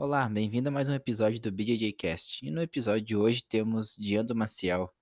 Olá, 0.00 0.28
bem-vindo 0.28 0.68
a 0.68 0.70
mais 0.70 0.88
um 0.88 0.94
episódio 0.94 1.40
do 1.40 1.50
BJJ 1.50 1.92
Cast. 1.92 2.46
E 2.46 2.52
no 2.52 2.62
episódio 2.62 3.04
de 3.04 3.16
hoje 3.16 3.42
temos 3.42 3.96
Diando 3.96 4.32
Maciel. 4.32 4.94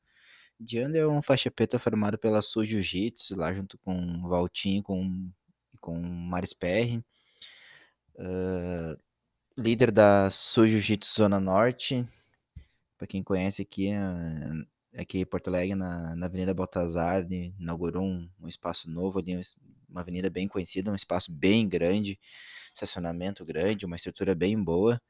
Diando 0.59 0.97
é 0.97 1.07
um 1.07 1.21
faixa 1.21 1.51
preta 1.51 1.79
formado 1.79 2.17
pela 2.17 2.41
Sul 2.41 2.65
Jiu-Jitsu, 2.65 3.37
lá 3.37 3.53
junto 3.53 3.77
com 3.77 3.95
o 3.95 4.27
Valtinho 4.27 4.83
com, 4.83 5.31
com 5.83 6.01
Maris 6.01 6.55
PR. 6.55 6.99
Uh, 8.15 8.99
líder 9.55 9.91
da 9.91 10.31
Sul 10.31 10.67
Jiu-Jitsu 10.67 11.15
Zona 11.15 11.39
Norte. 11.39 12.03
Para 12.97 13.07
quem 13.07 13.23
conhece 13.23 13.61
aqui, 13.61 13.89
é, 13.89 14.99
aqui 14.99 15.19
em 15.19 15.27
Porto 15.27 15.49
Alegre, 15.49 15.75
na, 15.75 16.17
na 16.17 16.25
Avenida 16.25 16.55
Baltazar, 16.55 17.23
inaugurou 17.31 18.03
um, 18.03 18.31
um 18.41 18.49
espaço 18.49 18.91
novo 18.91 19.19
ali, 19.19 19.39
uma 19.89 20.01
avenida 20.01 20.31
bem 20.31 20.49
conhecida, 20.49 20.91
um 20.91 20.95
espaço 20.95 21.33
bem 21.33 21.69
grande 21.69 22.19
estacionamento 22.77 23.45
grande, 23.45 23.87
uma 23.87 23.97
estrutura 23.97 24.35
bem 24.35 24.63
boa. 24.63 25.01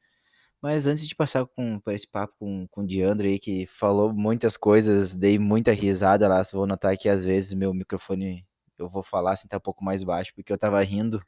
Mas 0.61 0.87
antes 0.87 1.07
de 1.07 1.15
passar 1.15 1.45
com, 1.45 1.79
por 1.79 1.93
esse 1.93 2.07
papo 2.07 2.35
com, 2.39 2.67
com 2.69 2.81
o 2.81 2.87
Diandro 2.87 3.27
aí, 3.27 3.39
que 3.39 3.67
falou 3.67 4.13
muitas 4.13 4.57
coisas, 4.57 5.15
dei 5.15 5.37
muita 5.37 5.71
risada 5.71 6.27
lá, 6.27 6.41
vou 6.53 6.65
notar 6.67 6.97
que 6.97 7.09
às 7.09 7.25
vezes 7.25 7.53
meu 7.53 7.73
microfone, 7.73 8.47
eu 8.77 8.89
vou 8.89 9.03
falar 9.03 9.33
assim, 9.33 9.47
tá 9.47 9.57
um 9.57 9.59
pouco 9.61 9.83
mais 9.83 10.03
baixo, 10.03 10.33
porque 10.35 10.51
eu 10.51 10.57
tava 10.57 10.81
rindo, 10.83 11.21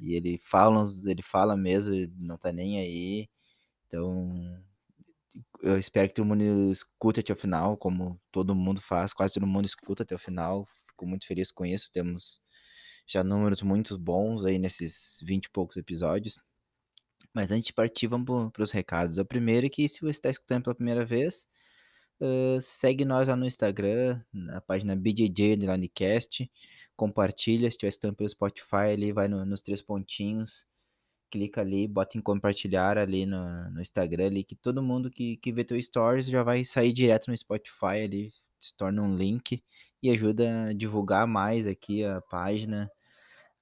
e 0.00 0.14
ele 0.14 0.38
fala, 0.38 0.84
ele 1.06 1.22
fala 1.22 1.56
mesmo, 1.56 1.94
não 2.18 2.38
tá 2.38 2.52
nem 2.52 2.78
aí, 2.80 3.28
então 3.86 4.62
eu 5.62 5.78
espero 5.78 6.08
que 6.08 6.14
todo 6.14 6.26
mundo 6.26 6.70
escute 6.70 7.20
até 7.20 7.32
o 7.32 7.36
final, 7.36 7.76
como 7.76 8.20
todo 8.32 8.54
mundo 8.54 8.80
faz, 8.80 9.12
quase 9.12 9.34
todo 9.34 9.46
mundo 9.46 9.66
escuta 9.66 10.02
até 10.02 10.14
o 10.14 10.18
final, 10.18 10.66
fico 10.88 11.06
muito 11.06 11.26
feliz 11.26 11.52
com 11.52 11.66
isso, 11.66 11.90
temos 11.92 12.40
já 13.06 13.22
números 13.22 13.62
muito 13.62 13.98
bons 13.98 14.44
aí 14.44 14.58
nesses 14.58 15.18
20 15.22 15.46
e 15.46 15.50
poucos 15.50 15.76
episódios. 15.76 16.40
Mas 17.32 17.50
antes 17.50 17.66
de 17.66 17.72
partir, 17.72 18.06
vamos 18.06 18.50
para 18.52 18.62
os 18.62 18.70
recados. 18.70 19.18
O 19.18 19.24
primeiro 19.24 19.66
é 19.66 19.70
que 19.70 19.88
se 19.88 20.00
você 20.00 20.10
está 20.10 20.30
escutando 20.30 20.64
pela 20.64 20.74
primeira 20.74 21.04
vez, 21.04 21.46
uh, 22.20 22.60
segue 22.60 23.04
nós 23.04 23.28
lá 23.28 23.36
no 23.36 23.46
Instagram, 23.46 24.20
na 24.32 24.60
página 24.60 24.96
BJJ 24.96 25.54
Underlinecast, 25.54 26.50
compartilha, 26.96 27.70
se 27.70 27.74
estiver 27.74 27.88
escutando 27.90 28.16
pelo 28.16 28.28
Spotify, 28.30 28.92
ali 28.92 29.12
vai 29.12 29.28
no, 29.28 29.44
nos 29.44 29.60
três 29.60 29.82
pontinhos, 29.82 30.66
clica 31.30 31.60
ali, 31.60 31.86
bota 31.86 32.16
em 32.18 32.22
compartilhar 32.22 32.98
ali 32.98 33.26
no, 33.26 33.70
no 33.70 33.80
Instagram, 33.80 34.26
ali, 34.26 34.44
que 34.44 34.56
todo 34.56 34.82
mundo 34.82 35.10
que, 35.10 35.36
que 35.38 35.52
vê 35.52 35.64
teu 35.64 35.80
stories 35.80 36.26
já 36.26 36.42
vai 36.42 36.64
sair 36.64 36.92
direto 36.92 37.28
no 37.28 37.36
Spotify 37.36 38.02
ali, 38.04 38.30
se 38.58 38.76
torna 38.76 39.02
um 39.02 39.16
link 39.16 39.62
e 40.02 40.10
ajuda 40.10 40.68
a 40.68 40.72
divulgar 40.72 41.26
mais 41.26 41.66
aqui 41.66 42.04
a 42.04 42.20
página, 42.22 42.90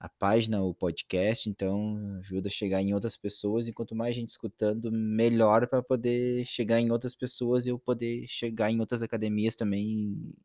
a 0.04 0.08
página, 0.10 0.62
o 0.62 0.74
podcast, 0.74 1.48
então 1.48 2.18
ajuda 2.18 2.48
a 2.48 2.50
chegar 2.50 2.82
em 2.82 2.92
outras 2.92 3.16
pessoas, 3.16 3.66
e 3.66 3.72
quanto 3.72 3.94
mais 3.94 4.14
gente 4.14 4.28
escutando, 4.28 4.92
melhor 4.92 5.66
para 5.66 5.82
poder 5.82 6.44
chegar 6.44 6.78
em 6.78 6.90
outras 6.90 7.14
pessoas 7.14 7.64
e 7.64 7.70
eu 7.70 7.78
poder 7.78 8.26
chegar 8.28 8.70
em 8.70 8.80
outras 8.80 9.02
academias 9.02 9.56
também 9.56 9.82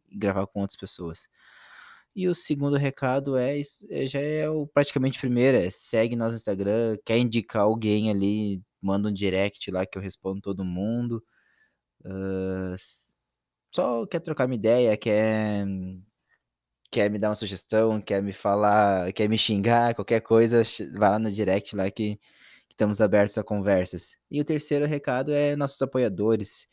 e 0.10 0.18
gravar 0.18 0.48
com 0.48 0.62
outras 0.62 0.78
pessoas. 0.80 1.28
E 2.16 2.30
o 2.30 2.34
segundo 2.34 2.78
recado 2.78 3.36
é, 3.36 3.60
é 3.90 4.08
já 4.08 4.22
é 4.22 4.50
o 4.50 4.66
praticamente 4.66 5.20
primeiro, 5.20 5.58
é 5.58 5.70
segue 5.70 6.16
nosso 6.16 6.38
Instagram, 6.38 6.98
quer 7.06 7.18
indicar 7.18 7.64
alguém 7.64 8.10
ali, 8.10 8.62
manda 8.82 9.10
um 9.10 9.14
direct 9.14 9.70
lá 9.72 9.86
que 9.86 9.98
eu 9.98 10.02
respondo 10.02 10.40
todo 10.40 10.64
mundo. 10.64 11.22
Uh, 12.06 12.76
só 13.76 14.06
quer 14.08 14.22
trocar 14.22 14.46
uma 14.48 14.56
ideia, 14.56 14.96
quer 14.98 15.66
quer 16.92 17.10
me 17.10 17.20
dar 17.20 17.30
uma 17.30 17.36
sugestão, 17.36 18.02
quer 18.02 18.22
me 18.22 18.34
falar, 18.34 19.12
quer 19.14 19.30
me 19.30 19.38
xingar, 19.38 19.96
qualquer 19.96 20.22
coisa, 20.22 20.64
vai 20.94 21.12
lá 21.12 21.20
no 21.20 21.32
direct 21.32 21.76
lá 21.76 21.90
que, 21.92 22.18
que 22.68 22.74
estamos 22.74 23.02
abertos 23.02 23.38
a 23.38 23.44
conversas. 23.44 24.18
E 24.32 24.42
o 24.42 24.46
terceiro 24.46 24.86
recado 24.86 25.32
é 25.32 25.56
nossos 25.56 25.82
apoiadores, 25.82 26.68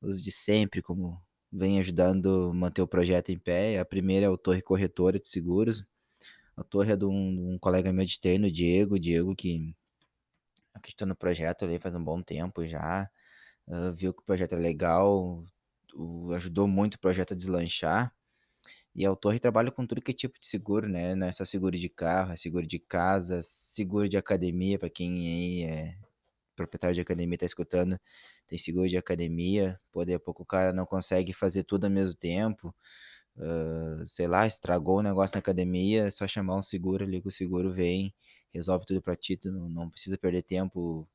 os 0.00 0.22
de 0.22 0.30
sempre, 0.30 0.82
como 0.82 1.20
vem 1.52 1.78
ajudando 1.80 2.50
a 2.50 2.54
manter 2.54 2.82
o 2.82 2.88
projeto 2.88 3.30
em 3.30 3.38
pé. 3.38 3.78
A 3.78 3.84
primeira 3.84 4.26
é 4.26 4.28
o 4.28 4.38
Torre 4.38 4.62
Corretora 4.62 5.18
de 5.18 5.28
Seguros. 5.28 5.84
A 6.56 6.64
torre 6.64 6.92
é 6.92 6.96
de 6.96 7.04
um, 7.04 7.54
um 7.54 7.58
colega 7.58 7.92
meu 7.92 8.04
de 8.04 8.20
treino, 8.20 8.46
o 8.46 8.52
Diego, 8.52 8.98
Diego 8.98 9.34
que 9.34 9.74
acredita 10.74 11.06
no 11.06 11.16
projeto 11.16 11.64
ali 11.64 11.78
faz 11.78 11.94
um 11.94 12.04
bom 12.04 12.20
tempo 12.22 12.66
já, 12.66 13.08
uh, 13.68 13.92
viu 13.94 14.12
que 14.12 14.20
o 14.20 14.24
projeto 14.24 14.54
é 14.54 14.58
legal, 14.58 15.44
uh, 15.94 16.32
ajudou 16.32 16.68
muito 16.68 16.94
o 16.94 17.00
projeto 17.00 17.32
a 17.32 17.36
deslanchar. 17.36 18.12
E 18.94 19.04
a 19.06 19.14
Torre 19.16 19.40
trabalha 19.40 19.70
com 19.72 19.86
tudo 19.86 20.00
que 20.00 20.12
é 20.12 20.14
tipo 20.14 20.38
de 20.40 20.46
seguro, 20.46 20.88
né? 20.88 21.14
Não 21.16 21.26
é 21.26 21.32
só 21.32 21.44
seguro 21.44 21.76
de 21.76 21.88
carro, 21.88 22.32
é 22.32 22.36
seguro 22.36 22.66
de 22.66 22.78
casa, 22.78 23.40
seguro 23.42 24.08
de 24.08 24.16
academia, 24.16 24.78
para 24.78 24.88
quem 24.90 25.26
aí 25.26 25.62
é 25.64 25.96
proprietário 26.56 26.94
de 26.94 27.00
academia 27.00 27.38
tá 27.38 27.46
escutando, 27.46 27.98
tem 28.46 28.58
seguro 28.58 28.88
de 28.88 28.96
academia, 28.96 29.80
pô, 29.92 30.04
daqui 30.04 30.18
pouco 30.20 30.42
o 30.44 30.46
cara 30.46 30.72
não 30.72 30.86
consegue 30.86 31.32
fazer 31.32 31.64
tudo 31.64 31.84
ao 31.86 31.90
mesmo 31.90 32.16
tempo, 32.16 32.74
uh, 33.36 34.06
sei 34.06 34.26
lá, 34.28 34.46
estragou 34.46 34.98
o 34.98 35.02
negócio 35.02 35.36
na 35.36 35.40
academia, 35.40 36.04
é 36.06 36.10
só 36.10 36.26
chamar 36.28 36.56
um 36.56 36.62
seguro 36.62 37.04
ali 37.04 37.20
que 37.20 37.28
o 37.28 37.32
seguro 37.32 37.72
vem, 37.72 38.14
resolve 38.52 38.86
tudo 38.86 39.02
pra 39.02 39.16
ti, 39.16 39.36
tu 39.36 39.50
não, 39.52 39.68
não 39.68 39.90
precisa 39.90 40.16
perder 40.18 40.42
tempo 40.42 41.08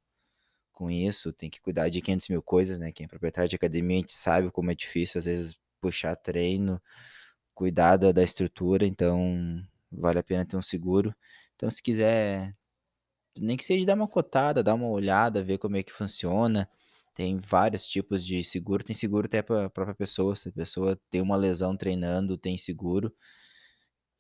com 0.74 0.90
isso, 0.92 1.34
tem 1.34 1.50
que 1.50 1.62
cuidar 1.62 1.90
de 1.90 2.02
500 2.02 2.30
mil 2.30 2.42
coisas, 2.42 2.80
né? 2.80 2.92
Quem 2.92 3.06
é 3.06 3.08
proprietário 3.10 3.50
de 3.50 3.56
academia, 3.56 3.98
a 3.98 4.02
gente 4.02 4.14
sabe 4.14 4.52
como 4.52 4.72
é 4.72 4.76
difícil, 4.76 5.20
às 5.20 5.26
vezes, 5.26 5.58
puxar 5.82 6.16
treino, 6.16 6.82
cuidar 7.60 7.98
da 7.98 8.24
estrutura, 8.24 8.86
então 8.86 9.62
vale 9.92 10.18
a 10.18 10.24
pena 10.24 10.46
ter 10.46 10.56
um 10.56 10.62
seguro. 10.62 11.14
Então, 11.56 11.70
se 11.70 11.84
quiser, 11.84 12.56
nem 13.38 13.58
que 13.58 13.66
seja 13.66 13.86
dar 13.86 13.96
uma 13.96 14.08
cotada, 14.08 14.64
dar 14.64 14.76
uma 14.76 14.88
olhada, 14.88 15.44
ver 15.44 15.58
como 15.58 15.76
é 15.76 15.84
que 15.84 15.92
funciona. 15.92 16.70
Tem 17.14 17.38
vários 17.38 17.86
tipos 17.86 18.26
de 18.26 18.46
seguro. 18.46 18.82
Tem 18.82 18.96
seguro 18.96 19.26
até 19.26 19.42
para 19.42 19.66
a 19.66 19.70
própria 19.70 19.94
pessoa. 19.94 20.38
Se 20.38 20.48
a 20.48 20.52
pessoa 20.54 20.98
tem 21.10 21.20
uma 21.22 21.36
lesão 21.36 21.76
treinando, 21.76 22.38
tem 22.38 22.58
seguro. 22.58 23.14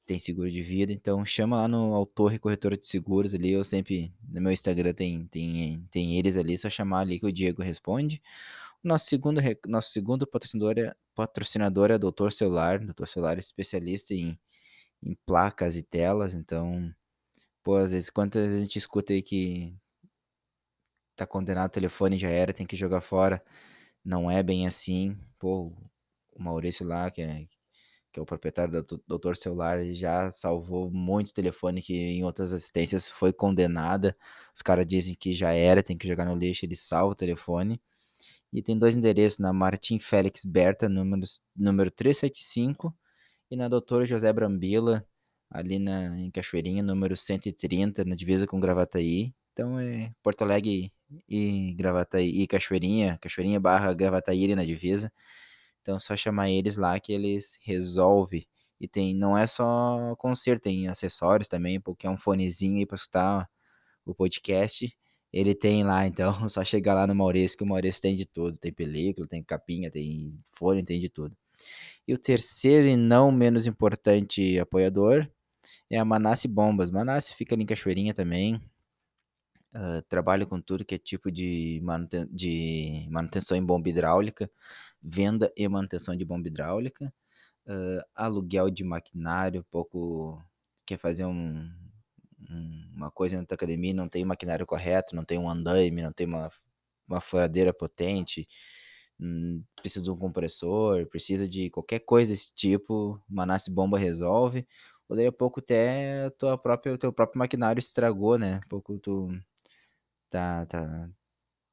Tem 0.05 0.19
seguro 0.19 0.51
de 0.51 0.61
vida. 0.61 0.91
Então, 0.91 1.23
chama 1.23 1.61
lá 1.61 1.67
no 1.69 1.93
Autor 1.93 2.37
Corretora 2.39 2.75
de 2.77 2.87
Seguros 2.87 3.33
ali. 3.33 3.53
Eu 3.53 3.63
sempre, 3.63 4.13
no 4.27 4.41
meu 4.41 4.51
Instagram 4.51 4.91
tem, 4.93 5.25
tem, 5.27 5.87
tem 5.89 6.17
eles 6.17 6.35
ali. 6.35 6.57
Só 6.57 6.69
chamar 6.69 7.01
ali 7.01 7.19
que 7.19 7.25
o 7.25 7.31
Diego 7.31 7.61
responde. 7.61 8.21
Nosso 8.83 9.07
segundo, 9.07 9.41
nosso 9.67 9.91
segundo 9.91 10.25
patrocinador 10.25 10.79
é, 10.79 10.95
patrocinador 11.13 11.91
é 11.91 11.97
Doutor 11.97 12.31
Celular. 12.31 12.79
Doutor 12.79 13.07
Celular 13.07 13.37
é 13.37 13.39
especialista 13.39 14.13
em, 14.13 14.39
em 15.03 15.15
placas 15.25 15.75
e 15.75 15.83
telas. 15.83 16.33
Então, 16.33 16.93
pô, 17.63 17.77
às 17.77 17.91
vezes, 17.93 18.09
quantas 18.09 18.51
a 18.51 18.59
gente 18.61 18.77
escuta 18.79 19.13
aí 19.13 19.21
que 19.21 19.75
tá 21.15 21.27
condenado 21.27 21.69
o 21.69 21.73
telefone 21.73 22.17
já 22.17 22.29
era, 22.29 22.53
tem 22.53 22.65
que 22.65 22.75
jogar 22.75 23.01
fora. 23.01 23.43
Não 24.03 24.31
é 24.31 24.41
bem 24.43 24.67
assim. 24.67 25.17
Pô, 25.39 25.73
o 26.33 26.41
Maurício 26.43 26.85
lá, 26.85 27.11
que 27.11 27.21
é, 27.21 27.45
que 28.11 28.19
é 28.19 28.21
o 28.21 28.25
proprietário 28.25 28.83
do 28.83 29.03
Doutor 29.07 29.35
Celular, 29.37 29.83
já 29.93 30.31
salvou 30.31 30.89
muito 30.91 31.33
telefone 31.33 31.81
que 31.81 31.93
em 31.95 32.23
outras 32.23 32.53
assistências 32.53 33.09
foi 33.09 33.33
condenada. 33.33 34.15
Os 34.55 34.61
caras 34.61 34.87
dizem 34.87 35.15
que 35.15 35.33
já 35.33 35.53
era, 35.53 35.83
tem 35.83 35.97
que 35.97 36.07
jogar 36.07 36.25
no 36.25 36.35
lixo, 36.35 36.65
ele 36.65 36.75
salva 36.75 37.13
o 37.13 37.15
telefone. 37.15 37.81
E 38.51 38.63
tem 38.63 38.77
dois 38.77 38.95
endereços, 38.95 39.39
na 39.39 39.53
Martim 39.53 39.99
Félix 39.99 40.43
Berta, 40.43 40.89
número, 40.89 41.23
número 41.55 41.91
375, 41.91 42.95
e 43.51 43.55
na 43.55 43.67
Doutora 43.67 44.05
José 44.05 44.31
Brambila, 44.33 45.05
ali 45.49 45.79
na, 45.79 46.19
em 46.19 46.31
Cachoeirinha, 46.31 46.83
número 46.83 47.15
130, 47.17 48.05
na 48.05 48.15
divisa 48.15 48.47
com 48.47 48.59
Gravataí. 48.59 49.33
Então 49.53 49.79
é 49.79 50.13
Porto 50.23 50.43
Alegre 50.43 50.93
e 51.27 51.73
Gravataí 51.73 52.41
e 52.41 52.47
Cachoeirinha, 52.47 53.17
Cachoeirinha 53.19 53.59
barra 53.59 53.93
Gravataí 53.93 54.55
na 54.55 54.63
divisa. 54.63 55.11
Então 55.81 55.97
é 55.97 55.99
só 55.99 56.15
chamar 56.15 56.49
eles 56.49 56.75
lá 56.77 56.99
que 56.99 57.11
eles 57.13 57.57
resolvem. 57.63 58.47
E 58.79 58.87
tem, 58.87 59.13
não 59.15 59.37
é 59.37 59.45
só 59.47 60.15
conserto, 60.17 60.63
tem 60.63 60.87
acessórios 60.87 61.47
também, 61.47 61.81
porque 61.81 62.07
é 62.07 62.09
um 62.09 62.17
fonezinho 62.17 62.77
aí 62.77 62.85
para 62.85 62.95
escutar 62.95 63.49
o 64.05 64.15
podcast 64.15 64.95
ele 65.31 65.53
tem 65.55 65.83
lá, 65.83 66.07
então, 66.07 66.33
só 66.49 66.63
chegar 66.63 66.95
lá 66.95 67.07
no 67.07 67.15
Maurício, 67.15 67.57
que 67.57 67.63
o 67.63 67.67
Maurício 67.67 68.01
tem 68.01 68.15
de 68.15 68.25
tudo. 68.25 68.57
Tem 68.57 68.71
película, 68.71 69.27
tem 69.27 69.43
capinha, 69.43 69.91
tem 69.91 70.31
folha, 70.49 70.83
tem 70.83 70.99
de 70.99 71.09
tudo. 71.09 71.35
E 72.07 72.13
o 72.13 72.17
terceiro 72.17 72.87
e 72.87 72.97
não 72.97 73.31
menos 73.31 73.67
importante 73.67 74.57
apoiador 74.59 75.29
é 75.89 75.97
a 75.97 76.05
Manasse 76.05 76.47
Bombas. 76.47 76.89
Manasse 76.89 77.35
fica 77.35 77.55
ali 77.55 77.63
em 77.63 77.65
Cachoeirinha 77.67 78.13
também. 78.13 78.61
Uh, 79.75 80.01
trabalho 80.09 80.47
com 80.47 80.59
tudo 80.59 80.83
que 80.83 80.95
é 80.95 80.97
tipo 80.97 81.31
de, 81.31 81.79
manuten 81.83 82.27
de 82.31 83.07
manutenção 83.11 83.55
em 83.55 83.63
bomba 83.63 83.87
hidráulica, 83.87 84.49
venda 85.01 85.53
e 85.55 85.67
manutenção 85.67 86.15
de 86.15 86.25
bomba 86.25 86.47
hidráulica, 86.47 87.13
uh, 87.67 88.03
aluguel 88.15 88.71
de 88.71 88.83
maquinário, 88.83 89.63
pouco 89.69 90.43
quer 90.87 90.97
fazer 90.97 91.25
um, 91.25 91.69
uma 92.95 93.11
coisa 93.11 93.37
na 93.37 93.45
tua 93.45 93.55
academia 93.55 93.93
não 93.93 94.09
tem 94.09 94.25
maquinário 94.25 94.65
correto, 94.65 95.15
não 95.15 95.23
tem 95.23 95.37
um 95.39 95.49
andaime, 95.49 96.01
não 96.01 96.11
tem 96.11 96.27
uma, 96.27 96.49
uma 97.07 97.21
furadeira 97.21 97.73
potente, 97.73 98.47
hum, 99.19 99.63
precisa 99.75 100.03
de 100.03 100.11
um 100.11 100.17
compressor, 100.17 101.05
precisa 101.07 101.47
de 101.47 101.69
qualquer 101.69 101.99
coisa 101.99 102.33
desse 102.33 102.53
tipo, 102.53 103.21
Manasse 103.29 103.71
Bomba 103.71 103.97
resolve. 103.97 104.67
Ou 105.09 105.15
daí 105.15 105.27
a 105.27 105.31
pouco 105.31 105.59
até 105.59 106.29
tua 106.31 106.57
própria, 106.57 106.93
o 106.93 106.97
teu 106.97 107.11
próprio 107.13 107.39
maquinário 107.39 107.79
estragou, 107.79 108.37
né? 108.37 108.61
Um 108.65 108.69
pouco 108.69 108.99
tu 108.99 109.29
tá, 110.29 110.65
tá, 110.65 111.09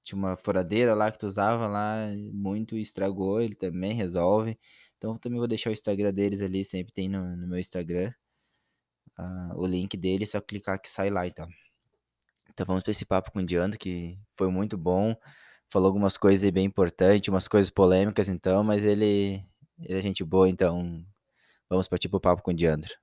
tinha 0.05 0.19
uma 0.19 0.37
furadeira 0.37 0.95
lá 0.95 1.11
que 1.13 1.19
tu 1.19 1.27
usava 1.27 1.67
lá 1.69 2.09
muito 2.33 2.77
e 2.77 2.83
estragou, 2.83 3.41
ele 3.41 3.55
também 3.55 3.95
resolve. 3.95 4.59
Então 4.99 5.19
também 5.19 5.39
vou 5.39 5.49
deixar 5.49 5.71
o 5.71 5.73
Instagram 5.73 6.13
deles 6.15 6.41
ali, 6.43 6.65
sempre 6.65 6.93
tem 6.93 7.09
no, 7.09 7.37
no 7.37 7.47
meu 7.49 7.59
Instagram. 7.59 8.13
O 9.55 9.67
link 9.67 9.97
dele, 9.97 10.25
é 10.25 10.27
só 10.27 10.41
clicar 10.41 10.81
que 10.81 10.89
sai 10.89 11.11
lá 11.11 11.27
então. 11.27 11.49
Então 12.51 12.67
vamos 12.67 12.83
para 12.83 12.91
esse 12.91 13.05
papo 13.05 13.31
com 13.31 13.41
o 13.41 13.47
Diando, 13.47 13.79
que 13.79 14.19
foi 14.37 14.51
muito 14.51 14.77
bom. 14.79 15.15
Falou 15.69 15.89
algumas 15.89 16.17
coisas 16.17 16.49
bem 16.51 16.65
importantes, 16.65 17.29
umas 17.29 17.49
coisas 17.49 17.71
polêmicas 17.71 18.29
então, 18.29 18.63
mas 18.63 18.85
ele, 18.85 19.43
ele 19.81 19.99
é 19.99 20.03
gente 20.03 20.23
boa, 20.25 20.49
então 20.49 21.05
vamos 21.69 21.89
partir 21.89 22.09
pro 22.09 22.21
papo 22.21 22.43
com 22.43 22.53
o 22.53 22.55
Diandro. 22.55 22.95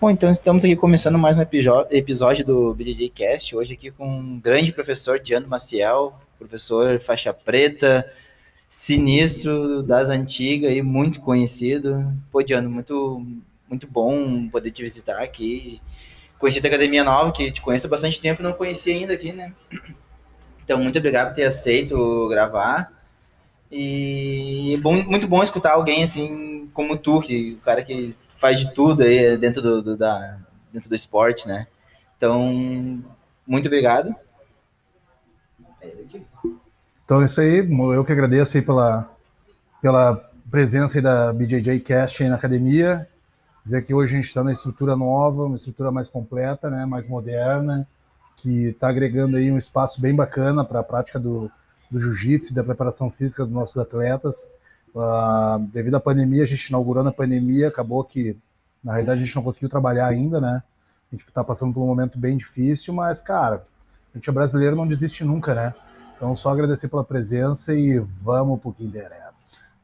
Bom, 0.00 0.10
então 0.10 0.30
estamos 0.30 0.64
aqui 0.64 0.76
começando 0.76 1.18
mais 1.18 1.36
um 1.36 1.40
episódio 1.40 2.44
do 2.44 2.74
BJJ 2.74 3.08
Cast, 3.08 3.56
hoje 3.56 3.72
aqui 3.72 3.90
com 3.90 4.06
um 4.06 4.38
grande 4.38 4.72
professor, 4.72 5.18
Diano 5.18 5.48
Maciel, 5.48 6.20
professor 6.38 7.00
faixa 7.00 7.32
preta, 7.32 8.08
sinistro 8.68 9.82
das 9.82 10.10
antigas 10.10 10.72
e 10.72 10.82
muito 10.82 11.20
conhecido. 11.20 12.12
Pô, 12.30 12.42
Diano, 12.42 12.68
muito, 12.68 13.26
muito 13.68 13.86
bom 13.86 14.48
poder 14.48 14.70
te 14.70 14.82
visitar 14.82 15.22
aqui. 15.22 15.80
Conheci 16.38 16.60
a 16.62 16.68
Academia 16.68 17.04
Nova, 17.04 17.32
que 17.32 17.50
te 17.50 17.60
conheço 17.60 17.86
há 17.86 17.90
bastante 17.90 18.20
tempo, 18.20 18.42
não 18.42 18.52
conhecia 18.52 18.94
ainda 18.94 19.14
aqui, 19.14 19.32
né? 19.32 19.52
Então, 20.64 20.78
muito 20.78 20.98
obrigado 20.98 21.28
por 21.28 21.34
ter 21.34 21.44
aceito 21.44 22.28
gravar. 22.28 22.90
E 23.70 24.78
bom, 24.82 24.94
muito 25.04 25.26
bom 25.26 25.42
escutar 25.42 25.72
alguém 25.72 26.02
assim 26.02 26.68
como 26.72 26.96
tu, 26.96 27.20
que 27.20 27.54
o 27.54 27.58
cara 27.58 27.82
que 27.82 28.16
faz 28.36 28.60
de 28.60 28.72
tudo 28.72 29.02
aí 29.02 29.36
dentro 29.36 29.60
do, 29.60 29.82
do, 29.82 29.96
da, 29.96 30.38
dentro 30.72 30.88
do 30.88 30.94
esporte, 30.94 31.46
né? 31.46 31.66
Então, 32.16 33.02
muito 33.46 33.66
obrigado. 33.66 34.14
Então, 37.04 37.20
é 37.20 37.24
isso 37.24 37.40
aí. 37.40 37.58
Eu 37.58 38.04
que 38.04 38.12
agradeço 38.12 38.56
aí 38.56 38.62
pela, 38.62 39.10
pela 39.82 40.16
presença 40.50 40.98
aí 40.98 41.02
da 41.02 41.32
BJJ 41.32 41.80
Cast 41.80 42.22
aí 42.22 42.28
na 42.28 42.36
academia. 42.36 43.08
Dizer 43.64 43.82
que 43.82 43.94
hoje 43.94 44.12
a 44.12 44.16
gente 44.16 44.26
está 44.28 44.44
na 44.44 44.52
estrutura 44.52 44.94
nova, 44.94 45.44
uma 45.44 45.56
estrutura 45.56 45.90
mais 45.90 46.06
completa, 46.06 46.68
né, 46.68 46.84
mais 46.84 47.08
moderna, 47.08 47.88
que 48.36 48.66
está 48.66 48.88
agregando 48.88 49.38
aí 49.38 49.50
um 49.50 49.56
espaço 49.56 50.02
bem 50.02 50.14
bacana 50.14 50.62
para 50.62 50.80
a 50.80 50.84
prática 50.84 51.18
do, 51.18 51.50
do 51.90 51.98
jiu-jitsu 51.98 52.52
e 52.52 52.54
da 52.54 52.62
preparação 52.62 53.08
física 53.08 53.42
dos 53.42 53.54
nossos 53.54 53.78
atletas. 53.78 54.50
Uh, 54.94 55.58
devido 55.72 55.94
à 55.94 56.00
pandemia, 56.00 56.42
a 56.42 56.46
gente 56.46 56.66
inaugurou 56.66 57.02
na 57.02 57.10
pandemia, 57.10 57.68
acabou 57.68 58.04
que, 58.04 58.36
na 58.82 58.92
realidade, 58.92 59.22
a 59.22 59.24
gente 59.24 59.34
não 59.34 59.42
conseguiu 59.42 59.70
trabalhar 59.70 60.08
ainda, 60.08 60.40
né? 60.42 60.62
A 61.10 61.16
gente 61.16 61.26
está 61.26 61.42
passando 61.42 61.72
por 61.72 61.82
um 61.82 61.86
momento 61.86 62.18
bem 62.18 62.36
difícil, 62.36 62.92
mas, 62.92 63.20
cara, 63.20 63.64
a 64.12 64.18
gente 64.18 64.28
é 64.28 64.32
brasileiro, 64.32 64.76
não 64.76 64.86
desiste 64.86 65.24
nunca, 65.24 65.54
né? 65.54 65.74
Então, 66.16 66.36
só 66.36 66.50
agradecer 66.50 66.88
pela 66.88 67.02
presença 67.02 67.74
e 67.74 67.98
vamos 67.98 68.60
pro 68.60 68.74
que 68.74 68.84
interessa. 68.84 69.23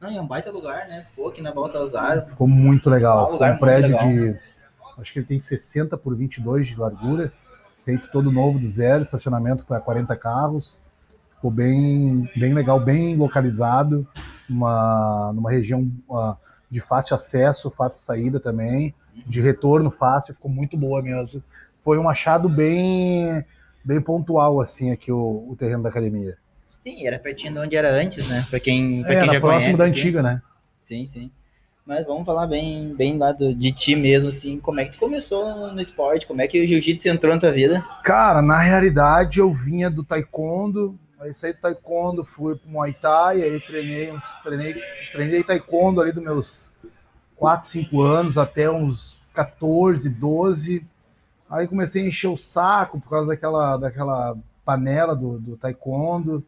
Não, 0.01 0.09
é 0.09 0.19
um 0.19 0.25
baita 0.25 0.49
lugar, 0.49 0.87
né? 0.87 1.05
Pô, 1.15 1.27
aqui 1.27 1.43
na 1.43 1.53
Baltazar. 1.53 2.27
Ficou 2.27 2.47
muito 2.47 2.89
legal. 2.89 3.27
Um 3.27 3.31
Ficou 3.33 3.47
um 3.47 3.57
prédio 3.57 3.95
de. 3.99 4.39
Acho 4.97 5.13
que 5.13 5.19
ele 5.19 5.27
tem 5.27 5.39
60 5.39 5.95
por 5.95 6.15
22 6.15 6.67
de 6.67 6.79
largura, 6.79 7.31
feito 7.85 8.09
todo 8.11 8.31
novo 8.31 8.57
do 8.57 8.65
zero, 8.65 9.03
estacionamento 9.03 9.63
para 9.63 9.79
40 9.79 10.15
carros. 10.15 10.83
Ficou 11.35 11.51
bem, 11.51 12.27
bem 12.35 12.51
legal, 12.51 12.79
bem 12.79 13.15
localizado, 13.15 14.07
uma, 14.49 15.31
numa 15.33 15.51
região 15.51 15.89
uh, 16.09 16.35
de 16.69 16.79
fácil 16.79 17.15
acesso, 17.15 17.69
fácil 17.69 18.03
saída 18.03 18.39
também, 18.39 18.93
de 19.25 19.39
retorno 19.39 19.91
fácil, 19.91 20.33
ficou 20.33 20.49
muito 20.49 20.75
boa 20.75 21.01
mesmo. 21.01 21.43
Foi 21.83 21.97
um 21.97 22.09
achado 22.09 22.49
bem, 22.49 23.45
bem 23.83 24.01
pontual, 24.01 24.61
assim, 24.61 24.91
aqui 24.91 25.11
o, 25.11 25.47
o 25.49 25.55
terreno 25.57 25.83
da 25.83 25.89
academia. 25.89 26.37
Sim, 26.81 27.07
era 27.07 27.17
pertinho 27.17 27.53
de 27.53 27.59
onde 27.59 27.75
era 27.75 27.89
antes, 27.89 28.27
né? 28.27 28.45
Para 28.49 28.59
quem, 28.59 29.03
pra 29.03 29.13
é, 29.13 29.19
quem 29.19 29.33
já 29.33 29.39
próximo 29.39 29.61
conhece. 29.61 29.77
da 29.77 29.85
aqui. 29.85 29.99
antiga, 29.99 30.21
né? 30.21 30.41
Sim, 30.79 31.07
sim. 31.07 31.31
Mas 31.85 32.05
vamos 32.05 32.25
falar 32.25 32.47
bem, 32.47 32.93
bem 32.95 33.17
lá 33.17 33.31
do, 33.31 33.55
de 33.55 33.71
ti 33.71 33.95
mesmo, 33.95 34.29
assim, 34.29 34.59
como 34.59 34.79
é 34.79 34.85
que 34.85 34.91
tu 34.91 34.99
começou 34.99 35.71
no 35.71 35.79
esporte, 35.79 36.27
como 36.27 36.41
é 36.41 36.47
que 36.47 36.61
o 36.61 36.67
jiu-jitsu 36.67 37.07
entrou 37.07 37.33
na 37.33 37.39
tua 37.39 37.51
vida? 37.51 37.85
Cara, 38.03 38.41
na 38.41 38.61
realidade 38.61 39.39
eu 39.39 39.53
vinha 39.53 39.89
do 39.89 40.03
taekwondo, 40.03 40.99
Aí 41.21 41.35
saí 41.35 41.53
do 41.53 41.59
taekwondo, 41.59 42.25
fui 42.25 42.55
pro 42.55 42.67
Muay 42.67 42.93
Thai, 42.93 43.43
aí 43.43 43.59
treinei, 43.59 44.11
treinei, 44.41 44.75
treinei 45.11 45.43
taekwondo 45.43 46.01
ali 46.01 46.11
dos 46.11 46.23
meus 46.23 46.75
4, 47.35 47.69
5 47.69 48.01
anos 48.01 48.39
até 48.39 48.71
uns 48.71 49.21
14, 49.31 50.09
12. 50.09 50.83
Aí 51.47 51.67
comecei 51.67 52.03
a 52.03 52.07
encher 52.07 52.27
o 52.27 52.37
saco 52.37 52.99
por 52.99 53.07
causa 53.07 53.27
daquela, 53.27 53.77
daquela 53.77 54.35
panela 54.65 55.15
do, 55.15 55.37
do 55.37 55.57
taekwondo. 55.57 56.43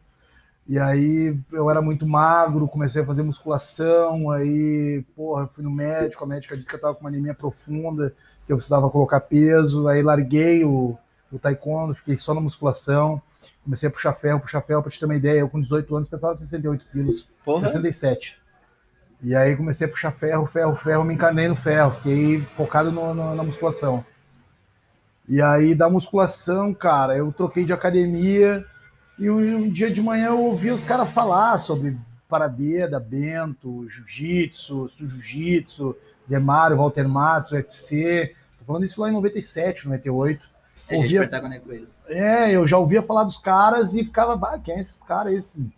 E 0.68 0.80
aí 0.80 1.38
eu 1.52 1.70
era 1.70 1.82
muito 1.82 2.08
magro, 2.08 2.68
comecei 2.68 3.02
a 3.02 3.06
fazer 3.06 3.22
musculação, 3.22 4.32
aí, 4.32 5.04
porra, 5.16 5.46
fui 5.48 5.64
no 5.64 5.70
médico, 5.70 6.24
a 6.24 6.28
médica 6.28 6.56
disse 6.56 6.70
que 6.70 6.76
eu 6.76 6.82
tava 6.82 6.96
com 6.96 7.02
uma 7.02 7.10
anemia 7.10 7.34
profunda, 7.34 8.16
que 8.46 8.54
eu 8.54 8.56
precisava 8.56 8.90
colocar 8.90 9.20
peso, 9.20 9.88
aí 9.90 10.02
larguei 10.02 10.64
o, 10.64 10.98
o 11.32 11.38
taekwondo, 11.38 11.94
fiquei 11.94 12.18
só 12.18 12.34
na 12.34 12.42
musculação. 12.42 13.22
Comecei 13.64 13.90
a 13.90 13.92
puxar 13.92 14.14
ferro, 14.14 14.40
puxar 14.40 14.62
ferro, 14.62 14.82
pra 14.82 14.92
te 14.92 15.00
ter 15.00 15.06
uma 15.06 15.16
ideia. 15.16 15.40
Eu, 15.40 15.50
com 15.50 15.60
18 15.60 15.96
anos, 15.96 16.10
pesava 16.10 16.36
68 16.36 16.86
quilos, 16.92 17.30
Porra. 17.44 17.68
67. 17.68 18.42
E 19.22 19.36
aí 19.36 19.56
comecei 19.56 19.88
a 19.88 19.90
puxar 19.90 20.12
ferro, 20.12 20.46
ferro, 20.46 20.76
ferro, 20.76 21.04
me 21.04 21.14
encanei 21.14 21.48
no 21.48 21.56
ferro, 21.56 21.94
fiquei 21.94 22.42
focado 22.58 22.92
no, 22.92 23.14
no, 23.14 23.36
na 23.36 23.44
musculação. 23.44 24.06
E 25.28 25.42
aí, 25.42 25.74
da 25.74 25.90
musculação, 25.90 26.74
cara, 26.74 27.16
eu 27.16 27.32
troquei 27.32 27.64
de 27.64 27.72
academia 27.72 28.66
e 29.18 29.30
um, 29.30 29.58
um 29.58 29.70
dia 29.70 29.92
de 29.92 30.02
manhã 30.02 30.28
eu 30.28 30.40
ouvi 30.40 30.72
os 30.72 30.84
caras 30.84 31.10
falar 31.10 31.58
sobre 31.58 31.98
Paradeira, 32.28 33.00
Bento, 33.00 33.88
Jiu-Jitsu, 33.88 34.90
Jiu-Jitsu, 34.98 35.96
Zé 36.28 36.40
Mário, 36.40 36.78
Walter 36.78 37.08
Matos, 37.08 37.52
UFC. 37.52 38.36
Tô 38.58 38.66
falando 38.66 38.86
isso 38.86 39.02
lá 39.02 39.10
em 39.10 39.14
97, 39.14 39.86
98. 39.86 40.42
É, 40.88 40.98
ouvia... 40.98 41.20
é. 42.10 42.48
É, 42.50 42.52
eu 42.52 42.68
já 42.68 42.78
ouvia 42.78 43.04
falar 43.04 43.24
dos 43.24 43.38
caras 43.38 43.94
e 43.94 44.04
ficava, 44.04 44.36
bah, 44.36 44.58
quem 44.58 44.76
é 44.76 44.80
esses 44.80 45.04
caras, 45.04 45.34
esse, 45.34 45.72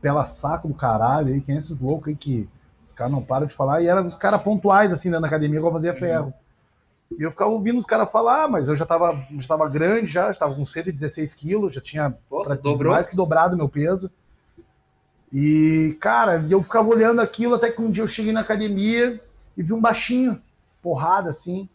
pela 0.00 0.24
saco 0.24 0.68
do 0.68 0.74
caralho 0.74 1.34
aí, 1.34 1.40
quem 1.40 1.54
é 1.54 1.58
esses 1.58 1.80
loucos 1.80 2.08
aí 2.08 2.16
que 2.16 2.48
os 2.86 2.94
caras 2.94 3.12
não 3.12 3.22
param 3.22 3.46
de 3.46 3.54
falar, 3.54 3.82
e 3.82 3.86
eram 3.86 4.02
dos 4.02 4.16
caras 4.16 4.40
pontuais, 4.40 4.92
assim, 4.92 5.10
na 5.10 5.18
academia, 5.18 5.58
igual 5.58 5.72
fazia 5.72 5.92
uhum. 5.92 6.32
E 7.16 7.22
eu 7.22 7.30
ficava 7.30 7.50
ouvindo 7.50 7.78
os 7.78 7.86
caras 7.86 8.10
falar, 8.10 8.48
mas 8.48 8.68
eu 8.68 8.76
já 8.76 8.84
tava, 8.84 9.12
já 9.38 9.48
tava 9.48 9.68
grande, 9.68 10.06
já, 10.06 10.30
já 10.30 10.38
tava 10.38 10.54
com 10.54 10.66
116 10.66 11.34
quilos, 11.34 11.74
já 11.74 11.80
tinha 11.80 12.14
dobrou. 12.62 12.92
mais 12.92 13.08
que 13.08 13.16
dobrado 13.16 13.56
meu 13.56 13.68
peso. 13.68 14.10
E, 15.32 15.96
cara, 16.00 16.44
eu 16.48 16.62
ficava 16.62 16.88
olhando 16.88 17.20
aquilo 17.20 17.54
até 17.54 17.70
que 17.70 17.80
um 17.80 17.90
dia 17.90 18.02
eu 18.02 18.08
cheguei 18.08 18.32
na 18.32 18.40
academia 18.40 19.20
e 19.56 19.62
vi 19.62 19.72
um 19.72 19.80
baixinho, 19.80 20.40
porrada 20.82 21.30
assim, 21.30 21.68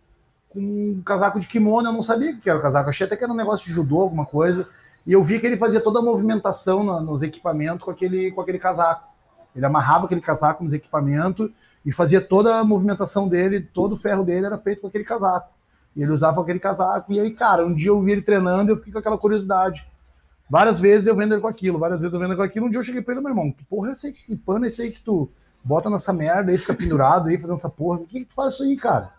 com 0.49 0.59
um 0.59 1.01
casaco 1.03 1.39
de 1.39 1.47
kimono, 1.47 1.87
eu 1.87 1.93
não 1.93 2.01
sabia 2.01 2.35
que 2.35 2.49
era 2.49 2.57
o 2.57 2.61
casaco, 2.61 2.89
achei 2.89 3.05
até 3.05 3.17
que 3.17 3.23
era 3.23 3.33
um 3.33 3.35
negócio 3.35 3.65
de 3.65 3.73
judô, 3.73 4.01
alguma 4.01 4.25
coisa. 4.25 4.67
E 5.05 5.11
eu 5.11 5.21
vi 5.21 5.39
que 5.39 5.47
ele 5.47 5.57
fazia 5.57 5.81
toda 5.81 5.99
a 5.99 6.01
movimentação 6.01 6.83
no, 6.83 7.01
nos 7.01 7.23
equipamentos 7.23 7.83
com 7.83 7.91
aquele, 7.91 8.31
com 8.31 8.41
aquele 8.41 8.59
casaco. 8.59 9.07
Ele 9.55 9.65
amarrava 9.65 10.05
aquele 10.05 10.21
casaco 10.21 10.63
nos 10.63 10.73
equipamentos 10.73 11.51
e 11.85 11.91
fazia 11.91 12.21
toda 12.21 12.55
a 12.55 12.63
movimentação 12.63 13.27
dele, 13.27 13.61
todo 13.61 13.93
o 13.93 13.97
ferro 13.97 14.23
dele 14.23 14.45
era 14.45 14.57
feito 14.57 14.81
com 14.81 14.87
aquele 14.87 15.03
casaco. 15.03 15.51
E 15.95 16.01
ele 16.01 16.11
usava 16.11 16.41
aquele 16.41 16.59
casaco. 16.59 17.11
E 17.11 17.19
aí, 17.19 17.31
cara, 17.31 17.65
um 17.65 17.73
dia 17.73 17.89
eu 17.89 18.01
vi 18.01 18.13
ele 18.13 18.21
treinando 18.21 18.71
e 18.71 18.73
eu 18.73 18.77
fiquei 18.77 18.93
com 18.93 18.99
aquela 18.99 19.17
curiosidade. 19.17 19.85
Várias 20.49 20.79
vezes 20.79 21.07
eu 21.07 21.15
vendo 21.15 21.33
ele 21.33 21.41
com 21.41 21.47
aquilo, 21.47 21.79
várias 21.79 22.01
vezes 22.01 22.13
eu 22.13 22.19
vendo 22.19 22.31
ele 22.31 22.37
com 22.37 22.43
aquilo. 22.43 22.65
Um 22.65 22.69
dia 22.69 22.79
eu 22.79 22.83
cheguei 22.83 23.01
pra 23.01 23.13
ele, 23.13 23.21
meu 23.21 23.31
irmão, 23.31 23.51
que 23.51 23.63
porra 23.65 23.89
é 23.89 23.93
esse 23.93 24.11
que 24.11 24.35
pano 24.35 24.65
é 24.65 24.67
esse 24.67 24.81
aí 24.81 24.91
que 24.91 25.01
tu 25.01 25.29
bota 25.63 25.89
nessa 25.89 26.11
merda 26.11 26.51
aí, 26.51 26.57
fica 26.57 26.73
pendurado 26.73 27.29
aí, 27.29 27.37
fazendo 27.37 27.57
essa 27.57 27.69
porra? 27.69 27.99
Por 27.99 28.07
que, 28.07 28.19
que 28.19 28.25
tu 28.25 28.33
faz 28.33 28.53
isso 28.53 28.63
aí, 28.63 28.75
cara? 28.75 29.11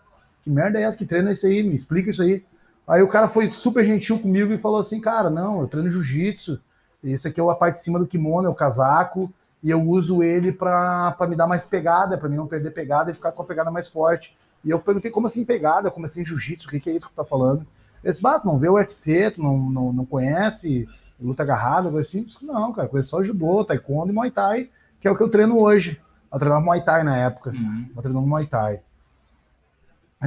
Que 0.43 0.49
merda 0.49 0.79
é 0.79 0.83
essa 0.83 0.97
que 0.97 1.05
treina 1.05 1.31
isso 1.31 1.47
aí? 1.47 1.63
Me 1.63 1.75
explica 1.75 2.09
isso 2.09 2.21
aí. 2.21 2.43
Aí 2.87 3.01
o 3.01 3.07
cara 3.07 3.27
foi 3.27 3.47
super 3.47 3.83
gentil 3.83 4.19
comigo 4.19 4.53
e 4.53 4.57
falou 4.57 4.79
assim, 4.79 5.01
cara, 5.01 5.29
não, 5.29 5.61
eu 5.61 5.67
treino 5.67 5.89
jiu-jitsu. 5.89 6.61
Esse 7.03 7.27
aqui 7.27 7.39
é 7.39 7.43
a 7.43 7.55
parte 7.55 7.75
de 7.75 7.83
cima 7.83 7.97
do 7.97 8.05
kimono, 8.05 8.47
é 8.47 8.49
o 8.49 8.55
casaco, 8.55 9.31
e 9.65 9.71
eu 9.71 9.81
uso 9.81 10.21
ele 10.21 10.51
para 10.51 11.17
me 11.27 11.35
dar 11.35 11.47
mais 11.47 11.65
pegada, 11.65 12.17
para 12.17 12.29
mim 12.29 12.37
não 12.37 12.45
perder 12.45 12.69
pegada 12.69 13.09
e 13.09 13.15
ficar 13.15 13.31
com 13.31 13.41
a 13.41 13.45
pegada 13.45 13.71
mais 13.71 13.87
forte. 13.87 14.37
E 14.63 14.69
eu 14.69 14.79
perguntei 14.79 15.09
como 15.09 15.25
assim 15.25 15.43
pegada, 15.43 15.89
como 15.89 16.05
assim 16.05 16.23
jiu-jitsu, 16.23 16.67
o 16.67 16.69
que, 16.69 16.79
que, 16.79 16.89
é 16.89 16.93
isso 16.93 17.07
que 17.07 17.13
tu 17.13 17.17
tá 17.17 17.25
falando? 17.25 17.65
Ele 18.03 18.13
disse, 18.13 18.25
ah, 18.27 18.39
tu 18.39 18.45
não 18.45 18.59
vê 18.59 18.69
o 18.69 18.75
UFC, 18.75 19.31
tu 19.31 19.41
não, 19.41 19.57
não, 19.57 19.91
não 19.91 20.05
conhece 20.05 20.87
luta 21.19 21.41
agarrada, 21.41 21.89
coisa 21.89 22.07
assim? 22.07 22.23
disse, 22.23 22.45
não, 22.45 22.71
cara, 22.71 22.87
conheço 22.87 23.09
só 23.09 23.23
judô, 23.23 23.65
taekwondo 23.65 24.11
e 24.11 24.15
muay 24.15 24.29
thai, 24.29 24.69
que 25.01 25.07
é 25.07 25.11
o 25.11 25.15
que 25.17 25.23
eu 25.23 25.29
treino 25.29 25.59
hoje. 25.59 25.99
Eu 26.31 26.37
treinava 26.37 26.63
muay 26.63 26.81
thai 26.81 27.03
na 27.03 27.17
época, 27.17 27.49
uhum. 27.49 27.89
eu 27.95 28.01
treinava 28.01 28.25
muay 28.25 28.45
thai 28.45 28.81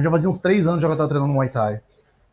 já 0.01 0.09
fazia 0.09 0.29
uns 0.29 0.39
três 0.39 0.67
anos 0.67 0.81
já 0.81 0.87
que 0.87 0.93
eu 0.93 0.97
tava 0.97 1.09
treinando 1.09 1.33
Muay 1.33 1.49
Thai. 1.49 1.81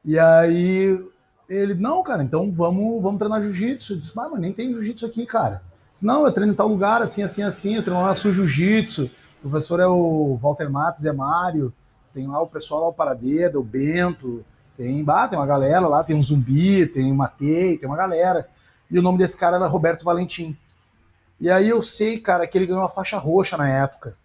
E 0.04 0.18
aí 0.18 1.04
ele, 1.48 1.75
não, 1.75 2.02
cara, 2.02 2.22
então 2.22 2.50
vamos, 2.52 3.02
vamos 3.02 3.18
treinar 3.18 3.42
jiu-jitsu. 3.42 3.94
Eu 3.94 3.98
disse, 3.98 4.12
ah, 4.18 4.28
mas 4.28 4.40
nem 4.40 4.52
tem 4.52 4.72
jiu-jitsu 4.72 5.06
aqui, 5.06 5.26
cara. 5.26 5.62
Disse, 5.96 6.04
não, 6.04 6.26
eu 6.26 6.32
treino 6.32 6.52
em 6.52 6.54
tal 6.54 6.68
lugar, 6.68 7.00
assim, 7.00 7.22
assim, 7.22 7.42
assim, 7.42 7.76
eu 7.76 7.82
treino 7.82 8.02
lá 8.02 8.14
Sul 8.14 8.30
Jiu-Jitsu. 8.30 9.10
O 9.42 9.48
professor 9.48 9.80
é 9.80 9.86
o 9.86 10.38
Walter 10.42 10.68
Matos, 10.68 11.06
é 11.06 11.12
Mário. 11.12 11.72
Tem 12.12 12.26
lá 12.26 12.38
o 12.38 12.46
pessoal 12.46 12.82
lá, 12.82 12.88
o 12.88 12.92
Paradeda, 12.92 13.58
o 13.58 13.64
Bento. 13.64 14.44
Tem, 14.76 15.02
bah, 15.02 15.26
tem 15.26 15.38
uma 15.38 15.46
galera 15.46 15.88
lá, 15.88 16.04
tem 16.04 16.14
um 16.14 16.22
zumbi, 16.22 16.84
tem 16.86 17.10
um 17.10 17.14
Matei, 17.14 17.78
tem 17.78 17.88
uma 17.88 17.96
galera. 17.96 18.46
E 18.90 18.98
o 18.98 19.02
nome 19.02 19.16
desse 19.16 19.38
cara 19.38 19.56
era 19.56 19.66
Roberto 19.66 20.04
Valentim. 20.04 20.54
E 21.40 21.48
aí 21.48 21.66
eu 21.66 21.82
sei, 21.82 22.18
cara, 22.20 22.46
que 22.46 22.58
ele 22.58 22.66
ganhou 22.66 22.84
a 22.84 22.90
faixa 22.90 23.16
roxa 23.16 23.56
na 23.56 23.66
época. 23.66 24.18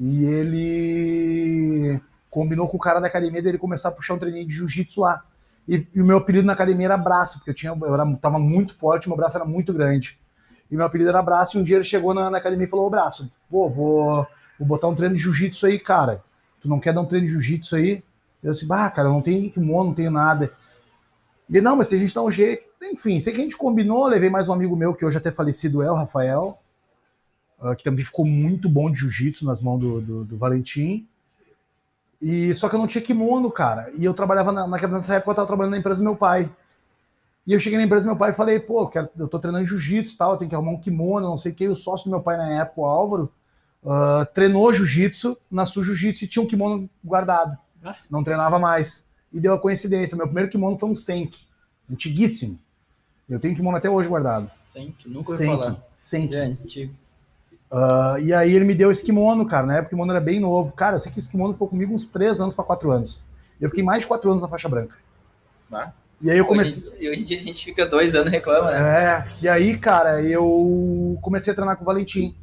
E 0.00 0.24
ele 0.24 2.00
combinou 2.30 2.68
com 2.68 2.78
o 2.78 2.80
cara 2.80 3.00
da 3.00 3.06
academia 3.06 3.42
dele 3.42 3.58
começar 3.58 3.90
a 3.90 3.92
puxar 3.92 4.14
um 4.14 4.18
treininho 4.18 4.48
de 4.48 4.54
jiu-jitsu 4.54 5.02
lá. 5.02 5.22
E, 5.68 5.86
e, 5.94 6.00
o 6.00 6.06
meu 6.06 6.16
apelido 6.16 6.46
na 6.46 6.54
academia 6.54 6.86
era 6.86 6.96
braço, 6.96 7.36
porque 7.36 7.50
eu 7.50 7.54
tinha, 7.54 7.76
eu 7.78 7.94
era, 7.94 8.16
tava 8.16 8.38
muito 8.38 8.74
forte, 8.74 9.08
meu 9.08 9.16
braço 9.16 9.36
era 9.36 9.44
muito 9.44 9.74
grande. 9.74 10.18
E 10.70 10.76
meu 10.76 10.84
apelido 10.84 11.10
era 11.10 11.22
braço, 11.22 11.56
e 11.56 11.60
um 11.60 11.64
dia 11.64 11.76
ele 11.76 11.84
chegou 11.84 12.12
na, 12.12 12.30
na 12.30 12.38
academia 12.38 12.66
e 12.66 12.70
falou: 12.70 12.86
Ô 12.86 12.90
braço, 12.90 13.32
pô, 13.50 13.68
vou, 13.68 14.26
vou 14.58 14.68
botar 14.68 14.88
um 14.88 14.94
treino 14.94 15.14
de 15.14 15.20
jiu-jitsu 15.20 15.66
aí, 15.66 15.78
cara. 15.78 16.22
Tu 16.60 16.68
não 16.68 16.80
quer 16.80 16.92
dar 16.92 17.00
um 17.00 17.06
treino 17.06 17.26
de 17.26 17.32
jiu-jitsu 17.32 17.76
aí? 17.76 18.02
Eu 18.42 18.52
disse, 18.52 18.66
bah, 18.66 18.90
cara, 18.90 19.08
não 19.08 19.20
tenho 19.20 19.50
kimono, 19.50 19.88
não 19.88 19.94
tenho 19.94 20.10
nada. 20.10 20.52
Ele, 21.50 21.60
não, 21.60 21.76
mas 21.76 21.88
se 21.88 21.94
a 21.94 21.98
gente 21.98 22.14
dá 22.14 22.22
um 22.22 22.30
jeito. 22.30 22.64
Enfim, 22.82 23.20
sei 23.20 23.32
que 23.32 23.40
a 23.40 23.42
gente 23.42 23.56
combinou, 23.56 24.06
levei 24.06 24.30
mais 24.30 24.48
um 24.48 24.52
amigo 24.52 24.76
meu, 24.76 24.94
que 24.94 25.04
hoje 25.04 25.18
até 25.18 25.32
falecido 25.32 25.82
é 25.82 25.90
o 25.90 25.94
Rafael, 25.94 26.58
uh, 27.60 27.74
que 27.74 27.82
também 27.82 28.04
ficou 28.04 28.24
muito 28.24 28.68
bom 28.68 28.90
de 28.90 29.00
jiu-jitsu 29.00 29.44
nas 29.44 29.60
mãos 29.60 29.80
do, 29.80 30.00
do, 30.00 30.24
do, 30.24 30.38
Valentim. 30.38 31.06
E 32.22 32.54
só 32.54 32.68
que 32.68 32.74
eu 32.74 32.78
não 32.78 32.86
tinha 32.86 33.02
kimono, 33.02 33.50
cara. 33.50 33.90
E 33.96 34.04
eu 34.04 34.14
trabalhava 34.14 34.52
na, 34.52 34.66
nessa 34.66 35.14
época 35.14 35.32
eu 35.32 35.34
tava 35.34 35.46
trabalhando 35.46 35.72
na 35.72 35.78
empresa 35.78 35.98
do 35.98 36.04
meu 36.04 36.16
pai. 36.16 36.48
E 37.48 37.54
eu 37.54 37.58
cheguei 37.58 37.78
na 37.78 37.84
empresa 37.86 38.04
do 38.04 38.08
meu 38.08 38.16
pai 38.16 38.30
e 38.30 38.34
falei, 38.34 38.60
pô, 38.60 38.82
eu, 38.82 38.88
quero, 38.88 39.08
eu 39.18 39.26
tô 39.26 39.38
treinando 39.38 39.64
jiu-jitsu 39.64 40.12
e 40.12 40.18
tal, 40.18 40.32
eu 40.32 40.36
tenho 40.36 40.50
que 40.50 40.54
arrumar 40.54 40.72
um 40.72 40.80
kimono, 40.80 41.26
não 41.26 41.38
sei 41.38 41.50
o 41.50 41.54
que. 41.54 41.64
E 41.64 41.68
o 41.68 41.74
sócio 41.74 42.04
do 42.04 42.10
meu 42.10 42.20
pai 42.20 42.36
na 42.36 42.46
época, 42.60 42.82
o 42.82 42.84
Álvaro, 42.84 43.32
uh, 43.82 44.26
treinou 44.34 44.70
jiu-jitsu 44.70 45.34
na 45.50 45.64
sua 45.64 45.82
jiu-jitsu 45.82 46.24
e 46.24 46.28
tinha 46.28 46.42
um 46.42 46.46
kimono 46.46 46.90
guardado. 47.02 47.56
Ah. 47.82 47.96
Não 48.10 48.22
treinava 48.22 48.58
mais. 48.58 49.06
E 49.32 49.40
deu 49.40 49.54
a 49.54 49.58
coincidência. 49.58 50.14
Meu 50.14 50.26
primeiro 50.26 50.50
kimono 50.50 50.76
foi 50.76 50.90
um 50.90 50.94
Senk, 50.94 51.38
antiguíssimo. 51.90 52.58
Eu 53.26 53.40
tenho 53.40 53.56
kimono 53.56 53.78
até 53.78 53.88
hoje 53.88 54.10
guardado. 54.10 54.46
Senk, 54.50 55.08
nunca 55.08 55.32
ouvi 55.32 55.46
falar. 55.46 55.82
Senk. 55.96 56.34
É, 56.34 56.44
antigo. 56.44 56.92
Uh, 57.72 58.18
e 58.20 58.34
aí 58.34 58.54
ele 58.54 58.66
me 58.66 58.74
deu 58.74 58.90
esse 58.90 59.02
kimono, 59.02 59.46
cara. 59.46 59.66
Na 59.66 59.76
época 59.76 59.86
o 59.86 59.90
kimono 59.96 60.12
era 60.12 60.20
bem 60.20 60.38
novo. 60.38 60.74
Cara, 60.74 60.96
eu 60.96 61.00
sei 61.00 61.10
que 61.10 61.18
esse 61.18 61.30
kimono 61.30 61.54
ficou 61.54 61.68
comigo 61.68 61.94
uns 61.94 62.08
3 62.08 62.42
anos 62.42 62.54
para 62.54 62.64
4 62.66 62.90
anos. 62.90 63.24
Eu 63.58 63.70
fiquei 63.70 63.82
mais 63.82 64.02
de 64.02 64.06
4 64.06 64.30
anos 64.30 64.42
na 64.42 64.48
faixa 64.48 64.68
branca. 64.68 64.94
Ah. 65.72 65.92
E 66.20 66.30
aí 66.30 66.38
eu 66.38 66.46
comecei. 66.46 66.82
Hoje, 66.82 67.08
hoje 67.10 67.20
em 67.20 67.24
dia 67.24 67.38
a 67.38 67.42
gente 67.42 67.64
fica 67.64 67.86
dois 67.86 68.14
anos 68.14 68.32
e 68.32 68.36
reclama, 68.36 68.72
né? 68.72 69.04
É, 69.04 69.24
e 69.40 69.48
aí, 69.48 69.78
cara, 69.78 70.20
eu 70.22 71.16
comecei 71.22 71.52
a 71.52 71.56
treinar 71.56 71.76
com 71.76 71.82
o 71.82 71.86
Valentim. 71.86 72.34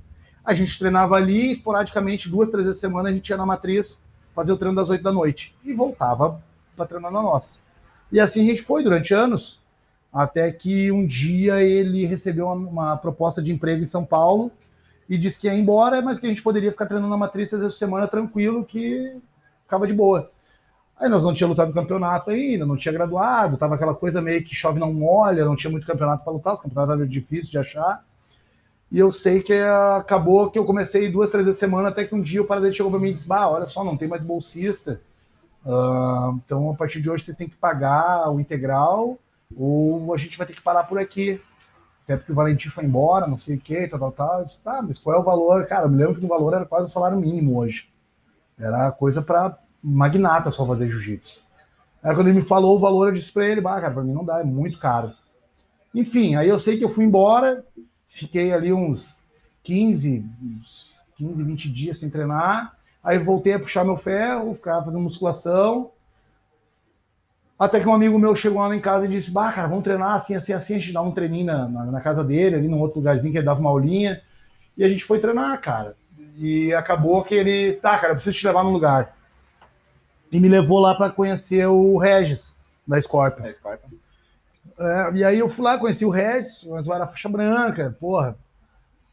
A 0.44 0.53
gente 0.53 0.77
treinava 0.79 1.15
ali, 1.15 1.51
esporadicamente, 1.51 2.29
duas, 2.29 2.50
três 2.50 2.65
vezes 2.65 2.79
por 2.79 2.88
semana, 2.88 3.10
a 3.10 3.12
gente 3.12 3.27
ia 3.27 3.38
na 3.38 3.46
matriz 3.46 4.03
fazer 4.34 4.53
o 4.53 4.58
treino 4.58 4.75
das 4.75 4.89
8 4.89 5.03
da 5.03 5.12
noite. 5.12 5.55
E 5.63 5.74
voltava 5.74 6.41
para 6.75 6.86
treinar 6.86 7.12
na 7.12 7.22
nossa. 7.22 7.60
E 8.12 8.20
assim 8.20 8.44
a 8.44 8.46
gente 8.46 8.62
foi 8.62 8.84
durante 8.84 9.13
anos, 9.13 9.60
até 10.13 10.51
que 10.51 10.91
um 10.91 11.05
dia 11.05 11.62
ele 11.62 12.05
recebeu 12.05 12.46
uma, 12.46 12.53
uma 12.53 12.98
proposta 12.98 13.41
de 13.41 13.51
emprego 13.51 13.84
em 13.84 13.88
São 13.88 14.05
Paulo 14.05 14.51
e 15.10 15.17
disse 15.17 15.39
que 15.39 15.48
ia 15.48 15.53
embora, 15.53 16.01
mas 16.01 16.20
que 16.20 16.25
a 16.25 16.29
gente 16.29 16.41
poderia 16.41 16.72
ficar 16.72 16.86
treinando 16.86 17.10
na 17.10 17.17
matriz 17.17 17.53
às 17.53 17.62
vezes 17.62 17.77
semana 17.77 18.08
tranquilo, 18.08 18.63
que 18.63 19.17
ficava 19.63 19.86
de 19.86 19.94
boa. 19.94 20.32
Aí 20.98 21.10
nós 21.10 21.24
não 21.24 21.34
tinha 21.34 21.48
lutado 21.48 21.74
campeonato 21.74 22.32
ainda, 22.32 22.66
não 22.66 22.78
tinha 22.78 22.94
graduado, 22.94 23.58
tava 23.58 23.75
aquela 23.75 23.94
coisa 23.94 24.22
meio 24.22 24.44
que 24.44 24.56
chove 24.56 24.80
não 24.80 24.94
molha, 24.94 25.44
não 25.44 25.56
tinha 25.56 25.70
muito 25.70 25.86
campeonato 25.86 26.24
para 26.24 26.32
lutar, 26.32 26.54
os 26.54 26.62
campeonatos 26.62 26.96
eram 26.96 27.08
difíceis 27.08 27.50
de 27.50 27.58
achar. 27.58 28.04
E 28.92 29.00
eu 29.00 29.12
sei 29.12 29.42
que 29.42 29.54
acabou 29.54 30.50
que 30.50 30.58
eu 30.58 30.64
comecei 30.64 31.12
duas, 31.12 31.32
três 31.32 31.46
vezes 31.46 31.60
semana, 31.60 31.90
até 31.90 32.06
que 32.06 32.16
um 32.16 32.22
dia 32.22 32.42
o 32.42 32.46
paradeiro 32.46 32.75
chegou 32.75 32.92
para 32.92 33.00
mim 33.00 33.10
e 33.10 33.14
disse: 33.14 33.28
Bah, 33.28 33.50
olha 33.50 33.66
só, 33.66 33.84
não 33.84 33.98
tem 33.98 34.08
mais 34.08 34.24
bolsista. 34.24 35.02
Uh, 35.66 36.40
então, 36.46 36.70
a 36.72 36.75
partir 36.75 37.02
de 37.02 37.10
hoje, 37.10 37.24
vocês 37.24 37.36
têm 37.36 37.50
que 37.50 37.56
pagar 37.56 38.30
o 38.32 38.40
integral, 38.40 39.18
ou 39.58 40.14
a 40.14 40.18
gente 40.18 40.38
vai 40.38 40.46
ter 40.48 40.54
que 40.54 40.62
parar 40.62 40.84
por 40.84 41.00
aqui. 41.00 41.42
Até 42.04 42.18
porque 42.18 42.32
o 42.32 42.36
Valentim 42.36 42.70
foi 42.70 42.86
embora, 42.86 43.25
não 43.25 43.38
sei 43.38 43.58
o 43.58 43.60
que, 43.60 43.88
tal, 43.88 44.00
tal, 44.00 44.12
tal. 44.12 44.44
disse, 44.44 44.64
tá, 44.64 44.80
mas 44.82 45.00
qual 45.00 45.18
é 45.18 45.20
o 45.20 45.24
valor? 45.24 45.66
Cara, 45.66 45.88
eu 45.88 45.90
me 45.90 45.98
lembro 45.98 46.20
que 46.20 46.25
o 46.25 46.30
valor 46.30 46.54
era 46.54 46.66
quase 46.66 46.86
o 46.86 46.90
salário 46.90 47.18
mínimo 47.18 47.58
hoje. 47.58 47.90
Era 48.60 48.92
coisa 48.92 49.24
para 49.24 49.58
magnata 49.86 50.51
só 50.51 50.65
fazer 50.65 50.89
jiu-jitsu. 50.89 51.42
Aí 52.04 52.13
quando 52.15 52.27
ele 52.27 52.38
me 52.38 52.46
falou 52.46 52.75
o 52.75 52.80
valor, 52.80 53.08
eu 53.08 53.13
disse 53.13 53.32
para 53.32 53.48
ele, 53.48 53.62
bah, 53.62 53.80
cara, 53.80 53.94
para 53.94 54.04
mim 54.04 54.13
não 54.13 54.25
dá, 54.25 54.39
é 54.39 54.44
muito 54.44 54.80
caro. 54.80 55.12
Enfim, 55.94 56.36
aí 56.36 56.50
eu 56.50 56.60
sei 56.60 56.77
que 56.77 56.84
eu 56.84 56.89
fui 56.89 57.06
embora, 57.06 57.63
Fiquei 58.15 58.54
ali 58.54 58.72
uns 58.72 59.30
15, 59.63 60.25
15, 61.18 61.44
20 61.44 61.70
dias 61.70 62.00
sem 62.00 62.10
treinar. 62.10 62.77
Aí 63.04 63.18
voltei 63.18 63.51
a 63.51 63.60
puxar 63.60 63.84
meu 63.84 63.98
ferro, 63.98 64.56
ficava 64.56 64.86
fazendo 64.86 65.04
musculação. 65.04 65.92
Até 67.60 67.82
que 67.82 67.88
um 67.89 67.94
amigo 67.94 68.18
meu 68.18 68.34
chegou 68.38 68.62
lá 68.62 68.74
em 68.74 68.80
casa 68.80 69.06
e 69.06 69.10
disse: 69.10 69.32
Bah, 69.32 69.51
cara, 69.51 69.68
vamos 69.68 69.84
treinar 69.84 70.13
assim, 70.13 70.34
assim, 70.34 70.54
assim. 70.54 70.75
A 70.75 70.80
gente 70.80 70.94
dá 70.94 71.01
um 71.01 71.12
treininho 71.12 71.46
na, 71.46 71.68
na, 71.68 71.86
na, 71.88 72.00
casa 72.00 72.24
dele, 72.24 72.56
ali 72.56 72.70
num 72.70 72.80
outro 72.80 73.00
lugarzinho 73.00 73.34
que 73.34 73.38
ele 73.38 73.46
dava 73.46 73.60
uma 73.60 73.70
aulinha. 73.70 74.22
E 74.77 74.84
a 74.86 74.88
gente 74.88 75.04
foi 75.04 75.20
treinar, 75.20 75.60
cara. 75.60 75.98
E 76.38 76.74
acabou 76.74 77.22
que 77.22 77.36
ele, 77.36 77.74
tá, 77.74 77.98
cara, 77.98 78.13
eu 78.13 78.15
preciso 78.15 78.38
te 78.38 78.48
levar 78.48 78.63
num 78.63 78.72
lugar. 78.72 79.15
E 80.36 80.39
me 80.42 80.50
levou 80.50 80.80
lá 80.80 80.94
para 80.94 81.10
conhecer 81.10 81.65
o 81.65 81.98
Regis, 81.98 82.58
da 82.86 83.00
Scorpion. 83.00 83.42
Da 83.42 83.51
Scorpion. 83.54 83.88
É, 84.77 85.12
e 85.13 85.24
aí 85.24 85.39
eu 85.39 85.48
fui 85.48 85.63
lá, 85.63 85.77
conheci 85.77 86.04
o 86.04 86.10
Regis, 86.10 86.65
mas 86.70 86.89
era 86.89 87.08
faixa 87.08 87.30
branca, 87.30 87.96
porra. 88.01 88.36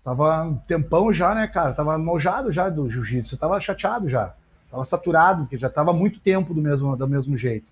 Tava 0.03 0.43
um 0.43 0.57
tempão 0.57 1.13
já, 1.13 1.33
né, 1.33 1.47
cara? 1.47 1.75
Tava 1.75 1.97
nojado 1.97 2.51
já 2.51 2.69
do 2.69 2.91
jiu-jitsu, 2.91 3.37
tava 3.37 3.61
chateado 3.61 4.09
já. 4.09 4.35
Tava 4.69 4.85
saturado, 4.85 5.43
porque 5.43 5.57
já 5.57 5.71
tava 5.71 5.93
muito 5.93 6.19
tempo 6.19 6.53
do 6.53 6.61
mesmo, 6.61 6.97
do 6.97 7.07
mesmo 7.07 7.37
jeito. 7.37 7.71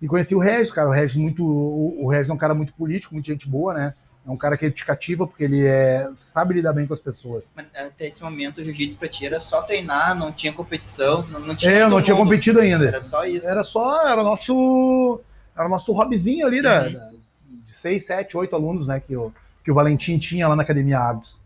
E 0.00 0.06
conheci 0.06 0.36
o 0.36 0.38
Regis, 0.38 0.72
cara. 0.72 0.88
O 0.88 0.92
Regis, 0.92 1.16
muito, 1.16 1.44
o, 1.44 2.04
o 2.04 2.08
Regis 2.08 2.30
é 2.30 2.32
um 2.32 2.38
cara 2.38 2.54
muito 2.54 2.72
político, 2.72 3.14
muito 3.14 3.26
gente 3.26 3.48
boa, 3.48 3.74
né? 3.74 3.94
É 4.26 4.30
um 4.30 4.36
cara 4.36 4.56
que 4.56 4.68
te 4.72 4.84
cativa 4.84 5.24
porque 5.24 5.44
ele 5.44 5.64
é, 5.64 6.08
sabe 6.16 6.54
lidar 6.54 6.72
bem 6.72 6.84
com 6.84 6.92
as 6.92 7.00
pessoas. 7.00 7.54
Até 7.72 8.08
esse 8.08 8.20
momento, 8.20 8.58
o 8.58 8.64
jiu-jitsu 8.64 8.98
pra 8.98 9.06
ti 9.06 9.24
era 9.24 9.38
só 9.38 9.62
treinar, 9.62 10.16
não 10.16 10.32
tinha 10.32 10.52
competição, 10.52 11.24
não, 11.28 11.54
tinha. 11.54 11.72
É, 11.72 11.82
eu 11.82 11.88
não 11.88 12.02
tinha 12.02 12.16
competido 12.16 12.58
ainda. 12.58 12.88
Era 12.88 13.00
só 13.00 13.24
isso. 13.24 13.48
Era 13.48 13.62
só, 13.62 14.04
era 14.04 14.24
nosso. 14.24 15.20
Era 15.56 15.68
nosso 15.68 15.92
hobbyzinho 15.92 16.44
ali 16.44 16.56
uhum. 16.56 16.62
da, 16.62 16.88
de 16.88 17.74
seis, 17.74 18.04
sete, 18.04 18.36
oito 18.36 18.56
alunos, 18.56 18.88
né, 18.88 19.00
que 19.00 19.16
o, 19.16 19.32
que 19.64 19.70
o 19.70 19.74
Valentim 19.74 20.18
tinha 20.18 20.48
lá 20.48 20.56
na 20.56 20.64
Academia 20.64 20.98
Agos. 20.98 21.40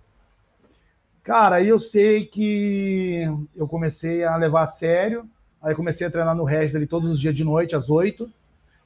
Cara, 1.22 1.56
aí 1.56 1.68
eu 1.68 1.78
sei 1.78 2.24
que 2.24 3.24
eu 3.54 3.68
comecei 3.68 4.24
a 4.24 4.36
levar 4.36 4.62
a 4.62 4.66
sério, 4.66 5.28
aí 5.62 5.74
comecei 5.74 6.06
a 6.06 6.10
treinar 6.10 6.34
no 6.34 6.44
Regis 6.44 6.74
ali 6.74 6.86
todos 6.86 7.10
os 7.10 7.20
dias 7.20 7.34
de 7.34 7.44
noite, 7.44 7.76
às 7.76 7.90
oito. 7.90 8.28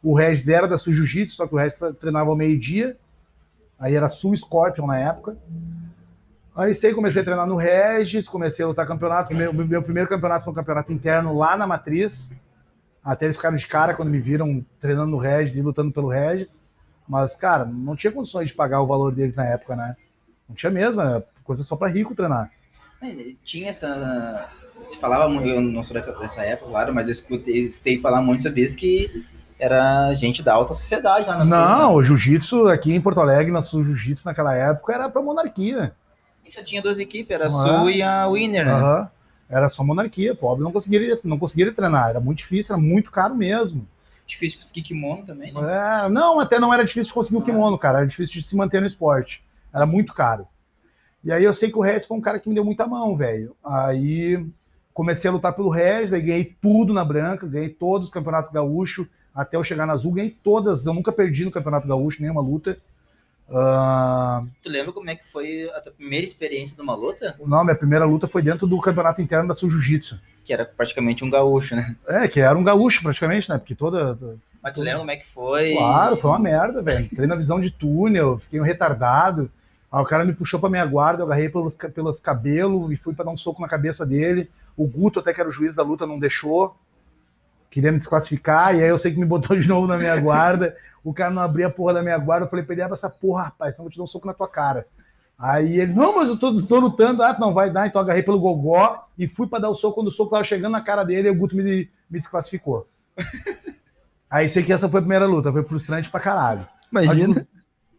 O 0.02 0.14
Regis 0.14 0.48
era 0.48 0.66
da 0.66 0.76
Jiu-Jitsu, 0.76 1.36
só 1.36 1.46
que 1.46 1.54
o 1.54 1.58
Regis 1.58 1.78
treinava 2.00 2.28
ao 2.28 2.36
meio-dia. 2.36 2.96
Aí 3.78 3.94
era 3.94 4.08
Sul 4.08 4.36
Scorpion 4.36 4.86
na 4.86 4.98
época. 4.98 5.36
Aí 6.54 6.74
sei, 6.74 6.94
comecei 6.94 7.20
a 7.20 7.24
treinar 7.24 7.46
no 7.46 7.56
Regis, 7.56 8.28
comecei 8.28 8.64
a 8.64 8.68
lutar 8.68 8.86
campeonato. 8.86 9.34
Meu, 9.34 9.52
meu 9.52 9.82
primeiro 9.82 10.08
campeonato 10.08 10.44
foi 10.44 10.52
um 10.52 10.56
campeonato 10.56 10.92
interno 10.92 11.36
lá 11.36 11.56
na 11.56 11.66
Matriz. 11.66 12.40
Até 13.02 13.26
eles 13.26 13.36
ficaram 13.36 13.56
de 13.56 13.66
cara 13.66 13.94
quando 13.94 14.10
me 14.10 14.20
viram 14.20 14.64
treinando 14.80 15.10
no 15.10 15.18
Regis 15.18 15.56
e 15.56 15.62
lutando 15.62 15.92
pelo 15.92 16.08
Regis. 16.08 16.62
Mas, 17.08 17.36
cara, 17.36 17.64
não 17.64 17.96
tinha 17.96 18.12
condições 18.12 18.48
de 18.48 18.54
pagar 18.54 18.80
o 18.80 18.86
valor 18.86 19.12
deles 19.12 19.36
na 19.36 19.44
época, 19.44 19.76
né? 19.76 19.96
Não 20.48 20.54
tinha 20.54 20.70
mesmo, 20.70 21.00
é 21.00 21.22
coisa 21.42 21.62
só 21.62 21.76
para 21.76 21.88
rico 21.88 22.14
treinar. 22.14 22.50
É, 23.02 23.34
tinha 23.42 23.68
essa. 23.68 24.50
Se 24.80 24.98
falava 24.98 25.28
muito, 25.28 25.48
eu 25.48 25.60
não 25.60 25.82
sou 25.82 25.94
dessa 25.94 26.42
época, 26.42 26.70
claro, 26.70 26.94
mas 26.94 27.06
eu 27.06 27.12
escutei, 27.12 27.68
escutei 27.68 27.98
falar 27.98 28.22
muito 28.22 28.42
sobre 28.42 28.62
isso 28.62 28.76
que 28.76 29.24
era 29.58 30.12
gente 30.14 30.42
da 30.42 30.54
alta 30.54 30.74
sociedade 30.74 31.28
lá 31.28 31.38
na 31.38 31.44
Não, 31.44 31.78
Sul, 31.80 31.88
né? 31.88 31.94
o 31.94 32.02
jiu-jitsu 32.02 32.68
aqui 32.68 32.92
em 32.92 33.00
Porto 33.00 33.20
Alegre, 33.20 33.52
na 33.52 33.62
Sul 33.62 33.84
Jiu-Jitsu 33.84 34.26
naquela 34.26 34.54
época, 34.54 34.92
era 34.92 35.08
pra 35.08 35.22
monarquia. 35.22 35.94
E 36.44 36.52
só 36.52 36.62
tinha 36.62 36.82
duas 36.82 36.98
equipes, 36.98 37.34
era 37.34 37.46
a 37.46 37.50
Sul 37.50 37.90
e 37.90 38.02
a 38.02 38.28
Winner, 38.28 38.66
né? 38.66 38.74
Uhum. 38.74 39.06
Era 39.48 39.68
só 39.68 39.84
monarquia, 39.84 40.34
pobre 40.34 40.64
não 40.64 40.72
conseguiria, 40.72 41.18
não 41.22 41.38
conseguiria 41.38 41.72
treinar, 41.72 42.10
era 42.10 42.20
muito 42.20 42.38
difícil, 42.38 42.74
era 42.74 42.82
muito 42.82 43.10
caro 43.10 43.34
mesmo. 43.34 43.86
Difícil 44.26 44.58
conseguir 44.58 44.82
kimono 44.82 45.24
também, 45.24 45.52
né? 45.52 46.04
É, 46.04 46.08
não, 46.08 46.40
até 46.40 46.58
não 46.58 46.72
era 46.72 46.84
difícil 46.84 47.08
de 47.08 47.14
conseguir 47.14 47.36
o 47.36 47.40
um 47.40 47.44
kimono, 47.44 47.78
cara. 47.78 47.98
Era 47.98 48.06
difícil 48.06 48.40
de 48.40 48.48
se 48.48 48.56
manter 48.56 48.80
no 48.80 48.86
esporte. 48.86 49.44
Era 49.72 49.84
muito 49.84 50.14
caro. 50.14 50.46
E 51.22 51.30
aí 51.30 51.44
eu 51.44 51.52
sei 51.52 51.70
que 51.70 51.76
o 51.78 51.82
Regis 51.82 52.06
foi 52.06 52.16
um 52.16 52.22
cara 52.22 52.38
que 52.38 52.48
me 52.48 52.54
deu 52.54 52.64
muita 52.64 52.86
mão, 52.86 53.16
velho. 53.16 53.54
Aí 53.62 54.46
comecei 54.94 55.28
a 55.28 55.32
lutar 55.32 55.52
pelo 55.52 55.68
Regis, 55.68 56.12
aí 56.12 56.22
ganhei 56.22 56.56
tudo 56.60 56.94
na 56.94 57.04
branca, 57.04 57.46
ganhei 57.46 57.68
todos 57.68 58.08
os 58.08 58.12
campeonatos 58.12 58.50
gaúcho, 58.50 59.06
até 59.34 59.56
eu 59.56 59.64
chegar 59.64 59.86
na 59.86 59.94
Azul, 59.94 60.12
ganhei 60.12 60.30
todas. 60.30 60.86
Eu 60.86 60.94
nunca 60.94 61.10
perdi 61.10 61.44
no 61.44 61.50
campeonato 61.50 61.88
gaúcho, 61.88 62.22
nenhuma 62.22 62.40
luta. 62.40 62.78
Uh... 63.48 64.48
Tu 64.62 64.70
lembra 64.70 64.92
como 64.92 65.10
é 65.10 65.16
que 65.16 65.26
foi 65.26 65.68
a 65.74 65.80
tua 65.80 65.92
primeira 65.92 66.24
experiência 66.24 66.74
de 66.74 66.82
uma 66.82 66.94
luta? 66.94 67.36
Não, 67.44 67.64
minha 67.64 67.76
primeira 67.76 68.04
luta 68.04 68.26
foi 68.28 68.42
dentro 68.42 68.66
do 68.66 68.80
campeonato 68.80 69.20
interno 69.20 69.48
da 69.48 69.54
Sul 69.54 69.70
Jiu-Jitsu. 69.70 70.18
Que 70.44 70.52
era 70.52 70.64
praticamente 70.64 71.24
um 71.24 71.30
gaúcho, 71.30 71.74
né? 71.74 71.96
É, 72.06 72.28
que 72.28 72.40
era 72.40 72.56
um 72.56 72.64
gaúcho 72.64 73.02
praticamente, 73.02 73.48
né? 73.48 73.58
Porque 73.58 73.74
toda. 73.74 74.18
Mas 74.62 74.72
tu 74.72 74.80
lembra 74.80 75.00
como 75.00 75.10
é 75.10 75.16
que 75.16 75.26
foi? 75.26 75.74
Claro, 75.74 76.16
foi 76.16 76.30
uma 76.30 76.38
merda, 76.38 76.80
velho. 76.80 77.04
Entrei 77.04 77.26
na 77.26 77.36
visão 77.36 77.60
de 77.60 77.70
túnel, 77.70 78.38
fiquei 78.38 78.60
um 78.60 78.64
retardado. 78.64 79.50
Aí 79.90 80.00
o 80.00 80.06
cara 80.06 80.24
me 80.24 80.32
puxou 80.32 80.58
pra 80.58 80.70
minha 80.70 80.84
guarda, 80.84 81.22
eu 81.22 81.26
agarrei 81.26 81.48
pelos, 81.48 81.76
pelos 81.76 82.18
cabelos 82.18 82.90
e 82.90 82.96
fui 82.96 83.14
para 83.14 83.26
dar 83.26 83.30
um 83.30 83.36
soco 83.36 83.60
na 83.60 83.68
cabeça 83.68 84.06
dele. 84.06 84.50
O 84.76 84.86
Guto, 84.86 85.20
até 85.20 85.32
que 85.32 85.40
era 85.40 85.48
o 85.48 85.52
juiz 85.52 85.74
da 85.74 85.82
luta, 85.82 86.06
não 86.06 86.18
deixou. 86.18 86.76
Queria 87.74 87.90
me 87.90 87.98
desclassificar, 87.98 88.76
e 88.76 88.82
aí 88.82 88.88
eu 88.88 88.96
sei 88.96 89.10
que 89.10 89.18
me 89.18 89.26
botou 89.26 89.58
de 89.58 89.66
novo 89.66 89.88
na 89.88 89.98
minha 89.98 90.16
guarda. 90.20 90.76
O 91.02 91.12
cara 91.12 91.32
não 91.32 91.42
abria 91.42 91.66
a 91.66 91.70
porra 91.70 91.94
da 91.94 92.02
minha 92.02 92.16
guarda. 92.16 92.46
Eu 92.46 92.50
falei 92.50 92.64
pra 92.64 92.72
ele: 92.72 92.82
essa 92.82 93.10
porra, 93.10 93.44
rapaz, 93.44 93.74
senão 93.74 93.84
eu 93.84 93.86
vou 93.86 93.92
te 93.92 93.98
dar 93.98 94.04
um 94.04 94.06
soco 94.06 94.28
na 94.28 94.32
tua 94.32 94.48
cara. 94.48 94.86
Aí 95.36 95.80
ele, 95.80 95.92
não, 95.92 96.14
mas 96.14 96.28
eu 96.28 96.38
tô, 96.38 96.62
tô 96.62 96.78
lutando. 96.78 97.22
Ah, 97.22 97.36
não 97.38 97.52
vai 97.52 97.70
dar. 97.70 97.88
Então 97.88 98.00
agarrei 98.00 98.22
pelo 98.22 98.38
gogó 98.38 99.04
e 99.18 99.26
fui 99.26 99.48
para 99.48 99.58
dar 99.58 99.70
o 99.70 99.74
soco. 99.74 99.96
Quando 99.96 100.06
o 100.06 100.12
soco 100.12 100.30
tava 100.30 100.44
chegando 100.44 100.72
na 100.72 100.80
cara 100.80 101.02
dele, 101.02 101.28
o 101.28 101.34
Guto 101.34 101.56
me, 101.56 101.64
me 101.64 102.18
desclassificou. 102.20 102.86
Aí 104.30 104.48
sei 104.48 104.62
que 104.62 104.72
essa 104.72 104.88
foi 104.88 105.00
a 105.00 105.02
primeira 105.02 105.26
luta. 105.26 105.52
Foi 105.52 105.64
frustrante 105.64 106.08
pra 106.08 106.20
caralho. 106.20 106.66
Imagina. 106.92 107.44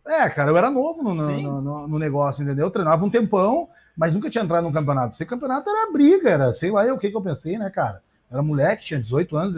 É, 0.08 0.30
cara, 0.30 0.52
eu 0.52 0.58
era 0.58 0.72
novo 0.72 1.04
no, 1.04 1.16
no, 1.16 1.62
no, 1.62 1.88
no, 1.88 2.00
negócio, 2.00 2.44
entendeu? 2.44 2.68
Eu 2.68 2.72
treinava 2.72 3.04
um 3.04 3.10
tempão, 3.10 3.68
mas 3.98 4.14
nunca 4.14 4.30
tinha 4.30 4.44
entrado 4.44 4.64
num 4.64 4.72
campeonato. 4.72 5.16
Esse 5.16 5.26
campeonato 5.26 5.70
era 5.70 5.92
briga, 5.92 6.30
era 6.30 6.54
sei 6.54 6.72
lá 6.72 6.86
eu, 6.86 6.96
o 6.96 6.98
que, 7.00 7.10
que 7.10 7.18
eu 7.18 7.22
pensei, 7.22 7.58
né, 7.58 7.70
cara? 7.70 8.02
Era 8.36 8.44
moleque, 8.44 8.84
tinha 8.84 9.00
18 9.00 9.38
anos, 9.38 9.56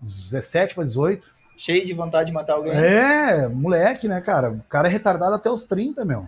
17 0.00 0.74
para 0.74 0.84
18. 0.84 1.26
Cheio 1.58 1.84
de 1.84 1.92
vontade 1.92 2.28
de 2.28 2.32
matar 2.32 2.54
alguém. 2.54 2.72
É, 2.72 3.46
moleque, 3.48 4.08
né, 4.08 4.18
cara? 4.22 4.50
O 4.50 4.62
cara 4.62 4.88
é 4.88 4.90
retardado 4.90 5.34
até 5.34 5.50
os 5.50 5.66
30, 5.66 6.02
meu. 6.02 6.26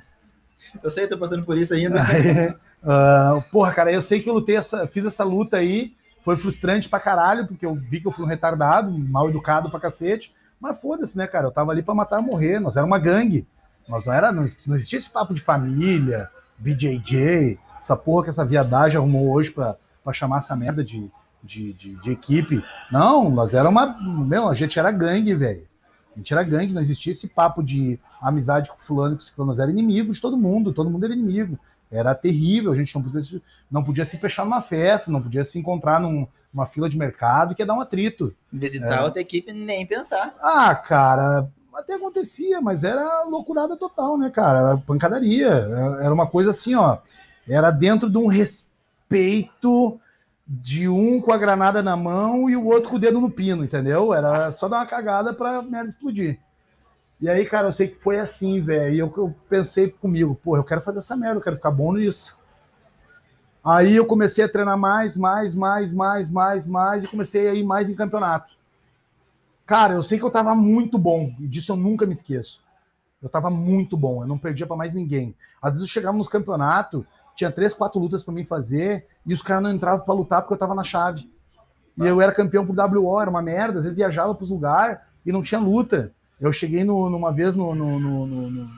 Eu 0.83 0.91
sei, 0.91 1.05
eu 1.05 1.09
tô 1.09 1.17
passando 1.17 1.47
por 1.47 1.57
isso 1.57 1.73
ainda. 1.73 2.03
Aí, 2.03 2.49
uh, 2.51 3.43
porra, 3.51 3.73
cara, 3.73 3.91
eu 3.91 4.03
sei 4.03 4.21
que 4.21 4.29
eu 4.29 4.35
lutei 4.35 4.57
essa, 4.57 4.87
fiz 4.87 5.07
essa 5.07 5.25
luta 5.25 5.57
aí, 5.57 5.95
foi 6.23 6.37
frustrante 6.37 6.87
pra 6.87 7.01
caralho, 7.01 7.47
porque 7.47 7.65
eu 7.65 7.75
vi 7.75 7.99
que 8.03 8.07
eu 8.07 8.13
fui 8.13 8.27
um 8.27 8.29
retardado, 8.29 8.91
mal 8.91 9.31
educado 9.31 9.71
pra 9.71 9.81
cacete. 9.81 10.35
Mas 10.61 10.79
foda-se, 10.79 11.17
né, 11.17 11.27
cara? 11.27 11.47
Eu 11.47 11.51
tava 11.51 11.73
ali 11.73 11.83
pra 11.83 11.95
matar 11.95 12.21
e 12.21 12.25
morrer. 12.25 12.61
Nós 12.61 12.77
era 12.77 12.85
uma 12.85 12.99
gangue. 12.99 13.47
Nós 13.89 14.05
não 14.05 14.13
era, 14.13 14.31
não, 14.33 14.45
não 14.67 14.75
existia 14.75 14.99
esse 14.99 15.09
papo 15.09 15.33
de 15.33 15.41
família, 15.41 16.29
BJJ, 16.59 17.59
essa 17.81 17.97
porra 17.97 18.25
que 18.25 18.31
essa 18.31 18.45
viadagem 18.45 18.99
arrumou 18.99 19.33
hoje 19.33 19.51
pra, 19.51 19.77
pra 20.05 20.13
chamar 20.13 20.41
essa 20.41 20.55
merda 20.55 20.85
de, 20.85 21.11
de, 21.43 21.73
de, 21.73 21.95
de 21.97 22.11
equipe. 22.11 22.63
Não, 22.91 23.31
nós 23.31 23.55
era 23.55 23.69
uma. 23.69 23.97
Meu, 24.01 24.49
a 24.49 24.55
gente 24.55 24.79
era 24.79 24.91
gangue, 24.91 25.35
velho. 25.35 25.67
A 26.15 26.19
gente 26.19 26.33
era 26.33 26.43
gangue, 26.43 26.73
não 26.73 26.81
existia 26.81 27.13
esse 27.13 27.29
papo 27.29 27.63
de 27.63 27.99
amizade 28.21 28.71
com 28.71 28.77
fulano, 28.77 29.17
que 29.17 29.25
nós 29.39 29.59
era 29.59 29.71
inimigo 29.71 30.13
de 30.13 30.21
todo 30.21 30.37
mundo, 30.37 30.73
todo 30.73 30.91
mundo 30.91 31.05
era 31.05 31.15
inimigo. 31.15 31.59
Era 31.91 32.15
terrível, 32.15 32.73
a 32.73 32.75
gente 32.75 32.95
não 32.95 33.03
podia, 33.03 33.21
não 33.71 33.85
podia 33.85 34.05
se 34.05 34.19
fechar 34.19 34.45
numa 34.45 34.61
festa, 34.61 35.11
não 35.11 35.23
podia 35.23 35.45
se 35.45 35.59
encontrar 35.59 36.01
num, 36.01 36.27
numa 36.53 36.67
fila 36.67 36.89
de 36.89 36.99
mercado 36.99 37.55
que 37.55 37.63
ia 37.63 37.67
dar 37.67 37.75
um 37.75 37.81
atrito. 37.81 38.35
Visitar 38.53 38.99
é. 38.99 39.03
outra 39.03 39.23
equipe, 39.23 39.53
nem 39.53 39.87
pensar. 39.87 40.35
Ah, 40.41 40.75
cara, 40.75 41.49
até 41.75 41.95
acontecia, 41.95 42.61
mas 42.61 42.85
era 42.85 43.23
loucurada 43.25 43.77
total, 43.77 44.19
né, 44.19 44.29
cara? 44.29 44.59
Era 44.59 44.77
pancadaria. 44.77 45.49
Era 46.01 46.13
uma 46.13 46.27
coisa 46.27 46.51
assim, 46.51 46.75
ó. 46.75 46.99
Era 47.49 47.71
dentro 47.71 48.11
de 48.11 48.19
um 48.19 48.27
respeito 48.27 49.99
de 50.49 50.89
um 50.89 51.21
com 51.21 51.31
a 51.31 51.37
granada 51.37 51.83
na 51.83 51.95
mão 51.95 52.49
e 52.49 52.57
o 52.57 52.67
outro 52.67 52.91
com 52.91 52.97
o 52.97 52.99
dedo 52.99 53.21
no 53.21 53.31
pino, 53.31 53.63
entendeu? 53.63 54.15
Era 54.15 54.51
só 54.51 54.67
dar 54.67 54.79
uma 54.79 54.87
cagada 54.87 55.35
pra 55.35 55.61
merda 55.61 55.91
explodir. 55.91 56.41
E 57.21 57.29
aí, 57.29 57.45
cara, 57.45 57.69
eu 57.69 57.73
sei 57.73 57.89
que 57.89 58.03
foi 58.03 58.19
assim, 58.19 58.63
velho. 58.63 58.95
E 58.95 58.99
eu, 58.99 59.13
eu 59.17 59.35
pensei 59.49 59.91
comigo, 59.91 60.41
pô, 60.43 60.57
eu 60.57 60.65
quero 60.65 60.81
fazer 60.81 61.01
essa 61.01 61.17
merda, 61.17 61.39
eu 61.39 61.43
quero 61.43 61.57
ficar 61.57 61.71
bom 61.71 61.93
nisso. 61.93 62.39
Aí 63.63 63.97
eu 63.97 64.07
comecei 64.07 64.45
a 64.45 64.49
treinar 64.49 64.79
mais, 64.79 65.17
mais, 65.17 65.55
mais, 65.55 65.93
mais, 65.93 66.31
mais, 66.31 66.67
mais, 66.67 67.05
e 67.05 67.09
comecei 67.09 67.49
a 67.49 67.55
ir 67.55 67.65
mais 67.65 67.91
em 67.91 67.95
campeonato. 67.95 68.57
Cara, 69.67 69.95
eu 69.95 70.03
sei 70.03 70.19
que 70.19 70.25
eu 70.25 70.31
tava 70.31 70.55
muito 70.55 70.97
bom, 70.97 71.35
e 71.39 71.47
disso 71.47 71.73
eu 71.73 71.77
nunca 71.77 72.07
me 72.07 72.15
esqueço. 72.15 72.63
Eu 73.21 73.29
tava 73.29 73.51
muito 73.51 73.97
bom, 73.97 74.23
eu 74.23 74.27
não 74.27 74.39
perdia 74.39 74.67
para 74.67 74.77
mais 74.77 74.95
ninguém. 74.95 75.37
Às 75.61 75.75
vezes 75.75 75.83
eu 75.83 75.93
chegava 75.93 76.17
nos 76.17 76.29
campeonatos, 76.29 77.05
tinha 77.39 77.53
três, 77.53 77.73
quatro 77.73 78.01
lutas 78.01 78.25
para 78.25 78.35
mim 78.35 78.45
fazer, 78.45 79.07
e 79.25 79.33
os 79.33 79.41
caras 79.41 79.63
não 79.63 79.73
entravam 79.73 80.05
para 80.05 80.13
lutar 80.13 80.43
porque 80.43 80.55
eu 80.55 80.59
tava 80.59 80.75
na 80.75 80.83
chave. 80.83 81.31
E 81.97 82.05
eu 82.05 82.21
era 82.21 82.33
campeão 82.33 82.67
por 82.67 82.77
WO, 82.77 83.21
era 83.21 83.31
uma 83.31 83.41
merda, 83.41 83.79
às 83.79 83.85
vezes 83.85 83.97
viajava 83.97 84.35
pros 84.35 84.51
lugares 84.51 84.99
e 85.25 85.31
não 85.31 85.41
tinha 85.41 85.61
luta. 85.61 86.11
Eu 86.41 86.53
cheguei 86.53 86.83
no, 86.83 87.09
numa 87.09 87.33
vez 87.33 87.55
no, 87.55 87.77
no, 87.77 88.01
no, 88.01 88.69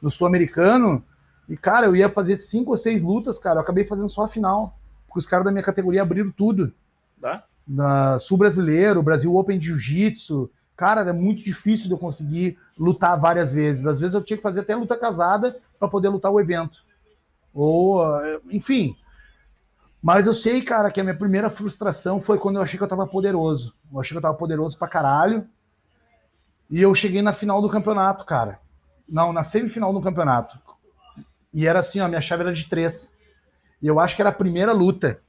no 0.00 0.10
Sul-Americano 0.10 1.02
e, 1.48 1.56
cara, 1.56 1.86
eu 1.86 1.96
ia 1.96 2.08
fazer 2.08 2.36
cinco 2.36 2.70
ou 2.70 2.76
seis 2.76 3.02
lutas, 3.02 3.36
cara. 3.36 3.56
Eu 3.56 3.62
acabei 3.62 3.84
fazendo 3.84 4.08
só 4.08 4.24
a 4.24 4.28
final, 4.28 4.78
porque 5.08 5.18
os 5.18 5.26
caras 5.26 5.44
da 5.44 5.50
minha 5.50 5.64
categoria 5.64 6.02
abriram 6.02 6.30
tudo. 6.30 6.72
Tá? 7.20 7.42
Na 7.66 8.16
Sul 8.20 8.38
Brasileiro, 8.38 9.02
Brasil 9.02 9.34
Open 9.34 9.60
Jiu-Jitsu. 9.60 10.48
Cara, 10.76 11.00
era 11.00 11.12
muito 11.12 11.42
difícil 11.42 11.88
de 11.88 11.94
eu 11.94 11.98
conseguir 11.98 12.58
lutar 12.78 13.18
várias 13.18 13.52
vezes. 13.52 13.84
Às 13.86 13.98
vezes 13.98 14.14
eu 14.14 14.22
tinha 14.22 14.36
que 14.36 14.42
fazer 14.42 14.60
até 14.60 14.76
luta 14.76 14.96
casada 14.96 15.56
para 15.80 15.88
poder 15.88 16.10
lutar 16.10 16.30
o 16.30 16.40
evento. 16.40 16.83
Ou, 17.54 18.02
enfim. 18.50 18.96
Mas 20.02 20.26
eu 20.26 20.34
sei, 20.34 20.60
cara, 20.60 20.90
que 20.90 21.00
a 21.00 21.04
minha 21.04 21.16
primeira 21.16 21.48
frustração 21.48 22.20
foi 22.20 22.38
quando 22.38 22.56
eu 22.56 22.62
achei 22.62 22.76
que 22.76 22.84
eu 22.84 22.88
tava 22.88 23.06
poderoso. 23.06 23.74
Eu 23.90 24.00
achei 24.00 24.10
que 24.10 24.18
eu 24.18 24.22
tava 24.22 24.36
poderoso 24.36 24.76
pra 24.76 24.88
caralho. 24.88 25.48
E 26.68 26.82
eu 26.82 26.94
cheguei 26.94 27.22
na 27.22 27.32
final 27.32 27.62
do 27.62 27.70
campeonato, 27.70 28.24
cara. 28.24 28.58
Não, 29.08 29.32
na 29.32 29.44
semifinal 29.44 29.92
do 29.92 30.02
campeonato. 30.02 30.58
E 31.52 31.66
era 31.66 31.78
assim, 31.78 32.00
ó, 32.00 32.08
minha 32.08 32.20
chave 32.20 32.42
era 32.42 32.52
de 32.52 32.68
três. 32.68 33.16
E 33.80 33.86
eu 33.86 34.00
acho 34.00 34.16
que 34.16 34.22
era 34.22 34.30
a 34.30 34.34
primeira 34.34 34.72
luta. 34.72 35.20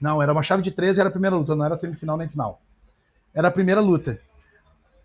Não, 0.00 0.20
era 0.20 0.32
uma 0.32 0.42
chave 0.42 0.62
de 0.62 0.72
três 0.72 0.96
e 0.96 1.00
era 1.00 1.08
a 1.08 1.12
primeira 1.12 1.36
luta, 1.36 1.54
não 1.54 1.64
era 1.64 1.76
semifinal 1.76 2.16
nem 2.16 2.28
final. 2.28 2.60
Era 3.32 3.48
a 3.48 3.50
primeira 3.50 3.80
luta. 3.80 4.20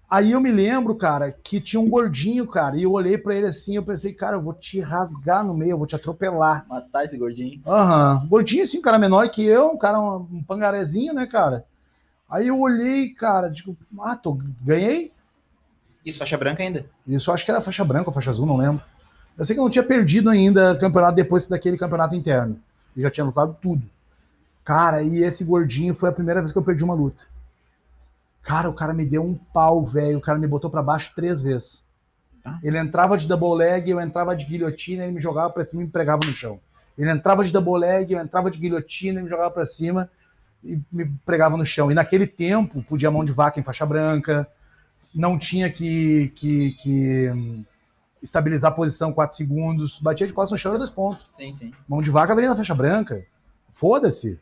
Aí 0.10 0.32
eu 0.32 0.42
me 0.42 0.52
lembro, 0.52 0.96
cara, 0.96 1.32
que 1.32 1.62
tinha 1.62 1.80
um 1.80 1.88
gordinho, 1.88 2.48
cara, 2.48 2.76
e 2.76 2.82
eu 2.82 2.92
olhei 2.92 3.16
para 3.16 3.36
ele 3.36 3.46
assim, 3.46 3.76
eu 3.76 3.84
pensei, 3.84 4.12
cara, 4.12 4.38
eu 4.38 4.42
vou 4.42 4.56
te 4.56 4.80
rasgar 4.80 5.46
no 5.46 5.54
meio, 5.54 5.72
eu 5.72 5.78
vou 5.78 5.86
te 5.86 5.96
atropelar. 5.96 6.66
Matar 6.68 7.06
esse 7.06 7.16
gordinho. 7.16 7.62
Aham. 7.66 8.22
Uhum. 8.24 8.28
Gordinho, 8.28 8.64
assim, 8.64 8.80
um 8.80 8.82
cara 8.82 8.98
menor 8.98 9.30
que 9.30 9.46
eu, 9.46 9.70
um 9.70 9.78
cara, 9.78 10.02
um 10.02 10.44
pangarezinho, 10.48 11.14
né, 11.14 11.28
cara? 11.28 11.64
Aí 12.28 12.48
eu 12.48 12.60
olhei, 12.60 13.10
cara, 13.10 13.50
digo, 13.50 13.78
ah, 14.00 14.16
tô, 14.16 14.40
ganhei. 14.64 15.12
Isso, 16.04 16.18
faixa 16.18 16.38
branca 16.38 16.64
ainda? 16.64 16.88
Isso, 17.08 17.32
acho 17.32 17.46
que 17.46 17.52
era 17.52 17.62
faixa 17.62 17.86
branca 17.86 18.10
ou 18.10 18.14
faixa 18.14 18.32
azul, 18.32 18.48
não 18.48 18.58
lembro. 18.58 18.84
Eu 19.38 19.46
sei 19.46 19.56
que 19.56 19.60
eu 19.60 19.64
não 19.64 19.72
tinha 19.72 19.84
perdido 19.84 20.30
ainda 20.30 20.76
campeonato 20.78 21.16
depois 21.16 21.48
daquele 21.48 21.78
campeonato 21.78 22.16
interno. 22.16 22.60
Eu 22.98 23.04
já 23.04 23.12
tinha 23.12 23.26
lutado 23.26 23.56
tudo. 23.62 23.84
Cara, 24.66 25.04
e 25.04 25.24
esse 25.24 25.44
gordinho 25.44 25.94
foi 25.94 26.10
a 26.10 26.12
primeira 26.12 26.42
vez 26.42 26.52
que 26.52 26.58
eu 26.58 26.64
perdi 26.64 26.84
uma 26.84 26.96
luta. 26.96 27.24
Cara, 28.42 28.70
o 28.70 28.74
cara 28.74 28.94
me 28.94 29.06
deu 29.06 29.24
um 29.24 29.36
pau, 29.36 29.86
velho. 29.86 30.18
O 30.18 30.22
cara 30.22 30.40
me 30.40 30.48
botou 30.48 30.70
para 30.70 30.82
baixo 30.82 31.14
três 31.16 31.42
vezes. 31.42 31.88
Ah. 32.44 32.60
Ele 32.64 32.78
entrava 32.78 33.18
de 33.18 33.28
double 33.28 33.56
leg, 33.56 33.90
eu 33.90 34.00
entrava 34.00 34.36
de 34.36 34.46
guilhotina, 34.46 35.04
ele 35.04 35.14
me 35.14 35.22
jogava 35.22 35.52
para 35.52 35.66
cima 35.66 35.82
e 35.82 35.86
me 35.86 35.92
pregava 35.92 36.26
no 36.26 36.32
chão. 36.32 36.60
Ele 36.98 37.10
entrava 37.10 37.44
de 37.44 37.54
double 37.54 37.80
leg, 37.80 38.12
eu 38.12 38.20
entrava 38.20 38.50
de 38.52 38.60
guilhotina, 38.60 39.20
ele 39.20 39.24
me 39.24 39.30
jogava 39.30 39.52
para 39.52 39.66
cima 39.66 40.10
e 40.64 40.82
me 40.92 41.06
pregava 41.26 41.56
no 41.56 41.66
chão. 41.66 41.92
E 41.92 41.94
naquele 41.94 42.28
tempo, 42.28 42.84
podia 42.84 43.12
mão 43.12 43.24
de 43.24 43.32
vaca 43.32 43.60
em 43.60 43.64
faixa 43.64 43.86
branca, 43.86 44.48
não 45.14 45.38
tinha 45.38 45.70
que, 45.70 46.32
que, 46.36 46.72
que 46.74 47.30
hum, 47.30 47.64
estabilizar 48.22 48.72
a 48.72 48.76
posição 48.76 49.14
4 49.14 49.38
segundos, 49.38 50.00
batia 50.00 50.28
de 50.28 50.34
costas 50.34 50.52
no 50.52 50.58
chão 50.58 50.76
e 50.76 50.78
dois 50.78 50.90
pontos. 50.90 51.26
Sim, 51.32 51.54
sim. 51.54 51.72
Mão 51.88 52.02
de 52.02 52.10
vaca 52.10 52.36
veio 52.36 52.50
na 52.50 52.56
faixa 52.56 52.76
branca. 52.76 53.26
Foda-se. 53.72 54.40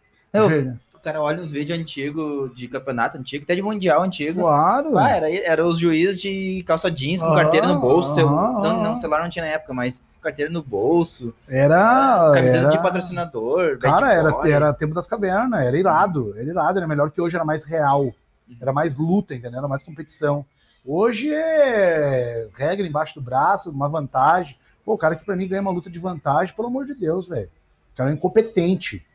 O 0.97 0.99
cara 0.99 1.21
olha 1.21 1.39
uns 1.39 1.51
vídeos 1.51 1.77
antigos 1.77 2.53
de 2.55 2.67
campeonato 2.67 3.17
antigo, 3.17 3.43
até 3.43 3.53
de 3.53 3.61
mundial 3.61 4.01
antigo. 4.01 4.41
Claro. 4.41 4.97
Ah, 4.97 5.11
era, 5.11 5.31
era 5.45 5.65
os 5.65 5.77
juízes 5.77 6.19
de 6.19 6.63
calça 6.65 6.89
jeans 6.89 7.21
com 7.21 7.31
ah, 7.31 7.35
carteira 7.35 7.67
no 7.67 7.79
bolso. 7.79 8.19
Ah, 8.27 8.59
não, 8.63 8.83
não, 8.83 8.95
celular 8.95 9.21
não 9.21 9.29
tinha 9.29 9.45
na 9.45 9.51
época, 9.51 9.75
mas 9.75 10.01
carteira 10.19 10.51
no 10.51 10.63
bolso. 10.63 11.33
Era. 11.47 12.31
Camiseta 12.33 12.63
era, 12.63 12.69
de 12.69 12.81
patrocinador. 12.81 13.77
Cara, 13.77 14.11
era, 14.11 14.49
era 14.49 14.73
tempo 14.73 14.95
das 14.95 15.07
cavernas, 15.07 15.61
era 15.61 15.77
irado. 15.77 16.33
Era 16.35 16.49
irado, 16.49 16.79
era 16.79 16.87
melhor 16.87 17.11
que 17.11 17.21
hoje, 17.21 17.35
era 17.35 17.45
mais 17.45 17.63
real. 17.63 18.05
Uhum. 18.05 18.57
Era 18.59 18.73
mais 18.73 18.97
luta, 18.97 19.35
entendeu? 19.35 19.59
Era 19.59 19.67
mais 19.67 19.83
competição. 19.83 20.43
Hoje 20.83 21.31
é 21.31 22.47
regra 22.55 22.87
embaixo 22.87 23.15
do 23.15 23.21
braço, 23.21 23.69
uma 23.69 23.87
vantagem. 23.87 24.57
Pô, 24.83 24.95
o 24.95 24.97
cara 24.97 25.15
que 25.15 25.25
pra 25.25 25.35
mim 25.35 25.47
ganha 25.47 25.61
uma 25.61 25.71
luta 25.71 25.91
de 25.91 25.99
vantagem, 25.99 26.55
pelo 26.55 26.69
amor 26.69 26.85
de 26.85 26.95
Deus, 26.95 27.27
velho. 27.27 27.49
O 27.93 27.97
cara 27.97 28.09
é 28.09 28.13
incompetente. 28.13 29.05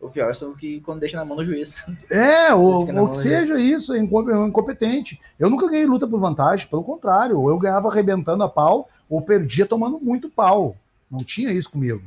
O 0.00 0.08
pior 0.08 0.32
são 0.34 0.54
que 0.54 0.80
quando 0.80 1.00
deixa 1.00 1.16
na 1.16 1.24
mão 1.24 1.36
do 1.36 1.44
juiz. 1.44 1.84
É, 2.08 2.54
ou, 2.54 2.86
ou 2.96 3.08
que 3.10 3.16
seja 3.16 3.58
isso, 3.58 3.92
é, 3.92 3.98
é 3.98 4.02
incompetente. 4.02 5.20
Eu 5.38 5.50
nunca 5.50 5.68
ganhei 5.68 5.86
luta 5.86 6.06
por 6.06 6.20
vantagem, 6.20 6.68
pelo 6.68 6.84
contrário, 6.84 7.40
ou 7.40 7.48
eu 7.48 7.58
ganhava 7.58 7.88
arrebentando 7.88 8.44
a 8.44 8.48
pau, 8.48 8.88
ou 9.08 9.22
perdia 9.22 9.66
tomando 9.66 9.98
muito 9.98 10.30
pau. 10.30 10.76
Não 11.10 11.24
tinha 11.24 11.50
isso 11.50 11.70
comigo. 11.70 12.02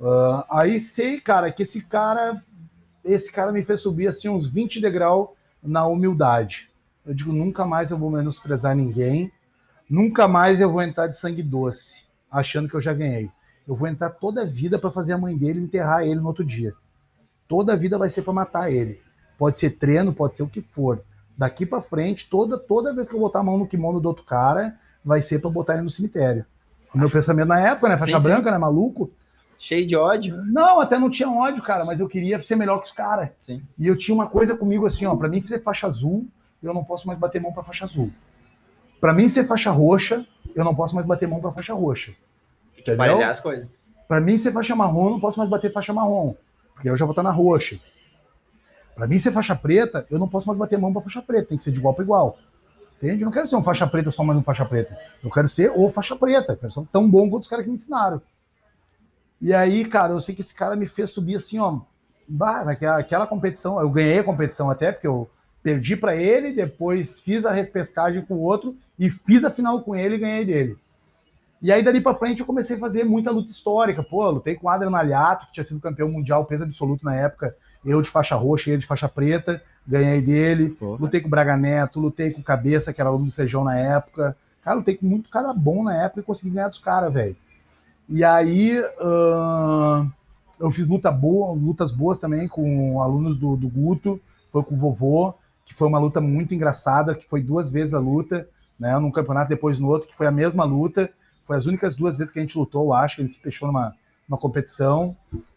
Uh, 0.00 0.44
aí 0.50 0.80
sei, 0.80 1.20
cara, 1.20 1.52
que 1.52 1.62
esse 1.62 1.84
cara, 1.84 2.42
esse 3.04 3.30
cara 3.30 3.52
me 3.52 3.62
fez 3.62 3.80
subir 3.80 4.08
assim 4.08 4.30
uns 4.30 4.48
20 4.48 4.80
degraus 4.80 5.28
na 5.62 5.86
humildade. 5.86 6.70
Eu 7.04 7.12
digo, 7.12 7.32
nunca 7.32 7.66
mais 7.66 7.90
eu 7.90 7.98
vou 7.98 8.10
menosprezar 8.10 8.74
ninguém, 8.74 9.30
nunca 9.88 10.26
mais 10.26 10.60
eu 10.60 10.70
vou 10.70 10.80
entrar 10.80 11.06
de 11.06 11.18
sangue 11.18 11.42
doce, 11.42 12.04
achando 12.30 12.68
que 12.68 12.74
eu 12.74 12.80
já 12.80 12.94
ganhei. 12.94 13.30
Eu 13.68 13.74
vou 13.74 13.88
entrar 13.88 14.08
toda 14.08 14.42
a 14.42 14.46
vida 14.46 14.78
para 14.78 14.90
fazer 14.90 15.12
a 15.12 15.18
mãe 15.18 15.36
dele 15.36 15.60
enterrar 15.60 16.02
ele 16.02 16.20
no 16.20 16.28
outro 16.28 16.44
dia. 16.44 16.74
Toda 17.50 17.72
a 17.72 17.76
vida 17.76 17.98
vai 17.98 18.08
ser 18.08 18.22
para 18.22 18.32
matar 18.32 18.72
ele. 18.72 19.02
Pode 19.36 19.58
ser 19.58 19.70
treino, 19.70 20.12
pode 20.12 20.36
ser 20.36 20.44
o 20.44 20.48
que 20.48 20.60
for. 20.60 21.02
Daqui 21.36 21.66
para 21.66 21.82
frente, 21.82 22.30
toda 22.30 22.56
toda 22.56 22.94
vez 22.94 23.08
que 23.08 23.16
eu 23.16 23.18
botar 23.18 23.40
a 23.40 23.42
mão 23.42 23.58
no 23.58 23.66
kimono 23.66 23.98
do 23.98 24.06
outro 24.06 24.22
cara, 24.22 24.76
vai 25.04 25.20
ser 25.20 25.40
para 25.40 25.50
botar 25.50 25.72
ele 25.74 25.82
no 25.82 25.90
cemitério. 25.90 26.46
O 26.94 26.98
meu 26.98 27.10
pensamento 27.10 27.48
na 27.48 27.58
época, 27.58 27.88
né? 27.88 27.98
Faixa 27.98 28.20
sim, 28.20 28.24
branca, 28.24 28.44
sim. 28.44 28.50
né? 28.52 28.58
Maluco. 28.58 29.10
Cheio 29.58 29.84
de 29.84 29.96
ódio. 29.96 30.36
Não, 30.46 30.80
até 30.80 30.96
não 30.96 31.10
tinha 31.10 31.28
ódio, 31.28 31.60
cara, 31.60 31.84
mas 31.84 31.98
eu 31.98 32.08
queria 32.08 32.40
ser 32.40 32.54
melhor 32.54 32.78
que 32.78 32.86
os 32.86 32.92
caras. 32.92 33.30
Sim. 33.36 33.60
E 33.76 33.88
eu 33.88 33.98
tinha 33.98 34.14
uma 34.14 34.28
coisa 34.28 34.56
comigo 34.56 34.86
assim, 34.86 35.06
ó, 35.06 35.16
pra 35.16 35.28
mim 35.28 35.42
ser 35.42 35.60
faixa 35.60 35.88
azul, 35.88 36.28
eu 36.62 36.72
não 36.72 36.84
posso 36.84 37.08
mais 37.08 37.18
bater 37.18 37.42
mão 37.42 37.52
pra 37.52 37.64
faixa 37.64 37.84
azul. 37.84 38.12
Pra 39.00 39.12
mim 39.12 39.28
ser 39.28 39.42
faixa 39.42 39.72
roxa, 39.72 40.24
eu 40.54 40.64
não 40.64 40.74
posso 40.74 40.94
mais 40.94 41.04
bater 41.04 41.26
mão 41.26 41.40
pra 41.40 41.50
faixa 41.50 41.74
roxa. 41.74 42.12
Tem 42.76 42.84
que 42.84 43.24
as 43.24 43.40
coisas. 43.40 43.68
Pra 44.06 44.20
mim 44.20 44.38
ser 44.38 44.52
faixa 44.52 44.76
marrom, 44.76 45.06
eu 45.06 45.10
não 45.10 45.20
posso 45.20 45.38
mais 45.38 45.50
bater 45.50 45.72
faixa 45.72 45.92
marrom, 45.92 46.34
porque 46.80 46.88
eu 46.88 46.96
já 46.96 47.04
vou 47.04 47.12
estar 47.12 47.22
na 47.22 47.30
roxa. 47.30 47.78
Pra 48.94 49.06
mim 49.06 49.18
ser 49.18 49.32
faixa 49.32 49.54
preta, 49.54 50.06
eu 50.10 50.18
não 50.18 50.26
posso 50.26 50.46
mais 50.46 50.58
bater 50.58 50.78
mão 50.78 50.90
pra 50.90 51.02
faixa 51.02 51.20
preta, 51.20 51.48
tem 51.48 51.58
que 51.58 51.64
ser 51.64 51.72
de 51.72 51.78
igual 51.78 51.92
para 51.92 52.04
igual. 52.04 52.38
Entende? 52.96 53.22
Eu 53.22 53.26
não 53.26 53.32
quero 53.32 53.46
ser 53.46 53.56
um 53.56 53.62
faixa 53.62 53.86
preta 53.86 54.10
só 54.10 54.24
mais 54.24 54.38
um 54.38 54.42
faixa 54.42 54.64
preta. 54.64 54.96
Eu 55.22 55.30
quero 55.30 55.46
ser 55.46 55.70
o 55.76 55.90
faixa 55.90 56.16
preta, 56.16 56.52
eu 56.52 56.56
quero 56.56 56.72
ser 56.72 56.86
tão 56.90 57.08
bom 57.08 57.28
quanto 57.28 57.42
os 57.42 57.48
caras 57.48 57.64
que 57.64 57.70
me 57.70 57.74
ensinaram. 57.74 58.20
E 59.42 59.52
aí, 59.52 59.84
cara, 59.84 60.14
eu 60.14 60.20
sei 60.20 60.34
que 60.34 60.40
esse 60.40 60.54
cara 60.54 60.74
me 60.74 60.86
fez 60.86 61.10
subir 61.10 61.36
assim, 61.36 61.58
ó, 61.58 61.80
naquela 62.64 62.98
aquela 62.98 63.26
competição, 63.26 63.78
eu 63.78 63.90
ganhei 63.90 64.18
a 64.18 64.24
competição 64.24 64.70
até, 64.70 64.90
porque 64.90 65.06
eu 65.06 65.28
perdi 65.62 65.96
para 65.96 66.16
ele, 66.16 66.52
depois 66.52 67.20
fiz 67.20 67.44
a 67.44 67.52
respescagem 67.52 68.24
com 68.24 68.34
o 68.34 68.42
outro 68.42 68.74
e 68.98 69.10
fiz 69.10 69.44
a 69.44 69.50
final 69.50 69.82
com 69.82 69.94
ele 69.94 70.14
e 70.14 70.18
ganhei 70.18 70.44
dele. 70.46 70.78
E 71.62 71.70
aí, 71.70 71.82
dali 71.82 72.00
para 72.00 72.16
frente, 72.16 72.40
eu 72.40 72.46
comecei 72.46 72.76
a 72.76 72.78
fazer 72.78 73.04
muita 73.04 73.30
luta 73.30 73.50
histórica. 73.50 74.02
Pô, 74.02 74.28
lutei 74.30 74.54
com 74.54 74.66
o 74.66 74.70
Adrian 74.70 74.96
Aliato, 74.96 75.46
que 75.46 75.52
tinha 75.52 75.64
sido 75.64 75.80
campeão 75.80 76.10
mundial 76.10 76.44
peso 76.46 76.64
absoluto 76.64 77.04
na 77.04 77.14
época, 77.14 77.54
eu 77.84 78.00
de 78.00 78.08
faixa 78.08 78.34
roxa 78.34 78.70
e 78.70 78.72
ele 78.72 78.80
de 78.80 78.86
faixa 78.86 79.08
preta, 79.08 79.62
ganhei 79.86 80.22
dele. 80.22 80.70
Porra. 80.70 80.98
Lutei 81.00 81.20
com 81.20 81.26
o 81.26 81.30
Braga 81.30 81.56
Neto, 81.56 82.00
lutei 82.00 82.30
com 82.30 82.40
o 82.40 82.44
Cabeça, 82.44 82.92
que 82.92 83.00
era 83.00 83.10
aluno 83.10 83.26
do 83.26 83.32
Feijão 83.32 83.62
na 83.62 83.78
época. 83.78 84.36
Cara, 84.62 84.76
lutei 84.76 84.96
com 84.96 85.06
muito 85.06 85.28
cara 85.28 85.52
bom 85.52 85.82
na 85.82 85.94
época 86.04 86.20
e 86.20 86.24
consegui 86.24 86.50
ganhar 86.54 86.68
dos 86.68 86.78
caras, 86.78 87.12
velho. 87.12 87.36
E 88.08 88.24
aí, 88.24 88.82
ahn, 89.00 90.08
eu 90.58 90.70
fiz 90.70 90.88
luta 90.88 91.10
boa, 91.10 91.52
lutas 91.52 91.92
boas 91.92 92.18
também 92.18 92.48
com 92.48 93.00
alunos 93.00 93.38
do, 93.38 93.56
do 93.56 93.68
Guto, 93.68 94.20
foi 94.52 94.62
com 94.62 94.74
o 94.74 94.78
Vovô, 94.78 95.34
que 95.64 95.74
foi 95.74 95.88
uma 95.88 95.98
luta 95.98 96.20
muito 96.20 96.54
engraçada, 96.54 97.14
que 97.14 97.26
foi 97.26 97.42
duas 97.42 97.70
vezes 97.70 97.94
a 97.94 97.98
luta, 97.98 98.48
né, 98.78 98.98
num 98.98 99.10
campeonato 99.10 99.48
depois 99.48 99.78
no 99.78 99.88
outro, 99.88 100.08
que 100.08 100.16
foi 100.16 100.26
a 100.26 100.32
mesma 100.32 100.64
luta, 100.64 101.10
foi 101.50 101.56
as 101.56 101.66
únicas 101.66 101.96
duas 101.96 102.16
vezes 102.16 102.32
que 102.32 102.38
a 102.38 102.42
gente 102.42 102.56
lutou, 102.56 102.94
acho, 102.94 103.16
que 103.16 103.22
gente 103.22 103.34
se 103.34 103.40
fechou 103.40 103.66
numa, 103.66 103.92
numa 104.28 104.38
competição, 104.38 105.16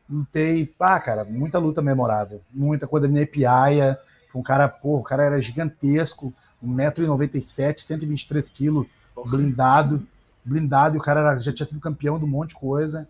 lutei, 0.09 0.65
pá, 0.65 0.99
cara, 0.99 1.23
muita 1.23 1.59
luta 1.59 1.83
memorável, 1.83 2.41
muita 2.51 2.87
coisa, 2.87 3.07
minha 3.07 3.27
Piaia, 3.27 3.99
foi 4.27 4.39
um 4.41 4.43
cara, 4.43 4.67
pô, 4.67 4.97
o 4.97 5.03
cara 5.03 5.23
era 5.23 5.39
gigantesco, 5.39 6.33
1,97m, 6.65 7.77
123 7.79 8.49
quilos, 8.49 8.87
blindado, 9.29 10.01
blindado, 10.43 10.95
e 10.95 10.99
o 10.99 11.01
cara 11.03 11.19
era- 11.19 11.37
já 11.37 11.53
tinha 11.53 11.67
sido 11.67 11.79
campeão 11.79 12.17
de 12.17 12.25
um 12.25 12.27
monte 12.27 12.49
de 12.49 12.55
coisa. 12.55 13.07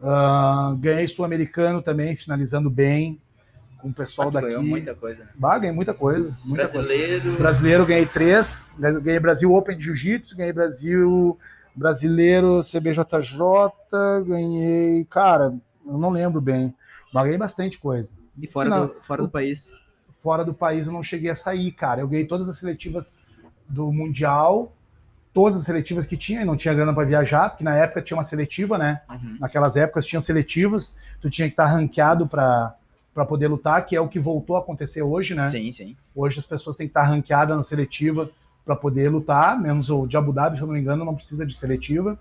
Ah, 0.00 0.72
ganhei 0.78 1.08
sul-americano 1.08 1.82
também, 1.82 2.14
finalizando 2.14 2.70
bem, 2.70 3.20
com 3.78 3.88
o 3.88 3.92
pessoal 3.92 4.30
Tu 4.30 4.34
daqui. 4.34 4.46
ganhou 4.50 4.62
muita 4.62 4.94
coisa. 4.94 5.24
né? 5.24 5.30
Bah, 5.34 5.58
ganhei 5.58 5.74
muita 5.74 5.92
coisa. 5.92 6.28
Muita 6.44 6.62
coisa. 6.68 6.78
Brasileiro. 6.78 7.32
Brasileiro 7.36 7.84
ganhei 7.86 8.06
três, 8.06 8.68
ganhei 9.02 9.18
Brasil 9.18 9.52
Open 9.52 9.76
de 9.76 9.82
Jiu-Jitsu, 9.86 10.36
ganhei 10.36 10.52
Brasil 10.52 11.36
Brasileiro 11.74 12.60
CBJJ, 12.62 13.38
ganhei, 14.26 15.04
cara, 15.04 15.54
eu 15.86 15.98
não 15.98 16.10
lembro 16.10 16.40
bem, 16.40 16.74
mas 17.12 17.24
ganhei 17.24 17.38
bastante 17.38 17.78
coisa. 17.78 18.12
E 18.38 18.46
fora, 18.46 18.68
Não. 18.68 18.86
do, 18.86 18.94
fora 19.00 19.22
do 19.22 19.28
país. 19.28 19.72
Fora 20.22 20.44
do 20.44 20.52
país 20.52 20.86
eu 20.86 20.92
não 20.92 21.02
cheguei 21.02 21.30
a 21.30 21.36
sair, 21.36 21.72
cara. 21.72 22.00
Eu 22.00 22.08
ganhei 22.08 22.26
todas 22.26 22.48
as 22.48 22.58
seletivas 22.58 23.18
do 23.68 23.92
Mundial, 23.92 24.72
todas 25.32 25.60
as 25.60 25.64
seletivas 25.64 26.04
que 26.04 26.16
tinha, 26.16 26.42
e 26.42 26.44
não 26.44 26.56
tinha 26.56 26.74
grana 26.74 26.92
para 26.92 27.06
viajar, 27.06 27.50
porque 27.50 27.64
na 27.64 27.76
época 27.76 28.02
tinha 28.02 28.16
uma 28.16 28.24
seletiva, 28.24 28.76
né? 28.76 29.00
Uhum. 29.08 29.38
Naquelas 29.40 29.76
épocas 29.76 30.06
tinham 30.06 30.20
seletivas, 30.20 30.98
tu 31.20 31.30
tinha 31.30 31.48
que 31.48 31.52
estar 31.52 31.66
ranqueado 31.66 32.26
para 32.26 32.74
para 33.12 33.26
poder 33.26 33.48
lutar, 33.48 33.84
que 33.84 33.96
é 33.96 34.00
o 34.00 34.08
que 34.08 34.20
voltou 34.20 34.56
a 34.56 34.60
acontecer 34.60 35.02
hoje, 35.02 35.34
né? 35.34 35.48
Sim, 35.48 35.70
sim. 35.72 35.96
Hoje 36.14 36.38
as 36.38 36.46
pessoas 36.46 36.76
têm 36.76 36.86
que 36.86 36.92
estar 36.92 37.02
ranqueadas 37.02 37.56
na 37.56 37.62
seletiva 37.62 38.30
para 38.64 38.76
poder 38.76 39.08
lutar, 39.08 39.60
menos 39.60 39.90
o 39.90 40.06
de 40.06 40.16
Abu 40.16 40.32
Dhabi, 40.32 40.56
se 40.56 40.62
eu 40.62 40.66
não 40.66 40.74
me 40.74 40.80
engano, 40.80 41.04
não 41.04 41.14
precisa 41.14 41.44
de 41.46 41.56
seletiva. 41.56 42.18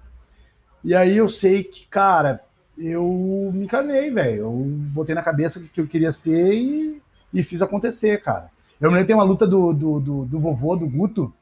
E 0.84 0.96
aí 0.96 1.18
eu 1.18 1.28
sei 1.28 1.64
que, 1.64 1.88
cara, 1.88 2.42
eu 2.78 3.52
me 3.54 3.66
encarnei, 3.66 4.10
velho. 4.10 4.38
Eu 4.44 4.52
botei 4.52 5.14
na 5.14 5.22
cabeça 5.22 5.60
o 5.60 5.64
que 5.64 5.82
eu 5.82 5.88
queria 5.88 6.12
ser 6.12 6.54
e, 6.54 7.02
e 7.34 7.44
fiz 7.44 7.62
acontecer, 7.62 8.22
cara. 8.22 8.50
Eu 8.80 8.90
me 8.90 8.96
lembro 8.96 9.08
tem 9.08 9.16
uma 9.16 9.24
luta 9.26 9.46
do, 9.46 9.74
do, 9.74 10.00
do, 10.00 10.26
do 10.26 10.40
vovô, 10.40 10.76
do 10.76 10.88
Guto, 10.88 11.34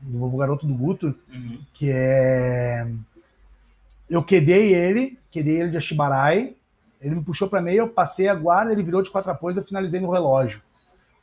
do 0.00 0.18
vovô 0.18 0.38
garoto 0.38 0.66
do 0.66 0.74
Guto, 0.74 1.14
Uhum. 1.32 1.58
que 1.74 1.90
é. 1.92 2.88
Eu 4.08 4.22
quedei 4.24 4.74
ele, 4.74 5.18
quedei 5.30 5.60
ele 5.60 5.70
de 5.70 5.76
Ashibarai, 5.76 6.54
ele 7.00 7.16
me 7.16 7.22
puxou 7.22 7.48
para 7.48 7.60
meio, 7.60 7.80
eu 7.80 7.88
passei 7.88 8.26
a 8.28 8.34
guarda, 8.34 8.72
ele 8.72 8.82
virou 8.82 9.02
de 9.02 9.10
quatro 9.10 9.30
apoios, 9.30 9.58
eu 9.58 9.64
finalizei 9.64 10.00
no 10.00 10.10
relógio. 10.10 10.62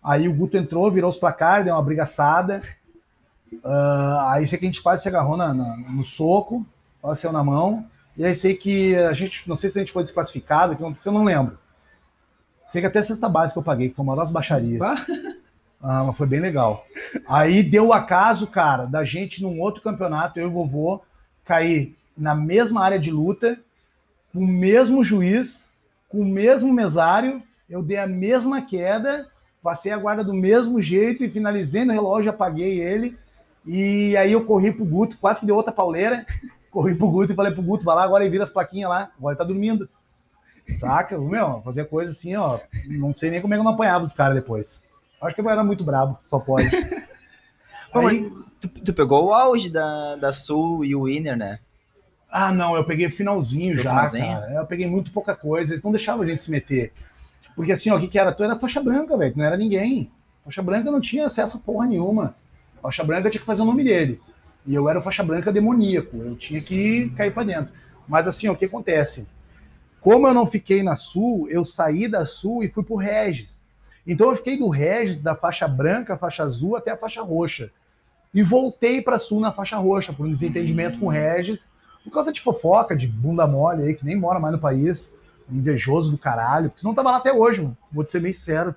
Aí 0.05 0.27
o 0.27 0.33
Guto 0.33 0.55
entrou, 0.55 0.91
virou 0.91 1.09
os 1.09 1.17
placares, 1.17 1.65
deu 1.65 1.73
uma 1.73 1.81
brigaçada. 1.81 2.61
Ah, 3.63 4.33
aí 4.33 4.47
sei 4.47 4.59
que 4.59 4.65
a 4.65 4.67
gente 4.67 4.81
quase 4.83 5.01
se 5.03 5.09
agarrou 5.09 5.35
na- 5.35 5.53
na- 5.53 5.77
no 5.77 6.03
soco, 6.03 6.65
quase 7.01 7.21
saiu 7.21 7.33
na 7.33 7.43
mão. 7.43 7.85
E 8.15 8.23
aí 8.23 8.35
sei 8.35 8.55
que 8.55 8.95
a 8.95 9.13
gente, 9.13 9.47
não 9.49 9.55
sei 9.55 9.69
se 9.69 9.79
a 9.79 9.81
gente 9.81 9.91
foi 9.91 10.03
desclassificado, 10.03 10.73
o 10.73 10.75
que 10.75 10.83
aconteceu, 10.83 11.11
eu 11.11 11.17
não 11.17 11.25
lembro. 11.25 11.57
Sei 12.67 12.81
que 12.81 12.87
até 12.87 12.99
a 12.99 13.03
cesta 13.03 13.27
básica 13.29 13.59
eu 13.59 13.63
paguei, 13.63 13.89
que 13.89 13.95
foi 13.95 14.03
uma 14.03 14.15
das 14.15 14.31
baixarias. 14.31 14.81
Ah, 15.81 16.03
mas 16.03 16.17
foi 16.17 16.25
bem 16.27 16.39
legal. 16.39 16.85
Aí 17.27 17.61
deu 17.61 17.87
o 17.87 17.93
acaso, 17.93 18.47
cara, 18.47 18.85
da 18.85 19.03
gente 19.05 19.41
num 19.41 19.59
outro 19.59 19.81
campeonato, 19.81 20.39
eu 20.39 20.45
e 20.47 20.49
o 20.49 20.53
vovô, 20.53 21.01
cair 21.43 21.95
na 22.17 22.33
mesma 22.33 22.83
área 22.83 22.99
de 22.99 23.11
luta, 23.11 23.59
com 24.33 24.39
o 24.39 24.47
mesmo 24.47 25.03
juiz, 25.03 25.71
com 26.09 26.21
o 26.21 26.25
mesmo 26.25 26.73
mesário, 26.73 27.41
eu 27.69 27.83
dei 27.83 27.97
a 27.97 28.07
mesma 28.07 28.61
queda, 28.61 29.27
passei 29.65 29.91
a 29.91 29.97
guarda 29.97 30.23
do 30.23 30.32
mesmo 30.32 30.80
jeito 30.80 31.23
e 31.23 31.30
finalizei 31.30 31.84
no 31.86 31.91
relógio, 31.91 32.30
apaguei 32.30 32.80
ele. 32.80 33.17
E 33.65 34.15
aí 34.15 34.32
eu 34.32 34.45
corri 34.45 34.71
pro 34.71 34.86
Guto, 34.86 35.17
quase 35.17 35.39
que 35.39 35.45
deu 35.47 35.56
outra 35.56 35.73
pauleira. 35.73 36.23
Corri 36.69 36.93
pro 36.93 37.10
Guto 37.10 37.32
e 37.32 37.36
falei 37.36 37.54
pro 37.54 37.63
Guto, 37.63 37.86
vai 37.86 37.95
lá 37.95 38.04
agora 38.04 38.25
e 38.25 38.30
vira 38.30 38.43
as 38.43 38.51
plaquinhas 38.51 38.89
lá. 38.89 39.10
Agora 39.17 39.32
ele 39.34 39.38
tá 39.38 39.45
dormindo. 39.45 39.88
Saca? 40.78 41.17
Meu, 41.17 41.62
fazia 41.63 41.86
coisa 41.86 42.12
assim, 42.12 42.36
ó. 42.36 42.60
Não 42.89 43.15
sei 43.15 43.32
nem 43.32 43.41
como 43.41 43.54
é 43.54 43.58
que 43.58 43.62
eu 43.62 43.63
não 43.63 43.71
apanhava 43.71 44.04
dos 44.04 44.13
caras 44.13 44.36
depois. 44.36 44.86
Acho 45.21 45.34
que 45.34 45.39
eu 45.39 45.49
era 45.49 45.63
muito 45.63 45.86
brabo, 45.86 46.19
só 46.25 46.38
pode. 46.38 46.69
Pô, 47.93 48.08
Aí- 48.08 48.30
tu, 48.60 48.67
tu 48.67 48.93
pegou 48.93 49.28
o 49.28 49.34
auge 49.34 49.69
da, 49.69 50.17
da 50.17 50.34
Sul 50.34 50.84
e 50.84 50.93
o 50.93 51.04
Winner, 51.04 51.38
né? 51.38 51.60
Ah, 52.30 52.51
não, 52.51 52.75
eu 52.75 52.84
peguei 52.84 53.10
finalzinho 53.10 53.78
já, 53.78 53.91
finalzinho? 53.91 54.25
cara. 54.25 54.54
Eu 54.54 54.65
peguei 54.65 54.86
muito 54.86 55.12
pouca 55.12 55.34
coisa, 55.34 55.73
eles 55.73 55.84
não 55.84 55.91
deixavam 55.91 56.23
a 56.23 56.28
gente 56.28 56.43
se 56.43 56.51
meter. 56.51 56.91
Porque 57.55 57.71
assim, 57.71 57.91
o 57.91 57.99
que, 57.99 58.07
que 58.07 58.19
era? 58.19 58.31
Tu 58.31 58.43
era 58.43 58.55
faixa 58.57 58.81
branca, 58.81 59.15
velho, 59.15 59.33
tu 59.33 59.37
não 59.37 59.45
era 59.45 59.57
ninguém. 59.57 60.11
Faixa 60.43 60.61
branca 60.61 60.91
não 60.91 61.01
tinha 61.01 61.25
acesso 61.25 61.57
a 61.57 61.59
porra 61.59 61.87
nenhuma. 61.87 62.35
Faixa 62.81 63.03
branca 63.03 63.29
tinha 63.29 63.39
que 63.39 63.45
fazer 63.45 63.61
o 63.61 63.65
nome 63.65 63.83
dele. 63.83 64.19
E 64.67 64.73
eu 64.73 64.89
era 64.89 65.01
faixa 65.01 65.23
branca 65.23 65.51
demoníaco, 65.51 66.17
eu 66.17 66.35
tinha 66.35 66.59
que 66.59 67.09
cair 67.11 67.33
pra 67.33 67.43
dentro. 67.43 67.73
Mas 68.07 68.27
assim, 68.27 68.47
o 68.49 68.55
que 68.55 68.65
acontece? 68.65 69.27
Como 70.01 70.27
eu 70.27 70.33
não 70.33 70.45
fiquei 70.45 70.83
na 70.83 70.95
Sul, 70.95 71.47
eu 71.49 71.65
saí 71.65 72.07
da 72.07 72.27
Sul 72.27 72.63
e 72.63 72.69
fui 72.69 72.83
pro 72.83 72.95
Regis. 72.95 73.65
Então 74.05 74.29
eu 74.29 74.35
fiquei 74.35 74.57
do 74.57 74.69
Regis, 74.69 75.21
da 75.21 75.35
faixa 75.35 75.67
branca, 75.67 76.17
faixa 76.17 76.43
azul, 76.43 76.75
até 76.75 76.91
a 76.91 76.97
faixa 76.97 77.23
roxa. 77.23 77.71
E 78.33 78.43
voltei 78.43 79.01
pra 79.01 79.17
Sul 79.17 79.39
na 79.39 79.51
faixa 79.51 79.77
roxa, 79.77 80.13
por 80.13 80.27
um 80.27 80.31
desentendimento 80.31 80.99
com 80.99 81.07
o 81.07 81.09
Regis, 81.09 81.71
por 82.03 82.11
causa 82.11 82.31
de 82.31 82.39
fofoca, 82.39 82.95
de 82.95 83.07
bunda 83.07 83.47
mole 83.47 83.83
aí, 83.83 83.95
que 83.95 84.05
nem 84.05 84.15
mora 84.15 84.39
mais 84.39 84.53
no 84.53 84.59
país, 84.59 85.15
invejoso 85.49 86.12
do 86.12 86.17
caralho, 86.17 86.69
porque 86.69 86.81
senão 86.81 86.93
tava 86.95 87.12
lá 87.12 87.17
até 87.17 87.31
hoje, 87.31 87.62
mano. 87.62 87.77
vou 87.91 88.03
te 88.03 88.12
ser 88.12 88.19
bem 88.19 88.34
sincero. 88.34 88.73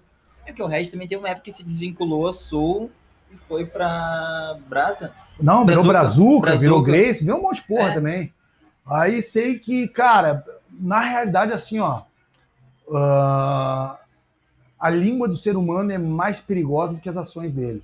É 0.46 0.52
que 0.52 0.62
o 0.62 0.66
Regis 0.66 0.90
também 0.92 1.06
teve 1.08 1.20
uma 1.20 1.28
época 1.28 1.44
que 1.44 1.52
se 1.52 1.62
desvinculou 1.62 2.26
a 2.28 2.32
Sul 2.32 2.90
e 3.32 3.36
foi 3.36 3.66
pra 3.66 4.56
Brasa. 4.68 5.12
Não, 5.40 5.64
virou 5.66 5.84
Brazuca. 5.84 6.40
Brazuca, 6.46 6.56
virou. 6.56 6.82
Grace, 6.82 7.24
virou 7.24 7.38
um 7.40 7.42
monte 7.42 7.56
de 7.62 7.68
porra 7.68 7.90
É. 7.90 7.94
também. 7.94 8.32
Aí 8.86 9.22
sei 9.22 9.58
que, 9.58 9.86
cara, 9.88 10.44
na 10.70 11.00
realidade, 11.00 11.52
assim, 11.52 11.78
ó, 11.78 12.02
ah, 12.94 13.98
a 14.78 14.90
língua 14.90 15.28
do 15.28 15.36
ser 15.36 15.56
humano 15.56 15.92
é 15.92 15.98
mais 15.98 16.40
perigosa 16.40 16.94
do 16.96 17.00
que 17.00 17.08
as 17.08 17.16
ações 17.16 17.54
dele. 17.54 17.82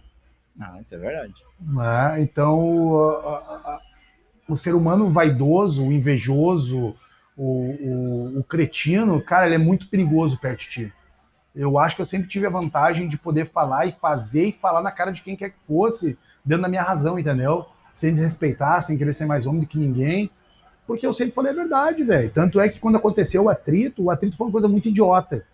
Ah, 0.61 0.79
isso 0.81 0.94
é 0.94 0.99
verdade. 0.99 1.35
né? 1.61 2.20
Então, 2.20 2.99
a- 3.27 3.37
a- 3.75 3.81
o 4.49 4.57
ser 4.57 4.75
humano 4.75 5.11
vaidoso, 5.11 5.85
invejoso, 5.92 6.94
o, 7.37 7.44
o, 7.44 8.38
o 8.40 8.44
cretino, 8.44 9.20
cara, 9.20 9.47
ele 9.47 9.57
é 9.57 9.59
muito 9.59 9.88
perigoso 9.88 10.38
perto 10.38 10.61
de 10.61 10.68
ti. 10.68 10.92
Eu 11.55 11.79
acho 11.79 11.97
que 11.97 12.03
eu 12.03 12.07
sempre 12.07 12.29
tive 12.29 12.47
a 12.47 12.51
vantagem 12.51 13.09
de 13.09 13.16
poder 13.16 13.51
falar 13.51 13.87
e 13.87 13.92
fazer 13.92 14.49
e 14.49 14.53
falar 14.53 14.83
na 14.83 14.90
cara 14.90 15.12
de 15.12 15.23
quem 15.23 15.37
quer 15.37 15.51
que 15.51 15.59
fosse, 15.66 16.18
dentro 16.44 16.62
da 16.62 16.68
minha 16.68 16.83
razão, 16.83 17.18
entendeu? 17.18 17.66
Sem 17.94 18.12
desrespeitar, 18.12 18.83
sem 18.83 18.99
querer 18.99 19.14
ser 19.14 19.27
mais 19.27 19.47
homem 19.47 19.61
do 19.61 19.66
que 19.66 19.79
ninguém, 19.79 20.31
porque 20.87 21.07
eu 21.07 21.12
sempre 21.12 21.35
falei 21.35 21.53
a 21.53 21.55
verdade, 21.55 22.03
velho. 22.03 22.31
Tanto 22.31 22.61
é 22.61 22.68
que 22.68 22.81
quando 22.81 22.97
aconteceu 22.97 23.44
o 23.44 23.49
atrito, 23.49 24.05
o 24.05 24.11
atrito 24.11 24.37
foi 24.37 24.47
uma 24.47 24.53
coisa 24.53 24.68
muito 24.68 24.88
idiota. 24.88 25.47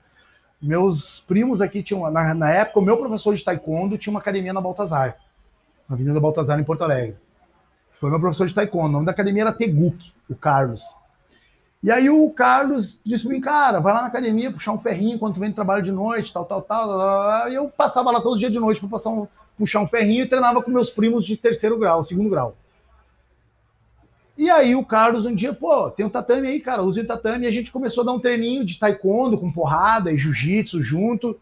Meus 0.61 1.21
primos 1.21 1.61
aqui 1.61 1.83
tinham, 1.83 2.11
na, 2.11 2.35
na 2.35 2.51
época, 2.51 2.81
o 2.81 2.85
meu 2.85 2.97
professor 2.97 3.35
de 3.35 3.45
taekwondo 3.45 3.99
tinha 3.99 4.11
uma 4.11 4.21
academia 4.21 4.53
na 4.53 4.61
Baltazar 4.61 5.16
na 5.90 5.97
Avenida 5.97 6.21
Baltazar, 6.21 6.61
em 6.61 6.64
Porto 6.64 6.85
Alegre. 6.85 7.16
Foi 7.99 8.09
meu 8.09 8.21
professor 8.21 8.47
de 8.47 8.55
taekwondo. 8.55 8.88
O 8.88 8.93
nome 8.93 9.07
da 9.07 9.12
academia 9.12 9.43
era 9.43 9.53
Teguk, 9.53 10.12
o 10.29 10.37
Carlos. 10.37 10.83
E 11.83 11.90
aí 11.90 12.11
o 12.11 12.31
Carlos 12.31 13.01
disse 13.05 13.25
pra 13.25 13.33
mim, 13.33 13.40
cara, 13.40 13.81
vai 13.81 13.95
lá 13.95 14.03
na 14.03 14.09
academia 14.09 14.53
puxar 14.53 14.73
um 14.73 14.79
ferrinho 14.79 15.14
enquanto 15.14 15.40
vem 15.40 15.49
do 15.49 15.55
trabalho 15.55 15.83
de 15.83 15.90
noite, 15.90 16.33
tal, 16.33 16.45
tal, 16.45 16.61
tal. 16.61 17.49
E 17.51 17.55
eu 17.55 17.69
passava 17.69 18.11
lá 18.11 18.21
todos 18.21 18.35
os 18.35 18.40
dias 18.40 18.53
de 18.53 18.61
noite 18.61 18.87
para 18.87 19.11
um, 19.11 19.27
puxar 19.57 19.81
um 19.81 19.88
ferrinho 19.88 20.25
e 20.25 20.29
treinava 20.29 20.62
com 20.62 20.71
meus 20.71 20.90
primos 20.90 21.25
de 21.25 21.38
terceiro 21.38 21.79
grau, 21.79 22.05
segundo 22.05 22.29
grau. 22.29 22.55
E 24.37 24.51
aí 24.51 24.75
o 24.75 24.85
Carlos 24.85 25.25
um 25.25 25.35
dia, 25.35 25.55
pô, 25.55 25.90
tem 25.90 26.05
um 26.05 26.11
tatame 26.11 26.49
aí, 26.49 26.61
cara, 26.61 26.83
use 26.83 27.01
o 27.01 27.07
tatame. 27.07 27.45
E 27.45 27.49
a 27.49 27.51
gente 27.51 27.73
começou 27.73 28.03
a 28.03 28.07
dar 28.07 28.12
um 28.12 28.21
treininho 28.21 28.64
de 28.64 28.79
taekwondo 28.79 29.38
com 29.38 29.51
porrada 29.51 30.12
e 30.12 30.19
jiu-jitsu 30.19 30.83
junto. 30.83 31.38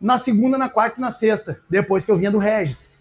Na 0.00 0.18
segunda, 0.18 0.58
na 0.58 0.68
quarta 0.68 0.98
e 0.98 1.00
na 1.00 1.10
sexta, 1.10 1.60
depois 1.68 2.04
que 2.04 2.10
eu 2.10 2.16
vinha 2.16 2.30
do 2.30 2.38
Regis. 2.38 2.92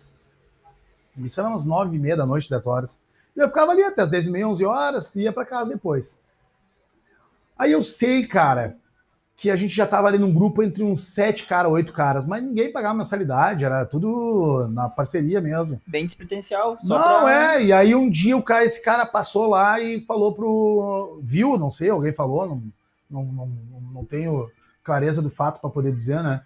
Isso 1.18 1.40
era 1.40 1.50
umas 1.50 1.66
nove 1.66 1.96
e 1.96 2.00
meia 2.00 2.18
da 2.18 2.26
noite, 2.26 2.50
dez 2.50 2.66
horas. 2.68 3.04
E 3.36 3.40
eu 3.40 3.48
ficava 3.48 3.72
ali 3.72 3.84
até 3.84 4.04
as 4.04 4.10
dez 4.10 4.28
e 4.28 4.32
meia, 4.32 4.48
onze 4.48 4.66
horas, 4.66 5.16
e 5.16 5.24
ia 5.24 5.34
para 5.34 5.46
casa 5.46 5.70
depois. 5.70 6.24
Aí 7.58 7.72
eu 7.72 7.84
sei, 7.84 8.26
cara, 8.26 8.78
que 9.38 9.52
a 9.52 9.56
gente 9.56 9.76
já 9.76 9.86
tava 9.86 10.08
ali 10.08 10.18
num 10.18 10.34
grupo 10.34 10.64
entre 10.64 10.84
uns 10.84 11.02
sete 11.02 11.46
caras, 11.46 11.72
oito 11.72 11.94
caras, 11.94 12.26
mas 12.26 12.44
ninguém 12.44 12.72
pagava 12.72 12.98
mensalidade, 12.98 13.64
era 13.64 13.86
tudo 13.86 14.68
na 14.70 14.90
parceria 14.90 15.40
mesmo. 15.40 15.80
Bem 15.86 16.08
despretensial. 16.08 16.76
Só 16.82 16.98
não, 16.98 17.26
pra... 17.26 17.56
é, 17.56 17.64
e 17.66 17.72
aí 17.72 17.94
um 17.94 18.10
dia 18.10 18.36
o 18.36 18.42
cara, 18.42 18.66
esse 18.66 18.84
cara 18.84 19.06
passou 19.06 19.48
lá 19.48 19.80
e 19.80 20.02
falou 20.02 20.34
pro. 20.34 21.20
Viu, 21.22 21.56
não 21.56 21.70
sei, 21.70 21.92
alguém 21.92 22.12
falou, 22.12 22.48
não, 22.48 22.64
não, 23.10 23.26
não, 23.26 23.52
não 23.94 24.06
tenho 24.06 24.50
clareza 24.84 25.22
do 25.22 25.30
fato 25.30 25.62
para 25.62 25.70
poder 25.70 25.94
dizer, 25.94 26.24
né? 26.24 26.42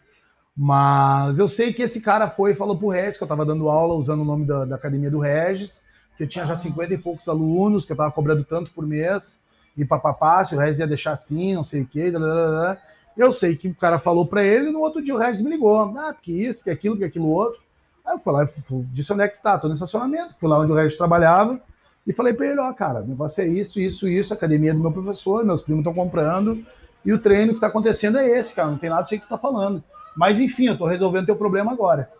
Mas 0.55 1.39
eu 1.39 1.47
sei 1.47 1.71
que 1.71 1.81
esse 1.81 2.01
cara 2.01 2.29
foi 2.29 2.51
e 2.51 2.55
falou 2.55 2.77
pro 2.77 2.89
Regis, 2.89 3.17
que 3.17 3.23
eu 3.23 3.27
tava 3.27 3.45
dando 3.45 3.69
aula 3.69 3.95
usando 3.95 4.19
o 4.19 4.25
nome 4.25 4.45
da, 4.45 4.65
da 4.65 4.75
academia 4.75 5.09
do 5.09 5.19
Regis, 5.19 5.85
que 6.17 6.23
eu 6.23 6.27
tinha 6.27 6.45
já 6.45 6.57
50 6.57 6.93
e 6.93 6.97
poucos 6.97 7.29
alunos, 7.29 7.85
que 7.85 7.93
eu 7.93 7.95
tava 7.95 8.11
cobrando 8.11 8.43
tanto 8.43 8.71
por 8.73 8.85
mês 8.85 9.40
e 9.77 9.85
papapá, 9.85 10.43
se 10.43 10.55
o 10.55 10.59
Regis 10.59 10.79
ia 10.79 10.87
deixar 10.87 11.13
assim, 11.13 11.55
não 11.55 11.63
sei 11.63 11.81
o 11.81 11.85
quê. 11.87 12.11
Blá, 12.11 12.77
Eu 13.15 13.31
sei 13.31 13.55
que 13.55 13.67
o 13.67 13.75
cara 13.75 13.99
falou 13.99 14.25
para 14.25 14.43
ele, 14.43 14.69
e 14.69 14.71
no 14.71 14.79
outro 14.79 15.03
dia 15.03 15.15
o 15.15 15.17
Regis 15.17 15.41
me 15.41 15.49
ligou. 15.49 15.77
Ah, 15.97 16.13
que 16.13 16.31
isso, 16.31 16.63
que 16.63 16.69
aquilo, 16.69 16.97
que 16.97 17.03
aquilo 17.03 17.27
outro. 17.27 17.61
Aí 18.05 18.15
eu 18.15 18.19
fui 18.19 18.33
lá, 18.33 18.47
disse 18.91 19.13
onde 19.13 19.23
é 19.23 19.27
que 19.27 19.41
tá, 19.41 19.57
tô 19.57 19.67
no 19.67 19.73
estacionamento, 19.73 20.35
fui 20.39 20.49
lá 20.49 20.59
onde 20.59 20.71
o 20.71 20.75
Regis 20.75 20.97
trabalhava 20.97 21.61
e 22.05 22.11
falei 22.11 22.33
para 22.33 22.47
ele, 22.47 22.59
ó, 22.59 22.73
cara, 22.73 23.01
o 23.01 23.07
negócio 23.07 23.43
é 23.43 23.47
isso, 23.47 23.79
isso, 23.79 24.07
isso, 24.07 24.33
academia 24.33 24.73
do 24.73 24.79
meu 24.79 24.91
professor, 24.91 25.45
meus 25.45 25.61
primos 25.61 25.81
estão 25.81 25.93
comprando 25.93 26.65
e 27.05 27.13
o 27.13 27.19
treino 27.19 27.53
que 27.53 27.59
tá 27.59 27.67
acontecendo 27.67 28.17
é 28.17 28.27
esse, 28.27 28.55
cara, 28.55 28.71
não 28.71 28.77
tem 28.77 28.89
nada 28.89 29.05
sei 29.05 29.19
que 29.19 29.25
tu 29.25 29.29
tá 29.29 29.37
falando. 29.37 29.83
Mas 30.15 30.39
enfim, 30.39 30.67
eu 30.67 30.77
tô 30.77 30.85
resolvendo 30.85 31.27
teu 31.27 31.35
problema 31.35 31.71
agora. 31.71 32.11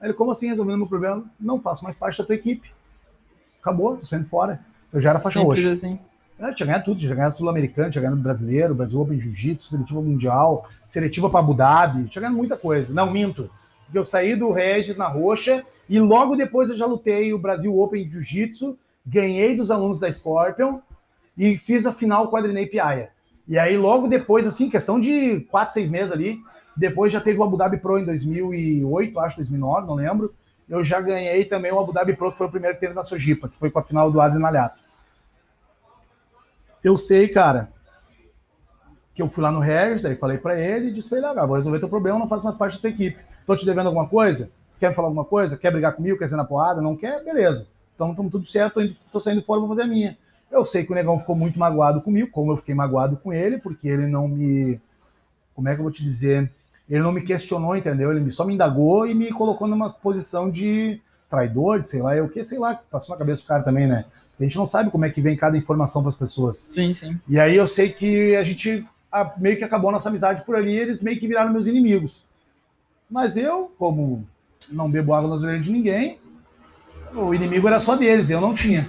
Aí 0.00 0.08
ele, 0.08 0.14
como 0.14 0.30
assim 0.30 0.48
resolvendo 0.48 0.78
meu 0.78 0.88
problema? 0.88 1.24
Não 1.38 1.60
faço 1.60 1.84
mais 1.84 1.94
parte 1.94 2.18
da 2.18 2.24
tua 2.24 2.34
equipe. 2.34 2.72
Acabou, 3.60 3.96
tô 3.96 4.02
saindo 4.06 4.26
fora. 4.26 4.60
Eu 4.92 5.00
já 5.00 5.10
era 5.10 5.18
faixa 5.20 5.40
Simples 5.40 5.64
roxa. 5.64 5.72
assim. 5.72 6.00
É, 6.40 6.54
tinha 6.54 6.66
ganhado 6.66 6.84
tudo, 6.86 6.98
tinha 6.98 7.14
ganhado 7.14 7.34
Sul-Americano, 7.34 7.90
tinha 7.90 8.00
ganhado 8.00 8.18
Brasileiro, 8.18 8.74
Brasil 8.74 8.98
Open 8.98 9.20
Jiu-Jitsu, 9.20 9.68
seletiva 9.68 10.00
mundial, 10.00 10.66
seletiva 10.86 11.28
para 11.28 11.40
Abu 11.40 11.52
Dhabi, 11.52 12.08
tinha 12.08 12.22
ganhado 12.22 12.36
muita 12.38 12.56
coisa. 12.56 12.94
Não, 12.94 13.10
minto. 13.10 13.50
Porque 13.84 13.98
eu 13.98 14.04
saí 14.04 14.34
do 14.34 14.50
Regis 14.50 14.96
na 14.96 15.06
roxa 15.06 15.62
e 15.86 16.00
logo 16.00 16.36
depois 16.36 16.70
eu 16.70 16.78
já 16.78 16.86
lutei 16.86 17.34
o 17.34 17.38
Brasil 17.38 17.78
Open 17.78 18.10
Jiu-Jitsu, 18.10 18.78
ganhei 19.04 19.54
dos 19.54 19.70
alunos 19.70 20.00
da 20.00 20.10
Scorpion 20.10 20.78
e 21.36 21.58
fiz 21.58 21.84
a 21.84 21.92
final 21.92 22.34
Adrenei 22.34 22.66
Piaia. 22.66 23.10
E 23.46 23.58
aí 23.58 23.76
logo 23.76 24.08
depois, 24.08 24.46
assim, 24.46 24.70
questão 24.70 24.98
de 24.98 25.40
quatro, 25.50 25.74
seis 25.74 25.90
meses 25.90 26.10
ali, 26.10 26.38
depois 26.74 27.12
já 27.12 27.20
teve 27.20 27.38
o 27.38 27.42
Abu 27.42 27.58
Dhabi 27.58 27.76
Pro 27.76 27.98
em 27.98 28.04
2008, 28.06 29.20
acho, 29.20 29.36
2009, 29.36 29.86
não 29.86 29.94
lembro. 29.94 30.32
Eu 30.66 30.82
já 30.82 31.02
ganhei 31.02 31.44
também 31.44 31.70
o 31.70 31.78
Abu 31.78 31.92
Dhabi 31.92 32.14
Pro, 32.14 32.32
que 32.32 32.38
foi 32.38 32.46
o 32.46 32.50
primeiro 32.50 32.76
que 32.76 32.80
teve 32.80 32.94
na 32.94 33.02
Sojipa, 33.02 33.46
que 33.46 33.56
foi 33.56 33.70
com 33.70 33.78
a 33.78 33.82
final 33.82 34.10
do 34.10 34.20
Adrian 34.20 34.46
Alhato. 34.46 34.80
Eu 36.82 36.96
sei, 36.96 37.28
cara, 37.28 37.70
que 39.14 39.22
eu 39.22 39.28
fui 39.28 39.42
lá 39.42 39.52
no 39.52 39.60
Regis, 39.60 40.04
aí 40.04 40.16
falei 40.16 40.38
para 40.38 40.58
ele 40.58 40.88
e 40.88 40.92
disse 40.92 41.08
pra 41.08 41.18
ele, 41.18 41.26
ah, 41.26 41.46
vou 41.46 41.56
resolver 41.56 41.78
teu 41.78 41.88
problema, 41.88 42.18
não 42.18 42.28
faço 42.28 42.44
mais 42.44 42.56
parte 42.56 42.76
da 42.76 42.80
tua 42.80 42.90
equipe. 42.90 43.18
Tô 43.46 43.54
te 43.54 43.66
devendo 43.66 43.86
alguma 43.86 44.08
coisa? 44.08 44.50
Quer 44.78 44.88
me 44.88 44.94
falar 44.94 45.08
alguma 45.08 45.24
coisa? 45.24 45.56
Quer 45.56 45.70
brigar 45.70 45.94
comigo? 45.94 46.18
Quer 46.18 46.28
ser 46.28 46.36
na 46.36 46.44
porrada? 46.44 46.80
Não 46.80 46.96
quer? 46.96 47.22
Beleza. 47.22 47.68
Então 47.94 48.10
estamos 48.10 48.32
tudo 48.32 48.46
certo, 48.46 48.74
tô, 48.74 48.80
indo, 48.80 48.96
tô 49.12 49.20
saindo 49.20 49.42
fora, 49.42 49.60
vou 49.60 49.68
fazer 49.68 49.82
a 49.82 49.86
minha. 49.86 50.16
Eu 50.50 50.64
sei 50.64 50.84
que 50.84 50.90
o 50.90 50.94
Negão 50.94 51.18
ficou 51.18 51.36
muito 51.36 51.58
magoado 51.58 52.00
comigo, 52.00 52.30
como 52.30 52.52
eu 52.52 52.56
fiquei 52.56 52.74
magoado 52.74 53.16
com 53.18 53.32
ele, 53.32 53.58
porque 53.58 53.88
ele 53.88 54.06
não 54.06 54.26
me... 54.26 54.80
Como 55.54 55.68
é 55.68 55.74
que 55.74 55.80
eu 55.80 55.84
vou 55.84 55.92
te 55.92 56.02
dizer? 56.02 56.50
Ele 56.88 57.02
não 57.02 57.12
me 57.12 57.20
questionou, 57.20 57.76
entendeu? 57.76 58.10
Ele 58.10 58.30
só 58.30 58.44
me 58.44 58.54
indagou 58.54 59.06
e 59.06 59.14
me 59.14 59.30
colocou 59.30 59.68
numa 59.68 59.90
posição 59.90 60.50
de 60.50 61.00
traidor, 61.28 61.78
de 61.78 61.88
sei 61.88 62.00
lá, 62.00 62.16
eu 62.16 62.28
que, 62.28 62.42
sei 62.42 62.58
lá, 62.58 62.80
passou 62.90 63.14
na 63.14 63.18
cabeça 63.18 63.42
do 63.42 63.46
cara 63.46 63.62
também, 63.62 63.86
né? 63.86 64.06
A 64.40 64.42
gente 64.42 64.56
não 64.56 64.64
sabe 64.64 64.90
como 64.90 65.04
é 65.04 65.10
que 65.10 65.20
vem 65.20 65.36
cada 65.36 65.56
informação 65.58 66.00
para 66.00 66.08
as 66.08 66.16
pessoas. 66.16 66.56
Sim, 66.56 66.94
sim. 66.94 67.20
E 67.28 67.38
aí 67.38 67.54
eu 67.54 67.68
sei 67.68 67.90
que 67.90 68.34
a 68.34 68.42
gente 68.42 68.86
a, 69.12 69.32
meio 69.36 69.58
que 69.58 69.64
acabou 69.64 69.92
nossa 69.92 70.08
amizade 70.08 70.44
por 70.44 70.56
ali, 70.56 70.74
eles 70.74 71.02
meio 71.02 71.20
que 71.20 71.28
viraram 71.28 71.52
meus 71.52 71.66
inimigos. 71.66 72.24
Mas 73.10 73.36
eu, 73.36 73.70
como 73.78 74.26
não 74.70 74.90
bebo 74.90 75.12
água 75.12 75.28
nas 75.28 75.42
orelhas 75.42 75.66
de 75.66 75.72
ninguém, 75.72 76.18
o 77.14 77.34
inimigo 77.34 77.66
era 77.66 77.78
só 77.78 77.96
deles, 77.96 78.30
eu 78.30 78.40
não 78.40 78.54
tinha. 78.54 78.88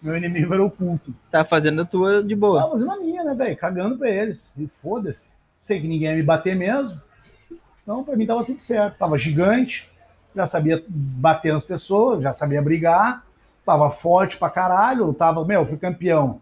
Meu 0.00 0.16
inimigo 0.16 0.54
era 0.54 0.64
oculto. 0.64 1.14
Tá 1.30 1.44
fazendo 1.44 1.82
a 1.82 1.84
tua 1.84 2.22
de 2.22 2.34
boa. 2.34 2.60
Tava 2.60 2.72
fazendo 2.72 2.92
a 2.92 2.96
minha, 2.96 3.22
né, 3.22 3.34
velho? 3.34 3.56
Cagando 3.56 3.98
pra 3.98 4.08
eles. 4.08 4.56
E 4.56 4.66
foda-se. 4.66 5.32
Sei 5.60 5.78
que 5.78 5.86
ninguém 5.86 6.08
ia 6.08 6.16
me 6.16 6.22
bater 6.22 6.56
mesmo. 6.56 6.98
Então, 7.82 8.02
pra 8.02 8.16
mim 8.16 8.24
tava 8.24 8.44
tudo 8.44 8.60
certo. 8.60 8.96
Tava 8.96 9.18
gigante, 9.18 9.90
já 10.34 10.46
sabia 10.46 10.82
bater 10.88 11.52
nas 11.52 11.64
pessoas, 11.64 12.22
já 12.22 12.32
sabia 12.32 12.62
brigar 12.62 13.26
tava 13.70 13.88
forte 13.88 14.36
pra 14.36 14.50
caralho, 14.50 15.14
tava, 15.14 15.44
meu, 15.44 15.64
fui 15.64 15.78
campeão. 15.78 16.40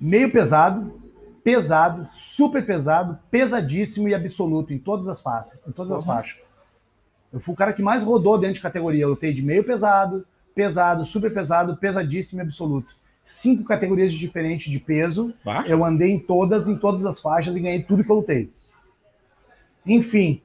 Meio 0.00 0.30
pesado, 0.30 1.00
pesado, 1.42 2.08
super 2.12 2.64
pesado, 2.64 3.18
pesadíssimo 3.28 4.08
e 4.08 4.14
absoluto 4.14 4.72
em 4.72 4.78
todas 4.78 5.08
as 5.08 5.20
faixas, 5.20 5.58
em 5.66 5.72
todas 5.72 5.90
uhum. 5.90 5.96
as 5.96 6.04
faixas. 6.04 6.40
Eu 7.32 7.40
fui 7.40 7.54
o 7.54 7.56
cara 7.56 7.72
que 7.72 7.82
mais 7.82 8.04
rodou 8.04 8.38
dentro 8.38 8.54
de 8.54 8.60
categoria. 8.60 9.02
Eu 9.02 9.10
lutei 9.10 9.32
de 9.32 9.42
meio 9.42 9.64
pesado, 9.64 10.24
pesado, 10.54 11.04
super 11.04 11.32
pesado, 11.34 11.76
pesadíssimo 11.76 12.40
e 12.40 12.44
absoluto. 12.44 12.94
Cinco 13.20 13.64
categorias 13.64 14.12
diferentes 14.12 14.70
de 14.70 14.78
peso. 14.78 15.34
Bah. 15.44 15.64
Eu 15.66 15.84
andei 15.84 16.12
em 16.12 16.20
todas, 16.20 16.68
em 16.68 16.76
todas 16.76 17.04
as 17.04 17.20
faixas 17.20 17.56
e 17.56 17.60
ganhei 17.60 17.82
tudo 17.82 18.04
que 18.04 18.10
eu 18.10 18.16
lutei. 18.16 18.52
Enfim, 19.84 20.40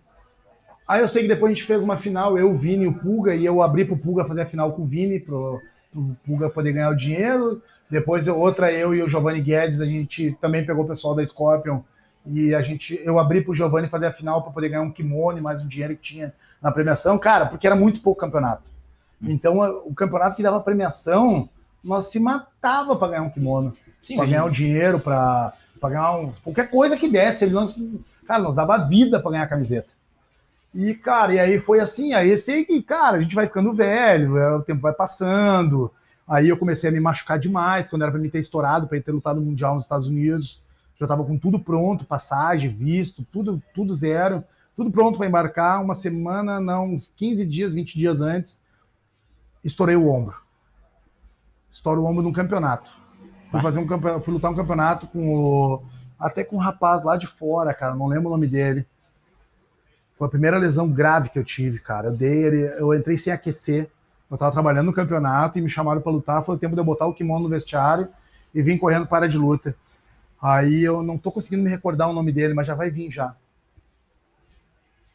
Aí 0.88 1.02
eu 1.02 1.08
sei 1.08 1.24
que 1.24 1.28
depois 1.28 1.52
a 1.52 1.54
gente 1.54 1.66
fez 1.66 1.84
uma 1.84 1.98
final, 1.98 2.38
eu, 2.38 2.52
o 2.52 2.58
Vini 2.58 2.86
e 2.86 2.88
o 2.88 2.94
Pulga, 2.94 3.36
e 3.36 3.46
eu 3.46 3.62
abri 3.62 3.84
pro 3.84 3.98
Pulga 3.98 4.24
fazer 4.24 4.42
a 4.42 4.46
final 4.46 4.72
com 4.72 4.84
o 4.84 4.86
Vini, 4.86 5.20
pro, 5.20 5.60
pro 5.92 6.16
Pulga 6.26 6.50
poder 6.50 6.72
ganhar 6.72 6.90
o 6.90 6.96
dinheiro. 6.96 7.62
Depois 7.90 8.28
outra, 8.28 8.72
eu 8.72 8.94
e 8.94 9.04
o 9.04 9.10
Giovanni 9.10 9.42
Guedes, 9.42 9.82
a 9.82 9.86
gente 9.86 10.38
também 10.40 10.66
pegou 10.66 10.86
o 10.86 10.88
pessoal 10.88 11.14
da 11.14 11.26
Scorpion 11.26 11.82
e 12.26 12.54
a 12.54 12.62
gente, 12.62 13.00
eu 13.04 13.20
abri 13.20 13.42
pro 13.42 13.54
Giovanni 13.54 13.88
fazer 13.88 14.08
a 14.08 14.12
final 14.12 14.42
para 14.42 14.52
poder 14.52 14.70
ganhar 14.70 14.82
um 14.82 14.92
kimono 14.92 15.38
e 15.38 15.42
mais 15.42 15.62
um 15.62 15.68
dinheiro 15.68 15.96
que 15.96 16.02
tinha 16.02 16.34
na 16.62 16.72
premiação, 16.72 17.18
cara, 17.18 17.46
porque 17.46 17.66
era 17.66 17.76
muito 17.76 18.02
pouco 18.02 18.20
campeonato. 18.20 18.64
Hum. 19.22 19.28
Então 19.30 19.60
o 19.86 19.94
campeonato 19.94 20.36
que 20.36 20.44
dava 20.44 20.60
premiação, 20.60 21.50
nós 21.84 22.06
se 22.06 22.20
matava 22.20 22.96
para 22.96 23.10
ganhar 23.10 23.24
um 23.24 23.30
kimono, 23.30 23.74
para 24.16 24.26
ganhar 24.26 24.46
o 24.46 24.50
dinheiro, 24.50 25.00
para 25.00 25.54
ganhar 25.82 26.18
um, 26.18 26.32
qualquer 26.44 26.70
coisa 26.70 26.98
que 26.98 27.08
desse. 27.08 27.48
Nós, 27.48 27.76
cara, 28.26 28.44
nós 28.44 28.56
dava 28.56 28.78
vida 28.78 29.20
para 29.20 29.32
ganhar 29.32 29.44
a 29.44 29.48
camiseta. 29.48 29.97
E, 30.74 30.94
cara, 30.94 31.34
e 31.34 31.40
aí 31.40 31.60
foi 31.60 31.80
assim, 31.80 32.14
aí 32.14 32.38
sei 32.38 32.66
que, 32.66 32.82
cara, 32.82 33.18
a 33.18 33.22
gente 33.22 33.36
vai 33.36 33.48
ficando 33.48 33.74
velho, 33.74 34.38
é, 34.38 34.56
o 34.56 34.62
tempo 34.62 34.82
vai 34.82 34.94
passando. 34.94 35.92
Aí 36.28 36.50
eu 36.50 36.58
comecei 36.58 36.90
a 36.90 36.94
me 36.94 37.00
machucar 37.00 37.40
demais, 37.40 37.88
quando 37.88 38.02
era 38.02 38.12
para 38.12 38.20
mim 38.20 38.30
ter 38.30 38.40
estourado, 38.40 38.88
para 38.88 39.02
ter 39.02 39.12
lutado 39.12 39.40
no 39.40 39.46
Mundial 39.46 39.76
nos 39.76 39.86
Estados 39.86 40.08
Unidos. 40.08 40.62
Já 41.00 41.06
estava 41.06 41.24
com 41.24 41.38
tudo 41.38 41.60
pronto, 41.60 42.06
passagem, 42.06 42.70
visto, 42.70 43.26
tudo, 43.32 43.62
tudo 43.74 43.94
zero, 43.94 44.44
tudo 44.76 44.92
pronto 44.92 45.18
para 45.18 45.28
embarcar. 45.28 45.82
Uma 45.82 45.96
semana, 45.96 46.60
não, 46.60 46.92
uns 46.92 47.14
15 47.16 47.46
dias, 47.46 47.74
20 47.74 47.98
dias 47.98 48.22
antes, 48.22 48.64
estourei 49.64 49.96
o 49.96 50.10
ombro. 50.10 50.36
Estouro 51.72 52.02
o 52.02 52.06
ombro 52.06 52.24
num 52.24 52.34
campeonato. 52.34 52.92
Fui, 53.50 53.62
fazer 53.62 53.80
um 53.80 53.88
campeonato, 53.88 54.26
fui 54.26 54.34
lutar 54.34 54.52
um 54.52 54.56
campeonato 54.56 55.08
com 55.08 55.34
o, 55.34 55.82
até 56.20 56.44
com 56.44 56.58
um 56.58 56.60
rapaz 56.60 57.04
lá 57.04 57.16
de 57.16 57.26
fora, 57.26 57.74
cara, 57.74 57.96
não 57.96 58.08
lembro 58.08 58.28
o 58.28 58.32
nome 58.32 58.48
dele 58.48 58.86
foi 60.18 60.28
a 60.28 60.30
primeira 60.30 60.58
lesão 60.58 60.90
grave 60.90 61.30
que 61.30 61.38
eu 61.38 61.44
tive, 61.44 61.80
cara. 61.80 62.08
Eu 62.08 62.16
dei, 62.16 62.48
eu 62.80 62.94
entrei 62.94 63.18
sem 63.18 63.32
aquecer. 63.32 63.90
Eu 64.30 64.38
tava 64.38 64.52
trabalhando 64.52 64.88
no 64.88 64.94
campeonato 64.94 65.58
e 65.58 65.62
me 65.62 65.70
chamaram 65.70 66.02
para 66.02 66.12
lutar. 66.12 66.44
Foi 66.44 66.56
o 66.56 66.60
tempo 66.60 66.76
de 66.76 66.82
eu 66.82 66.86
botar 66.86 67.06
o 67.06 67.14
kimono 67.14 67.44
no 67.44 67.50
vestiário 67.50 68.08
e 68.54 68.62
vim 68.62 68.78
correndo 68.78 69.06
para 69.06 69.30
de 69.30 69.38
luta. 69.38 69.76
Aí 70.42 70.84
eu 70.84 71.04
não 71.04 71.18
tô 71.18 71.32
conseguindo 71.32 71.64
me 71.64 71.70
recordar 71.70 72.10
o 72.10 72.14
nome 72.14 72.32
dele, 72.32 72.54
mas 72.54 72.68
já 72.68 72.76
vai 72.76 72.90
vir 72.90 73.12
já. 73.12 73.36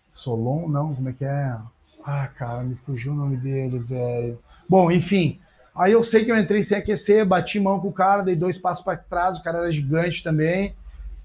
Solon, 0.08 0.68
não, 0.68 0.94
como 0.94 1.08
é 1.08 1.12
que 1.12 1.24
é? 1.24 1.56
Ah, 2.04 2.28
cara, 2.28 2.62
me 2.62 2.74
fugiu 2.74 3.12
o 3.12 3.16
nome 3.16 3.36
dele, 3.36 3.78
velho. 3.78 4.38
Bom, 4.68 4.90
enfim. 4.90 5.38
Aí 5.74 5.92
eu 5.92 6.04
sei 6.04 6.24
que 6.24 6.30
eu 6.30 6.38
entrei 6.38 6.62
sem 6.62 6.78
aquecer, 6.78 7.24
bati 7.24 7.58
mão 7.58 7.80
com 7.80 7.88
o 7.88 7.92
cara, 7.92 8.22
dei 8.22 8.36
dois 8.36 8.58
passos 8.58 8.84
para 8.84 8.98
trás, 8.98 9.38
o 9.38 9.42
cara 9.42 9.58
era 9.58 9.72
gigante 9.72 10.22
também. 10.22 10.74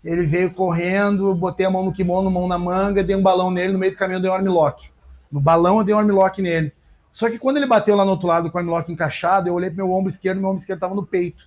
Ele 0.07 0.25
veio 0.25 0.53
correndo, 0.53 1.35
botei 1.35 1.65
a 1.65 1.69
mão 1.69 1.83
no 1.83 1.91
kimono, 1.91 2.31
mão 2.31 2.47
na 2.47 2.57
manga, 2.57 3.03
dei 3.03 3.13
um 3.13 3.21
balão 3.21 3.51
nele, 3.51 3.73
no 3.73 3.79
meio 3.79 3.91
do 3.91 3.97
caminho 3.97 4.17
eu 4.17 4.21
dei 4.21 4.31
um 4.31 4.33
armlock. 4.33 4.89
No 5.29 5.41
balão 5.41 5.79
eu 5.79 5.83
dei 5.83 5.93
um 5.93 5.99
armlock 5.99 6.41
nele. 6.41 6.71
Só 7.11 7.29
que 7.29 7.37
quando 7.37 7.57
ele 7.57 7.65
bateu 7.67 7.93
lá 7.93 8.05
no 8.05 8.11
outro 8.11 8.25
lado 8.27 8.49
com 8.49 8.57
o 8.57 8.61
armlock 8.61 8.89
encaixado, 8.89 9.49
eu 9.49 9.53
olhei 9.53 9.69
pro 9.69 9.85
meu 9.85 9.91
ombro 9.93 10.09
esquerdo, 10.09 10.39
meu 10.39 10.47
ombro 10.49 10.61
esquerdo 10.61 10.79
tava 10.79 10.95
no 10.95 11.05
peito. 11.05 11.43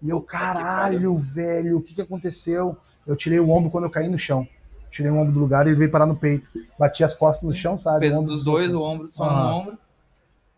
E 0.00 0.08
eu, 0.08 0.18
caralho, 0.22 1.14
velho, 1.18 1.76
o 1.76 1.82
que, 1.82 1.94
que 1.94 2.00
aconteceu? 2.00 2.74
Eu 3.06 3.14
tirei 3.16 3.38
o 3.38 3.50
ombro 3.50 3.70
quando 3.70 3.84
eu 3.84 3.90
caí 3.90 4.08
no 4.08 4.18
chão. 4.18 4.48
Tirei 4.90 5.10
o 5.10 5.16
ombro 5.18 5.32
do 5.32 5.40
lugar 5.40 5.66
e 5.66 5.70
ele 5.70 5.76
veio 5.78 5.90
parar 5.90 6.06
no 6.06 6.16
peito. 6.16 6.48
Bati 6.78 7.04
as 7.04 7.14
costas 7.14 7.46
no 7.46 7.54
chão, 7.54 7.76
sabe? 7.76 7.98
O 8.06 8.10
peso 8.10 8.22
dos 8.24 8.42
dois, 8.44 8.72
o 8.72 8.80
ombro, 8.82 9.08
só 9.12 9.24
Ah. 9.24 9.42
no 9.50 9.56
ombro. 9.56 9.78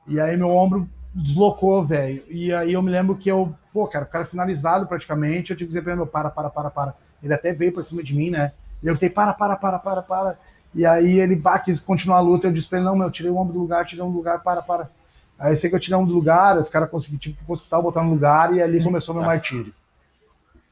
E 0.07 0.21
aí 0.21 0.37
meu 0.37 0.51
ombro 0.51 0.89
deslocou, 1.13 1.85
velho. 1.85 2.23
E 2.31 2.53
aí 2.53 2.73
eu 2.73 2.83
me 2.83 2.91
lembro 2.91 3.17
que 3.17 3.29
eu, 3.29 3.53
pô, 3.75 3.89
cara, 3.89 4.05
o 4.05 4.09
cara 4.09 4.25
finalizado 4.25 4.87
praticamente, 4.87 5.51
eu 5.51 5.57
tive 5.57 5.67
que 5.67 5.71
dizer 5.71 5.83
pra 5.83 5.93
ele, 5.93 5.99
meu, 5.99 6.07
para, 6.07 6.31
para, 6.31 6.49
para, 6.49 6.71
para. 6.71 6.95
Ele 7.21 7.35
até 7.35 7.53
veio 7.53 7.73
pra 7.73 7.83
cima 7.83 8.05
de 8.05 8.15
mim, 8.15 8.31
né? 8.31 8.53
E 8.81 8.87
eu 8.87 8.95
gritei, 8.95 9.11
para, 9.11 9.35
para, 9.35 9.57
para, 9.57 9.81
para, 9.81 10.03
para. 10.03 10.39
E 10.73 10.87
aí 10.87 11.19
ele, 11.19 11.35
pá, 11.35 11.59
quis 11.59 11.81
continuar 11.81 12.19
a 12.19 12.21
luta, 12.21 12.47
eu 12.47 12.53
disse 12.53 12.69
pra 12.69 12.79
ele, 12.79 12.87
não, 12.87 12.95
meu, 12.95 13.09
eu 13.09 13.11
tirei 13.11 13.33
o 13.33 13.37
ombro 13.37 13.53
do 13.53 13.59
lugar, 13.59 13.85
tirei 13.85 14.01
o 14.01 14.07
ombro 14.07 14.15
do 14.15 14.19
lugar, 14.19 14.41
para, 14.45 14.63
para. 14.63 14.89
Aí 15.37 15.57
sei 15.57 15.69
que 15.69 15.75
eu 15.75 15.81
tirei 15.81 15.99
o 15.99 16.01
ombro 16.01 16.13
do 16.13 16.19
lugar, 16.19 16.57
os 16.57 16.69
caras 16.69 16.89
conseguiram, 16.89 17.19
tive 17.19 17.35
que 17.35 17.43
ir 17.43 17.45
pro 17.45 17.55
hospital, 17.55 17.83
botar 17.83 18.05
no 18.05 18.11
lugar, 18.11 18.55
e 18.55 18.63
ali 18.63 18.79
Sim, 18.79 18.85
começou 18.85 19.13
meu 19.13 19.25
tá. 19.25 19.31
martírio. 19.31 19.75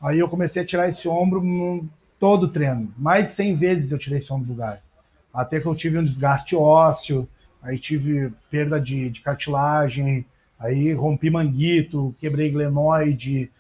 Aí 0.01 0.21
eu 0.21 0.29
comecei 0.29 0.62
a 0.62 0.67
tirar 0.67 0.88
esse 0.88 1.09
ombro 1.09 1.43
no, 1.43 1.85
todo 2.21 2.45
o 2.45 2.49
treino. 2.49 2.93
Mais 2.97 3.27
de 3.27 3.33
100 3.33 3.57
vezes 3.57 3.91
eu 3.91 3.99
tirei 3.99 4.19
esse 4.19 4.33
ombro 4.33 4.47
do 4.47 4.53
lugar. 4.53 4.81
Até 5.35 5.59
que 5.59 5.67
eu 5.67 5.75
tive 5.75 5.99
um 5.99 6.05
desgaste 6.05 6.55
ósseo, 6.55 7.27
aí 7.61 7.79
tive 7.79 8.33
perda 8.49 8.81
de, 8.81 9.11
de 9.11 9.21
cartilagem, 9.23 10.25
aí 10.62 10.92
rompi 10.92 11.29
manguito, 11.31 12.14
quebrei 12.20 12.51
glenoide, 12.51 13.51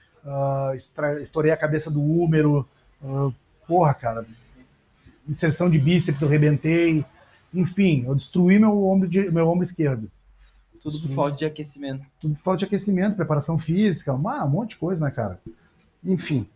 extra- 0.74 1.20
estourei 1.20 1.50
a 1.50 1.56
cabeça 1.56 1.90
do 1.90 2.00
úmero, 2.00 2.66
ah, 3.04 3.30
porra, 3.66 3.92
cara, 3.92 4.24
inserção 5.28 5.68
de 5.68 5.78
bíceps 5.78 6.22
eu 6.22 6.28
rebentei, 6.28 7.04
enfim, 7.52 8.04
eu 8.06 8.14
destruí 8.14 8.58
meu 8.58 8.84
ombro, 8.84 9.08
de- 9.08 9.30
meu 9.30 9.48
ombro 9.48 9.64
esquerdo. 9.64 10.10
Tudo 10.82 10.98
por 11.00 11.08
falta 11.10 11.36
de 11.36 11.44
aquecimento. 11.44 12.06
Tudo 12.20 12.34
por 12.34 12.42
falta 12.42 12.58
de 12.58 12.64
aquecimento, 12.64 13.16
preparação 13.16 13.58
física, 13.58 14.12
uma- 14.12 14.44
um 14.44 14.48
monte 14.48 14.70
de 14.70 14.76
coisa, 14.78 15.04
né, 15.04 15.10
cara? 15.10 15.40
Enfim. 16.04 16.46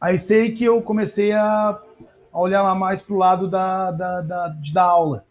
Aí 0.00 0.18
sei 0.18 0.52
que 0.52 0.64
eu 0.64 0.82
comecei 0.82 1.32
a, 1.32 1.80
a 2.32 2.40
olhar 2.40 2.62
lá 2.62 2.74
mais 2.74 3.00
pro 3.00 3.16
lado 3.16 3.48
da, 3.48 3.90
da, 3.90 4.20
da, 4.20 4.48
de 4.48 4.72
dar 4.72 4.84
aula. 4.84 5.24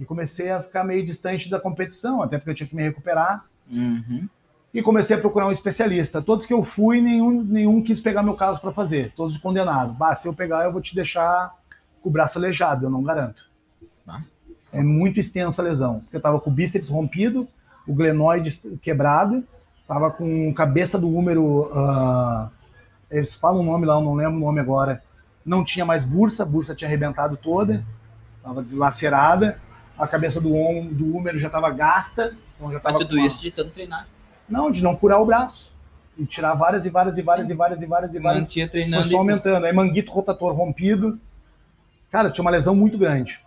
E 0.00 0.04
comecei 0.06 0.50
a 0.50 0.62
ficar 0.62 0.82
meio 0.82 1.04
distante 1.04 1.50
da 1.50 1.60
competição, 1.60 2.22
até 2.22 2.38
porque 2.38 2.50
eu 2.50 2.54
tinha 2.54 2.66
que 2.66 2.74
me 2.74 2.82
recuperar. 2.82 3.44
Uhum. 3.70 4.26
E 4.72 4.80
comecei 4.80 5.14
a 5.14 5.20
procurar 5.20 5.46
um 5.46 5.52
especialista. 5.52 6.22
Todos 6.22 6.46
que 6.46 6.54
eu 6.54 6.64
fui, 6.64 7.02
nenhum, 7.02 7.42
nenhum 7.42 7.82
quis 7.82 8.00
pegar 8.00 8.22
meu 8.22 8.32
caso 8.32 8.62
para 8.62 8.72
fazer. 8.72 9.12
Todos 9.14 9.36
condenados. 9.36 9.94
Bah, 9.94 10.16
se 10.16 10.26
eu 10.26 10.32
pegar, 10.32 10.64
eu 10.64 10.72
vou 10.72 10.80
te 10.80 10.94
deixar 10.94 11.54
com 12.00 12.08
o 12.08 12.12
braço 12.12 12.38
aleijado, 12.38 12.86
eu 12.86 12.90
não 12.90 13.02
garanto. 13.02 13.44
Ah. 14.08 14.22
É 14.72 14.82
muito 14.82 15.20
extensa 15.20 15.60
a 15.60 15.64
lesão. 15.66 16.00
Porque 16.00 16.16
eu 16.16 16.20
tava 16.20 16.40
com 16.40 16.48
o 16.48 16.52
bíceps 16.52 16.88
rompido, 16.88 17.46
o 17.86 17.92
glenoide 17.92 18.50
quebrado, 18.80 19.44
tava 19.86 20.10
com 20.10 20.54
cabeça 20.54 20.98
do 20.98 21.14
úmero. 21.14 21.70
ah, 21.74 22.48
eles 23.10 23.34
falam 23.34 23.60
o 23.60 23.64
nome 23.64 23.84
lá, 23.84 23.96
eu 23.96 24.00
não 24.00 24.14
lembro 24.14 24.36
o 24.36 24.40
nome 24.40 24.60
agora. 24.60 25.02
Não 25.44 25.62
tinha 25.62 25.84
mais 25.84 26.04
bursa, 26.04 26.42
a 26.42 26.46
bursa 26.46 26.74
tinha 26.74 26.88
arrebentado 26.88 27.36
toda, 27.36 27.84
tava 28.42 28.62
dilacerada. 28.62 29.60
A 30.00 30.08
cabeça 30.08 30.40
do, 30.40 30.54
om- 30.54 30.86
do 30.86 31.14
úmero 31.16 31.38
já 31.38 31.50
tava 31.50 31.70
gasta. 31.70 32.34
Então 32.56 32.68
já 32.68 32.74
Mas 32.74 32.82
tava 32.82 32.98
tudo 32.98 33.10
com 33.10 33.16
uma- 33.16 33.26
isso 33.26 33.42
de 33.42 33.50
tanto 33.50 33.70
treinar. 33.70 34.06
não, 34.48 34.70
de 34.70 34.82
não 34.82 34.96
curar 34.96 35.20
o 35.20 35.26
braço. 35.26 35.70
E 36.18 36.24
tirar 36.26 36.54
várias 36.54 36.84
e 36.84 36.90
várias 36.90 37.16
e 37.18 37.22
várias 37.22 37.46
Sim. 37.48 37.54
e 37.54 37.56
várias 37.56 37.82
e 37.82 37.86
várias 37.86 38.14
e 38.14 38.18
várias. 38.18 38.46
mantinha 38.48 38.66
Foi 38.66 38.70
treinando. 38.72 39.04
só 39.06 39.14
e- 39.14 39.16
aumentando. 39.16 39.64
Aí 39.66 39.72
manguito 39.72 40.10
rotator 40.12 40.52
rompido. 40.54 41.18
Cara, 42.10 42.30
tinha 42.30 42.42
uma 42.42 42.50
lesão 42.50 42.74
muito 42.74 42.98
grande. 42.98 43.40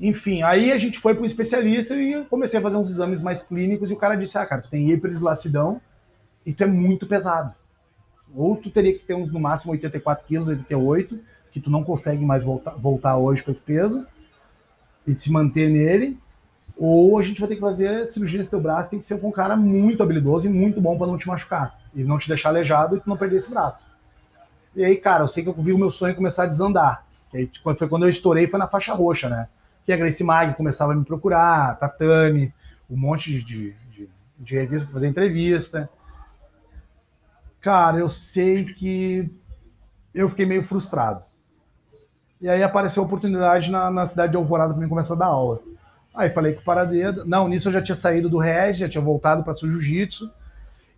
Enfim, 0.00 0.42
aí 0.42 0.72
a 0.72 0.78
gente 0.78 0.98
foi 0.98 1.14
para 1.14 1.22
um 1.22 1.26
especialista 1.26 1.94
e 1.94 2.24
comecei 2.26 2.58
a 2.58 2.62
fazer 2.62 2.76
uns 2.76 2.88
exames 2.88 3.22
mais 3.22 3.42
clínicos 3.42 3.90
e 3.90 3.92
o 3.92 3.96
cara 3.96 4.14
disse: 4.16 4.36
Ah, 4.38 4.46
cara, 4.46 4.62
tu 4.62 4.70
tem 4.70 4.90
hiperdilacidão 4.90 5.80
e 6.46 6.52
tu 6.52 6.64
é 6.64 6.66
muito 6.66 7.06
pesado. 7.06 7.54
Ou 8.34 8.56
tu 8.56 8.70
teria 8.70 8.92
que 8.92 9.00
ter 9.04 9.14
uns 9.14 9.30
no 9.30 9.38
máximo 9.38 9.72
84 9.72 10.26
quilos, 10.26 10.48
88, 10.48 11.20
que 11.52 11.60
tu 11.60 11.70
não 11.70 11.84
consegue 11.84 12.24
mais 12.24 12.42
voltar, 12.44 12.70
voltar 12.72 13.16
hoje 13.18 13.42
para 13.42 13.52
esse 13.52 13.62
peso 13.62 14.06
e 15.06 15.14
se 15.18 15.30
manter 15.30 15.68
nele. 15.68 16.18
Ou 16.76 17.18
a 17.18 17.22
gente 17.22 17.38
vai 17.38 17.48
ter 17.48 17.56
que 17.56 17.60
fazer 17.60 18.06
cirurgia 18.06 18.38
nesse 18.38 18.50
teu 18.50 18.60
braço, 18.60 18.90
tem 18.90 18.98
que 18.98 19.06
ser 19.06 19.20
com 19.20 19.28
um 19.28 19.32
cara 19.32 19.56
muito 19.56 20.02
habilidoso 20.02 20.46
e 20.46 20.50
muito 20.50 20.80
bom 20.80 20.96
para 20.96 21.06
não 21.06 21.18
te 21.18 21.28
machucar. 21.28 21.78
E 21.94 22.02
não 22.02 22.18
te 22.18 22.28
deixar 22.28 22.48
aleijado 22.48 22.96
e 22.96 23.00
tu 23.00 23.08
não 23.08 23.16
perder 23.16 23.36
esse 23.36 23.50
braço. 23.50 23.84
E 24.74 24.84
aí, 24.84 24.96
cara, 24.96 25.22
eu 25.22 25.28
sei 25.28 25.42
que 25.42 25.50
eu 25.50 25.54
vi 25.54 25.72
o 25.72 25.78
meu 25.78 25.90
sonho 25.90 26.14
começar 26.14 26.44
a 26.44 26.46
desandar. 26.46 27.06
E 27.32 27.38
aí, 27.38 27.46
tipo, 27.46 27.74
foi 27.74 27.88
quando 27.88 28.04
eu 28.04 28.08
estourei, 28.08 28.46
foi 28.46 28.58
na 28.58 28.66
faixa 28.66 28.94
roxa, 28.94 29.28
né? 29.28 29.48
Que 29.84 29.92
a 29.92 29.96
Grace 29.96 30.24
Mag 30.24 30.54
começava 30.54 30.92
a 30.92 30.96
me 30.96 31.04
procurar, 31.04 31.78
Tatame, 31.78 32.52
um 32.90 32.96
monte 32.96 33.30
de, 33.30 33.42
de, 33.42 33.72
de, 33.90 34.10
de 34.38 34.54
revista 34.54 34.86
pra 34.86 34.94
fazer 34.94 35.08
entrevista. 35.08 35.90
Cara, 37.60 37.98
eu 37.98 38.08
sei 38.08 38.64
que 38.64 39.30
eu 40.14 40.28
fiquei 40.28 40.46
meio 40.46 40.64
frustrado. 40.64 41.22
E 42.42 42.48
aí 42.48 42.60
apareceu 42.60 43.04
a 43.04 43.06
oportunidade 43.06 43.70
na, 43.70 43.88
na 43.88 44.04
cidade 44.04 44.32
de 44.32 44.36
Alvorada 44.36 44.74
para 44.74 44.82
mim 44.82 44.88
começar 44.88 45.14
a 45.14 45.18
dar 45.18 45.26
aula. 45.26 45.60
Aí 46.12 46.28
falei 46.28 46.54
com 46.54 46.60
o 46.60 46.64
Paradedo. 46.64 47.24
Não, 47.24 47.46
nisso 47.46 47.68
eu 47.68 47.72
já 47.72 47.80
tinha 47.80 47.94
saído 47.94 48.28
do 48.28 48.36
Regis, 48.36 48.78
já 48.78 48.88
tinha 48.88 49.02
voltado 49.02 49.44
para 49.44 49.54
Jiu-Jitsu. 49.54 50.28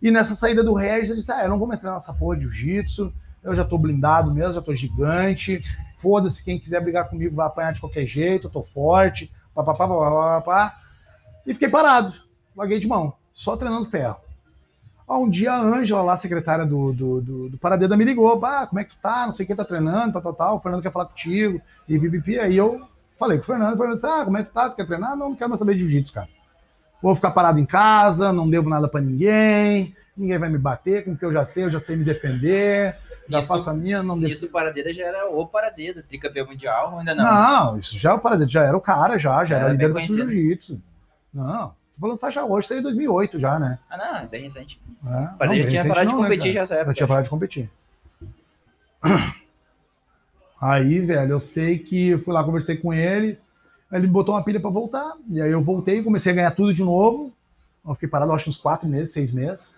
E 0.01 0.09
nessa 0.09 0.35
saída 0.35 0.63
do 0.63 0.73
Regis, 0.73 1.11
eu 1.11 1.15
disse: 1.15 1.31
Ah, 1.31 1.43
eu 1.43 1.49
não 1.49 1.59
vou 1.59 1.67
mais 1.67 1.79
treinar 1.79 1.99
nessa 1.99 2.13
porra 2.13 2.35
de 2.35 2.41
Jiu-Jitsu. 2.43 3.13
Eu 3.43 3.53
já 3.53 3.63
tô 3.63 3.77
blindado 3.77 4.33
mesmo, 4.33 4.53
já 4.53 4.61
tô 4.61 4.73
gigante. 4.75 5.61
Foda-se, 5.99 6.43
quem 6.43 6.59
quiser 6.59 6.81
brigar 6.81 7.07
comigo 7.07 7.35
vai 7.35 7.45
apanhar 7.45 7.73
de 7.73 7.79
qualquer 7.79 8.07
jeito, 8.07 8.47
eu 8.47 8.51
tô 8.51 8.63
forte. 8.63 9.31
Papapá, 9.53 9.87
papapá, 9.87 10.41
papá. 10.41 10.77
E 11.45 11.53
fiquei 11.53 11.69
parado, 11.69 12.11
larguei 12.55 12.79
de 12.79 12.87
mão, 12.87 13.13
só 13.35 13.55
treinando 13.55 13.85
ferro. 13.85 14.17
Aí 15.07 15.17
um 15.17 15.29
dia 15.29 15.53
a 15.53 15.61
Ângela, 15.61 16.01
lá, 16.01 16.17
secretária 16.17 16.65
do, 16.65 16.91
do, 16.91 17.21
do, 17.21 17.49
do 17.49 17.57
Paradeda, 17.57 17.95
me 17.95 18.03
ligou: 18.05 18.39
Bah, 18.39 18.65
como 18.67 18.79
é 18.79 18.83
que 18.83 18.91
tu 18.91 18.97
tá? 19.01 19.25
Não 19.25 19.31
sei 19.31 19.43
o 19.43 19.47
que, 19.47 19.55
tá 19.55 19.63
treinando, 19.65 20.13
tal, 20.13 20.21
tal, 20.21 20.33
tal. 20.33 20.55
O 20.55 20.59
Fernando 20.59 20.81
quer 20.81 20.91
falar 20.91 21.05
contigo. 21.05 21.61
E 21.87 21.99
pipipi. 21.99 22.39
Aí 22.39 22.57
eu 22.57 22.81
falei 23.19 23.37
com 23.37 23.43
o 23.43 23.47
Fernando. 23.47 23.75
O 23.75 23.77
Fernando 23.77 23.95
disse: 23.95 24.07
Ah, 24.07 24.25
como 24.25 24.37
é 24.37 24.43
que 24.43 24.49
tu 24.49 24.53
tá? 24.53 24.69
Tu 24.69 24.75
quer 24.77 24.87
treinar? 24.87 25.11
Não, 25.15 25.29
não 25.29 25.35
quero 25.35 25.49
mais 25.49 25.59
saber 25.59 25.73
de 25.75 25.81
jiu-jitsu, 25.81 26.13
cara. 26.13 26.27
Vou 27.01 27.13
ficar 27.15 27.31
parado 27.31 27.59
em 27.59 27.65
casa, 27.65 28.33
não 28.33 28.49
devo 28.49 28.67
nada 28.67 28.87
pra 28.87 28.99
ninguém, 28.99 29.95
ninguém 30.17 30.39
vai 30.39 30.49
me 30.49 30.57
bater, 30.57 31.03
com 31.05 31.11
o 31.11 31.17
que 31.17 31.23
eu 31.25 31.31
já 31.31 31.45
sei, 31.45 31.65
eu 31.65 31.69
já 31.71 31.79
sei 31.79 31.95
me 31.97 32.03
defender, 32.03 32.95
já 33.29 33.39
Isso- 33.41 33.47
faço 33.47 33.69
a 33.69 33.73
minha, 33.75 34.01
não 34.01 34.17
devo. 34.17 34.31
Isso 34.31 34.45
o 34.47 34.49
Paradeira 34.49 34.91
já 34.91 35.05
era 35.05 35.29
o 35.29 35.45
Paradeira, 35.45 36.01
tricampeão 36.01 36.47
mundial, 36.47 36.97
ainda 36.97 37.13
não. 37.13 37.23
Não, 37.23 37.77
isso 37.77 37.95
já, 37.95 38.15
o 38.15 38.19
Paradeda 38.19 38.49
já 38.49 38.63
era 38.63 38.75
o 38.75 38.81
cara, 38.81 39.19
já, 39.19 39.45
já 39.45 39.45
Já 39.45 39.55
era 39.57 39.63
era 39.65 39.73
líder 39.73 39.93
conhecido. 39.93 40.31
jiu-jitsu. 40.31 40.81
Não, 41.31 41.75
tô 41.95 42.01
falando 42.01 42.19
faixa 42.19 42.41
roxa, 42.43 42.65
isso 42.65 42.73
aí 42.73 42.79
é 42.79 42.83
2008 42.83 43.39
já, 43.39 43.57
né? 43.59 43.79
Ah, 43.89 43.97
não, 43.97 44.17
é 44.17 44.27
bem 44.27 44.43
recente. 44.43 44.79
É, 45.05 45.09
não, 45.09 45.37
Paradeira 45.37 45.63
bem 45.63 45.67
tinha 45.67 45.87
parado 45.87 46.09
de 46.09 46.15
né, 46.15 46.21
competir 46.21 46.39
cara? 46.41 46.53
já 46.53 46.59
nessa 46.59 46.75
época. 46.75 46.91
Eu 46.91 46.95
tinha 46.95 47.07
parado 47.07 47.23
de 47.23 47.29
competir. 47.29 47.69
Aí, 50.59 50.99
velho, 50.99 51.33
eu 51.33 51.39
sei 51.39 51.77
que 51.79 52.09
eu 52.09 52.19
fui 52.19 52.33
lá, 52.33 52.43
conversei 52.43 52.77
com 52.77 52.93
ele, 52.93 53.37
ele 53.91 54.07
me 54.07 54.13
botou 54.13 54.33
uma 54.33 54.43
pilha 54.43 54.59
pra 54.59 54.69
voltar, 54.69 55.13
e 55.29 55.39
aí 55.41 55.51
eu 55.51 55.61
voltei, 55.61 56.01
comecei 56.01 56.31
a 56.31 56.35
ganhar 56.35 56.51
tudo 56.51 56.73
de 56.73 56.81
novo. 56.81 57.31
Eu 57.85 57.93
fiquei 57.93 58.09
parado, 58.09 58.31
acho, 58.31 58.49
uns 58.49 58.57
quatro 58.57 58.87
meses, 58.87 59.11
seis 59.11 59.31
meses. 59.31 59.77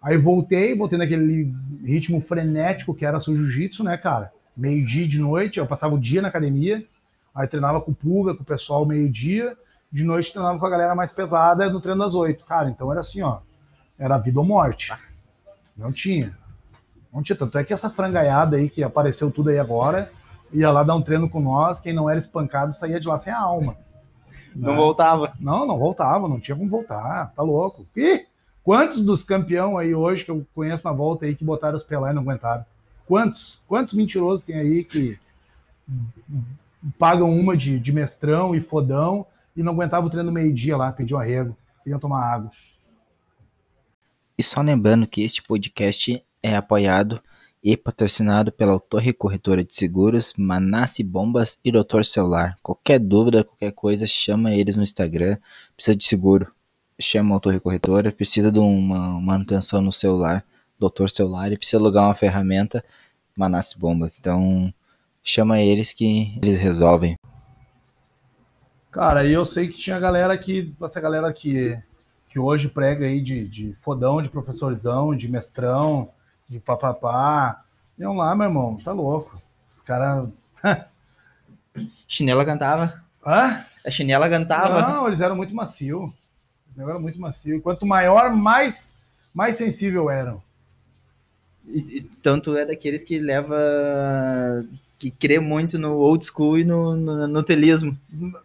Aí 0.00 0.16
voltei, 0.16 0.76
voltei 0.76 0.98
naquele 0.98 1.52
ritmo 1.82 2.20
frenético 2.20 2.94
que 2.94 3.04
era 3.04 3.18
seu 3.18 3.34
jiu-jitsu, 3.34 3.82
né, 3.82 3.96
cara? 3.96 4.32
Meio-dia 4.56 5.08
de 5.08 5.18
noite, 5.18 5.58
eu 5.58 5.66
passava 5.66 5.94
o 5.94 5.98
dia 5.98 6.22
na 6.22 6.28
academia, 6.28 6.86
aí 7.34 7.48
treinava 7.48 7.80
com 7.80 7.90
o 7.90 7.94
Pulga, 7.94 8.34
com 8.34 8.42
o 8.42 8.46
pessoal 8.46 8.86
meio-dia, 8.86 9.56
de 9.94 10.02
noite 10.02 10.32
treinava 10.32 10.58
com 10.58 10.66
a 10.66 10.70
galera 10.70 10.92
mais 10.92 11.12
pesada 11.12 11.70
no 11.70 11.80
treino 11.80 12.00
das 12.02 12.16
oito. 12.16 12.44
Cara, 12.44 12.68
então 12.68 12.90
era 12.90 13.00
assim, 13.00 13.22
ó, 13.22 13.38
era 13.96 14.18
vida 14.18 14.40
ou 14.40 14.44
morte. 14.44 14.92
Não 15.76 15.92
tinha. 15.92 16.36
Não 17.12 17.22
tinha. 17.22 17.38
Tanto 17.38 17.56
é 17.56 17.62
que 17.62 17.72
essa 17.72 17.88
frangaiada 17.88 18.56
aí 18.56 18.68
que 18.68 18.82
apareceu 18.82 19.30
tudo 19.30 19.50
aí 19.50 19.58
agora, 19.60 20.10
ia 20.52 20.68
lá 20.72 20.82
dar 20.82 20.96
um 20.96 21.02
treino 21.02 21.30
com 21.30 21.38
nós, 21.38 21.80
quem 21.80 21.92
não 21.92 22.10
era 22.10 22.18
espancado 22.18 22.72
saía 22.72 22.98
de 22.98 23.06
lá 23.06 23.20
sem 23.20 23.32
a 23.32 23.38
alma. 23.38 23.76
Não 24.56 24.72
né? 24.72 24.76
voltava. 24.76 25.32
Não, 25.38 25.64
não 25.64 25.78
voltava, 25.78 26.28
não 26.28 26.40
tinha 26.40 26.56
como 26.56 26.68
voltar, 26.68 27.32
tá 27.32 27.42
louco. 27.44 27.86
Quantos 28.64 29.00
dos 29.00 29.22
campeão 29.22 29.78
aí 29.78 29.94
hoje 29.94 30.24
que 30.24 30.30
eu 30.32 30.44
conheço 30.56 30.88
na 30.88 30.92
volta 30.92 31.24
aí 31.24 31.36
que 31.36 31.44
botaram 31.44 31.76
os 31.76 31.84
pelé 31.84 32.10
e 32.10 32.14
não 32.14 32.22
aguentaram? 32.22 32.66
Quantos? 33.06 33.62
Quantos 33.68 33.94
mentirosos 33.94 34.44
tem 34.44 34.56
aí 34.56 34.82
que 34.82 35.16
pagam 36.98 37.30
uma 37.30 37.56
de, 37.56 37.78
de 37.78 37.92
mestrão 37.92 38.56
e 38.56 38.60
fodão 38.60 39.24
e 39.56 39.62
não 39.62 39.72
aguentavam 39.72 40.08
o 40.08 40.10
treino 40.10 40.32
meio-dia 40.32 40.76
lá, 40.76 40.92
pediam 40.92 41.20
arrego, 41.20 41.56
queriam 41.82 41.98
tomar 41.98 42.24
água. 42.24 42.50
E 44.36 44.42
só 44.42 44.60
lembrando 44.60 45.06
que 45.06 45.22
este 45.22 45.42
podcast 45.42 46.24
é 46.42 46.56
apoiado 46.56 47.22
e 47.62 47.76
patrocinado 47.76 48.52
pela 48.52 48.78
Torre 48.78 49.12
Corretora 49.12 49.64
de 49.64 49.74
Seguros, 49.74 50.34
Manasse 50.36 51.02
Bombas 51.02 51.58
e 51.64 51.72
Doutor 51.72 52.04
Celular. 52.04 52.58
Qualquer 52.62 52.98
dúvida, 52.98 53.42
qualquer 53.42 53.72
coisa, 53.72 54.06
chama 54.06 54.52
eles 54.52 54.76
no 54.76 54.82
Instagram. 54.82 55.38
Precisa 55.74 55.96
de 55.96 56.04
seguro, 56.04 56.52
chama 57.00 57.34
a 57.34 57.40
Torre 57.40 57.58
Corretora. 57.58 58.12
Precisa 58.12 58.52
de 58.52 58.58
uma 58.58 59.18
manutenção 59.18 59.80
no 59.80 59.90
celular, 59.90 60.44
Doutor 60.78 61.08
Celular. 61.10 61.50
E 61.52 61.56
precisa 61.56 61.78
alugar 61.78 62.04
uma 62.04 62.14
ferramenta, 62.14 62.84
Manasse 63.34 63.78
Bombas. 63.78 64.18
Então, 64.18 64.70
chama 65.22 65.58
eles 65.58 65.92
que 65.92 66.38
eles 66.42 66.58
resolvem. 66.58 67.16
Cara, 68.94 69.20
aí 69.22 69.32
eu 69.32 69.44
sei 69.44 69.66
que 69.66 69.76
tinha 69.76 69.98
galera 69.98 70.38
que. 70.38 70.72
Essa 70.80 71.00
galera 71.00 71.32
que, 71.32 71.76
que 72.30 72.38
hoje 72.38 72.68
prega 72.68 73.04
aí 73.04 73.20
de, 73.20 73.44
de 73.48 73.74
fodão, 73.80 74.22
de 74.22 74.28
professorzão, 74.28 75.16
de 75.16 75.28
mestrão, 75.28 76.10
de 76.48 76.60
papapá. 76.60 77.64
Iam 77.98 78.14
lá, 78.14 78.36
meu 78.36 78.46
irmão, 78.46 78.78
tá 78.84 78.92
louco. 78.92 79.36
Os 79.68 79.80
caras. 79.80 80.28
Chinela 82.06 82.44
cantava. 82.44 83.02
Hã? 83.26 83.64
A 83.84 83.90
chinela 83.90 84.30
cantava. 84.30 84.80
Não, 84.82 85.08
eles 85.08 85.20
eram 85.20 85.34
muito 85.34 85.52
macio. 85.52 86.14
Eles 86.76 86.88
eram 86.88 87.00
muito 87.00 87.20
macio. 87.20 87.60
Quanto 87.60 87.84
maior, 87.84 88.32
mais, 88.32 89.02
mais 89.34 89.56
sensível 89.56 90.08
eram. 90.08 90.40
E, 91.64 91.98
e 91.98 92.02
tanto 92.22 92.56
é 92.56 92.64
daqueles 92.64 93.02
que 93.02 93.18
leva. 93.18 93.56
Que 95.04 95.10
crê 95.10 95.38
muito 95.38 95.78
no 95.78 95.98
old 95.98 96.24
school 96.24 96.58
e 96.58 96.64
no, 96.64 96.96
no, 96.96 97.28
no 97.28 97.42
telismo. 97.42 97.94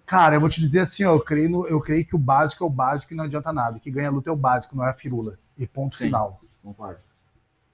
Cara, 0.06 0.36
eu 0.36 0.42
vou 0.42 0.50
te 0.50 0.60
dizer 0.60 0.82
assim, 0.82 1.06
ó, 1.06 1.16
eu 1.16 1.20
creio, 1.22 1.50
no, 1.50 1.68
eu 1.68 1.80
creio 1.80 2.06
que 2.06 2.16
o 2.16 2.20
básico 2.20 2.66
é 2.66 2.68
o 2.68 2.70
básico 2.70 3.14
e 3.14 3.16
não 3.16 3.24
adianta 3.24 3.54
nada. 3.54 3.78
O 3.78 3.80
que 3.80 3.90
ganha 3.90 4.10
a 4.10 4.12
luta 4.12 4.30
é 4.30 4.34
o 4.34 4.36
básico, 4.36 4.76
não 4.76 4.86
é 4.86 4.90
a 4.90 4.94
firula. 4.94 5.36
E 5.58 5.66
ponto 5.66 5.94
Sim. 5.94 6.06
final. 6.06 6.42
Concordo. 6.62 7.00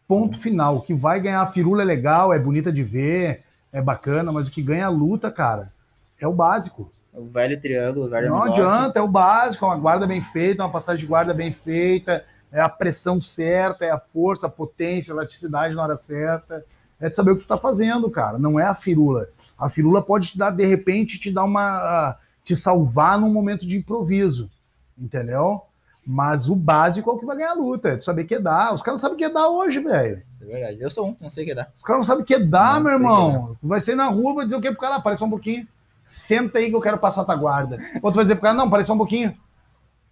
Ponto 0.07 0.39
final. 0.39 0.77
O 0.77 0.81
que 0.81 0.93
vai 0.93 1.19
ganhar 1.19 1.41
a 1.41 1.51
firula 1.51 1.81
é 1.81 1.85
legal, 1.85 2.31
é 2.31 2.37
bonita 2.37 2.71
de 2.71 2.83
ver, 2.83 3.43
é 3.73 3.81
bacana, 3.81 4.31
mas 4.31 4.47
o 4.47 4.51
que 4.51 4.61
ganha 4.61 4.85
a 4.85 4.89
luta, 4.89 5.31
cara, 5.31 5.71
é 6.19 6.27
o 6.27 6.33
básico. 6.33 6.91
O 7.11 7.25
velho 7.25 7.59
triângulo, 7.59 8.05
o 8.05 8.09
velho 8.09 8.29
Não 8.29 8.43
adianta, 8.43 8.99
é 8.99 9.01
o 9.01 9.07
básico, 9.07 9.65
é 9.65 9.67
uma 9.67 9.77
guarda 9.77 10.05
bem 10.05 10.21
feita, 10.21 10.61
uma 10.63 10.71
passagem 10.71 11.01
de 11.01 11.07
guarda 11.07 11.33
bem 11.33 11.51
feita, 11.51 12.23
é 12.51 12.61
a 12.61 12.69
pressão 12.69 13.19
certa, 13.19 13.83
é 13.83 13.89
a 13.89 13.99
força, 13.99 14.45
a 14.45 14.49
potência, 14.49 15.11
a 15.11 15.15
elasticidade 15.15 15.73
na 15.73 15.81
hora 15.81 15.97
certa. 15.97 16.63
É 16.99 17.09
de 17.09 17.15
saber 17.15 17.31
o 17.31 17.35
que 17.35 17.43
tu 17.43 17.47
tá 17.47 17.57
fazendo, 17.57 18.09
cara. 18.09 18.37
Não 18.37 18.59
é 18.59 18.65
a 18.65 18.75
firula. 18.75 19.27
A 19.57 19.69
firula 19.69 20.01
pode 20.01 20.29
te 20.29 20.37
dar, 20.37 20.51
de 20.51 20.65
repente, 20.65 21.19
te 21.19 21.31
dar 21.31 21.43
uma. 21.43 22.15
te 22.43 22.55
salvar 22.55 23.19
num 23.19 23.31
momento 23.31 23.65
de 23.65 23.77
improviso. 23.77 24.49
Entendeu? 24.97 25.61
Mas 26.05 26.47
o 26.47 26.55
básico 26.55 27.09
é 27.09 27.13
o 27.13 27.17
que 27.17 27.25
vai 27.25 27.35
ganhar 27.35 27.51
a 27.51 27.55
luta, 27.55 27.89
é 27.89 27.95
de 27.95 28.05
saber 28.05 28.25
quedar. 28.25 28.73
Os 28.73 28.83
caras 28.83 29.01
não 29.01 29.09
sabem 29.09 29.17
quedar 29.17 29.49
hoje, 29.49 29.79
velho. 29.79 30.21
Isso 30.31 30.43
é 30.43 30.47
verdade. 30.47 30.77
Eu 30.79 30.91
sou 30.91 31.07
um, 31.07 31.17
não 31.19 31.29
sei 31.29 31.43
o 31.43 31.47
que 31.47 31.55
dá. 31.55 31.67
Os 31.75 31.81
caras 31.81 31.99
não 32.01 32.03
sabem 32.03 32.23
quedar, 32.23 32.75
Não 32.75 32.83
meu 32.83 32.93
irmão. 32.93 33.57
Vai 33.61 33.81
sair 33.81 33.95
na 33.95 34.07
rua, 34.07 34.35
vai 34.35 34.45
dizer 34.45 34.55
o 34.55 34.61
quê 34.61 34.69
pro 34.69 34.79
cara? 34.79 35.01
Parece 35.01 35.19
só 35.19 35.25
um 35.25 35.31
pouquinho. 35.31 35.67
Senta 36.07 36.59
aí 36.59 36.69
que 36.69 36.75
eu 36.75 36.81
quero 36.81 36.99
passar 36.99 37.25
tua 37.25 37.35
guarda. 37.35 37.79
Ou 38.03 38.11
tu 38.11 38.15
vai 38.15 38.23
dizer 38.23 38.35
pro 38.35 38.43
cara, 38.43 38.53
não, 38.53 38.69
parece 38.69 38.87
só 38.87 38.93
um 38.93 38.99
pouquinho. 38.99 39.35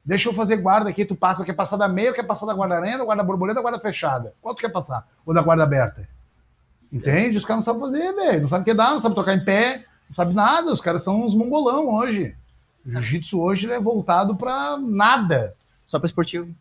Deixa 0.04 0.28
eu 0.28 0.34
fazer 0.34 0.58
guarda 0.58 0.90
aqui, 0.90 1.06
tu 1.06 1.16
passa, 1.16 1.46
quer 1.46 1.54
passar 1.54 1.78
da 1.78 1.88
meia, 1.88 2.12
quer 2.12 2.24
passar 2.24 2.46
da 2.46 2.54
guarda 2.54 2.76
aranha, 2.76 2.98
da 2.98 3.06
guarda 3.06 3.24
borboleta, 3.24 3.56
da 3.56 3.62
guarda 3.62 3.80
fechada. 3.80 4.34
Qual 4.42 4.54
tu 4.54 4.60
quer 4.60 4.70
passar? 4.70 5.08
Ou 5.26 5.34
da 5.34 5.42
guarda 5.42 5.64
aberta? 5.64 6.10
Entende? 6.94 7.40
Os 7.40 7.44
caras 7.46 7.66
não 7.66 7.74
sabem 7.74 7.82
fazer, 7.82 8.14
velho. 8.14 8.42
Não 8.42 8.48
sabem 8.48 8.64
quedar, 8.66 8.92
não 8.92 9.00
sabem 9.00 9.16
tocar 9.16 9.34
em 9.36 9.44
pé, 9.44 9.84
não 10.08 10.14
sabem 10.14 10.36
nada. 10.36 10.72
Os 10.72 10.80
caras 10.80 11.04
são 11.04 11.26
uns 11.26 11.34
mongolão 11.34 11.88
hoje. 11.88 12.36
O 12.86 12.92
jiu-jitsu 12.92 13.42
hoje 13.42 13.72
é 13.72 13.80
voltado 13.80 14.36
pra 14.36 14.78
nada. 14.78 15.56
Só 15.88 15.98
para 15.98 16.06
esportivo. 16.06 16.54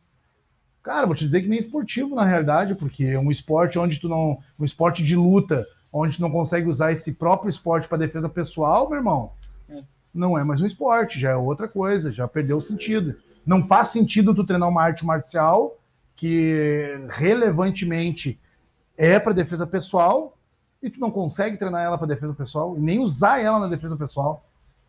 Cara, 0.83 1.07
vou 1.07 1.14
te 1.14 1.24
dizer 1.24 1.43
que 1.43 1.49
nem 1.49 1.59
esportivo, 1.59 2.14
na 2.14 2.24
realidade, 2.24 2.74
porque 2.74 3.05
é 3.05 3.18
um 3.18 3.30
esporte 3.30 3.78
onde 3.78 4.01
tu 4.01 4.09
não. 4.09 4.39
Um 4.59 4.64
esporte 4.64 5.05
de 5.05 5.14
luta, 5.14 5.66
onde 5.93 6.16
tu 6.16 6.22
não 6.22 6.30
consegue 6.30 6.66
usar 6.68 6.93
esse 6.93 7.14
próprio 7.14 7.51
esporte 7.51 7.87
para 7.87 7.99
defesa 7.99 8.28
pessoal, 8.28 8.89
meu 8.89 8.99
irmão, 8.99 9.33
É. 9.68 9.83
não 10.14 10.39
é 10.39 10.43
mais 10.43 10.61
um 10.61 10.66
esporte, 10.66 11.20
já 11.20 11.30
é 11.30 11.37
outra 11.37 11.68
coisa, 11.68 12.11
já 12.12 12.26
perdeu 12.26 12.57
o 12.57 12.61
sentido. 12.61 13.14
Não 13.45 13.66
faz 13.66 13.89
sentido 13.89 14.35
tu 14.35 14.45
treinar 14.45 14.68
uma 14.68 14.83
arte 14.83 15.05
marcial 15.05 15.76
que 16.16 16.97
relevantemente 17.11 18.41
é 18.97 19.18
para 19.18 19.32
defesa 19.32 19.66
pessoal 19.66 20.36
e 20.82 20.90
tu 20.90 20.99
não 21.01 21.11
consegue 21.11 21.57
treinar 21.57 21.82
ela 21.82 21.97
para 21.99 22.07
defesa 22.09 22.34
pessoal 22.34 22.76
e 22.76 22.80
nem 22.80 22.99
usar 23.01 23.40
ela 23.40 23.59
na 23.59 23.68
defesa 23.68 23.97
pessoal. 23.97 24.45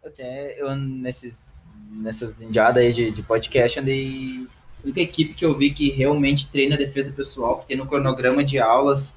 Até 0.06 0.60
eu, 0.62 0.76
nesses, 0.76 1.56
nessas 1.92 2.42
indiadas 2.42 2.78
aí 2.84 2.92
de, 2.94 3.12
de 3.12 3.24
podcast, 3.24 3.80
andei. 3.80 4.48
A 4.80 4.86
única 4.86 5.00
equipe 5.00 5.34
que 5.34 5.46
eu 5.46 5.58
vi 5.58 5.72
que 5.72 5.92
realmente 5.92 6.48
treina 6.50 6.76
defesa 6.76 7.10
pessoal, 7.12 7.60
que 7.60 7.68
tem 7.68 7.78
no 7.78 7.86
cronograma 7.86 8.44
de 8.44 8.60
aulas, 8.60 9.16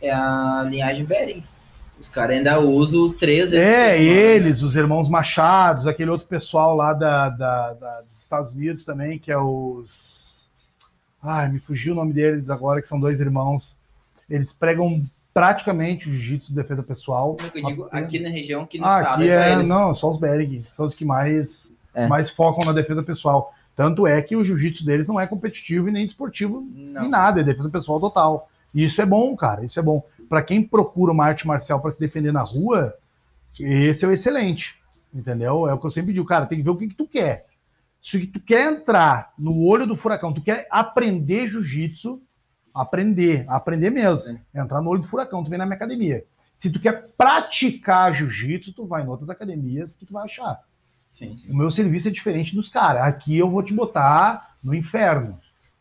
é 0.00 0.10
a 0.10 0.64
linhagem 0.66 1.04
Bering. 1.04 1.44
Os 2.00 2.08
caras 2.08 2.36
ainda 2.38 2.58
usam 2.58 3.12
três 3.12 3.50
vezes 3.50 3.66
É, 3.66 3.96
semana. 3.98 4.20
eles, 4.20 4.62
os 4.62 4.74
irmãos 4.74 5.08
Machados, 5.10 5.86
aquele 5.86 6.10
outro 6.10 6.26
pessoal 6.26 6.74
lá 6.74 6.94
da, 6.94 7.28
da- 7.28 7.74
da- 7.74 8.00
dos 8.00 8.18
Estados 8.22 8.54
Unidos 8.54 8.84
também, 8.84 9.18
que 9.18 9.30
é 9.30 9.36
os. 9.38 10.50
Ai, 11.22 11.48
me 11.52 11.60
fugiu 11.60 11.92
o 11.92 11.96
nome 11.96 12.12
deles 12.14 12.48
agora, 12.48 12.80
que 12.80 12.88
são 12.88 12.98
dois 12.98 13.20
irmãos. 13.20 13.76
Eles 14.32 14.52
pregam 14.52 15.04
praticamente 15.34 16.08
o 16.08 16.12
jiu-jitsu 16.12 16.48
de 16.48 16.54
defesa 16.54 16.82
pessoal. 16.82 17.34
Como 17.36 17.46
é 17.46 17.50
que 17.50 17.58
eu 17.60 17.64
digo, 17.66 17.88
aqui 17.90 18.18
na 18.18 18.28
região, 18.28 18.62
aqui 18.62 18.78
no 18.78 18.84
Ah, 18.86 19.00
estado, 19.00 19.22
aqui 19.22 19.30
é 19.30 19.34
é, 19.48 19.52
eles. 19.52 19.68
não, 19.68 19.94
só 19.94 20.10
os 20.10 20.18
Berg, 20.18 20.64
são 20.70 20.86
os 20.86 20.94
que 20.94 21.04
mais, 21.04 21.76
É. 21.94 22.06
mais 22.06 22.30
focam 22.30 22.64
na 22.64 22.72
defesa 22.72 23.02
pessoal. 23.02 23.54
Tanto 23.74 24.06
é 24.06 24.20
que 24.20 24.36
o 24.36 24.44
jiu-jitsu 24.44 24.84
deles 24.84 25.06
não 25.08 25.18
é 25.18 25.26
competitivo 25.26 25.88
e 25.88 25.92
nem 25.92 26.06
desportivo 26.06 26.66
Não. 26.74 27.06
em 27.06 27.08
nada, 27.08 27.40
é 27.40 27.44
defesa 27.44 27.70
pessoal 27.70 27.98
total. 27.98 28.48
E 28.74 28.84
isso 28.84 29.00
é 29.00 29.06
bom, 29.06 29.34
cara, 29.36 29.64
isso 29.64 29.78
é 29.78 29.82
bom. 29.82 30.02
Pra 30.28 30.42
quem 30.42 30.62
procura 30.62 31.12
uma 31.12 31.24
arte 31.24 31.46
marcial 31.46 31.80
para 31.80 31.90
se 31.90 32.00
defender 32.00 32.32
na 32.32 32.42
rua, 32.42 32.94
esse 33.58 34.04
é 34.04 34.08
o 34.08 34.12
excelente, 34.12 34.76
entendeu? 35.14 35.66
É 35.66 35.74
o 35.74 35.78
que 35.78 35.86
eu 35.86 35.90
sempre 35.90 36.12
digo, 36.12 36.26
cara, 36.26 36.46
tem 36.46 36.58
que 36.58 36.64
ver 36.64 36.70
o 36.70 36.76
que, 36.76 36.88
que 36.88 36.94
tu 36.94 37.06
quer. 37.06 37.46
Se 38.00 38.26
tu 38.26 38.40
quer 38.40 38.70
entrar 38.72 39.32
no 39.38 39.64
olho 39.64 39.86
do 39.86 39.96
furacão, 39.96 40.32
tu 40.32 40.40
quer 40.42 40.66
aprender 40.70 41.46
jiu-jitsu, 41.46 42.20
aprender, 42.74 43.44
aprender 43.48 43.90
mesmo, 43.90 44.34
Sim. 44.34 44.40
entrar 44.54 44.80
no 44.80 44.90
olho 44.90 45.00
do 45.00 45.08
furacão, 45.08 45.42
tu 45.42 45.50
vem 45.50 45.58
na 45.58 45.66
minha 45.66 45.76
academia. 45.76 46.24
Se 46.56 46.70
tu 46.70 46.78
quer 46.80 47.08
praticar 47.16 48.14
jiu-jitsu, 48.14 48.72
tu 48.72 48.86
vai 48.86 49.02
em 49.02 49.08
outras 49.08 49.28
academias 49.28 49.96
que 49.96 50.06
tu 50.06 50.12
vai 50.12 50.24
achar. 50.24 50.60
Sim, 51.10 51.36
sim. 51.36 51.50
O 51.50 51.56
meu 51.56 51.70
serviço 51.70 52.08
é 52.08 52.10
diferente 52.10 52.54
dos 52.54 52.68
caras. 52.68 53.02
Aqui 53.02 53.36
eu 53.36 53.50
vou 53.50 53.62
te 53.62 53.74
botar 53.74 54.54
no 54.62 54.74
inferno. 54.74 55.38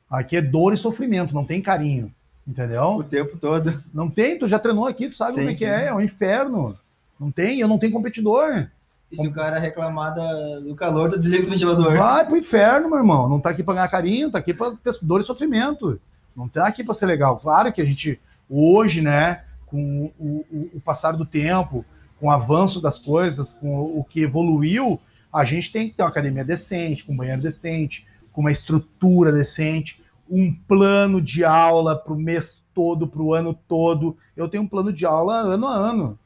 Aqui 0.09 0.37
é 0.37 0.41
dor 0.41 0.73
e 0.73 0.77
sofrimento, 0.77 1.33
não 1.33 1.45
tem 1.45 1.61
carinho. 1.61 2.13
Entendeu? 2.45 2.97
O 2.97 3.03
tempo 3.03 3.37
todo. 3.37 3.81
Não 3.93 4.09
tem, 4.09 4.37
tu 4.37 4.47
já 4.47 4.59
treinou 4.59 4.87
aqui, 4.87 5.07
tu 5.07 5.15
sabe 5.15 5.33
Sim, 5.33 5.41
como 5.41 5.51
é 5.51 5.55
que 5.55 5.65
é, 5.65 5.85
é 5.85 5.93
um 5.93 6.01
inferno. 6.01 6.77
Não 7.19 7.31
tem, 7.31 7.59
eu 7.59 7.67
não 7.67 7.77
tenho 7.77 7.93
competidor. 7.93 8.67
E 9.11 9.17
se 9.17 9.27
o 9.27 9.31
cara 9.31 9.59
reclamar 9.59 10.15
do 10.15 10.73
calor, 10.73 11.09
tu 11.09 11.17
desliga 11.17 11.45
o 11.45 11.49
ventilador. 11.49 11.97
Vai 11.97 12.25
pro 12.25 12.37
inferno, 12.37 12.89
meu 12.89 12.97
irmão. 12.97 13.29
Não 13.29 13.39
tá 13.39 13.49
aqui 13.51 13.61
pra 13.61 13.73
ganhar 13.73 13.87
carinho, 13.89 14.31
tá 14.31 14.39
aqui 14.39 14.53
pra 14.53 14.71
ter 14.71 14.93
dor 15.01 15.21
e 15.21 15.23
sofrimento. 15.23 15.99
Não 16.35 16.47
tá 16.47 16.67
aqui 16.67 16.83
pra 16.83 16.93
ser 16.93 17.05
legal. 17.05 17.37
Claro 17.39 17.71
que 17.73 17.81
a 17.81 17.85
gente, 17.85 18.19
hoje, 18.49 19.01
né, 19.01 19.43
com 19.67 20.11
o, 20.19 20.45
o- 20.51 20.69
o 20.75 20.81
passar 20.81 21.13
do 21.13 21.25
tempo, 21.25 21.85
com 22.19 22.27
o 22.27 22.31
avanço 22.31 22.81
das 22.81 22.99
coisas, 22.99 23.53
com 23.53 23.67
o, 23.79 23.99
o 23.99 24.03
que 24.03 24.21
evoluiu, 24.23 24.99
a 25.33 25.43
gente 25.45 25.71
tem 25.71 25.89
que 25.89 25.95
ter 25.95 26.03
uma 26.03 26.09
academia 26.09 26.43
decente, 26.43 27.03
com 27.03 27.13
um 27.13 27.17
banheiro 27.17 27.41
decente, 27.41 28.05
com 28.31 28.41
uma 28.41 28.51
estrutura 28.51 29.31
decente, 29.31 30.01
um 30.29 30.53
plano 30.53 31.21
de 31.21 31.43
aula 31.43 31.95
pro 31.97 32.15
mês 32.15 32.61
todo, 32.73 33.07
pro 33.07 33.33
ano 33.33 33.53
todo. 33.67 34.15
Eu 34.35 34.47
tenho 34.47 34.63
um 34.63 34.67
plano 34.67 34.91
de 34.93 35.05
aula 35.05 35.35
ano 35.35 35.67
a 35.67 35.73
ano. 35.75 36.17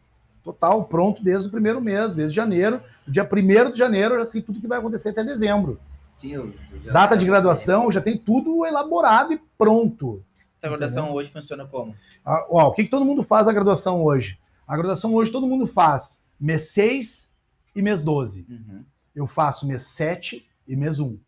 Total, 0.43 0.83
pronto 0.83 1.23
desde 1.23 1.47
o 1.47 1.51
primeiro 1.51 1.81
mês, 1.81 2.11
desde 2.13 2.35
janeiro. 2.35 2.79
Dia 3.07 3.23
1 3.27 3.71
de 3.71 3.79
janeiro 3.79 4.13
eu 4.15 4.19
já 4.19 4.25
sei 4.25 4.41
tudo 4.43 4.61
que 4.61 4.67
vai 4.67 4.77
acontecer 4.77 5.09
até 5.09 5.23
dezembro. 5.23 5.79
Sim, 6.17 6.31
eu- 6.33 6.53
eu 6.71 6.81
já- 6.83 6.91
Data 6.91 7.17
de 7.17 7.25
graduação, 7.25 7.91
já 7.91 8.01
tem 8.01 8.17
tudo 8.17 8.65
elaborado 8.65 9.33
e 9.33 9.41
pronto. 9.57 10.23
A 10.63 10.67
graduação 10.69 11.11
hoje 11.13 11.29
funciona 11.29 11.65
como? 11.67 11.95
Ah, 12.25 12.45
ó, 12.49 12.67
o 12.69 12.71
que, 12.73 12.83
que 12.85 12.89
todo 12.89 13.05
mundo 13.05 13.23
faz 13.23 13.47
a 13.47 13.53
graduação 13.53 14.03
hoje? 14.03 14.39
A 14.67 14.75
graduação 14.75 15.13
hoje 15.13 15.31
todo 15.31 15.45
mundo 15.45 15.67
faz 15.67 16.27
mês 16.39 16.69
6 16.71 17.31
e 17.75 17.81
mês 17.81 18.01
12. 18.01 18.47
Uhum. 18.49 18.83
Eu 19.15 19.27
faço 19.27 19.67
mês 19.67 19.83
7 19.83 20.47
e 20.67 20.75
mês 20.75 20.99
1. 20.99 21.19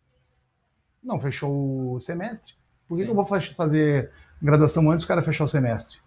Não, 1.02 1.20
fechou 1.20 1.94
o 1.94 2.00
semestre. 2.00 2.54
Por 2.88 2.96
que, 2.98 3.04
que 3.04 3.10
eu 3.10 3.14
vou 3.14 3.24
fa- 3.24 3.40
fazer 3.40 4.10
graduação 4.42 4.90
antes 4.90 5.04
do 5.04 5.08
cara 5.08 5.22
fechar 5.22 5.44
o 5.44 5.48
semestre? 5.48 5.98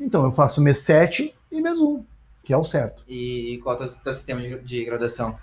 Então, 0.00 0.24
eu 0.24 0.32
faço 0.32 0.62
mês 0.62 0.78
7 0.80 1.34
e 1.52 1.60
mês 1.60 1.78
1, 1.78 2.02
que 2.42 2.52
é 2.52 2.56
o 2.56 2.64
certo. 2.64 3.04
E 3.06 3.60
qual 3.62 3.78
é 3.78 3.84
o 3.84 3.88
teu, 3.88 4.14
sistema 4.14 4.40
de 4.40 4.84
graduação? 4.86 5.36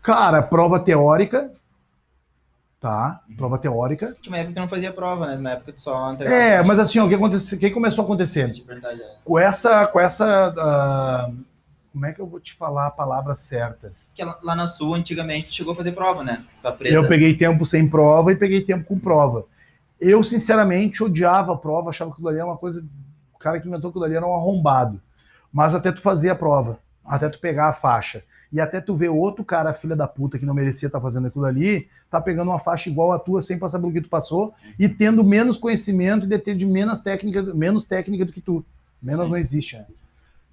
Cara, 0.00 0.40
prova 0.42 0.78
teórica. 0.78 1.52
Tá? 2.84 3.22
Uhum. 3.26 3.36
Prova 3.36 3.56
teórica. 3.56 4.14
Uma 4.26 4.36
época 4.36 4.48
que 4.50 4.54
tu 4.56 4.60
não 4.60 4.68
fazia 4.68 4.92
prova, 4.92 5.26
né? 5.26 5.36
Numa 5.36 5.52
época 5.52 5.72
tu 5.72 5.80
só 5.80 6.12
entregava. 6.12 6.38
É, 6.38 6.62
mas 6.62 6.78
assim, 6.78 6.98
ó, 6.98 7.06
o 7.06 7.08
que, 7.08 7.14
acontece, 7.14 7.54
o 7.54 7.58
que 7.58 7.70
começou 7.70 8.02
a 8.02 8.04
acontecer? 8.04 8.52
De 8.52 8.62
verdade, 8.62 9.00
é. 9.00 9.14
Com 9.24 9.38
essa. 9.38 9.86
Com 9.86 9.98
essa 9.98 10.54
ah, 10.58 11.30
como 11.90 12.04
é 12.04 12.12
que 12.12 12.20
eu 12.20 12.26
vou 12.26 12.40
te 12.40 12.52
falar 12.52 12.88
a 12.88 12.90
palavra 12.90 13.36
certa? 13.36 13.90
Que 14.12 14.22
lá, 14.22 14.54
na 14.54 14.66
Sul, 14.66 14.94
antigamente, 14.94 15.46
tu 15.46 15.54
chegou 15.54 15.72
a 15.72 15.76
fazer 15.76 15.92
prova, 15.92 16.22
né? 16.22 16.44
Eu 16.80 17.08
peguei 17.08 17.34
tempo 17.34 17.64
sem 17.64 17.88
prova 17.88 18.30
e 18.32 18.36
peguei 18.36 18.60
tempo 18.60 18.84
com 18.84 18.98
prova. 18.98 19.46
Eu, 19.98 20.22
sinceramente, 20.22 21.02
odiava 21.02 21.54
a 21.54 21.56
prova, 21.56 21.88
achava 21.88 22.10
que 22.10 22.16
aquilo 22.16 22.28
ali 22.28 22.36
era 22.36 22.46
uma 22.46 22.58
coisa. 22.58 22.84
O 23.34 23.38
cara 23.38 23.58
que 23.58 23.66
inventou 23.66 23.88
aquilo 23.88 24.04
ali 24.04 24.14
era 24.14 24.26
um 24.26 24.34
arrombado. 24.34 25.00
Mas 25.50 25.74
até 25.74 25.90
tu 25.90 26.02
fazer 26.02 26.28
a 26.28 26.34
prova, 26.34 26.78
até 27.02 27.30
tu 27.30 27.40
pegar 27.40 27.70
a 27.70 27.72
faixa, 27.72 28.22
e 28.54 28.60
até 28.60 28.80
tu 28.80 28.94
ver 28.94 29.08
outro 29.08 29.44
cara, 29.44 29.74
filha 29.74 29.96
da 29.96 30.06
puta, 30.06 30.38
que 30.38 30.46
não 30.46 30.54
merecia 30.54 30.86
estar 30.86 31.00
fazendo 31.00 31.26
aquilo 31.26 31.44
ali, 31.44 31.88
tá 32.08 32.20
pegando 32.20 32.52
uma 32.52 32.58
faixa 32.60 32.88
igual 32.88 33.10
a 33.10 33.18
tua, 33.18 33.42
sem 33.42 33.58
passar 33.58 33.80
pelo 33.80 33.92
que 33.92 34.00
tu 34.00 34.08
passou, 34.08 34.54
e 34.78 34.88
tendo 34.88 35.24
menos 35.24 35.58
conhecimento 35.58 36.32
e 36.32 36.38
ter 36.38 36.56
de 36.56 36.64
menos 36.64 37.00
técnica, 37.00 37.42
menos 37.42 37.84
técnica 37.84 38.24
do 38.24 38.32
que 38.32 38.40
tu. 38.40 38.64
Menos 39.02 39.24
Sim. 39.24 39.30
não 39.32 39.36
existe, 39.36 39.76
né? 39.76 39.86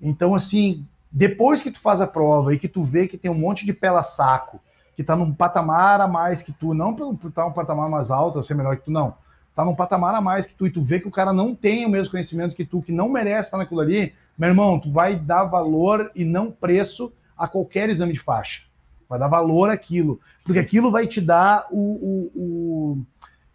Então, 0.01 0.33
assim, 0.33 0.83
depois 1.11 1.61
que 1.61 1.69
tu 1.69 1.79
faz 1.79 2.01
a 2.01 2.07
prova 2.07 2.55
e 2.55 2.57
que 2.57 2.67
tu 2.67 2.83
vê 2.83 3.07
que 3.07 3.19
tem 3.19 3.29
um 3.29 3.35
monte 3.35 3.67
de 3.67 3.71
pela 3.71 4.01
saco, 4.01 4.59
que 4.95 5.03
que 5.03 5.03
tá 5.03 5.15
num 5.15 5.31
patamar 5.31 6.01
a 6.01 6.07
mais 6.07 6.41
que 6.41 6.51
tu, 6.51 6.73
não 6.73 6.95
por 6.95 7.13
estar 7.13 7.43
tá 7.43 7.45
um 7.45 7.53
patamar 7.53 7.87
mais 7.87 8.09
alto, 8.09 8.37
ou 8.37 8.43
ser 8.43 8.55
melhor 8.55 8.77
que 8.77 8.85
tu, 8.85 8.91
não. 8.91 9.13
Tá 9.55 9.63
num 9.63 9.75
patamar 9.75 10.15
a 10.15 10.21
mais 10.21 10.47
que 10.47 10.55
tu, 10.55 10.65
e 10.65 10.71
tu 10.71 10.81
vê 10.81 10.99
que 10.99 11.07
o 11.07 11.11
cara 11.11 11.31
não 11.31 11.53
tem 11.53 11.85
o 11.85 11.89
mesmo 11.89 12.09
conhecimento 12.09 12.55
que 12.55 12.65
tu, 12.65 12.81
que 12.81 12.91
não 12.91 13.09
merece 13.09 13.49
estar 13.49 13.59
naquilo 13.59 13.79
ali, 13.79 14.11
meu 14.35 14.49
irmão, 14.49 14.79
tu 14.79 14.89
vai 14.89 15.15
dar 15.15 15.43
valor 15.43 16.09
e 16.15 16.25
não 16.25 16.49
preço 16.49 17.13
a 17.43 17.47
qualquer 17.47 17.89
exame 17.89 18.13
de 18.13 18.19
faixa. 18.19 18.63
Vai 19.09 19.19
dar 19.19 19.27
valor 19.27 19.69
àquilo. 19.69 20.19
Porque 20.43 20.59
aquilo 20.59 20.91
vai 20.91 21.07
te 21.07 21.19
dar 21.19 21.67
o. 21.69 21.77
o, 21.77 22.31
o 22.35 23.05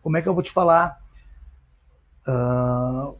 como 0.02 0.16
é 0.16 0.22
que 0.22 0.28
eu 0.28 0.34
vou 0.34 0.42
te 0.42 0.52
falar? 0.52 1.00
Uh, 2.28 3.16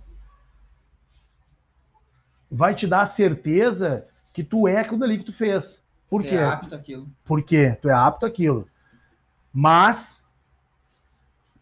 vai 2.50 2.74
te 2.74 2.86
dar 2.86 3.00
a 3.00 3.06
certeza 3.06 4.06
que 4.32 4.44
tu 4.44 4.68
é 4.68 4.78
aquilo 4.78 5.02
ali 5.02 5.18
que 5.18 5.24
tu 5.24 5.32
fez. 5.32 5.86
Por 6.08 6.22
tu 6.22 6.28
quê? 6.28 6.36
é 6.36 6.44
apto 6.44 6.74
aquilo. 6.74 7.08
Por 7.24 7.42
quê? 7.42 7.76
Tu 7.80 7.88
é 7.88 7.94
apto 7.94 8.26
aquilo. 8.26 8.66
Mas 9.52 10.26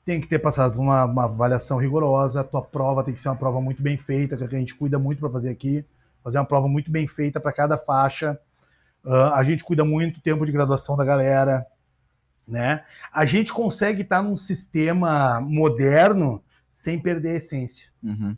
tem 0.05 0.20
que 0.20 0.26
ter 0.26 0.38
passado 0.38 0.74
por 0.74 0.80
uma, 0.80 1.05
uma, 1.05 1.24
avaliação 1.24 1.78
rigorosa, 1.78 2.40
a 2.40 2.44
tua 2.44 2.61
prova 2.61 3.02
tem 3.02 3.14
que 3.14 3.20
ser 3.20 3.28
uma 3.28 3.36
prova 3.36 3.61
muito 3.61 3.82
bem 3.82 3.96
feita, 3.96 4.36
que 4.36 4.44
a 4.44 4.48
gente 4.48 4.74
cuida 4.74 4.98
muito 4.98 5.20
para 5.20 5.30
fazer 5.30 5.50
aqui, 5.50 5.84
fazer 6.22 6.38
uma 6.38 6.44
prova 6.44 6.68
muito 6.68 6.90
bem 6.90 7.07
feita 7.07 7.40
para 7.40 7.52
cada 7.52 7.78
faixa. 7.78 8.38
Uh, 9.05 9.34
a 9.34 9.44
gente 9.44 9.62
cuida 9.62 9.84
muito 9.84 10.14
do 10.14 10.22
tempo 10.22 10.46
de 10.46 10.52
graduação 10.52 10.96
da 10.96 11.05
galera, 11.05 11.66
né? 12.48 12.84
A 13.12 13.24
gente 13.26 13.52
consegue 13.52 14.02
estar 14.02 14.22
num 14.22 14.36
sistema 14.36 15.40
moderno 15.40 16.42
sem 16.72 16.98
perder 16.98 17.30
a 17.30 17.36
essência. 17.36 17.88
Uhum. 18.02 18.36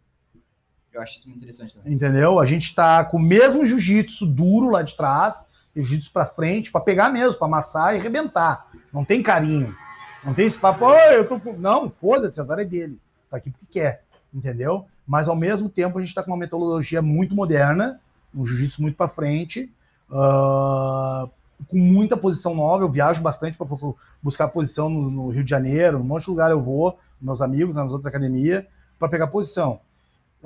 Eu 0.93 1.03
acho 1.03 1.19
isso 1.19 1.29
muito 1.29 1.43
interessante 1.43 1.75
também. 1.75 1.93
Entendeu? 1.93 2.41
A 2.41 2.47
gente 2.47 2.65
está 2.65 3.05
com 3.05 3.19
o 3.19 3.23
mesmo 3.23 3.65
jiu-jitsu 3.65 4.27
duro 4.27 4.71
lá 4.71 4.83
de 4.83 4.97
trás, 4.97 5.47
jiu-jitsu 5.75 6.11
para 6.11 6.27
frente, 6.27 6.73
para 6.73 6.81
pegar 6.81 7.11
mesmo, 7.11 7.39
para 7.39 7.47
amassar 7.47 7.95
e 7.95 7.99
arrebentar. 7.99 8.67
Não 8.93 9.05
tem 9.05 9.23
carinho. 9.23 9.75
Não 10.25 10.35
tem 10.35 10.47
esse 10.47 10.59
papo, 10.59 10.87
oh, 10.87 11.13
eu 11.13 11.29
tô 11.29 11.39
com... 11.39 11.53
Não, 11.53 11.89
foda-se, 11.89 12.41
azar 12.41 12.59
é 12.59 12.65
dele. 12.65 12.99
Tá 13.31 13.37
aqui 13.37 13.51
porque 13.51 13.67
quer, 13.71 14.05
entendeu? 14.33 14.87
Mas 15.07 15.29
ao 15.29 15.37
mesmo 15.37 15.69
tempo 15.69 15.99
a 15.99 16.01
gente 16.01 16.09
está 16.09 16.23
com 16.23 16.31
uma 16.33 16.37
metodologia 16.37 17.01
muito 17.01 17.35
moderna, 17.35 18.01
um 18.35 18.45
jiu-jitsu 18.45 18.83
muito 18.83 18.97
para 18.97 19.09
frente, 19.09 19.73
uh, 20.11 21.31
com 21.69 21.77
muita 21.77 22.17
posição 22.17 22.55
nova. 22.55 22.85
Eu 22.85 22.91
viajo 22.91 23.23
bastante 23.23 23.57
para 23.57 23.67
buscar 24.23 24.49
posição 24.49 24.89
no, 24.89 25.11
no, 25.11 25.29
Rio 25.29 25.45
de 25.45 25.51
Janeiro, 25.51 25.99
um 25.99 26.05
monte 26.05 26.25
de 26.25 26.31
lugar 26.31 26.51
eu 26.51 26.63
vou, 26.63 26.99
meus 27.21 27.41
amigos, 27.41 27.77
nas 27.77 27.93
outras 27.93 28.07
academias, 28.07 28.65
para 28.99 29.09
pegar 29.09 29.27
posição 29.29 29.81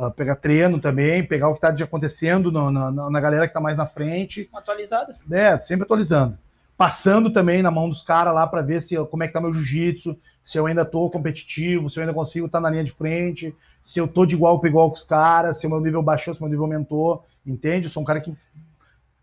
uh, 0.01 0.11
pegar 0.11 0.37
treino 0.37 0.81
também, 0.81 1.25
pegar 1.25 1.49
o 1.49 1.55
que 1.55 1.65
está 1.65 1.85
acontecendo 1.85 2.51
no, 2.51 2.71
na, 2.71 2.91
na, 2.91 3.21
galera 3.21 3.43
que 3.43 3.51
está 3.51 3.61
mais 3.61 3.77
na 3.77 3.87
frente. 3.87 4.49
Atualizada. 4.55 5.17
É, 5.31 5.59
sempre 5.61 5.85
atualizando. 5.85 6.39
Passando 6.77 7.31
também 7.31 7.63
na 7.63 7.71
mão 7.71 7.89
dos 7.89 8.03
caras 8.03 8.35
lá 8.35 8.47
para 8.47 8.63
ver 8.63 8.81
se 8.81 8.97
como 9.07 9.23
é 9.23 9.27
que 9.27 9.35
tá 9.35 9.41
meu 9.41 9.53
jiu-jitsu, 9.53 10.19
se 10.45 10.57
eu 10.57 10.67
ainda 10.67 10.85
tô 10.85 11.11
competitivo, 11.11 11.91
se 11.91 11.99
eu 11.99 12.03
ainda 12.03 12.15
consigo 12.15 12.47
estar 12.47 12.59
tá 12.59 12.63
na 12.63 12.71
linha 12.71 12.85
de 12.85 12.93
frente, 12.93 13.55
se 13.83 13.99
eu 13.99 14.09
tô 14.09 14.25
de 14.25 14.35
igual 14.35 14.59
para 14.59 14.71
igual 14.71 14.89
com 14.89 14.97
os 14.97 15.05
caras, 15.05 15.59
se 15.59 15.67
o 15.67 15.71
meu 15.71 15.81
nível 15.81 16.03
baixou, 16.03 16.35
se 16.35 16.41
o 16.41 16.45
meu 16.45 16.51
nível 16.51 16.65
aumentou, 16.65 17.25
entende? 17.47 17.87
Eu 17.87 17.91
sou 17.91 18.03
um 18.03 18.07
cara 18.07 18.21
que 18.21 18.35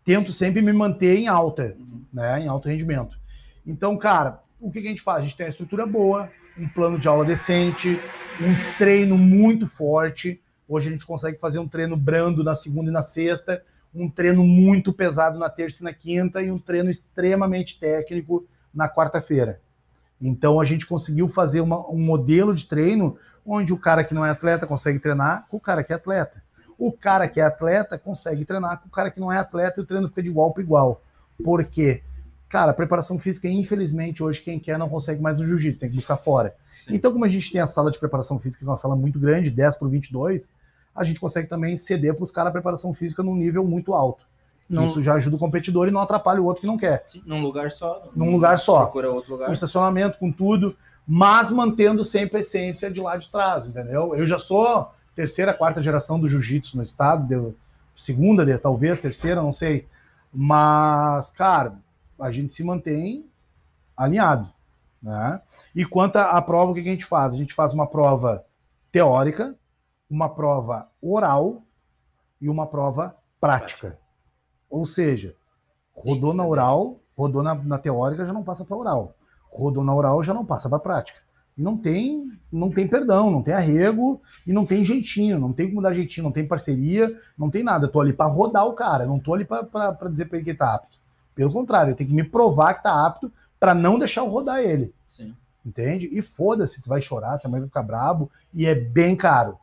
tento 0.08 0.32
sempre 0.32 0.62
me 0.62 0.72
manter 0.72 1.16
em 1.16 1.28
alta, 1.28 1.76
uhum. 1.78 2.02
né, 2.12 2.40
em 2.40 2.48
alto 2.48 2.68
rendimento. 2.68 3.18
Então, 3.66 3.96
cara, 3.96 4.40
o 4.60 4.70
que, 4.70 4.80
que 4.80 4.86
a 4.86 4.90
gente 4.90 5.02
faz? 5.02 5.20
A 5.20 5.22
gente 5.22 5.36
tem 5.36 5.46
uma 5.46 5.50
estrutura 5.50 5.86
boa, 5.86 6.30
um 6.58 6.68
plano 6.68 6.98
de 6.98 7.06
aula 7.06 7.24
decente, 7.24 8.00
um 8.40 8.76
treino 8.78 9.18
muito 9.18 9.66
forte, 9.66 10.40
Hoje 10.68 10.88
a 10.88 10.92
gente 10.92 11.06
consegue 11.06 11.38
fazer 11.38 11.58
um 11.58 11.66
treino 11.66 11.96
brando 11.96 12.44
na 12.44 12.54
segunda 12.54 12.90
e 12.90 12.92
na 12.92 13.00
sexta, 13.00 13.64
um 13.94 14.10
treino 14.10 14.44
muito 14.44 14.92
pesado 14.92 15.38
na 15.38 15.48
terça 15.48 15.78
e 15.80 15.84
na 15.84 15.94
quinta 15.94 16.42
e 16.42 16.50
um 16.50 16.58
treino 16.58 16.90
extremamente 16.90 17.80
técnico 17.80 18.46
na 18.72 18.86
quarta-feira. 18.86 19.62
Então 20.20 20.60
a 20.60 20.66
gente 20.66 20.84
conseguiu 20.84 21.26
fazer 21.26 21.62
uma, 21.62 21.88
um 21.88 21.98
modelo 21.98 22.54
de 22.54 22.66
treino 22.66 23.16
onde 23.46 23.72
o 23.72 23.78
cara 23.78 24.04
que 24.04 24.12
não 24.12 24.26
é 24.26 24.30
atleta 24.30 24.66
consegue 24.66 24.98
treinar 24.98 25.46
com 25.48 25.56
o 25.56 25.60
cara 25.60 25.82
que 25.82 25.90
é 25.90 25.96
atleta. 25.96 26.42
O 26.78 26.92
cara 26.92 27.26
que 27.28 27.40
é 27.40 27.44
atleta 27.44 27.98
consegue 27.98 28.44
treinar 28.44 28.80
com 28.80 28.88
o 28.88 28.90
cara 28.90 29.10
que 29.10 29.18
não 29.18 29.32
é 29.32 29.38
atleta 29.38 29.80
e 29.80 29.82
o 29.82 29.86
treino 29.86 30.08
fica 30.08 30.22
de 30.22 30.28
igual 30.28 30.52
para 30.52 30.62
igual. 30.62 31.02
Por 31.42 31.64
quê? 31.64 32.02
Cara, 32.48 32.72
preparação 32.72 33.18
física, 33.18 33.46
infelizmente, 33.48 34.22
hoje 34.22 34.40
quem 34.40 34.58
quer 34.58 34.78
não 34.78 34.88
consegue 34.88 35.20
mais 35.20 35.38
no 35.38 35.46
jiu-jitsu, 35.46 35.80
tem 35.80 35.90
que 35.90 35.96
buscar 35.96 36.16
fora. 36.16 36.54
Sim. 36.72 36.94
Então, 36.94 37.12
como 37.12 37.24
a 37.24 37.28
gente 37.28 37.52
tem 37.52 37.60
a 37.60 37.66
sala 37.66 37.90
de 37.90 37.98
preparação 37.98 38.38
física, 38.38 38.64
que 38.64 38.68
é 38.68 38.70
uma 38.70 38.78
sala 38.78 38.96
muito 38.96 39.18
grande, 39.18 39.50
10 39.50 39.76
por 39.76 39.90
22, 39.90 40.54
a 40.94 41.04
gente 41.04 41.20
consegue 41.20 41.46
também 41.46 41.76
ceder 41.76 42.14
para 42.14 42.24
os 42.24 42.30
caras 42.30 42.48
a 42.48 42.52
preparação 42.52 42.94
física 42.94 43.22
num 43.22 43.36
nível 43.36 43.64
muito 43.64 43.92
alto. 43.92 44.24
Num... 44.68 44.86
Isso 44.86 45.02
já 45.02 45.14
ajuda 45.14 45.36
o 45.36 45.38
competidor 45.38 45.88
e 45.88 45.90
não 45.90 46.00
atrapalha 46.00 46.40
o 46.40 46.44
outro 46.44 46.62
que 46.62 46.66
não 46.66 46.76
quer. 46.76 47.04
Sim, 47.06 47.22
num 47.26 47.42
lugar 47.42 47.70
só. 47.70 48.10
Num 48.14 48.32
lugar 48.32 48.58
só. 48.58 48.82
Procura 48.82 49.10
outro 49.10 49.32
lugar. 49.32 49.46
Com 49.46 49.52
estacionamento, 49.52 50.18
com 50.18 50.32
tudo, 50.32 50.76
mas 51.06 51.50
mantendo 51.50 52.04
sempre 52.04 52.38
a 52.38 52.40
essência 52.40 52.90
de 52.90 53.00
lá 53.00 53.16
de 53.16 53.30
trás, 53.30 53.66
entendeu? 53.66 54.14
Eu 54.14 54.26
já 54.26 54.38
sou 54.38 54.90
terceira, 55.18 55.52
quarta 55.52 55.82
geração 55.82 56.20
do 56.20 56.28
jiu-jitsu 56.28 56.76
no 56.76 56.82
estado, 56.84 57.26
de, 57.26 57.56
segunda, 57.96 58.46
de, 58.46 58.56
talvez, 58.56 59.00
terceira, 59.00 59.42
não 59.42 59.52
sei. 59.52 59.88
Mas, 60.32 61.32
cara, 61.32 61.76
a 62.20 62.30
gente 62.30 62.52
se 62.52 62.62
mantém 62.62 63.26
alinhado. 63.96 64.48
Né? 65.02 65.42
E 65.74 65.84
quanto 65.84 66.18
à 66.18 66.40
prova, 66.40 66.70
o 66.70 66.74
que 66.74 66.80
a 66.80 66.84
gente 66.84 67.04
faz? 67.04 67.34
A 67.34 67.36
gente 67.36 67.52
faz 67.52 67.74
uma 67.74 67.84
prova 67.84 68.44
teórica, 68.92 69.56
uma 70.08 70.28
prova 70.28 70.88
oral 71.02 71.62
e 72.40 72.48
uma 72.48 72.68
prova 72.68 73.16
prática. 73.40 73.88
prática. 73.88 73.98
Ou 74.70 74.86
seja, 74.86 75.34
rodou 75.92 76.32
na 76.32 76.46
oral, 76.46 77.00
rodou 77.16 77.42
na, 77.42 77.56
na 77.56 77.78
teórica, 77.78 78.24
já 78.24 78.32
não 78.32 78.44
passa 78.44 78.64
para 78.64 78.76
oral. 78.76 79.14
Rodou 79.50 79.82
na 79.82 79.92
oral, 79.92 80.22
já 80.22 80.32
não 80.32 80.46
passa 80.46 80.68
para 80.68 80.78
prática. 80.78 81.18
E 81.58 81.62
não 81.62 81.76
tem, 81.76 82.30
não 82.52 82.70
tem 82.70 82.86
perdão, 82.86 83.32
não 83.32 83.42
tem 83.42 83.52
arrego 83.52 84.22
e 84.46 84.52
não 84.52 84.64
tem 84.64 84.84
jeitinho, 84.84 85.40
não 85.40 85.52
tem 85.52 85.68
como 85.68 85.82
dar 85.82 85.92
jeitinho, 85.92 86.22
não 86.22 86.32
tem 86.32 86.46
parceria, 86.46 87.20
não 87.36 87.50
tem 87.50 87.64
nada. 87.64 87.86
Eu 87.86 87.90
tô 87.90 88.00
ali 88.00 88.12
para 88.12 88.30
rodar 88.30 88.64
o 88.64 88.74
cara, 88.74 89.04
não 89.04 89.18
tô 89.18 89.34
ali 89.34 89.44
para 89.44 90.08
dizer 90.08 90.26
para 90.26 90.38
ele 90.38 90.44
que 90.44 90.54
tá 90.54 90.76
apto. 90.76 90.96
Pelo 91.34 91.52
contrário, 91.52 91.96
tem 91.96 92.06
que 92.06 92.12
me 92.12 92.22
provar 92.22 92.74
que 92.74 92.84
tá 92.84 93.04
apto 93.04 93.32
para 93.58 93.74
não 93.74 93.98
deixar 93.98 94.20
eu 94.20 94.28
rodar 94.28 94.60
ele. 94.60 94.94
Sim. 95.04 95.34
Entende? 95.66 96.08
E 96.12 96.22
foda-se 96.22 96.80
se 96.80 96.88
vai 96.88 97.02
chorar, 97.02 97.36
se 97.38 97.46
a 97.46 97.50
mãe 97.50 97.60
vai 97.60 97.68
ficar 97.68 97.82
brabo, 97.82 98.30
e 98.54 98.64
é 98.64 98.74
bem 98.74 99.16
caro. 99.16 99.58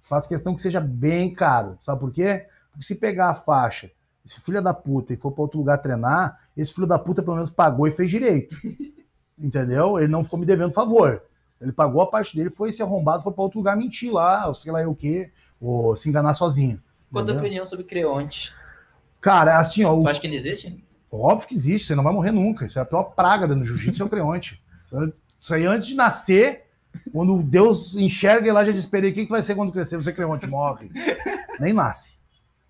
Faz 0.00 0.28
questão 0.28 0.54
que 0.54 0.62
seja 0.62 0.80
bem 0.80 1.34
caro. 1.34 1.76
Sabe 1.80 1.98
por 1.98 2.12
quê? 2.12 2.46
Porque 2.70 2.86
se 2.86 2.94
pegar 2.94 3.30
a 3.30 3.34
faixa, 3.34 3.90
esse 4.24 4.40
filho 4.40 4.62
da 4.62 4.72
puta, 4.72 5.12
e 5.12 5.16
for 5.16 5.32
para 5.32 5.42
outro 5.42 5.58
lugar 5.58 5.78
treinar, 5.78 6.38
esse 6.56 6.72
filho 6.72 6.86
da 6.86 6.98
puta 6.98 7.22
pelo 7.22 7.36
menos 7.36 7.50
pagou 7.50 7.88
e 7.88 7.92
fez 7.92 8.08
direito. 8.08 8.54
Entendeu? 9.36 9.98
Ele 9.98 10.08
não 10.08 10.22
ficou 10.22 10.38
me 10.38 10.46
devendo 10.46 10.72
favor. 10.72 11.22
Ele 11.60 11.72
pagou 11.72 12.00
a 12.00 12.06
parte 12.06 12.36
dele, 12.36 12.50
foi 12.50 12.70
esse 12.70 12.82
arrombado, 12.82 13.22
foi 13.22 13.32
para 13.32 13.42
outro 13.42 13.58
lugar 13.58 13.76
mentir 13.76 14.12
lá, 14.12 14.46
ou 14.46 14.54
sei 14.54 14.72
lá 14.72 14.80
o 14.88 14.94
quê, 14.94 15.30
ou 15.60 15.94
se 15.94 16.08
enganar 16.08 16.34
sozinho. 16.34 16.80
Qual 17.12 17.22
a 17.22 17.26
tua 17.26 17.36
opinião 17.36 17.66
sobre 17.66 17.84
Creonte? 17.84 18.54
Cara, 19.20 19.58
assim, 19.58 19.84
ó. 19.84 20.00
Tu 20.00 20.08
acha 20.08 20.20
que 20.20 20.28
não 20.28 20.34
existe? 20.34 20.82
Óbvio 21.12 21.48
que 21.48 21.54
existe, 21.54 21.88
você 21.88 21.94
não 21.94 22.04
vai 22.04 22.12
morrer 22.12 22.30
nunca. 22.30 22.64
Isso 22.64 22.78
é 22.78 22.82
a 22.82 22.86
pior 22.86 23.02
praga 23.14 23.46
do 23.46 23.64
jiu-jitsu, 23.64 24.02
é 24.02 24.06
o 24.06 24.08
Creonte. 24.08 24.62
Isso 25.40 25.54
aí 25.54 25.66
antes 25.66 25.86
de 25.86 25.94
nascer, 25.94 26.66
quando 27.12 27.42
Deus 27.42 27.94
enxerga 27.94 28.48
e 28.48 28.52
lá 28.52 28.64
já 28.64 28.72
desperei, 28.72 29.10
o 29.10 29.14
que, 29.14 29.24
que 29.24 29.30
vai 29.30 29.42
ser 29.42 29.54
quando 29.54 29.72
crescer? 29.72 29.96
Você 29.96 30.12
creonte 30.12 30.46
morre. 30.46 30.90
Nem 31.58 31.72
nasce. 31.72 32.14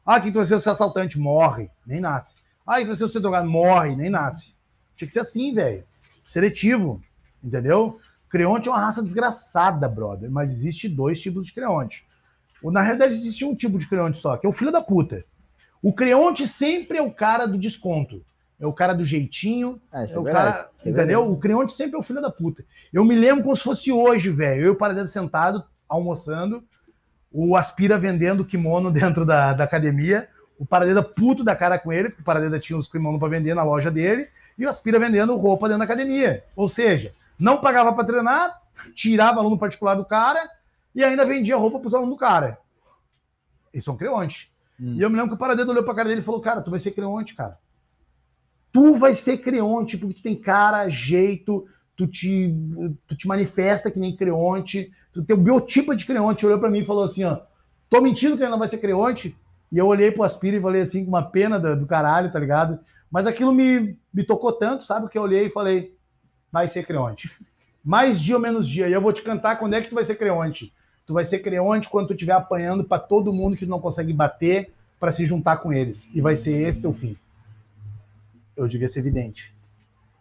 Ah, 0.05 0.19
o 0.19 0.23
que, 0.23 0.31
que 0.31 0.37
vai 0.37 0.45
ser 0.45 0.55
o 0.55 0.57
assaltante? 0.57 1.19
Morre. 1.19 1.71
Nem 1.87 2.01
nasce. 2.01 2.37
Ah, 2.67 2.77
o 2.77 2.79
que 2.81 2.87
vai 2.87 2.97
ser 2.97 3.05
o 3.05 3.21
drogado? 3.21 3.49
Morre. 3.49 3.97
Nem 3.97 4.11
nasce. 4.11 4.55
Tinha 4.97 5.07
que 5.07 5.13
ser 5.13 5.21
assim, 5.21 5.55
velho. 5.55 5.85
Seletivo. 6.25 7.03
Entendeu? 7.43 8.01
Creonte 8.31 8.69
é 8.69 8.73
uma 8.73 8.81
raça 8.81 9.03
desgraçada, 9.03 9.89
brother. 9.89 10.31
Mas 10.31 10.51
existe 10.51 10.89
dois 10.89 11.21
tipos 11.21 11.45
de 11.45 11.53
creonte. 11.53 12.07
Na 12.63 12.81
realidade, 12.83 13.13
existe 13.13 13.45
um 13.45 13.55
tipo 13.55 13.79
de 13.79 13.89
creonte 13.89 14.19
só, 14.19 14.37
que 14.37 14.47
é 14.47 14.49
o 14.49 14.53
filho 14.53 14.73
da 14.73 14.81
puta. 14.81 15.25
O 15.83 15.93
creonte 15.93 16.47
sempre 16.47 16.99
é 16.99 17.03
o 17.03 17.11
cara 17.11 17.47
do 17.47 17.59
desconto 17.59 18.23
é 18.61 18.67
o 18.67 18.73
cara 18.73 18.93
do 18.93 19.03
jeitinho, 19.03 19.81
é, 19.91 20.05
é 20.13 20.19
o 20.19 20.23
cara, 20.23 20.69
é 20.85 20.89
entendeu? 20.89 21.33
O 21.33 21.39
Creonte 21.39 21.73
sempre 21.73 21.97
é 21.97 21.99
o 21.99 22.03
filho 22.03 22.21
da 22.21 22.31
puta. 22.31 22.63
Eu 22.93 23.05
me 23.05 23.15
lembro 23.15 23.43
como 23.43 23.57
se 23.57 23.63
fosse 23.63 23.91
hoje, 23.91 24.29
velho. 24.29 24.61
Eu 24.61 24.67
e 24.67 24.71
o 24.71 24.77
Paradeiro 24.77 25.09
sentado, 25.09 25.65
almoçando, 25.89 26.63
o 27.33 27.57
Aspira 27.57 27.99
vendendo 27.99 28.45
kimono 28.45 28.91
dentro 28.93 29.25
da, 29.25 29.55
da 29.55 29.65
academia, 29.65 30.29
o 30.59 30.67
Paradeiro 30.67 31.03
puto 31.03 31.43
da 31.43 31.57
cara 31.57 31.79
com 31.79 31.91
ele, 31.91 32.11
porque 32.11 32.21
o 32.21 32.25
Paradeiro 32.25 32.61
tinha 32.61 32.79
os 32.79 32.87
kimonos 32.87 33.19
para 33.19 33.31
vender 33.31 33.55
na 33.55 33.63
loja 33.63 33.91
dele, 33.91 34.29
e 34.59 34.67
o 34.67 34.69
Aspira 34.69 34.99
vendendo 34.99 35.35
roupa 35.37 35.67
dentro 35.67 35.79
da 35.79 35.85
academia. 35.87 36.45
Ou 36.55 36.69
seja, 36.69 37.13
não 37.41 37.61
pagava 37.61 37.93
para 37.93 38.05
treinar, 38.05 38.63
tirava 38.95 39.41
aluno 39.41 39.59
particular 39.59 39.95
do 39.95 40.05
cara 40.05 40.41
e 40.95 41.03
ainda 41.03 41.25
vendia 41.25 41.57
roupa 41.57 41.79
para 41.79 41.89
os 41.89 41.95
alunos 41.95 42.15
do 42.15 42.19
cara. 42.19 42.59
É 43.73 43.91
um 43.91 43.97
Creonte. 43.97 44.53
Hum. 44.81 44.95
E 44.97 45.03
eu 45.03 45.11
me 45.11 45.17
lembro 45.17 45.31
que 45.31 45.35
o 45.35 45.39
Paradeiro 45.39 45.71
olhou 45.71 45.85
pra 45.85 45.95
cara 45.95 46.09
dele 46.09 46.21
e 46.21 46.25
falou: 46.25 46.41
Cara, 46.41 46.61
tu 46.61 46.71
vai 46.71 46.81
ser 46.81 46.91
Creonte, 46.91 47.35
cara 47.35 47.59
tu 48.73 48.97
vai 48.97 49.15
ser 49.15 49.39
creonte, 49.39 49.97
porque 49.97 50.15
tu 50.15 50.23
tem 50.23 50.37
cara, 50.37 50.89
jeito, 50.89 51.67
tu 51.97 52.07
te, 52.07 52.55
tu 53.07 53.17
te 53.17 53.27
manifesta 53.27 53.91
que 53.91 53.99
nem 53.99 54.15
creonte, 54.15 54.93
tu 55.13 55.23
tem 55.23 55.37
o 55.37 55.41
biotipo 55.41 55.95
de 55.95 56.07
creonte, 56.07 56.47
olhou 56.47 56.59
para 56.59 56.71
mim 56.71 56.81
e 56.81 56.87
falou 56.87 57.05
assim, 57.05 57.25
ó, 57.25 57.39
tô 57.89 58.01
mentindo 58.01 58.37
que 58.37 58.43
ele 58.43 58.51
não 58.51 58.59
vai 58.59 58.69
ser 58.69 58.79
creonte? 58.79 59.37
E 59.73 59.79
eu 59.79 59.87
olhei 59.87 60.11
pro 60.11 60.23
Aspira 60.23 60.57
e 60.57 60.61
falei 60.61 60.83
assim, 60.83 61.05
com 61.05 61.11
uma 61.11 61.23
pena 61.23 61.59
do, 61.59 61.77
do 61.77 61.87
caralho, 61.87 62.33
tá 62.33 62.39
ligado? 62.39 62.79
Mas 63.11 63.27
aquilo 63.27 63.53
me, 63.53 63.97
me 64.13 64.25
tocou 64.25 64.53
tanto, 64.53 64.85
sabe? 64.85 65.09
Que 65.09 65.19
eu 65.19 65.23
olhei 65.23 65.47
e 65.47 65.51
falei, 65.51 65.97
vai 66.53 66.69
ser 66.69 66.85
Creonte. 66.85 67.31
Mais 67.85 68.21
dia 68.21 68.37
ou 68.37 68.41
menos 68.41 68.69
dia. 68.69 68.89
E 68.89 68.93
eu 68.93 69.01
vou 69.01 69.13
te 69.13 69.23
cantar 69.23 69.59
quando 69.59 69.75
é 69.75 69.81
que 69.81 69.89
tu 69.89 69.95
vai 69.95 70.05
ser 70.05 70.17
Creonte. 70.17 70.73
Tu 71.07 71.15
vai 71.15 71.25
ser 71.25 71.41
Creonte 71.41 71.89
quando 71.89 72.09
tu 72.09 72.13
estiver 72.13 72.33
apanhando 72.33 72.85
para 72.85 73.01
todo 73.01 73.33
mundo 73.33 73.57
que 73.57 73.65
tu 73.67 73.71
não 73.71 73.81
consegue 73.81 74.13
bater 74.13 74.73
para 74.99 75.13
se 75.13 75.25
juntar 75.25 75.57
com 75.59 75.73
eles. 75.73 76.11
E 76.15 76.21
vai 76.21 76.37
ser 76.37 76.69
esse 76.69 76.83
teu 76.83 76.93
fim. 76.93 77.17
Eu 78.57 78.69
devia 78.69 78.89
ser 78.89 79.01
evidente. 79.01 79.55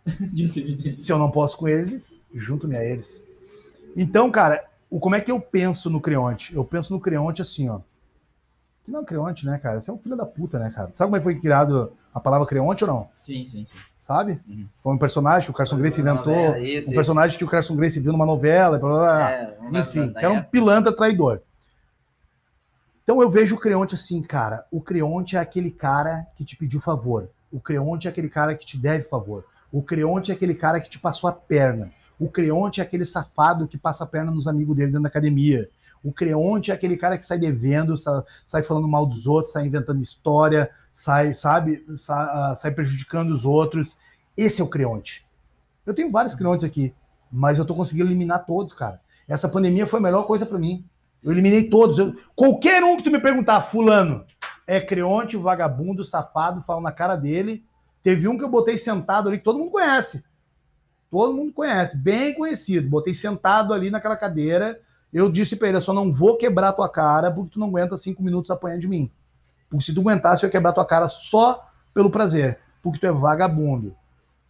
devia 0.08 0.48
ser. 0.48 0.96
Se 1.00 1.12
eu 1.12 1.20
não 1.20 1.30
posso 1.30 1.58
com 1.58 1.68
eles, 1.68 2.26
junto-me 2.34 2.78
a 2.78 2.84
eles. 2.84 3.28
Então, 3.96 4.32
cara, 4.32 4.66
o, 4.90 5.00
como 5.00 5.16
é 5.16 5.22
que 5.22 5.32
eu 5.32 5.40
penso 5.40 5.90
no 5.90 6.00
Creonte? 6.00 6.56
Eu 6.56 6.64
penso 6.64 6.94
no 6.94 7.00
Creonte 7.00 7.42
assim, 7.42 7.70
ó. 7.70 7.82
Que 8.84 8.92
não 8.92 9.02
é 9.02 9.06
Creonte, 9.06 9.46
né, 9.46 9.58
cara? 9.58 9.80
Você 9.80 9.92
é 9.92 9.94
um 9.94 10.00
filho 10.00 10.16
da 10.16 10.26
puta, 10.26 10.58
né, 10.58 10.72
cara? 10.74 10.90
Sabe 10.94 11.10
como 11.10 11.18
é 11.18 11.20
que 11.20 11.24
foi 11.24 11.36
criado 11.36 11.92
a 12.14 12.20
palavra 12.20 12.48
Creonte 12.48 12.84
ou 12.84 12.90
não? 12.90 13.10
Sim, 13.14 13.44
sim, 13.46 13.64
sim. 13.66 13.78
Sabe? 13.98 14.40
Uhum. 14.48 14.66
Foi 14.80 14.94
um 14.94 14.98
personagem 14.98 15.46
que 15.46 15.52
o 15.52 15.54
Carson 15.54 15.78
Grace 15.78 16.00
inventou. 16.02 16.34
Novela, 16.36 16.60
isso, 16.60 16.90
um 16.90 16.94
personagem 16.94 17.38
que 17.38 17.44
o 17.44 17.48
Carson 17.48 17.76
Grace 17.76 18.00
viu 18.00 18.12
numa 18.12 18.26
novela, 18.26 18.78
blá, 18.80 18.90
blá. 18.90 19.32
É, 19.32 19.58
enfim, 19.80 20.12
era 20.16 20.32
um 20.32 20.42
pilantra 20.44 20.92
traidor. 20.96 21.42
Então 23.04 23.22
eu 23.22 23.30
vejo 23.30 23.56
o 23.56 23.60
Creonte 23.60 23.96
assim, 23.96 24.22
cara. 24.22 24.66
O 24.72 24.82
Creonte 24.82 25.36
é 25.36 25.40
aquele 25.40 25.72
cara 25.72 26.28
que 26.36 26.46
te 26.46 26.56
pediu 26.56 26.80
favor. 26.80 27.30
O 27.52 27.60
Creonte 27.60 28.08
é 28.08 28.12
aquele 28.12 28.30
cara 28.30 28.54
que 28.56 28.66
te 28.66 28.78
deve 28.78 29.04
favor. 29.06 29.46
O 29.72 29.82
Creonte 29.82 30.32
é 30.32 30.36
aquele 30.36 30.54
cara 30.54 30.80
que 30.80 30.90
te 30.90 31.00
passou 31.00 31.28
a 31.30 31.34
perna. 31.34 31.92
O 32.20 32.28
Creonte 32.30 32.82
é 32.82 32.84
aquele 32.84 33.06
safado 33.06 33.68
que 33.68 33.78
passa 33.78 34.04
a 34.04 34.08
perna 34.08 34.32
nos 34.32 34.48
amigos 34.48 34.76
dele 34.76 34.88
dentro 34.92 35.04
da 35.04 35.10
academia. 35.10 35.70
O 36.04 36.12
Creonte 36.14 36.72
é 36.72 36.74
aquele 36.74 36.98
cara 36.98 37.18
que 37.18 37.26
sai 37.26 37.40
devendo, 37.40 37.98
sa- 37.98 38.24
sai 38.46 38.62
falando 38.64 38.88
mal 38.88 39.06
dos 39.06 39.26
outros, 39.26 39.54
sai 39.54 39.66
inventando 39.66 40.02
história, 40.02 40.70
sai, 41.00 41.34
sabe, 41.34 41.86
sa- 41.96 42.52
ah, 42.52 42.56
sai 42.58 42.72
prejudicando 42.72 43.32
os 43.32 43.46
outros. 43.46 43.98
Esse 44.36 44.60
é 44.60 44.64
o 44.64 44.68
Creonte. 44.68 45.26
Eu 45.86 45.94
tenho 45.94 46.12
vários 46.12 46.36
Creontes 46.36 46.66
aqui, 46.66 46.94
mas 47.32 47.58
eu 47.58 47.66
tô 47.66 47.74
conseguindo 47.74 48.10
eliminar 48.10 48.46
todos, 48.46 48.74
cara. 48.74 49.00
Essa 49.28 49.48
pandemia 49.48 49.88
foi 49.88 50.00
a 50.00 50.04
melhor 50.04 50.24
coisa 50.24 50.46
pra 50.46 50.60
mim. 50.60 50.84
Eu 51.24 51.32
eliminei 51.32 51.70
todos. 51.70 51.98
Eu- 51.98 52.16
qualquer 52.36 52.84
um 52.84 52.98
que 52.98 53.04
tu 53.04 53.12
me 53.12 53.20
perguntar, 53.22 53.62
fulano, 53.62 54.26
é 54.68 54.82
Creonte, 54.82 55.38
vagabundo, 55.38 56.04
safado, 56.04 56.64
falo 56.64 56.82
na 56.82 56.92
cara 56.92 57.16
dele. 57.16 57.64
Teve 58.04 58.28
um 58.28 58.38
que 58.38 58.44
eu 58.44 58.50
botei 58.50 58.78
sentado 58.78 59.30
ali, 59.30 59.38
que 59.38 59.44
todo 59.44 59.58
mundo 59.60 59.72
conhece. 59.72 60.26
Todo 61.10 61.34
mundo 61.34 61.54
conhece, 61.54 61.98
bem 61.98 62.34
conhecido. 62.36 62.90
Botei 62.90 63.16
sentado 63.16 63.74
ali 63.74 63.90
naquela 63.90 64.18
cadeira. 64.18 64.80
Eu 65.14 65.32
disse 65.32 65.56
pra 65.56 65.70
ele: 65.70 65.78
eu 65.78 65.82
só 65.82 65.94
não 65.94 66.12
vou 66.12 66.36
quebrar 66.38 66.74
tua 66.74 66.90
cara 66.90 67.32
porque 67.32 67.52
tu 67.54 67.60
não 67.60 67.68
aguenta 67.68 67.96
cinco 67.98 68.22
minutos 68.22 68.52
apanhando 68.52 68.82
de 68.82 68.88
mim. 68.88 69.10
Porque 69.70 69.86
se 69.86 69.94
tu 69.94 70.02
aguentasse, 70.02 70.44
eu 70.44 70.48
ia 70.48 70.52
quebrar 70.52 70.74
tua 70.74 70.86
cara 70.86 71.08
só 71.08 71.66
pelo 71.94 72.10
prazer. 72.10 72.60
Porque 72.82 73.00
tu 73.00 73.06
é 73.06 73.12
vagabundo. 73.12 73.96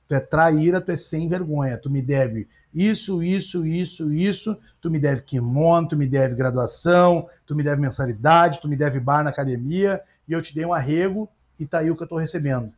Tu 0.07 0.15
é 0.15 0.19
traíra, 0.19 0.81
tu 0.81 0.91
é 0.91 0.97
sem 0.97 1.27
vergonha. 1.27 1.77
Tu 1.77 1.89
me 1.89 2.01
deve 2.01 2.47
isso, 2.73 3.23
isso, 3.23 3.65
isso, 3.65 4.11
isso. 4.11 4.57
Tu 4.81 4.89
me 4.89 4.99
deve 4.99 5.21
kimono, 5.23 5.87
tu 5.87 5.97
me 5.97 6.07
deve 6.07 6.35
graduação, 6.35 7.27
tu 7.45 7.55
me 7.55 7.63
deve 7.63 7.81
mensalidade, 7.81 8.61
tu 8.61 8.67
me 8.67 8.77
deve 8.77 8.99
bar 8.99 9.23
na 9.23 9.29
academia. 9.29 10.01
E 10.27 10.33
eu 10.33 10.41
te 10.41 10.53
dei 10.53 10.65
um 10.65 10.73
arrego 10.73 11.29
e 11.59 11.65
tá 11.65 11.79
aí 11.79 11.91
o 11.91 11.95
que 11.95 12.03
eu 12.03 12.07
tô 12.07 12.17
recebendo. 12.17 12.71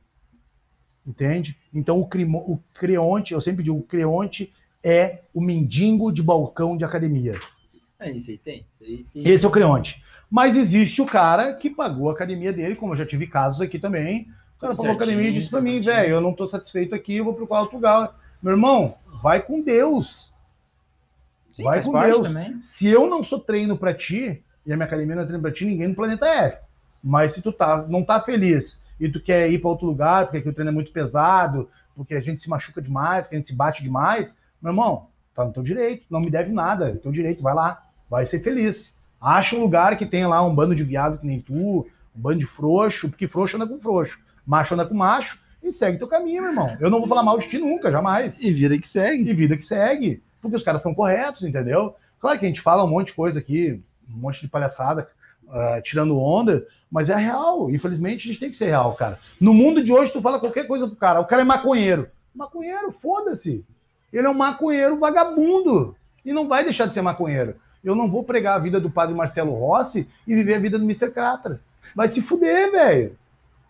Entende? 1.05 1.57
Então 1.73 1.99
o, 1.99 2.07
crimo, 2.07 2.39
o 2.39 2.59
creonte, 2.73 3.33
eu 3.33 3.41
sempre 3.41 3.63
digo, 3.63 3.77
o 3.77 3.83
creonte 3.83 4.53
é 4.83 5.21
o 5.33 5.41
mendigo 5.41 6.11
de 6.11 6.23
balcão 6.23 6.77
de 6.77 6.85
academia. 6.85 7.39
É, 7.99 8.11
isso 8.11 8.31
aí 8.31 8.37
tem. 8.37 8.65
Isso 8.73 8.83
aí 8.83 9.05
tem. 9.11 9.27
Esse 9.27 9.45
é 9.45 9.47
o 9.47 9.51
creonte. 9.51 10.03
Mas 10.31 10.55
existe 10.55 11.01
o 11.01 11.05
cara 11.05 11.53
que 11.53 11.69
pagou 11.69 12.09
a 12.09 12.13
academia 12.13 12.53
dele, 12.53 12.77
como 12.77 12.93
eu 12.93 12.95
já 12.95 13.05
tive 13.05 13.27
casos 13.27 13.59
aqui 13.59 13.77
também. 13.77 14.29
O 14.55 14.61
cara 14.61 14.73
pagou 14.73 14.91
a 14.91 14.93
academia 14.93 15.27
e 15.27 15.33
disse 15.33 15.49
pra 15.49 15.59
mim, 15.59 15.81
velho, 15.81 16.09
eu 16.09 16.21
não 16.21 16.33
tô 16.33 16.47
satisfeito 16.47 16.95
aqui, 16.95 17.17
eu 17.17 17.25
vou 17.25 17.33
procurar 17.33 17.61
outro 17.61 17.75
lugar. 17.75 18.15
Meu 18.41 18.53
irmão, 18.53 18.95
vai 19.21 19.41
com 19.41 19.61
Deus. 19.61 20.33
Sim, 21.51 21.63
vai 21.63 21.83
com 21.83 21.91
Deus. 21.91 22.29
também. 22.29 22.61
Se 22.61 22.87
eu 22.87 23.09
não 23.09 23.21
sou 23.21 23.41
treino 23.41 23.77
pra 23.77 23.93
ti, 23.93 24.41
e 24.65 24.71
a 24.71 24.77
minha 24.77 24.85
academia 24.85 25.15
não 25.15 25.23
é 25.23 25.25
treino 25.25 25.41
pra 25.41 25.51
ti, 25.51 25.65
ninguém 25.65 25.89
no 25.89 25.95
planeta 25.95 26.25
é. 26.25 26.61
Mas 27.03 27.33
se 27.33 27.41
tu 27.41 27.51
tá, 27.51 27.85
não 27.89 28.03
tá 28.03 28.21
feliz 28.21 28.81
e 28.97 29.09
tu 29.09 29.19
quer 29.19 29.51
ir 29.51 29.59
pra 29.59 29.69
outro 29.69 29.85
lugar, 29.85 30.25
porque 30.25 30.37
aqui 30.37 30.47
o 30.47 30.53
treino 30.53 30.69
é 30.69 30.73
muito 30.73 30.93
pesado, 30.93 31.69
porque 31.93 32.13
a 32.13 32.21
gente 32.21 32.39
se 32.39 32.49
machuca 32.49 32.81
demais, 32.81 33.27
que 33.27 33.35
a 33.35 33.37
gente 33.37 33.47
se 33.47 33.55
bate 33.55 33.83
demais, 33.83 34.39
meu 34.61 34.71
irmão, 34.71 35.07
tá 35.35 35.43
no 35.43 35.51
teu 35.51 35.63
direito, 35.63 36.05
não 36.09 36.21
me 36.21 36.29
deve 36.29 36.53
nada, 36.53 36.89
é 36.89 36.95
teu 36.95 37.11
direito, 37.11 37.43
vai 37.43 37.53
lá, 37.53 37.83
vai 38.09 38.25
ser 38.25 38.41
feliz. 38.41 39.00
Acha 39.21 39.55
um 39.55 39.61
lugar 39.61 39.97
que 39.97 40.05
tenha 40.05 40.27
lá 40.27 40.41
um 40.43 40.53
bando 40.53 40.75
de 40.75 40.83
viado 40.83 41.19
que 41.19 41.27
nem 41.27 41.39
tu, 41.39 41.87
um 42.15 42.21
bando 42.21 42.39
de 42.39 42.45
frouxo, 42.45 43.09
porque 43.09 43.27
frouxo 43.27 43.55
anda 43.55 43.67
com 43.67 43.79
frouxo, 43.79 44.19
macho 44.45 44.73
anda 44.73 44.85
com 44.85 44.95
macho, 44.95 45.39
e 45.63 45.71
segue 45.71 45.99
teu 45.99 46.07
caminho, 46.07 46.41
meu 46.41 46.51
irmão. 46.51 46.75
Eu 46.79 46.89
não 46.89 46.99
vou 46.99 47.07
falar 47.07 47.21
mal 47.21 47.37
de 47.37 47.47
ti 47.47 47.59
nunca, 47.59 47.91
jamais 47.91 48.41
E 48.41 48.51
vida 48.51 48.77
que 48.79 48.87
segue. 48.87 49.29
e 49.29 49.33
vida 49.33 49.55
que 49.55 49.63
segue. 49.63 50.23
Porque 50.41 50.55
os 50.55 50.63
caras 50.63 50.81
são 50.81 50.95
corretos, 50.95 51.43
entendeu? 51.43 51.95
Claro 52.19 52.39
que 52.39 52.45
a 52.45 52.47
gente 52.47 52.61
fala 52.61 52.83
um 52.83 52.89
monte 52.89 53.07
de 53.07 53.13
coisa 53.13 53.39
aqui, 53.39 53.79
um 54.09 54.19
monte 54.19 54.41
de 54.41 54.47
palhaçada, 54.47 55.07
ah, 55.51 55.79
tirando 55.83 56.17
onda, 56.17 56.65
mas 56.89 57.09
é 57.09 57.15
real. 57.15 57.69
Infelizmente, 57.69 58.27
a 58.27 58.31
gente 58.31 58.39
tem 58.39 58.49
que 58.49 58.55
ser 58.55 58.67
real, 58.67 58.95
cara. 58.95 59.19
No 59.39 59.53
mundo 59.53 59.83
de 59.83 59.93
hoje, 59.93 60.11
tu 60.11 60.21
fala 60.21 60.39
qualquer 60.39 60.65
coisa 60.65 60.87
pro 60.87 60.95
cara. 60.95 61.19
O 61.19 61.25
cara 61.25 61.43
é 61.43 61.45
maconheiro. 61.45 62.09
Maconheiro, 62.33 62.91
foda-se. 62.91 63.63
Ele 64.11 64.25
é 64.25 64.29
um 64.29 64.33
maconheiro 64.33 64.97
vagabundo. 64.97 65.95
E 66.25 66.33
não 66.33 66.47
vai 66.47 66.63
deixar 66.63 66.87
de 66.87 66.93
ser 66.93 67.01
maconheiro. 67.01 67.55
Eu 67.83 67.95
não 67.95 68.09
vou 68.09 68.23
pregar 68.23 68.55
a 68.55 68.59
vida 68.59 68.79
do 68.79 68.89
padre 68.89 69.15
Marcelo 69.15 69.53
Rossi 69.53 70.07
e 70.27 70.35
viver 70.35 70.55
a 70.55 70.59
vida 70.59 70.77
do 70.77 70.85
Mr. 70.85 71.11
Cratra. 71.11 71.61
Vai 71.95 72.07
se 72.07 72.21
fuder, 72.21 72.71
velho. 72.71 73.17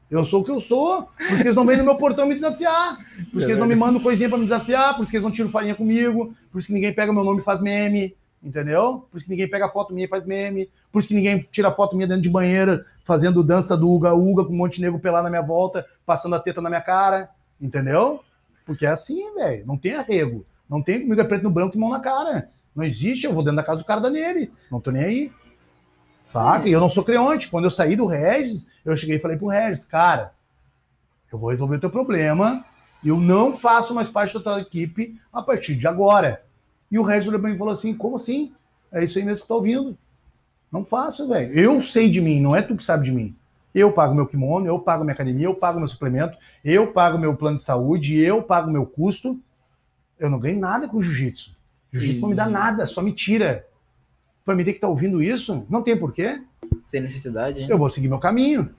Eu 0.10 0.26
sou 0.26 0.42
o 0.42 0.44
que 0.44 0.52
eu 0.52 0.60
sou. 0.60 1.04
Por 1.04 1.28
isso 1.28 1.38
que 1.38 1.44
eles 1.44 1.56
não 1.56 1.66
vêm 1.66 1.78
no 1.78 1.86
meu 1.86 1.96
portão 1.96 2.26
me 2.26 2.36
desafiar. 2.36 2.98
Por 2.98 3.38
isso 3.38 3.46
que 3.46 3.52
eles 3.54 3.60
não 3.60 3.66
me 3.66 3.76
mandam 3.76 4.02
coisinha 4.02 4.28
pra 4.28 4.38
me 4.38 4.44
desafiar. 4.44 4.94
Por 4.94 5.04
isso 5.04 5.12
que 5.12 5.16
eles 5.16 5.24
não 5.24 5.32
tiram 5.32 5.50
farinha 5.50 5.74
comigo. 5.74 6.36
Por 6.52 6.60
isso 6.60 6.68
que 6.68 6.74
ninguém 6.74 6.94
pega 6.94 7.14
meu 7.14 7.24
nome 7.24 7.40
e 7.40 7.44
faz 7.44 7.62
meme. 7.62 8.14
Entendeu? 8.44 9.06
Por 9.10 9.18
isso 9.18 9.26
que 9.26 9.32
ninguém 9.32 9.48
pega 9.48 9.70
foto 9.70 9.94
minha 9.94 10.06
e 10.06 10.10
faz 10.10 10.26
meme. 10.26 10.70
Por 10.92 11.00
isso 11.00 11.08
que 11.08 11.14
ninguém 11.14 11.48
tira 11.50 11.72
foto 11.72 11.96
minha 11.96 12.08
dentro 12.08 12.24
de 12.24 12.30
banheira, 12.30 12.86
fazendo 13.06 13.42
dança 13.42 13.78
do 13.78 13.90
Uga 13.90 14.14
Uga 14.14 14.44
com 14.44 14.52
um 14.52 14.58
monte 14.58 14.76
de 14.76 14.82
nego 14.82 15.00
pelado 15.00 15.24
na 15.24 15.30
minha 15.30 15.42
volta, 15.42 15.86
passando 16.06 16.36
a 16.36 16.40
teta 16.40 16.60
na 16.60 16.70
minha 16.70 16.82
cara. 16.82 17.30
Entendeu? 17.62 18.22
Porque 18.66 18.86
é 18.86 18.90
assim, 18.90 19.34
velho. 19.36 19.66
Não 19.66 19.78
tem 19.78 19.96
arrego. 19.96 20.46
Não 20.70 20.82
tem 20.82 21.02
comigo 21.02 21.22
é 21.22 21.24
preto 21.24 21.44
no 21.44 21.52
branco 21.52 21.78
e 21.78 21.80
mão 21.80 21.90
na 21.90 22.02
cara. 22.02 22.50
Não 22.76 22.84
existe, 22.84 23.26
eu 23.26 23.34
vou 23.34 23.44
dentro 23.44 23.58
da 23.58 23.64
casa 23.64 23.82
do 23.82 23.86
cara 23.86 24.02
da 24.02 24.10
nele. 24.10 24.52
Não 24.72 24.80
tô 24.80 24.92
nem 24.92 25.04
aí. 25.04 25.32
Saca? 26.24 26.68
E 26.68 26.72
eu 26.72 26.80
não 26.80 26.90
sou 26.90 27.04
creonte. 27.04 27.50
Quando 27.50 27.66
eu 27.66 27.72
saí 27.72 27.96
do 27.96 28.06
Regis, 28.06 28.70
eu 28.86 28.96
cheguei 28.96 29.18
e 29.18 29.20
falei 29.20 29.38
pro 29.38 29.48
Regis, 29.48 29.86
cara, 29.86 30.34
eu 31.32 31.38
vou 31.38 31.50
resolver 31.50 31.78
o 31.78 31.80
teu 31.80 31.90
problema 31.90 32.66
eu 33.04 33.20
não 33.20 33.54
faço 33.54 33.96
mais 33.96 34.10
parte 34.10 34.34
da 34.36 34.40
tua 34.40 34.62
equipe 34.62 35.20
a 35.34 35.42
partir 35.42 35.76
de 35.76 35.88
agora. 35.88 36.44
E 36.90 37.00
o 37.00 37.04
Regis 37.04 37.28
olhou 37.28 37.40
pra 37.40 37.50
mim 37.50 37.56
e 37.56 37.58
falou 37.58 37.72
assim, 37.72 37.96
como 37.96 38.16
assim? 38.16 38.54
É 38.92 39.04
isso 39.04 39.18
aí 39.18 39.26
mesmo 39.26 39.42
que 39.44 39.48
tá 39.48 39.56
ouvindo. 39.56 39.98
Não 40.72 40.86
faço, 40.86 41.28
velho. 41.28 41.52
Eu 41.54 41.82
sei 41.82 42.10
de 42.10 42.22
mim, 42.22 42.40
não 42.40 42.56
é 42.56 42.62
tu 42.62 42.76
que 42.76 42.84
sabe 42.84 43.06
de 43.06 43.12
mim. 43.12 43.36
Eu 43.74 43.92
pago 43.92 44.14
meu 44.14 44.28
kimono, 44.28 44.68
eu 44.68 44.78
pago 44.80 45.04
minha 45.04 45.14
academia, 45.14 45.46
eu 45.46 45.56
pago 45.56 45.80
meu 45.80 45.88
suplemento, 45.88 46.38
eu 46.64 46.92
pago 46.92 47.18
meu 47.18 47.36
plano 47.36 47.56
de 47.56 47.64
saúde, 47.64 48.18
eu 48.18 48.44
pago 48.44 48.70
meu 48.70 48.86
custo. 48.86 49.40
Eu 50.20 50.30
não 50.30 50.40
ganho 50.40 50.60
nada 50.60 50.88
com 50.88 51.02
jiu-jitsu. 51.02 51.54
Jiu-jitsu 51.92 52.22
não 52.22 52.30
me 52.30 52.36
dá 52.36 52.48
nada, 52.48 52.86
só 52.86 53.02
me 53.02 53.12
tira. 53.12 53.66
Pra 54.46 54.56
mim 54.56 54.64
ter 54.64 54.72
que 54.72 54.78
estar 54.78 54.88
ouvindo 54.88 55.22
isso, 55.22 55.66
não 55.70 55.82
tem 55.84 55.98
porquê. 55.98 56.42
Sem 56.84 57.02
necessidade, 57.02 57.62
hein? 57.62 57.68
Eu 57.70 57.78
vou 57.78 57.90
seguir 57.90 58.08
meu 58.08 58.20
caminho. 58.20 58.70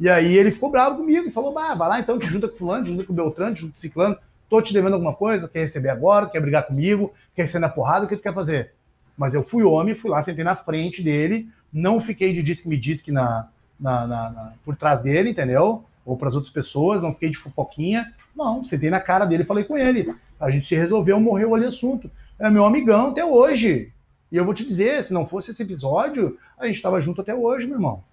E 0.00 0.08
aí 0.08 0.36
ele 0.36 0.50
ficou 0.50 0.70
bravo 0.70 0.96
comigo 0.98 1.26
e 1.28 1.30
falou: 1.30 1.52
bah, 1.52 1.74
vai 1.74 1.88
lá 1.88 2.00
então, 2.00 2.18
te 2.18 2.26
junta 2.26 2.48
com 2.48 2.56
fulano, 2.56 2.84
te 2.84 2.90
junta 2.90 3.04
com 3.04 3.12
o 3.12 3.16
Beltrano, 3.16 3.54
te 3.54 3.60
junta 3.60 3.72
com 3.72 3.78
o 3.78 3.80
Ciclano. 3.80 4.16
Tô 4.48 4.60
te 4.62 4.72
devendo 4.72 4.94
alguma 4.94 5.14
coisa, 5.14 5.48
quer 5.48 5.60
receber 5.60 5.88
agora, 5.88 6.28
quer 6.28 6.40
brigar 6.40 6.66
comigo, 6.66 7.12
quer 7.34 7.48
ser 7.48 7.58
na 7.58 7.68
porrada, 7.68 8.04
o 8.04 8.08
que 8.08 8.16
tu 8.16 8.22
quer 8.22 8.34
fazer? 8.34 8.72
Mas 9.16 9.34
eu 9.34 9.42
fui 9.42 9.62
homem, 9.62 9.94
fui 9.94 10.10
lá, 10.10 10.22
sentei 10.22 10.44
na 10.44 10.54
frente 10.56 11.02
dele, 11.02 11.48
não 11.72 12.00
fiquei 12.00 12.32
de 12.32 12.42
disque 12.42 12.68
me 12.68 12.76
disque 12.76 13.10
na, 13.12 13.48
na, 13.78 14.06
na- 14.06 14.30
na- 14.30 14.52
por 14.64 14.76
trás 14.76 15.02
dele, 15.02 15.30
entendeu? 15.30 15.84
Ou 16.04 16.16
para 16.16 16.28
as 16.28 16.34
outras 16.34 16.52
pessoas, 16.52 17.02
não 17.02 17.12
fiquei 17.12 17.30
de 17.30 17.38
fofoquinha. 17.38 18.12
Não, 18.36 18.62
sentei 18.64 18.90
na 18.90 19.00
cara 19.00 19.24
dele 19.24 19.44
e 19.44 19.46
falei 19.46 19.64
com 19.64 19.76
ele. 19.78 20.12
A 20.40 20.50
gente 20.50 20.66
se 20.66 20.74
resolveu, 20.74 21.18
morreu 21.20 21.54
ali 21.54 21.64
o 21.64 21.68
assunto. 21.68 22.10
É 22.38 22.50
meu 22.50 22.64
amigão 22.64 23.10
até 23.10 23.24
hoje. 23.24 23.92
E 24.30 24.36
eu 24.36 24.44
vou 24.44 24.54
te 24.54 24.66
dizer, 24.66 25.04
se 25.04 25.14
não 25.14 25.26
fosse 25.26 25.50
esse 25.50 25.62
episódio, 25.62 26.38
a 26.58 26.66
gente 26.66 26.76
estava 26.76 27.00
junto 27.00 27.20
até 27.20 27.34
hoje, 27.34 27.66
meu 27.66 27.76
irmão. 27.76 28.04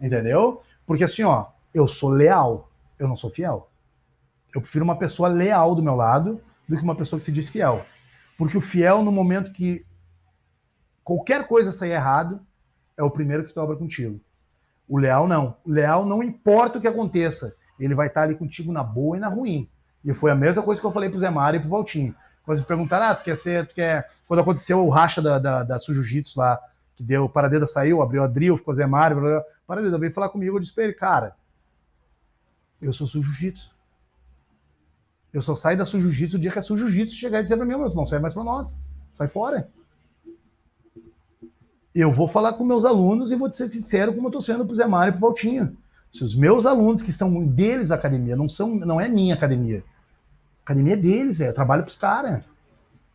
Entendeu? 0.00 0.62
Porque 0.86 1.04
assim, 1.04 1.22
ó, 1.22 1.46
eu 1.72 1.88
sou 1.88 2.10
leal, 2.10 2.70
eu 2.98 3.08
não 3.08 3.16
sou 3.16 3.30
fiel. 3.30 3.70
Eu 4.54 4.60
prefiro 4.60 4.84
uma 4.84 4.98
pessoa 4.98 5.28
leal 5.28 5.74
do 5.74 5.82
meu 5.82 5.94
lado 5.94 6.40
do 6.68 6.76
que 6.76 6.82
uma 6.82 6.94
pessoa 6.94 7.18
que 7.18 7.24
se 7.24 7.32
diz 7.32 7.48
fiel. 7.48 7.84
Porque 8.36 8.56
o 8.56 8.60
fiel, 8.60 9.02
no 9.02 9.10
momento 9.10 9.52
que 9.52 9.84
qualquer 11.02 11.46
coisa 11.46 11.72
sair 11.72 11.92
errado, 11.92 12.40
é 12.96 13.02
o 13.02 13.10
primeiro 13.10 13.44
que 13.44 13.54
dobra 13.54 13.76
contigo. 13.76 14.20
O 14.86 14.98
leal 14.98 15.26
não. 15.26 15.56
O 15.64 15.70
leal 15.70 16.04
não 16.04 16.22
importa 16.22 16.76
o 16.76 16.80
que 16.80 16.88
aconteça, 16.88 17.56
ele 17.78 17.94
vai 17.94 18.08
estar 18.08 18.24
ali 18.24 18.34
contigo 18.34 18.70
na 18.70 18.82
boa 18.82 19.16
e 19.16 19.20
na 19.20 19.28
ruim. 19.28 19.68
E 20.04 20.12
foi 20.12 20.30
a 20.30 20.34
mesma 20.34 20.62
coisa 20.62 20.80
que 20.80 20.86
eu 20.86 20.92
falei 20.92 21.08
pro 21.08 21.18
Zé 21.18 21.30
Mário 21.30 21.58
e 21.58 21.60
pro 21.60 21.70
Valtinho. 21.70 22.14
Quando 22.44 22.58
eles 22.58 22.66
perguntaram, 22.66 23.06
ah, 23.06 23.14
tu 23.14 23.24
quer 23.24 23.36
ser, 23.36 23.66
tu 23.66 23.74
quer... 23.74 24.10
Quando 24.26 24.40
aconteceu 24.40 24.84
o 24.84 24.90
racha 24.90 25.20
da, 25.20 25.38
da, 25.38 25.62
da 25.62 25.78
lá, 26.36 26.58
que 26.96 27.02
deu, 27.02 27.24
o 27.24 27.28
Paradeda 27.28 27.66
saiu, 27.66 28.02
abriu 28.02 28.22
a 28.22 28.26
Drill, 28.26 28.56
ficou 28.56 28.74
Zé 28.74 28.86
Mário, 28.86 29.20
blá. 29.20 29.42
Paradeda 29.66 29.98
veio 29.98 30.12
falar 30.12 30.28
comigo, 30.28 30.56
eu 30.56 30.60
disse 30.60 30.74
pra 30.74 30.84
ele, 30.84 30.92
cara, 30.92 31.36
eu 32.80 32.92
sou 32.92 33.06
jiu-jitsu. 33.06 33.70
Eu 35.32 35.40
só 35.40 35.54
saio 35.54 35.78
da 35.78 35.84
jiu-jitsu 35.84 36.36
o 36.36 36.40
dia 36.40 36.50
que 36.50 36.58
a 36.58 36.62
jiu-jitsu 36.62 37.14
chegar 37.14 37.40
e 37.40 37.42
dizer 37.42 37.56
pra 37.56 37.64
mim, 37.64 37.76
meu, 37.76 37.94
não 37.94 38.06
sai 38.06 38.18
mais 38.18 38.34
pra 38.34 38.44
nós, 38.44 38.84
sai 39.12 39.28
fora. 39.28 39.68
Eu 41.94 42.12
vou 42.12 42.26
falar 42.26 42.54
com 42.54 42.64
meus 42.64 42.84
alunos 42.84 43.30
e 43.30 43.36
vou 43.36 43.52
ser 43.52 43.68
sincero 43.68 44.14
como 44.14 44.28
eu 44.28 44.32
tô 44.32 44.40
sendo 44.40 44.64
pro 44.64 44.74
Zé 44.74 44.86
Mário 44.86 45.10
e 45.10 45.12
pro 45.12 45.28
Valtinho. 45.28 45.76
Se 46.10 46.24
os 46.24 46.34
meus 46.34 46.66
alunos 46.66 47.02
que 47.02 47.10
estão 47.10 47.46
deles 47.46 47.90
a 47.90 47.94
academia, 47.94 48.36
não 48.36 48.48
são, 48.48 48.74
não 48.74 49.00
é 49.00 49.08
minha 49.08 49.34
academia. 49.34 49.82
Academia 50.64 50.94
é 50.94 50.96
deles, 50.96 51.40
é, 51.40 51.48
eu 51.48 51.54
trabalho 51.54 51.82
pros 51.82 51.96
caras. 51.96 52.42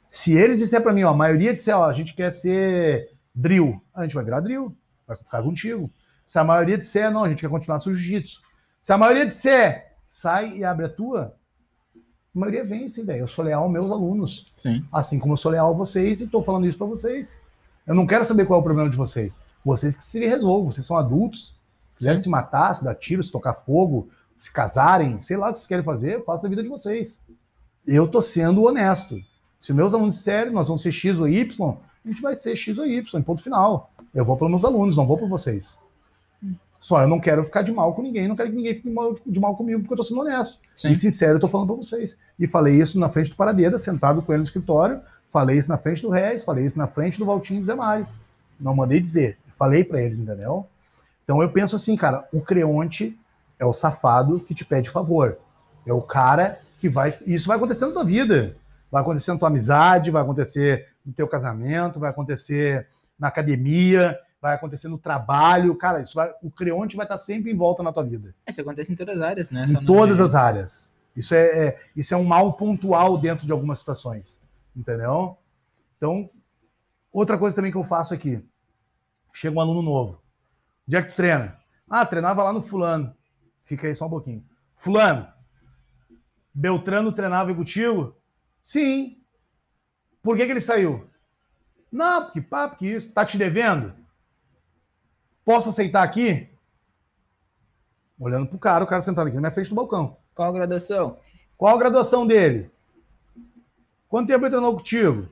Se 0.10 0.36
eles 0.36 0.60
disser 0.60 0.82
para 0.82 0.94
mim, 0.94 1.04
ó, 1.04 1.12
a 1.12 1.16
maioria 1.16 1.54
disser, 1.54 1.78
ó, 1.78 1.86
a 1.86 1.94
gente 1.94 2.14
quer 2.14 2.32
ser 2.32 3.12
drill, 3.34 3.82
a 3.94 4.04
gente 4.04 4.16
vai 4.16 4.24
virar 4.24 4.40
drill, 4.42 4.76
vai 5.08 5.16
ficar 5.16 5.42
contigo. 5.42 5.90
Se 6.26 6.40
a 6.40 6.44
maioria 6.44 6.78
disser, 6.78 7.12
não, 7.12 7.24
a 7.24 7.30
gente 7.30 7.40
quer 7.40 7.50
continuar 7.50 7.80
seu 7.80 7.94
jiu-jitsu. 7.94 8.42
Se 8.82 8.92
a 8.92 8.98
maioria 8.98 9.26
disser, 9.26 9.94
sai 10.08 10.58
e 10.58 10.64
abre 10.64 10.86
a 10.86 10.90
tua, 10.90 11.36
a 12.38 12.40
maioria 12.40 12.64
vence, 12.64 13.04
velho. 13.04 13.22
Eu 13.22 13.28
sou 13.28 13.44
leal 13.44 13.64
aos 13.64 13.72
meus 13.72 13.90
alunos. 13.90 14.52
Sim. 14.54 14.86
Assim 14.92 15.20
como 15.20 15.34
eu 15.34 15.38
sou 15.38 15.52
leal 15.52 15.72
a 15.72 15.78
vocês 15.78 16.22
e 16.22 16.28
tô 16.28 16.44
falando 16.44 16.68
isso 16.68 16.78
para 16.78 16.88
vocês. 16.88 17.42
Eu 17.86 17.96
não 17.96 18.06
quero 18.06 18.26
saber 18.26 18.46
qual 18.46 18.60
é 18.60 18.62
o 18.62 18.64
problema 18.64 18.90
de 18.90 18.98
vocês. 18.98 19.42
Vocês 19.66 19.96
que 19.96 20.04
se 20.04 20.26
resolvam, 20.26 20.72
vocês 20.72 20.86
são 20.86 20.98
adultos. 20.98 21.56
Se 21.92 21.98
quiserem 21.98 22.22
se 22.22 22.30
matar, 22.30 22.76
se 22.76 22.84
dar 22.84 22.94
tiro, 22.94 23.24
se 23.24 23.32
tocar 23.32 23.54
fogo, 23.54 24.10
se 24.40 24.52
casarem, 24.52 25.20
sei 25.22 25.38
lá 25.38 25.50
o 25.50 25.52
que 25.52 25.60
vocês 25.60 25.68
querem 25.68 25.84
fazer, 25.84 26.24
faça 26.24 26.48
a 26.48 26.50
vida 26.50 26.64
de 26.64 26.70
vocês. 26.70 27.22
Eu 27.86 28.08
tô 28.08 28.22
sendo 28.22 28.64
honesto. 28.64 29.16
Se 29.60 29.74
meus 29.74 29.94
alunos 29.94 30.16
disserem, 30.16 30.54
nós 30.54 30.68
vamos 30.68 30.82
ser 30.82 30.92
X 30.92 31.20
ou 31.20 31.28
Y, 31.28 31.78
a 32.06 32.10
gente 32.10 32.22
vai 32.22 32.36
ser 32.36 32.56
X 32.56 32.78
ou 32.78 32.86
Y, 32.86 33.20
em 33.20 33.24
ponto 33.24 33.42
final. 33.42 33.92
Eu 34.14 34.24
vou 34.24 34.38
para 34.38 34.48
meus 34.50 34.64
alunos, 34.64 34.96
não 34.96 35.06
vou 35.06 35.18
para 35.18 35.28
vocês. 35.28 35.82
Só 36.80 37.02
eu 37.02 37.08
não 37.08 37.20
quero 37.20 37.44
ficar 37.44 37.64
de 37.64 37.72
mal 37.72 37.94
com 37.96 38.04
ninguém, 38.04 38.28
não 38.28 38.36
quero 38.36 38.50
que 38.50 38.56
ninguém 38.56 38.76
fique 38.76 38.90
mal- 38.90 39.16
de 39.26 39.40
mal 39.40 39.56
comigo, 39.56 39.80
porque 39.80 39.94
eu 39.94 39.98
tô 39.98 40.04
sendo 40.04 40.22
honesto. 40.22 40.60
Sim. 40.76 40.92
E 40.92 40.96
sincero, 40.96 41.38
eu 41.38 41.40
tô 41.40 41.48
falando 41.48 41.68
para 41.68 41.76
vocês. 41.78 42.20
E 42.40 42.48
falei 42.48 42.80
isso 42.80 43.00
na 43.00 43.10
frente 43.10 43.32
do 43.32 43.36
Paradeda, 43.36 43.80
sentado 43.80 44.22
com 44.22 44.32
ele 44.32 44.40
no 44.40 44.44
escritório, 44.46 45.02
falei 45.32 45.58
isso 45.58 45.70
na 45.70 45.78
frente 45.78 46.04
do 46.04 46.10
Regis, 46.10 46.46
falei 46.46 46.66
isso 46.66 46.78
na 46.78 46.88
frente 46.88 47.18
do 47.18 47.26
Valtinho 47.26 47.58
e 47.58 47.62
do 47.62 47.66
Zé 47.66 47.74
Mário. 47.74 48.08
Não 48.60 48.76
mandei 48.76 49.00
dizer, 49.00 49.38
falei 49.58 49.84
para 49.84 50.02
eles, 50.02 50.20
entendeu? 50.20 50.68
Então 51.24 51.42
eu 51.42 51.50
penso 51.52 51.76
assim, 51.76 51.96
cara, 51.96 52.28
o 52.32 52.42
Creonte 52.42 53.18
é 53.60 53.66
o 53.66 53.74
safado 53.74 54.40
que 54.40 54.54
te 54.54 54.64
pede 54.66 54.90
favor. 54.90 55.38
É 55.86 55.94
o 55.94 56.02
cara 56.02 56.60
que 56.80 56.88
vai. 56.90 57.18
Isso 57.26 57.48
vai 57.48 57.58
acontecer 57.58 57.86
na 57.86 57.92
tua 57.94 58.04
vida. 58.04 58.56
Vai 58.92 59.02
acontecer 59.02 59.32
na 59.34 59.40
tua 59.40 59.48
amizade, 59.50 60.12
vai 60.12 60.22
acontecer 60.22 60.88
no 61.06 61.12
teu 61.14 61.28
casamento, 61.28 62.00
vai 62.00 62.10
acontecer 62.10 62.88
na 63.20 63.28
academia, 63.28 64.18
vai 64.42 64.56
acontecer 64.56 64.88
no 64.88 64.98
trabalho. 64.98 65.76
Cara, 65.76 66.00
isso 66.00 66.14
vai, 66.16 66.32
o 66.42 66.50
Creonte 66.52 66.96
vai 66.96 67.06
estar 67.06 67.18
sempre 67.18 67.52
em 67.52 67.56
volta 67.56 67.84
na 67.84 67.92
tua 67.92 68.04
vida. 68.04 68.34
Isso 68.48 68.62
acontece 68.62 68.92
em 68.92 68.96
todas 68.96 69.18
as 69.18 69.22
áreas, 69.24 69.52
né? 69.52 69.64
Em 69.64 69.68
Só 69.68 69.80
não- 69.82 69.86
todas 69.86 70.20
as 70.22 70.36
áreas. 70.36 70.96
Isso 71.16 71.34
é, 71.34 71.68
é- 71.68 71.80
isso 71.96 72.14
é 72.14 72.18
um 72.18 72.24
mal 72.24 72.54
pontual 72.54 73.18
dentro 73.18 73.46
de 73.46 73.52
algumas 73.52 73.80
situações. 73.80 74.40
Entendeu? 74.76 75.36
Então, 75.98 76.30
outra 77.12 77.38
coisa 77.38 77.56
também 77.56 77.72
que 77.72 77.78
eu 77.78 77.84
faço 77.84 78.14
aqui. 78.14 78.42
Chega 79.34 79.58
um 79.58 79.60
aluno 79.62 79.82
novo. 79.82 80.22
Onde 80.88 80.96
é 80.98 81.02
que 81.02 81.10
tu 81.12 81.16
treina? 81.16 81.58
Ah, 81.90 82.06
treinava 82.06 82.44
lá 82.44 82.54
no 82.54 82.62
fulano. 82.62 83.14
Fica 83.68 83.86
aí 83.86 83.94
só 83.94 84.08
um 84.08 84.10
pouquinho. 84.10 84.44
Fulano, 84.78 85.28
Beltrano 86.54 87.12
treinava 87.12 87.54
contigo? 87.54 88.16
Sim. 88.62 89.22
Por 90.24 90.38
que, 90.38 90.46
que 90.46 90.52
ele 90.52 90.62
saiu? 90.62 91.08
Não, 91.92 92.24
porque 92.24 92.42
pá, 92.42 92.70
porque 92.70 92.88
isso. 92.88 93.14
Tá 93.14 93.26
te 93.26 93.38
devendo? 93.38 93.94
Posso 95.44 95.70
aceitar 95.70 96.02
aqui? 96.02 96.50
Olhando 98.18 98.48
pro 98.48 98.58
cara, 98.58 98.86
o 98.86 98.88
cara 98.88 99.02
sentado 99.02 99.28
aqui 99.28 99.36
na 99.36 99.42
minha 99.42 99.52
frente 99.52 99.70
do 99.70 99.76
balcão. 99.76 100.18
Qual 100.34 100.50
a 100.50 100.54
graduação? 100.54 101.20
Qual 101.58 101.76
a 101.76 101.80
graduação 101.80 102.26
dele? 102.26 102.72
Quanto 104.08 104.28
tempo 104.28 104.46
ele 104.46 104.52
treinou 104.52 104.78
contigo? 104.78 105.28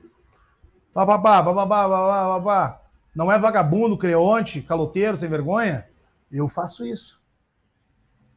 Papapá, 0.92 1.42
papapá, 1.42 1.88
papapá, 1.88 2.38
papapá. 2.38 2.82
Não 3.14 3.32
é 3.32 3.38
vagabundo, 3.38 3.96
creonte, 3.96 4.60
caloteiro, 4.60 5.16
sem 5.16 5.28
vergonha? 5.28 5.88
Eu 6.30 6.48
faço 6.48 6.86
isso. 6.86 7.15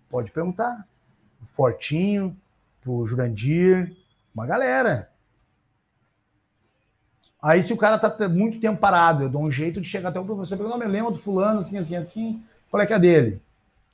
Pode 0.10 0.32
perguntar. 0.32 0.86
O 1.41 1.45
Fortinho, 1.55 2.36
pro 2.82 3.05
Jurandir, 3.05 3.95
uma 4.34 4.45
galera. 4.45 5.10
Aí 7.41 7.64
se 7.64 7.72
o 7.72 7.78
cara 7.78 7.97
tá 7.97 8.28
muito 8.28 8.60
tempo 8.60 8.80
parado, 8.80 9.24
eu 9.24 9.30
dou 9.30 9.41
um 9.41 9.51
jeito 9.51 9.80
de 9.80 9.88
chegar 9.88 10.10
até 10.10 10.20
o 10.20 10.26
professor 10.26 10.55
e 10.55 10.57
perguntar, 10.57 10.78
"Não, 10.78 10.86
me 10.86 10.91
lembra 10.91 11.12
do 11.12 11.20
fulano, 11.20 11.60
assim, 11.60 11.78
assim, 11.78 11.95
assim. 11.95 12.43
Qual 12.70 12.82
é 12.82 12.86
que 12.86 12.91
é 12.93 12.97
a 12.97 12.99
dele? 12.99 13.41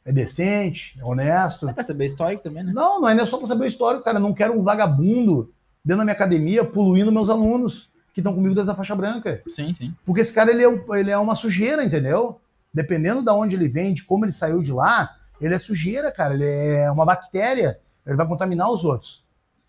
É 0.03 0.11
decente? 0.11 0.97
É 0.99 1.03
honesto? 1.03 1.67
É 1.69 1.73
pra 1.73 1.83
saber 1.83 2.05
histórico 2.05 2.43
também, 2.43 2.63
né? 2.63 2.71
Não, 2.73 2.99
não 2.99 3.07
é 3.09 3.25
só 3.25 3.37
para 3.37 3.47
saber 3.47 3.67
histórico, 3.67 4.03
cara. 4.03 4.17
Eu 4.17 4.21
não 4.21 4.33
quero 4.33 4.57
um 4.59 4.63
vagabundo 4.63 5.51
dentro 5.83 5.99
da 5.99 6.05
minha 6.05 6.13
academia 6.13 6.63
poluindo 6.63 7.11
meus 7.11 7.29
alunos 7.29 7.91
que 8.13 8.19
estão 8.19 8.33
comigo 8.33 8.55
desde 8.55 8.71
a 8.71 8.75
faixa 8.75 8.95
branca. 8.95 9.41
Sim, 9.47 9.73
sim. 9.73 9.93
Porque 10.05 10.21
esse 10.21 10.33
cara, 10.33 10.49
ele 10.51 10.63
é, 10.63 10.69
um- 10.69 10.95
ele 10.95 11.11
é 11.11 11.17
uma 11.17 11.35
sujeira, 11.35 11.83
entendeu? 11.83 12.39
Dependendo 12.73 13.21
de 13.21 13.29
onde 13.29 13.55
ele 13.55 13.67
vem, 13.67 13.93
de 13.93 14.03
como 14.03 14.25
ele 14.25 14.31
saiu 14.31 14.61
de 14.63 14.71
lá, 14.71 15.15
ele 15.39 15.53
é 15.53 15.57
sujeira, 15.57 16.11
cara. 16.11 16.33
Ele 16.33 16.45
é 16.45 16.89
uma 16.91 17.05
bactéria. 17.05 17.79
Ele 18.05 18.15
vai 18.15 18.27
contaminar 18.27 18.69
os 18.71 18.83
outros. 18.83 19.25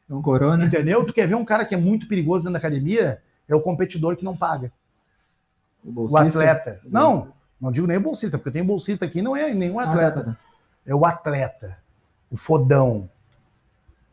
Um 0.09 0.23
corona. 0.23 0.65
Entendeu? 0.65 1.05
Tu 1.05 1.13
quer 1.13 1.27
ver 1.27 1.35
um 1.35 1.45
cara 1.45 1.65
que 1.65 1.75
é 1.75 1.79
muito 1.79 2.07
perigoso 2.07 2.45
dentro 2.45 2.53
da 2.53 2.59
academia? 2.59 3.21
É 3.49 3.55
o 3.55 3.61
competidor 3.61 4.17
que 4.17 4.25
não 4.25 4.37
paga. 4.37 4.73
O 5.85 6.13
O 6.13 6.17
atleta. 6.17 6.81
O 6.85 6.91
Não, 6.91 7.33
não 7.61 7.73
digo 7.73 7.87
nem 7.87 7.97
o 7.97 8.01
bolsista, 8.01 8.39
porque 8.39 8.51
tem 8.51 8.65
bolsista 8.65 9.05
aqui, 9.05 9.23
não 9.23 9.37
é 9.37 9.53
nenhum 9.55 9.79
Ah, 9.81 9.85
atleta. 9.85 10.21
tá, 10.25 10.31
tá. 10.33 10.37
é 10.85 10.95
o 10.95 11.05
atleta, 11.07 11.79
o 12.31 12.37
fodão, 12.37 13.09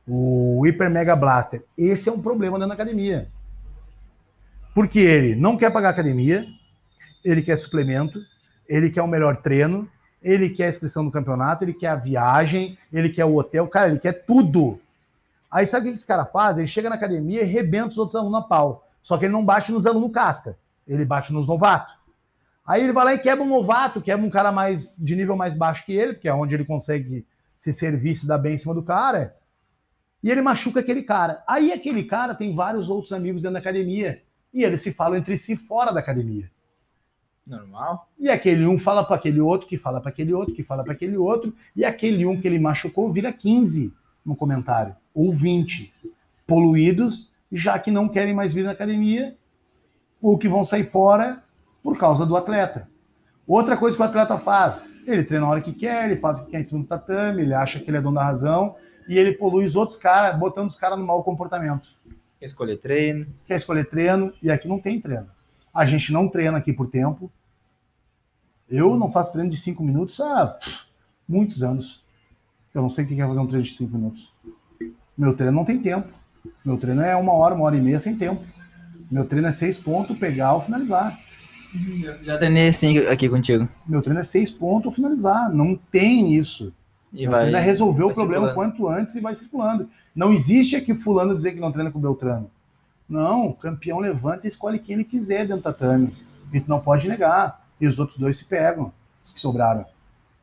o 0.07 0.65
hiper 0.67 0.89
mega 0.89 1.15
blaster. 1.15 1.63
Esse 1.77 2.09
é 2.09 2.11
um 2.11 2.21
problema 2.21 2.57
dentro 2.57 2.69
da 2.69 2.73
academia. 2.75 3.27
Porque 4.73 4.99
ele 4.99 5.35
não 5.35 5.57
quer 5.57 5.71
pagar 5.71 5.89
academia, 5.89 6.47
ele 7.23 7.41
quer 7.41 7.57
suplemento, 7.57 8.19
ele 8.67 8.89
quer 8.89 9.01
o 9.01 9.07
melhor 9.07 9.37
treino, 9.37 9.87
ele 10.24 10.49
quer 10.49 10.67
a 10.67 10.69
inscrição 10.69 11.03
no 11.03 11.11
campeonato, 11.11 11.63
ele 11.63 11.74
quer 11.74 11.89
a 11.89 11.95
viagem, 11.95 12.78
ele 12.91 13.09
quer 13.09 13.26
o 13.26 13.36
hotel, 13.36 13.67
cara, 13.67 13.89
ele 13.89 13.99
quer 13.99 14.26
tudo. 14.26 14.80
Aí 15.51 15.65
sabe 15.65 15.88
o 15.88 15.89
que 15.89 15.95
esse 15.95 16.07
cara 16.07 16.26
faz? 16.26 16.57
Ele 16.57 16.65
chega 16.65 16.89
na 16.89 16.95
academia 16.95 17.41
e 17.41 17.45
rebenta 17.45 17.89
os 17.89 17.97
outros 17.97 18.15
alunos 18.15 18.39
a 18.39 18.43
pau. 18.43 18.88
Só 19.01 19.17
que 19.17 19.26
ele 19.26 19.34
não 19.34 19.45
bate 19.45 19.71
nos 19.71 19.86
alunos 19.86 20.11
casca, 20.11 20.57
ele 20.88 21.05
bate 21.05 21.34
nos 21.34 21.45
novatos. 21.45 21.93
Aí 22.65 22.82
ele 22.82 22.93
vai 22.93 23.03
lá 23.03 23.13
e 23.13 23.19
quebra 23.19 23.43
um 23.43 23.49
novato, 23.49 24.01
quebra 24.01 24.26
um 24.26 24.30
cara 24.30 24.51
mais 24.51 24.95
de 24.97 25.15
nível 25.15 25.36
mais 25.36 25.55
baixo 25.55 25.86
que 25.86 25.91
ele, 25.91 26.13
porque 26.13 26.30
é 26.30 26.34
onde 26.34 26.55
ele 26.55 26.63
consegue 26.63 27.26
se 27.57 27.74
servir, 27.74 28.15
se 28.15 28.26
dar 28.26 28.38
bem 28.38 28.55
em 28.55 28.57
cima 28.57 28.74
do 28.74 28.82
cara. 28.82 29.36
E 30.24 30.32
ele 30.32 30.41
machuca 30.41 30.80
aquele 30.80 31.03
cara. 31.03 31.43
Aí 31.45 31.74
aquele 31.74 32.05
cara 32.05 32.34
tem 32.34 32.55
vários 32.55 32.89
outros 32.89 33.11
amigos 33.11 33.41
dentro 33.41 33.53
da 33.53 33.59
academia. 33.59 34.21
E 34.53 34.63
eles 34.63 34.82
se 34.82 34.93
falam 34.93 35.17
entre 35.17 35.36
si 35.36 35.57
fora 35.57 35.91
da 35.91 35.99
academia. 35.99 36.49
Normal. 37.45 38.07
E 38.17 38.29
aquele 38.29 38.65
um 38.65 38.79
fala 38.79 39.03
para 39.03 39.17
aquele 39.17 39.41
outro, 39.41 39.67
que 39.67 39.77
fala 39.77 39.99
para 39.99 40.09
aquele 40.09 40.33
outro, 40.33 40.55
que 40.55 40.63
fala 40.63 40.83
para 40.83 40.93
aquele 40.93 41.17
outro, 41.17 41.53
e 41.75 41.83
aquele 41.83 42.25
um 42.25 42.39
que 42.39 42.47
ele 42.47 42.59
machucou 42.59 43.11
vira 43.11 43.33
15 43.33 43.93
no 44.25 44.35
comentário, 44.35 44.95
ou 45.13 45.33
20, 45.33 45.93
poluídos, 46.47 47.31
já 47.51 47.77
que 47.77 47.91
não 47.91 48.07
querem 48.07 48.33
mais 48.33 48.53
vir 48.53 48.63
na 48.63 48.71
academia, 48.71 49.35
ou 50.21 50.37
que 50.37 50.47
vão 50.47 50.63
sair 50.63 50.85
fora 50.85 51.43
por 51.83 51.97
causa 51.97 52.25
do 52.25 52.37
atleta. 52.37 52.87
Outra 53.45 53.75
coisa 53.75 53.97
que 53.97 54.01
o 54.01 54.05
atleta 54.05 54.37
faz, 54.37 54.95
ele 55.05 55.23
treina 55.23 55.45
a 55.45 55.49
hora 55.49 55.61
que 55.61 55.73
quer, 55.73 56.09
ele 56.09 56.21
faz 56.21 56.39
o 56.39 56.45
que 56.45 56.51
quer 56.51 56.61
em 56.61 56.63
cima 56.63 56.81
do 56.81 56.87
tatame, 56.87 57.41
ele 57.41 57.53
acha 57.53 57.77
que 57.77 57.89
ele 57.89 57.97
é 57.97 58.01
dono 58.01 58.15
da 58.15 58.23
razão, 58.23 58.75
e 59.07 59.17
ele 59.17 59.33
polui 59.33 59.65
os 59.65 59.75
outros 59.75 59.97
caras, 59.97 60.39
botando 60.39 60.69
os 60.69 60.77
caras 60.77 60.97
no 60.97 61.05
mau 61.05 61.21
comportamento 61.23 61.89
Quer 62.39 62.45
escolher 62.45 62.77
treino. 62.77 63.27
quer 63.45 63.55
escolher 63.57 63.89
treino, 63.89 64.33
e 64.41 64.49
aqui 64.49 64.65
não 64.67 64.79
tem 64.79 64.99
treino. 64.99 65.27
A 65.74 65.86
gente 65.86 66.11
não 66.13 66.28
treina 66.28 66.57
aqui 66.57 66.71
por 66.71 66.88
tempo. 66.88 67.32
Eu 68.69 68.95
não 68.97 69.11
faço 69.11 69.32
treino 69.32 69.49
de 69.49 69.57
cinco 69.57 69.84
minutos 69.84 70.19
há 70.19 70.57
muitos 71.28 71.63
anos. 71.63 72.03
Eu 72.74 72.82
não 72.82 72.89
sei 72.89 73.05
o 73.05 73.07
que 73.07 73.21
é 73.21 73.28
fazer 73.28 73.39
um 73.39 73.47
treino 73.47 73.63
de 73.63 73.76
cinco 73.76 73.95
minutos. 73.95 74.34
Meu 75.17 75.36
treino 75.36 75.55
não 75.55 75.65
tem 75.65 75.80
tempo. 75.80 76.07
Meu 76.63 76.78
treino 76.78 77.01
é 77.01 77.15
uma 77.15 77.34
hora, 77.34 77.55
uma 77.55 77.65
hora 77.65 77.76
e 77.76 77.82
meia 77.82 77.99
sem 77.99 78.17
tempo. 78.17 78.43
Meu 79.09 79.26
treino 79.26 79.47
é 79.47 79.51
seis 79.51 79.78
pontos, 79.78 80.17
pegar 80.17 80.53
ou 80.53 80.61
finalizar. 80.61 81.19
Já 82.24 82.38
treinei 82.38 82.67
assim 82.67 82.97
aqui 82.99 83.28
contigo. 83.28 83.67
Meu 83.88 84.01
treino 84.01 84.19
é 84.19 84.24
seis 84.24 84.51
pontos 84.51 84.88
ou 84.88 84.91
finalizar. 84.91 85.51
Não 85.51 85.76
tem 85.76 86.36
isso. 86.36 86.74
E 87.11 87.28
vai. 87.28 87.41
treino 87.41 87.57
é 87.57 87.61
resolver 87.61 88.03
o 88.03 88.07
vai 88.07 88.15
problema 88.15 88.47
circulando. 88.47 88.76
quanto 88.76 88.89
antes 88.89 89.15
e 89.15 89.21
vai 89.21 89.36
circulando. 89.36 89.89
Não 90.15 90.34
existe 90.34 90.76
aqui 90.76 90.95
fulano 90.95 91.36
dizer 91.36 91.51
que 91.51 91.59
não 91.59 91.71
treina 91.71 91.91
com 91.91 91.99
o 91.99 92.01
Beltrano. 92.01 92.49
Não, 93.14 93.47
o 93.47 93.53
campeão 93.53 93.99
levanta 93.99 94.47
e 94.47 94.49
escolhe 94.49 94.80
quem 94.80 94.95
ele 94.95 95.03
quiser 95.03 95.45
dentro 95.45 95.57
do 95.57 95.61
tatame. 95.61 96.11
E 96.51 96.59
tu 96.59 96.68
não 96.68 96.80
pode 96.80 97.07
negar. 97.07 97.64
E 97.80 97.86
os 97.86 97.99
outros 97.99 98.18
dois 98.18 98.38
se 98.38 98.45
pegam, 98.45 98.91
os 99.24 99.32
que 99.32 99.39
sobraram. 99.39 99.86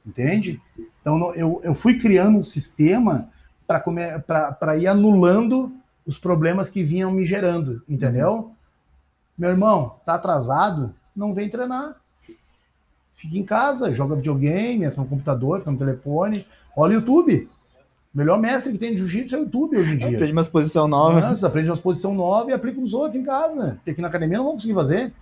Entende? 0.07 0.62
Então 1.01 1.35
eu, 1.35 1.61
eu 1.64 1.75
fui 1.75 1.99
criando 1.99 2.39
um 2.39 2.43
sistema 2.45 3.29
para 3.66 4.77
ir 4.77 4.87
anulando 4.87 5.73
os 6.07 6.16
problemas 6.16 6.71
que 6.71 6.85
vinham 6.85 7.11
me 7.11 7.27
gerando. 7.27 7.83
Entendeu? 7.89 8.53
Meu 9.37 9.51
irmão, 9.51 9.97
tá 10.07 10.14
atrasado? 10.14 10.95
não 11.16 11.35
vem 11.35 11.51
treinar. 11.51 11.97
Fica 13.16 13.37
em 13.37 13.45
casa, 13.45 13.93
joga 13.93 14.14
videogame, 14.14 14.85
entra 14.85 15.03
no 15.03 15.09
computador, 15.09 15.59
fica 15.59 15.73
no 15.73 15.79
telefone, 15.79 16.47
olha 16.77 16.93
o 16.93 17.01
YouTube. 17.01 17.49
Melhor 18.12 18.40
mestre 18.40 18.72
que 18.72 18.78
tem 18.78 18.90
de 18.90 18.98
jiu-jitsu 18.98 19.36
é 19.36 19.38
o 19.38 19.42
YouTube 19.42 19.76
hoje 19.76 19.92
em 19.92 19.96
dia. 19.96 20.08
Aprende 20.08 20.32
uma 20.32 20.44
posição 20.44 20.88
nova. 20.88 21.20
Nossa, 21.20 21.46
aprende 21.46 21.70
uma 21.70 21.76
posição 21.76 22.12
nova 22.12 22.50
e 22.50 22.52
aplica 22.52 22.80
nos 22.80 22.92
outros 22.92 23.14
em 23.14 23.24
casa. 23.24 23.74
Porque 23.76 23.92
aqui 23.92 24.00
na 24.00 24.08
academia 24.08 24.38
não 24.38 24.44
vão 24.44 24.54
conseguir 24.54 24.74
fazer. 24.74 25.12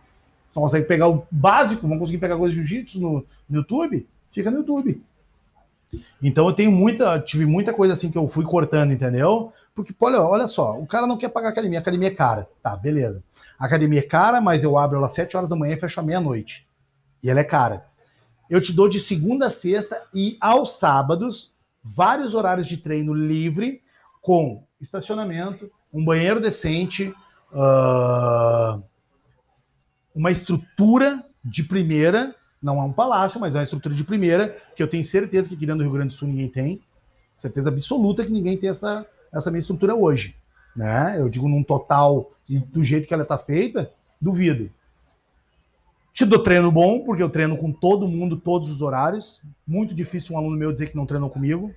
Só 0.50 0.60
consegue 0.60 0.86
pegar 0.86 1.08
o 1.08 1.26
básico, 1.30 1.86
vão 1.86 1.98
conseguir 1.98 2.18
pegar 2.18 2.38
coisa 2.38 2.54
de 2.54 2.62
jiu-jitsu 2.62 2.98
no, 2.98 3.26
no 3.48 3.56
YouTube, 3.58 4.06
fica 4.32 4.50
no 4.50 4.58
YouTube. 4.58 5.02
Então 6.22 6.46
eu 6.46 6.54
tenho 6.54 6.70
muita, 6.70 7.20
tive 7.20 7.44
muita 7.44 7.74
coisa 7.74 7.92
assim 7.92 8.10
que 8.10 8.16
eu 8.16 8.26
fui 8.26 8.44
cortando, 8.44 8.92
entendeu? 8.92 9.52
Porque, 9.74 9.94
olha, 10.00 10.20
olha 10.22 10.46
só, 10.46 10.78
o 10.78 10.86
cara 10.86 11.06
não 11.06 11.18
quer 11.18 11.28
pagar 11.28 11.50
academia, 11.50 11.78
a 11.78 11.82
academia 11.82 12.08
é 12.08 12.14
cara. 12.14 12.48
Tá, 12.62 12.74
beleza. 12.74 13.22
A 13.58 13.66
academia 13.66 14.00
é 14.00 14.02
cara, 14.02 14.40
mas 14.40 14.64
eu 14.64 14.78
abro 14.78 14.96
ela 14.96 15.06
às 15.06 15.12
7 15.12 15.36
horas 15.36 15.50
da 15.50 15.56
manhã 15.56 15.74
e 15.74 15.80
fecho 15.80 16.00
à 16.00 16.02
meia-noite. 16.02 16.66
E 17.22 17.28
ela 17.28 17.40
é 17.40 17.44
cara. 17.44 17.84
Eu 18.48 18.60
te 18.60 18.72
dou 18.72 18.88
de 18.88 18.98
segunda 18.98 19.46
a 19.46 19.50
sexta 19.50 20.02
e 20.14 20.38
aos 20.40 20.78
sábados 20.78 21.52
vários 21.94 22.34
horários 22.34 22.66
de 22.66 22.76
treino 22.76 23.14
livre, 23.14 23.82
com 24.20 24.64
estacionamento, 24.80 25.70
um 25.92 26.04
banheiro 26.04 26.40
decente, 26.40 27.14
uh, 27.52 28.82
uma 30.14 30.30
estrutura 30.30 31.24
de 31.44 31.62
primeira, 31.62 32.34
não 32.62 32.80
é 32.80 32.84
um 32.84 32.92
palácio, 32.92 33.40
mas 33.40 33.54
é 33.54 33.58
uma 33.58 33.64
estrutura 33.64 33.94
de 33.94 34.04
primeira, 34.04 34.56
que 34.76 34.82
eu 34.82 34.88
tenho 34.88 35.04
certeza 35.04 35.48
que 35.48 35.54
aqui 35.54 35.64
dentro 35.64 35.78
do 35.78 35.84
Rio 35.84 35.92
Grande 35.92 36.08
do 36.08 36.18
Sul 36.18 36.28
ninguém 36.28 36.48
tem, 36.48 36.82
certeza 37.36 37.68
absoluta 37.68 38.24
que 38.24 38.32
ninguém 38.32 38.56
tem 38.56 38.68
essa, 38.68 39.06
essa 39.32 39.50
minha 39.50 39.60
estrutura 39.60 39.94
hoje. 39.94 40.36
Né? 40.76 41.16
Eu 41.18 41.28
digo 41.28 41.48
num 41.48 41.62
total, 41.62 42.32
do 42.72 42.84
jeito 42.84 43.06
que 43.06 43.14
ela 43.14 43.22
está 43.22 43.38
feita, 43.38 43.90
duvido. 44.20 44.70
Te 46.12 46.24
dou 46.24 46.42
treino 46.42 46.70
bom, 46.72 47.04
porque 47.04 47.22
eu 47.22 47.30
treino 47.30 47.56
com 47.56 47.72
todo 47.72 48.08
mundo, 48.08 48.36
todos 48.36 48.70
os 48.70 48.82
horários. 48.82 49.40
Muito 49.66 49.94
difícil 49.94 50.34
um 50.34 50.38
aluno 50.38 50.56
meu 50.56 50.72
dizer 50.72 50.88
que 50.88 50.96
não 50.96 51.06
treinou 51.06 51.30
comigo. 51.30 51.72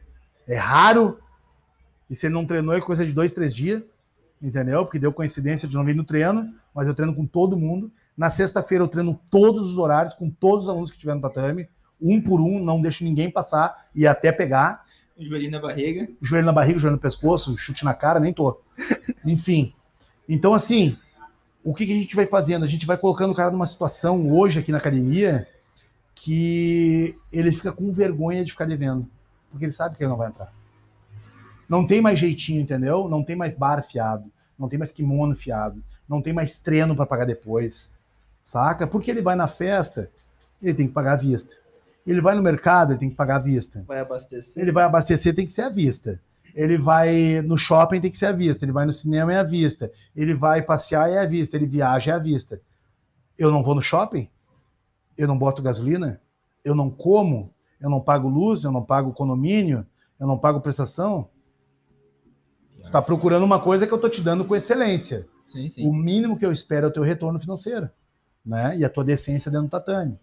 É 0.48 0.56
raro. 0.56 1.20
E 2.10 2.16
se 2.16 2.26
ele 2.26 2.34
não 2.34 2.46
treinou, 2.46 2.74
é 2.74 2.82
coisa 2.82 3.06
de 3.06 3.14
dois, 3.14 3.34
três 3.34 3.54
dias. 3.54 3.84
Entendeu? 4.42 4.84
Porque 4.84 4.98
deu 4.98 5.14
coincidência 5.14 5.68
de 5.68 5.76
não 5.76 5.86
vir 5.86 5.96
no 5.96 6.04
treino, 6.04 6.54
mas 6.74 6.88
eu 6.88 6.96
treino 6.96 7.14
com 7.14 7.26
todo 7.26 7.56
mundo. 7.56 7.92
Na 8.18 8.30
sexta-feira 8.30 8.84
eu 8.84 8.88
treino 8.88 9.20
todos 9.30 9.72
os 9.72 9.78
horários, 9.78 10.14
com 10.14 10.30
todos 10.30 10.66
os 10.66 10.70
alunos 10.70 10.90
que 10.90 10.96
estiver 10.96 11.14
no 11.14 11.22
tatame. 11.22 11.68
Um 12.02 12.20
por 12.20 12.42
um, 12.42 12.64
não 12.64 12.82
deixo 12.82 13.04
ninguém 13.04 13.30
passar 13.30 13.88
e 13.94 14.08
até 14.08 14.32
pegar. 14.32 14.84
Joelho 15.18 15.52
na 15.52 15.60
barriga. 15.60 16.10
Joelho 16.20 16.46
na 16.46 16.52
barriga, 16.52 16.80
joelho 16.80 16.96
no 16.96 17.02
pescoço, 17.02 17.56
chute 17.56 17.86
na 17.86 17.94
cara, 17.94 18.20
nem 18.20 18.34
tô. 18.34 18.60
Enfim. 19.24 19.74
Então, 20.28 20.54
assim, 20.54 20.98
o 21.64 21.74
que, 21.74 21.86
que, 21.86 21.92
a 21.92 21.96
gente 21.96 22.16
vai 22.16 22.26
fazendo? 22.26 22.64
A 22.66 22.68
gente 22.68 22.86
vai 22.86 22.98
colocando 22.98 23.32
o 23.32 23.36
cara 23.36 23.52
numa 23.52 23.66
situação 23.66 24.32
hoje 24.32 24.60
aqui 24.60 24.72
na 24.72 24.78
academia 24.78 25.48
que 26.16 27.18
ele 27.32 27.52
fica 27.52 27.72
com 27.72 27.92
vergonha 27.92 28.44
de 28.44 28.52
ficar 28.52 28.66
devendo, 28.66 29.08
porque 29.50 29.66
ele 29.66 29.72
sabe 29.72 29.96
que 29.96 30.04
ele 30.04 30.10
não 30.10 30.18
vai 30.18 30.30
entrar. 30.30 30.54
Não 31.68 31.86
tem 31.88 32.02
mais 32.02 32.20
jeitinho, 32.20 32.62
entendeu? 32.62 33.08
Não 33.08 33.24
tem 33.24 33.36
mais 33.36 33.56
bar 33.56 33.82
fiado, 33.84 34.30
não 34.58 34.68
tem 34.68 34.78
mais 34.78 34.92
kimono 34.92 35.36
fiado, 35.36 35.82
não 36.08 36.22
tem 36.22 36.34
mais 36.34 36.60
treino 36.60 36.96
para 36.96 37.06
pagar 37.06 37.26
depois, 37.26 37.94
saca? 38.44 38.86
Porque 38.86 39.10
ele 39.10 39.22
vai 39.22 39.36
na 39.36 39.48
festa, 39.48 40.12
ele 40.62 40.74
tem 40.74 40.88
que 40.88 40.94
pagar 40.94 41.14
à 41.14 41.18
vista. 41.18 41.56
Ele 42.06 42.22
vai 42.22 42.36
no 42.36 42.42
mercado, 42.42 42.92
ele 42.92 43.00
tem 43.00 43.10
que 43.10 43.16
pagar 43.16 43.38
à 43.38 43.40
vista. 43.40 43.84
Vai 43.88 44.00
abastecer. 44.00 44.62
Ele 44.62 44.72
vai 44.72 44.84
abastecer, 44.84 45.36
tem 45.36 45.46
que 45.46 45.54
ser 45.54 45.62
à 45.62 45.70
vista. 45.70 46.20
Ele 46.56 46.78
vai 46.78 47.42
no 47.42 47.58
shopping, 47.58 48.02
tem 48.02 48.12
que 48.12 48.18
ser 48.18 48.28
à 48.28 48.32
vista. 48.32 48.66
Ele 48.66 48.72
vai 48.72 48.86
no 48.86 48.94
cinema, 48.94 49.34
é 49.34 49.38
à 49.38 49.44
vista. 49.44 49.92
Ele 50.16 50.34
vai 50.34 50.62
passear, 50.62 51.10
é 51.10 51.20
à 51.20 51.26
vista. 51.26 51.56
Ele 51.56 51.68
viaja, 51.68 52.12
é 52.12 52.16
à 52.16 52.20
vista. 52.20 52.62
Eu 53.38 53.52
não 53.52 53.64
vou 53.64 53.76
no 53.76 53.82
shopping? 53.82 54.30
Eu 55.18 55.28
não 55.28 55.38
boto 55.38 55.62
gasolina? 55.62 56.22
Eu 56.64 56.76
não 56.76 56.90
como? 56.90 57.54
Eu 57.80 57.90
não 57.90 58.00
pago 58.00 58.28
luz? 58.28 58.64
Eu 58.64 58.72
não 58.72 58.84
pago 58.84 59.14
condomínio? 59.14 59.86
Eu 60.20 60.28
não 60.28 60.38
pago 60.38 60.62
prestação? 60.62 61.30
Você 62.78 62.88
está 62.88 63.02
procurando 63.02 63.44
uma 63.44 63.60
coisa 63.60 63.86
que 63.86 63.94
eu 63.94 63.98
estou 63.98 64.10
te 64.10 64.22
dando 64.22 64.46
com 64.46 64.56
excelência. 64.56 65.28
Sim, 65.46 65.70
sim. 65.70 65.88
O 65.88 65.94
mínimo 65.94 66.38
que 66.38 66.46
eu 66.46 66.52
espero 66.52 66.88
é 66.88 66.90
o 66.90 66.94
teu 66.94 67.04
retorno 67.04 67.40
financeiro. 67.40 67.90
Né? 68.46 68.78
E 68.78 68.86
a 68.86 68.90
tua 68.90 69.04
decência 69.04 69.52
dentro 69.52 69.68
do 69.68 69.72
tatame. 69.72 70.20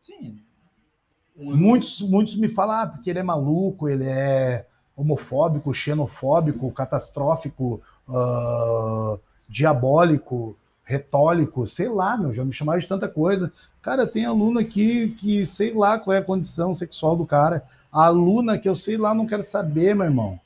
Sim. 0.00 0.40
Muitos, 1.36 2.00
muitos 2.00 2.36
me 2.36 2.48
falam, 2.48 2.76
ah, 2.76 2.86
porque 2.86 3.08
ele 3.08 3.20
é 3.20 3.22
maluco, 3.22 3.88
ele 3.88 4.04
é 4.04 4.66
homofóbico, 5.00 5.72
xenofóbico, 5.72 6.70
catastrófico, 6.72 7.80
uh, 8.06 9.18
diabólico, 9.48 10.56
retólico, 10.84 11.66
sei 11.66 11.88
lá, 11.88 12.16
meu, 12.16 12.34
já 12.34 12.44
me 12.44 12.52
chamaram 12.52 12.78
de 12.78 12.86
tanta 12.86 13.08
coisa. 13.08 13.52
Cara, 13.80 14.06
tem 14.06 14.26
aluno 14.26 14.60
aqui 14.60 15.14
que 15.18 15.46
sei 15.46 15.72
lá 15.72 15.98
qual 15.98 16.14
é 16.14 16.18
a 16.18 16.24
condição 16.24 16.74
sexual 16.74 17.16
do 17.16 17.24
cara. 17.24 17.64
A 17.90 18.04
aluna 18.04 18.58
que 18.58 18.68
eu 18.68 18.74
sei 18.74 18.96
lá 18.96 19.14
não 19.14 19.26
quero 19.26 19.42
saber, 19.42 19.94
meu 19.94 20.04
irmão. 20.04 20.38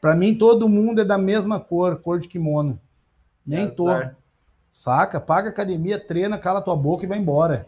Para 0.00 0.14
mim, 0.14 0.34
todo 0.34 0.68
mundo 0.68 1.00
é 1.00 1.04
da 1.04 1.18
mesma 1.18 1.58
cor, 1.58 1.96
cor 1.96 2.20
de 2.20 2.28
kimono. 2.28 2.78
Nem 3.46 3.64
é 3.64 3.66
tô. 3.68 3.86
Saca? 4.72 5.20
Paga 5.20 5.50
academia, 5.50 5.98
treina, 5.98 6.38
cala 6.38 6.62
tua 6.62 6.76
boca 6.76 7.04
e 7.04 7.08
vai 7.08 7.18
embora. 7.18 7.66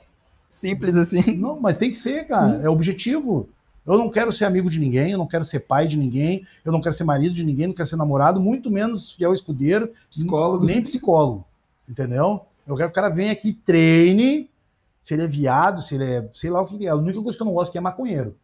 Simples 0.49 0.97
assim. 0.97 1.37
Não, 1.37 1.59
mas 1.61 1.79
tem 1.79 1.91
que 1.91 1.97
ser, 1.97 2.27
cara. 2.27 2.59
Sim. 2.59 2.65
É 2.65 2.69
objetivo. 2.69 3.49
Eu 3.87 3.99
não 3.99 4.09
quero 4.11 4.33
ser 4.33 4.45
amigo 4.45 4.71
de 4.71 4.79
ninguém, 4.79 5.13
eu 5.13 5.19
não 5.19 5.27
quero 5.27 5.45
ser 5.45 5.61
pai 5.61 5.87
de 5.87 5.97
ninguém, 5.97 6.47
eu 6.65 6.71
não 6.71 6.81
quero 6.81 6.95
ser 6.95 7.05
marido 7.05 7.35
de 7.35 7.45
ninguém, 7.45 7.67
não 7.67 7.75
quero 7.75 7.89
ser 7.89 7.97
namorado, 7.97 8.41
muito 8.41 8.71
menos 8.71 9.13
fiel 9.13 9.33
escudeiro, 9.33 9.91
psicólogo. 10.09 10.65
nem 10.65 10.81
psicólogo. 10.81 11.45
Entendeu? 11.89 12.47
Eu 12.67 12.77
quero 12.77 12.89
que 12.89 12.93
o 12.93 12.95
cara 12.95 13.09
venha 13.09 13.33
aqui, 13.33 13.53
treine, 13.53 14.49
se 15.03 15.15
ele 15.15 15.25
é 15.25 15.27
viado, 15.27 15.83
se 15.83 15.97
ele 15.97 16.05
é, 16.05 16.29
sei 16.33 16.49
lá 16.49 16.63
o 16.63 16.67
que 16.67 16.87
é. 16.87 16.91
A 16.91 16.95
única 16.95 17.21
coisa 17.21 17.37
que 17.37 17.43
eu 17.43 17.47
não 17.47 17.55
gosto 17.55 17.77
é 17.77 17.81
maconheiro. 17.81 18.37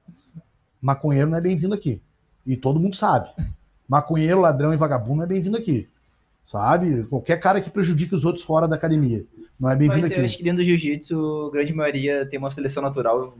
Maconheiro 0.82 1.30
não 1.30 1.39
é 1.39 1.41
bem-vindo 1.41 1.74
aqui. 1.74 2.03
E 2.45 2.57
todo 2.57 2.80
mundo 2.80 2.97
sabe. 2.97 3.30
Maconheiro, 3.89 4.41
ladrão 4.41 4.74
e 4.74 4.76
vagabundo 4.76 5.16
não 5.16 5.24
é 5.24 5.26
bem-vindo 5.26 5.57
aqui. 5.57 5.89
Sabe? 6.45 7.05
Qualquer 7.05 7.39
cara 7.39 7.61
que 7.61 7.70
prejudique 7.70 8.14
os 8.14 8.24
outros 8.24 8.45
fora 8.45 8.66
da 8.66 8.74
academia. 8.74 9.24
Não 9.59 9.70
é 9.70 9.76
bem-vindo 9.76 10.07
aqui. 10.07 10.18
Eu 10.18 10.24
acho 10.24 10.36
que 10.36 10.43
dentro 10.43 10.59
do 10.59 10.64
jiu-jitsu, 10.64 11.49
a 11.49 11.53
grande 11.53 11.74
maioria 11.74 12.26
tem 12.26 12.39
uma 12.39 12.51
seleção 12.51 12.82
natural 12.82 13.34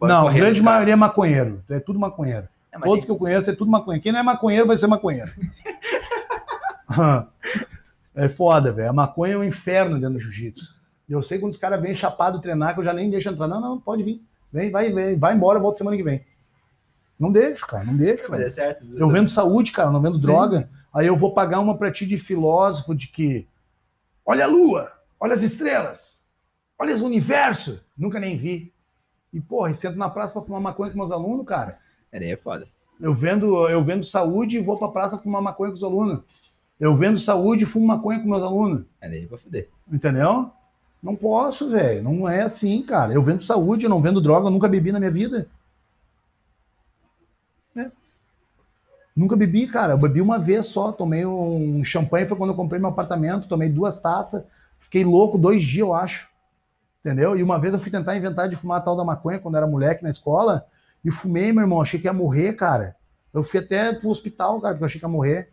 não, 0.00 0.28
a 0.28 0.32
grande 0.32 0.62
maioria 0.62 0.92
é 0.92 0.96
maconheiro. 0.96 1.62
É 1.70 1.80
tudo 1.80 1.98
maconheiro. 1.98 2.48
É, 2.72 2.78
Todos 2.78 3.04
que 3.04 3.10
eu 3.10 3.16
conheço 3.16 3.50
é 3.50 3.54
tudo 3.54 3.70
maconheiro. 3.70 4.02
Quem 4.02 4.12
não 4.12 4.20
é 4.20 4.22
maconheiro 4.22 4.66
vai 4.66 4.76
ser 4.76 4.86
maconheiro. 4.86 5.30
é 8.14 8.28
foda, 8.28 8.72
velho. 8.72 8.90
A 8.90 8.92
maconha 8.92 9.34
é 9.34 9.38
um 9.38 9.44
inferno 9.44 9.98
dentro 9.98 10.14
do 10.14 10.20
jiu-jitsu. 10.20 10.76
Eu 11.08 11.22
sei 11.22 11.38
quando 11.38 11.52
os 11.52 11.58
caras 11.58 11.80
vêm 11.80 11.94
chapado 11.94 12.40
treinar, 12.40 12.74
que 12.74 12.80
eu 12.80 12.84
já 12.84 12.92
nem 12.92 13.08
deixo 13.10 13.30
entrar. 13.30 13.48
Não, 13.48 13.60
não, 13.60 13.80
pode 13.80 14.02
vir. 14.02 14.22
Vem, 14.52 14.70
vai, 14.70 14.92
vem, 14.92 15.18
vai 15.18 15.34
embora, 15.34 15.58
volta 15.58 15.78
semana 15.78 15.96
que 15.96 16.02
vem. 16.02 16.24
Não 17.18 17.32
deixo, 17.32 17.66
cara, 17.66 17.84
não 17.84 17.96
deixo. 17.96 18.30
Mas 18.30 18.40
é 18.40 18.48
certo. 18.48 18.84
Eu 18.94 19.08
vendo 19.08 19.28
saúde, 19.28 19.72
cara, 19.72 19.90
não 19.90 20.00
vendo 20.00 20.16
Sim. 20.16 20.22
droga. 20.22 20.68
Aí 20.94 21.06
eu 21.06 21.16
vou 21.16 21.34
pagar 21.34 21.60
uma 21.60 21.76
pra 21.76 21.90
ti 21.90 22.06
de 22.06 22.16
filósofo 22.16 22.94
de 22.94 23.08
que 23.08 23.46
olha 24.24 24.44
a 24.44 24.48
lua, 24.48 24.92
olha 25.18 25.34
as 25.34 25.42
estrelas, 25.42 26.28
olha 26.78 26.96
o 26.96 27.04
universo. 27.04 27.84
Nunca 27.96 28.20
nem 28.20 28.36
vi. 28.36 28.72
E, 29.32 29.40
porra, 29.40 29.70
e 29.70 29.74
sento 29.74 29.96
na 29.96 30.08
praça 30.08 30.34
pra 30.34 30.42
fumar 30.42 30.60
maconha 30.60 30.90
com 30.90 30.98
meus 30.98 31.12
alunos, 31.12 31.46
cara. 31.46 31.78
É, 32.10 32.30
é 32.30 32.36
foda. 32.36 32.66
Eu 33.00 33.14
vendo, 33.14 33.68
eu 33.68 33.84
vendo 33.84 34.04
saúde 34.04 34.56
e 34.56 34.62
vou 34.62 34.78
pra 34.78 34.88
praça 34.88 35.18
fumar 35.18 35.40
maconha 35.40 35.70
com 35.70 35.76
os 35.76 35.84
alunos. 35.84 36.20
Eu 36.80 36.96
vendo 36.96 37.18
saúde 37.18 37.64
e 37.64 37.66
fumo 37.66 37.86
maconha 37.86 38.20
com 38.20 38.28
meus 38.28 38.42
alunos. 38.42 38.84
É 39.00 39.08
daí 39.08 39.26
pra 39.26 39.36
fuder. 39.36 39.68
Entendeu? 39.90 40.50
Não 41.02 41.14
posso, 41.14 41.70
velho. 41.70 42.02
Não 42.02 42.28
é 42.28 42.42
assim, 42.42 42.82
cara. 42.82 43.12
Eu 43.12 43.22
vendo 43.22 43.42
saúde, 43.42 43.84
eu 43.84 43.90
não 43.90 44.02
vendo 44.02 44.20
droga, 44.20 44.46
eu 44.46 44.50
nunca 44.50 44.68
bebi 44.68 44.92
na 44.92 44.98
minha 44.98 45.10
vida. 45.10 45.48
É. 47.76 47.90
Nunca 49.14 49.36
bebi, 49.36 49.66
cara. 49.66 49.92
Eu 49.92 49.98
bebi 49.98 50.20
uma 50.20 50.38
vez 50.38 50.66
só. 50.66 50.92
Tomei 50.92 51.26
um 51.26 51.82
champanhe, 51.84 52.26
foi 52.26 52.36
quando 52.36 52.50
eu 52.50 52.56
comprei 52.56 52.80
meu 52.80 52.90
apartamento. 52.90 53.48
Tomei 53.48 53.68
duas 53.68 54.00
taças. 54.00 54.46
Fiquei 54.78 55.04
louco 55.04 55.36
dois 55.36 55.62
dias, 55.62 55.80
eu 55.80 55.94
acho 55.94 56.28
entendeu? 57.00 57.36
E 57.36 57.42
uma 57.42 57.58
vez 57.58 57.74
eu 57.74 57.80
fui 57.80 57.90
tentar 57.90 58.16
inventar 58.16 58.48
de 58.48 58.56
fumar 58.56 58.78
a 58.78 58.80
tal 58.82 58.96
da 58.96 59.04
maconha 59.04 59.38
quando 59.38 59.56
era 59.56 59.66
moleque 59.66 60.02
na 60.02 60.10
escola, 60.10 60.66
e 61.04 61.10
fumei, 61.10 61.52
meu 61.52 61.62
irmão, 61.62 61.80
achei 61.80 61.98
que 62.00 62.06
ia 62.06 62.12
morrer, 62.12 62.54
cara. 62.54 62.96
Eu 63.32 63.44
fui 63.44 63.60
até 63.60 63.92
pro 63.92 64.10
hospital, 64.10 64.60
cara, 64.60 64.74
porque 64.74 64.84
eu 64.84 64.86
achei 64.86 64.98
que 64.98 65.04
ia 65.04 65.10
morrer. 65.10 65.50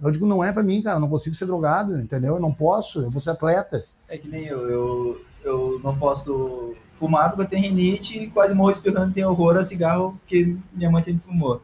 Eu 0.00 0.10
digo, 0.10 0.26
não 0.26 0.42
é 0.42 0.52
para 0.52 0.62
mim, 0.62 0.82
cara, 0.82 0.96
eu 0.96 1.00
não 1.00 1.08
consigo 1.08 1.34
ser 1.34 1.46
drogado, 1.46 1.98
entendeu? 1.98 2.34
Eu 2.34 2.40
não 2.40 2.52
posso, 2.52 3.00
eu 3.00 3.10
vou 3.10 3.20
ser 3.20 3.30
atleta. 3.30 3.84
É 4.08 4.18
que 4.18 4.28
nem 4.28 4.46
eu, 4.46 4.68
eu, 4.68 5.20
eu 5.44 5.80
não 5.82 5.96
posso 5.96 6.74
fumar 6.90 7.30
porque 7.30 7.42
eu 7.42 7.48
tenho 7.48 7.62
rinite 7.62 8.18
e 8.18 8.30
quase 8.30 8.54
morro 8.54 8.70
espirrando, 8.70 9.12
tenho 9.12 9.28
horror 9.28 9.56
a 9.56 9.62
cigarro 9.62 10.18
que 10.26 10.56
minha 10.72 10.90
mãe 10.90 11.00
sempre 11.00 11.22
fumou. 11.22 11.62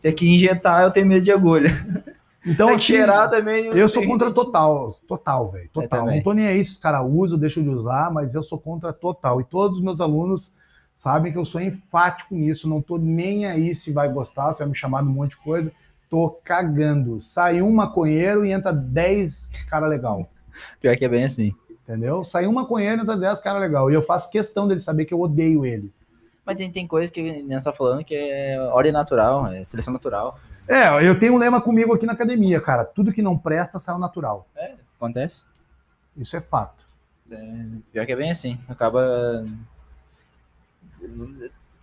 Tem 0.00 0.14
que 0.14 0.28
injetar, 0.28 0.82
eu 0.82 0.90
tenho 0.90 1.06
medo 1.06 1.22
de 1.22 1.32
agulha. 1.32 1.68
Então, 2.46 2.68
que 2.68 2.74
assim, 2.74 2.84
cheirar 2.84 3.28
também. 3.28 3.66
Eu 3.66 3.88
sou 3.88 4.04
contra 4.06 4.30
total, 4.30 4.98
total, 5.06 5.50
velho. 5.50 5.68
Total. 5.72 6.06
Não 6.06 6.22
tô 6.22 6.32
nem 6.32 6.46
aí 6.46 6.64
se 6.64 6.72
os 6.72 6.78
caras 6.78 7.06
usam, 7.06 7.38
deixam 7.38 7.62
de 7.62 7.68
usar, 7.68 8.10
mas 8.12 8.34
eu 8.34 8.42
sou 8.42 8.58
contra 8.58 8.92
total. 8.92 9.40
E 9.40 9.44
todos 9.44 9.78
os 9.78 9.84
meus 9.84 10.00
alunos 10.00 10.54
sabem 10.94 11.32
que 11.32 11.38
eu 11.38 11.44
sou 11.44 11.60
enfático 11.60 12.34
nisso. 12.34 12.68
Não 12.68 12.80
tô 12.80 12.96
nem 12.96 13.46
aí 13.46 13.74
se 13.74 13.92
vai 13.92 14.10
gostar, 14.10 14.54
se 14.54 14.60
vai 14.60 14.68
me 14.68 14.76
chamar 14.76 15.02
de 15.02 15.08
um 15.08 15.12
monte 15.12 15.30
de 15.30 15.36
coisa. 15.38 15.72
Tô 16.08 16.30
cagando. 16.42 17.20
Sai 17.20 17.60
um 17.60 17.72
maconheiro 17.72 18.44
e 18.44 18.52
entra 18.52 18.72
dez 18.72 19.48
cara 19.68 19.86
legal. 19.86 20.28
Pior 20.80 20.96
que 20.96 21.04
é 21.04 21.08
bem 21.08 21.24
assim. 21.24 21.54
Entendeu? 21.90 22.22
Saiu 22.22 22.50
um 22.50 22.52
maconheiro 22.52 23.02
entre 23.02 23.16
10 23.16 23.40
cara 23.40 23.58
legal. 23.58 23.90
E 23.90 23.94
eu 23.94 24.02
faço 24.02 24.30
questão 24.30 24.68
dele 24.68 24.78
saber 24.78 25.06
que 25.06 25.12
eu 25.12 25.20
odeio 25.20 25.66
ele. 25.66 25.92
Mas 26.46 26.56
tem, 26.56 26.70
tem 26.70 26.86
coisa 26.86 27.10
que 27.10 27.20
nem 27.20 27.56
está 27.56 27.72
falando 27.72 28.04
que 28.04 28.14
é 28.14 28.60
ordem 28.72 28.92
natural, 28.92 29.48
é 29.48 29.64
seleção 29.64 29.92
natural. 29.92 30.38
É, 30.68 31.06
eu 31.06 31.18
tenho 31.18 31.34
um 31.34 31.38
lema 31.38 31.60
comigo 31.60 31.92
aqui 31.92 32.06
na 32.06 32.12
academia, 32.12 32.60
cara. 32.60 32.84
Tudo 32.84 33.12
que 33.12 33.22
não 33.22 33.36
presta 33.36 33.78
sai 33.78 33.98
natural. 33.98 34.46
É, 34.56 34.74
acontece. 34.96 35.44
Isso 36.16 36.36
é 36.36 36.40
fato. 36.40 36.84
É, 37.30 37.66
pior 37.92 38.06
que 38.06 38.12
é 38.12 38.16
bem 38.16 38.30
assim. 38.30 38.58
Acaba. 38.68 39.46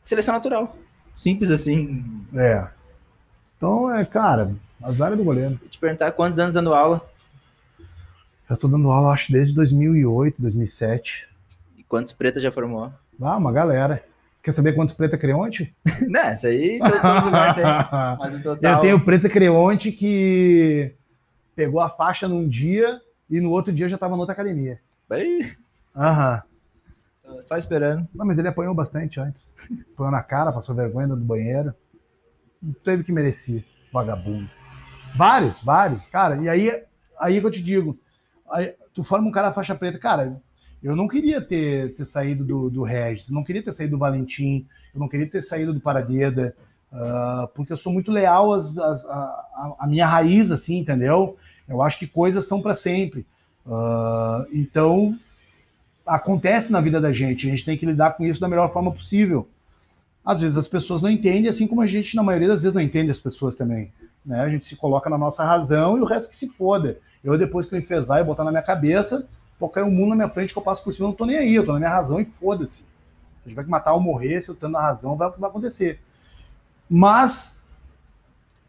Seleção 0.01 0.33
natural. 0.33 0.75
Simples 1.13 1.51
assim. 1.51 2.25
É. 2.35 2.67
Então, 3.57 3.93
é, 3.93 4.05
cara, 4.05 4.53
azar 4.81 5.11
é 5.11 5.15
do 5.15 5.23
goleiro. 5.23 5.57
Vou 5.59 5.69
te 5.69 5.79
perguntar 5.79 6.11
quantos 6.11 6.37
anos 6.37 6.53
dando 6.53 6.73
aula 6.73 7.01
Eu 8.49 8.55
tô 8.55 8.67
dando 8.67 8.89
aula, 8.91 9.11
acho, 9.11 9.31
desde 9.31 9.53
2008, 9.55 10.41
2007. 10.41 11.27
e 11.77 11.83
quantos 11.83 12.11
pretas 12.11 12.43
já 12.43 12.51
formou? 12.51 12.93
Ah, 13.19 13.35
uma 13.37 13.51
galera. 13.51 14.03
Quer 14.43 14.51
saber 14.53 14.73
quantos 14.73 14.93
preta 14.93 15.17
creonte? 15.17 15.75
Não, 16.07 16.33
isso 16.33 16.47
aí 16.47 16.79
todo, 16.79 16.91
todo 16.91 17.25
lugar 17.25 17.55
tem. 17.55 17.65
Mas 18.17 18.33
o 18.33 18.41
total. 18.41 18.73
Eu 18.73 18.81
tenho 18.81 18.99
preta 18.99 19.29
creonte 19.29 19.91
que 19.91 20.95
pegou 21.55 21.81
a 21.81 21.89
faixa 21.89 22.27
num 22.27 22.47
dia 22.47 23.01
e 23.29 23.41
no 23.41 23.51
outro 23.51 23.73
dia 23.73 23.89
já 23.89 23.97
tava 23.97 24.15
noutra 24.15 24.33
academia. 24.33 24.79
Bem, 25.09 25.41
Aham. 25.97 26.43
Só 27.41 27.57
esperando. 27.57 28.07
Não, 28.13 28.25
mas 28.25 28.37
ele 28.37 28.47
apanhou 28.47 28.73
bastante 28.73 29.19
antes. 29.19 29.53
Apanhou 29.93 30.11
na 30.11 30.23
cara, 30.23 30.51
passou 30.51 30.75
vergonha 30.75 31.07
do 31.07 31.15
banheiro. 31.17 31.73
Não 32.61 32.73
teve 32.73 33.03
que 33.03 33.11
merecer, 33.11 33.65
vagabundo. 33.91 34.49
Vários, 35.15 35.61
vários, 35.61 36.05
cara. 36.07 36.37
E 36.37 36.47
aí, 36.47 36.83
aí 37.19 37.39
que 37.39 37.45
eu 37.45 37.51
te 37.51 37.61
digo, 37.61 37.99
aí, 38.49 38.75
tu 38.93 39.03
forma 39.03 39.27
um 39.27 39.31
cara 39.31 39.51
faixa 39.51 39.75
preta, 39.75 39.99
cara. 39.99 40.39
Eu 40.83 40.95
não 40.95 41.07
queria 41.07 41.41
ter, 41.41 41.93
ter 41.95 42.05
saído 42.05 42.43
do, 42.43 42.69
do 42.69 42.83
Regis, 42.83 43.29
não 43.29 43.43
queria 43.43 43.63
ter 43.63 43.73
saído 43.73 43.91
do 43.91 43.99
Valentim, 43.99 44.65
eu 44.93 44.99
não 44.99 45.07
queria 45.07 45.27
ter 45.27 45.41
saído 45.41 45.73
do 45.73 45.79
Paradeda, 45.79 46.55
ah, 46.91 47.49
porque 47.55 47.73
eu 47.73 47.77
sou 47.77 47.91
muito 47.91 48.11
leal 48.11 48.53
às, 48.53 48.75
às- 48.77 49.05
à, 49.05 49.75
à- 49.79 49.87
minha 49.87 50.05
raiz, 50.05 50.51
assim, 50.51 50.77
entendeu? 50.77 51.35
Eu 51.67 51.81
acho 51.81 51.97
que 51.99 52.07
coisas 52.07 52.47
são 52.47 52.61
para 52.61 52.73
sempre. 52.75 53.25
Ah, 53.65 54.45
então, 54.53 55.17
acontece 56.05 56.71
na 56.71 56.79
vida 56.79 57.01
da 57.01 57.11
gente, 57.11 57.47
a 57.47 57.49
gente 57.49 57.65
tem 57.65 57.77
que 57.77 57.85
lidar 57.85 58.11
com 58.15 58.23
isso 58.23 58.39
da 58.39 58.47
melhor 58.47 58.71
forma 58.71 58.91
possível. 58.91 59.47
Às 60.23 60.41
vezes 60.41 60.57
as 60.57 60.67
pessoas 60.67 61.01
não 61.01 61.09
entendem, 61.09 61.47
assim 61.49 61.67
como 61.67 61.81
a 61.81 61.87
gente, 61.87 62.15
na 62.15 62.23
maioria 62.23 62.49
das 62.49 62.61
vezes, 62.63 62.73
não 62.75 62.81
entende 62.81 63.11
as 63.11 63.19
pessoas 63.19 63.55
também. 63.55 63.91
Né? 64.25 64.39
A 64.41 64.49
gente 64.49 64.65
se 64.65 64.75
coloca 64.75 65.09
na 65.09 65.17
nossa 65.17 65.43
razão 65.43 65.97
e 65.97 66.01
o 66.01 66.05
resto 66.05 66.29
que 66.29 66.35
se 66.35 66.49
foda. 66.49 66.97
Eu, 67.23 67.37
depois 67.37 67.65
que 67.65 67.73
eu 67.75 67.79
enfesar 67.79 68.19
e 68.21 68.23
botar 68.23 68.43
na 68.43 68.51
minha 68.51 68.61
cabeça, 68.63 69.27
pô, 69.59 69.67
cai 69.69 69.83
um 69.83 69.91
mundo 69.91 70.09
na 70.09 70.15
minha 70.15 70.29
frente 70.29 70.53
que 70.53 70.59
eu 70.59 70.63
passo 70.63 70.83
por 70.83 70.93
cima, 70.93 71.05
eu 71.05 71.09
não 71.09 71.15
tô 71.15 71.25
nem 71.25 71.37
aí, 71.37 71.55
eu 71.55 71.65
tô 71.65 71.73
na 71.73 71.79
minha 71.79 71.91
razão 71.91 72.19
e 72.19 72.25
foda-se. 72.25 72.81
Se 72.81 72.87
a 73.45 73.49
gente 73.49 73.55
vai 73.55 73.65
que 73.65 73.71
matar 73.71 73.93
ou 73.93 73.99
morrer, 73.99 74.41
se 74.41 74.49
eu 74.49 74.55
tô 74.55 74.67
na 74.67 74.81
razão, 74.81 75.15
vai, 75.15 75.29
vai 75.31 75.49
acontecer. 75.49 75.99
Mas 76.89 77.61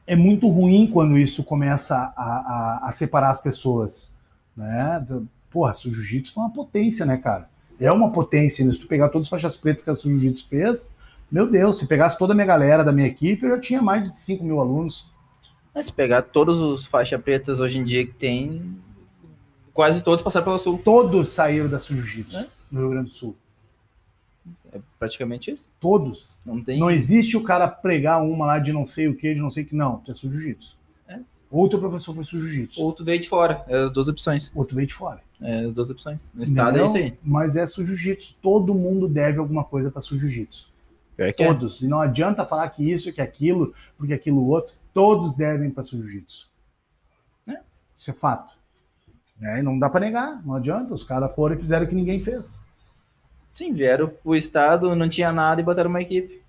é 0.06 0.16
muito 0.16 0.48
ruim 0.48 0.90
quando 0.90 1.18
isso 1.18 1.44
começa 1.44 1.94
a, 1.94 2.22
a, 2.22 2.88
a 2.88 2.92
separar 2.92 3.30
as 3.30 3.40
pessoas. 3.40 4.10
Né? 4.56 5.04
Porra, 5.50 5.72
o 5.72 5.74
jiu-jitsu 5.74 6.38
é 6.38 6.42
uma 6.42 6.52
potência, 6.52 7.04
né, 7.04 7.16
cara? 7.16 7.48
É 7.78 7.92
uma 7.92 8.10
potência. 8.10 8.64
né? 8.64 8.72
Se 8.72 8.80
tu 8.80 8.86
pegar 8.86 9.10
todas 9.10 9.26
as 9.26 9.30
faixas 9.30 9.56
pretas 9.56 9.84
que 9.84 9.90
a 9.90 9.94
jiu-jitsu 9.94 10.48
fez, 10.48 10.94
meu 11.30 11.48
Deus, 11.48 11.78
se 11.78 11.86
pegasse 11.86 12.18
toda 12.18 12.32
a 12.32 12.34
minha 12.34 12.46
galera 12.46 12.82
da 12.82 12.90
minha 12.90 13.06
equipe, 13.06 13.44
eu 13.44 13.50
já 13.50 13.60
tinha 13.60 13.82
mais 13.82 14.10
de 14.10 14.18
5 14.18 14.42
mil 14.42 14.60
alunos. 14.60 15.12
Mas 15.74 15.86
se 15.86 15.92
pegar 15.92 16.22
todos 16.22 16.60
os 16.60 16.86
faixa 16.86 17.18
pretas 17.18 17.60
hoje 17.60 17.78
em 17.78 17.84
dia 17.84 18.06
que 18.06 18.14
tem, 18.14 18.76
quase 19.78 20.02
todos 20.02 20.24
passaram 20.24 20.44
pelo 20.44 20.58
sul. 20.58 20.76
Todos 20.76 21.28
saíram 21.28 21.68
da 21.68 21.78
jiu-jitsu 21.78 22.36
É? 22.36 22.48
no 22.68 22.80
Rio 22.80 22.90
Grande 22.90 23.10
do 23.10 23.14
Sul. 23.14 23.36
É 24.72 24.80
praticamente 24.98 25.52
isso. 25.52 25.72
Todos. 25.78 26.40
Não 26.44 26.60
tem. 26.60 26.80
Não 26.80 26.90
existe 26.90 27.36
o 27.36 27.44
cara 27.44 27.68
pregar 27.68 28.20
uma 28.24 28.44
lá 28.44 28.58
de 28.58 28.72
não 28.72 28.84
sei 28.84 29.06
o 29.06 29.14
que, 29.14 29.32
de 29.32 29.40
não 29.40 29.48
sei 29.48 29.62
o 29.62 29.66
que. 29.68 29.76
Não, 29.76 29.98
tu 29.98 30.10
é 30.10 30.14
jiu-jitsu. 30.16 30.76
É. 31.06 31.20
Ou 31.48 31.68
teu 31.68 31.78
professor 31.78 32.12
foi 32.12 32.24
jiu-jitsu. 32.24 32.82
Ou 32.82 32.92
tu 32.92 33.04
veio 33.04 33.20
de 33.20 33.28
fora. 33.28 33.64
É 33.68 33.84
as 33.84 33.92
duas 33.92 34.08
opções. 34.08 34.50
Ou 34.52 34.64
tu 34.64 34.74
veio 34.74 34.88
de 34.88 34.94
fora. 34.94 35.22
É 35.40 35.60
as 35.60 35.72
duas 35.72 35.90
opções. 35.90 36.32
No 36.34 36.42
estado 36.42 36.70
Entendeu? 36.70 36.82
é 36.82 36.86
isso 36.88 36.96
aí. 36.96 37.18
Mas 37.22 37.54
é 37.54 37.64
jiu-jitsu. 37.64 38.34
Todo 38.42 38.74
mundo 38.74 39.06
deve 39.08 39.38
alguma 39.38 39.62
coisa 39.62 39.92
para 39.92 40.02
jiu-jitsu. 40.02 40.72
É. 41.16 41.30
Todos. 41.30 41.82
E 41.82 41.86
não 41.86 42.00
adianta 42.00 42.44
falar 42.44 42.68
que 42.70 42.82
isso, 42.82 43.12
que 43.12 43.20
aquilo, 43.20 43.72
porque 43.96 44.12
aquilo 44.12 44.44
outro. 44.44 44.74
Todos 44.92 45.36
devem 45.36 45.70
para 45.70 45.84
jiu-jitsu. 45.84 46.50
É. 47.46 47.60
Isso 47.96 48.10
é 48.10 48.12
fato. 48.12 48.57
É, 49.40 49.58
e 49.60 49.62
não 49.62 49.78
dá 49.78 49.88
para 49.88 50.00
negar. 50.00 50.44
Não 50.44 50.54
adianta. 50.54 50.92
Os 50.92 51.02
caras 51.02 51.34
foram 51.34 51.54
e 51.54 51.58
fizeram 51.58 51.84
o 51.84 51.88
que 51.88 51.94
ninguém 51.94 52.20
fez. 52.20 52.60
Sim, 53.52 53.72
vieram 53.72 54.08
pro 54.08 54.36
estado, 54.36 54.94
não 54.94 55.08
tinha 55.08 55.32
nada 55.32 55.60
e 55.60 55.64
botaram 55.64 55.90
uma 55.90 56.00
equipe. 56.00 56.42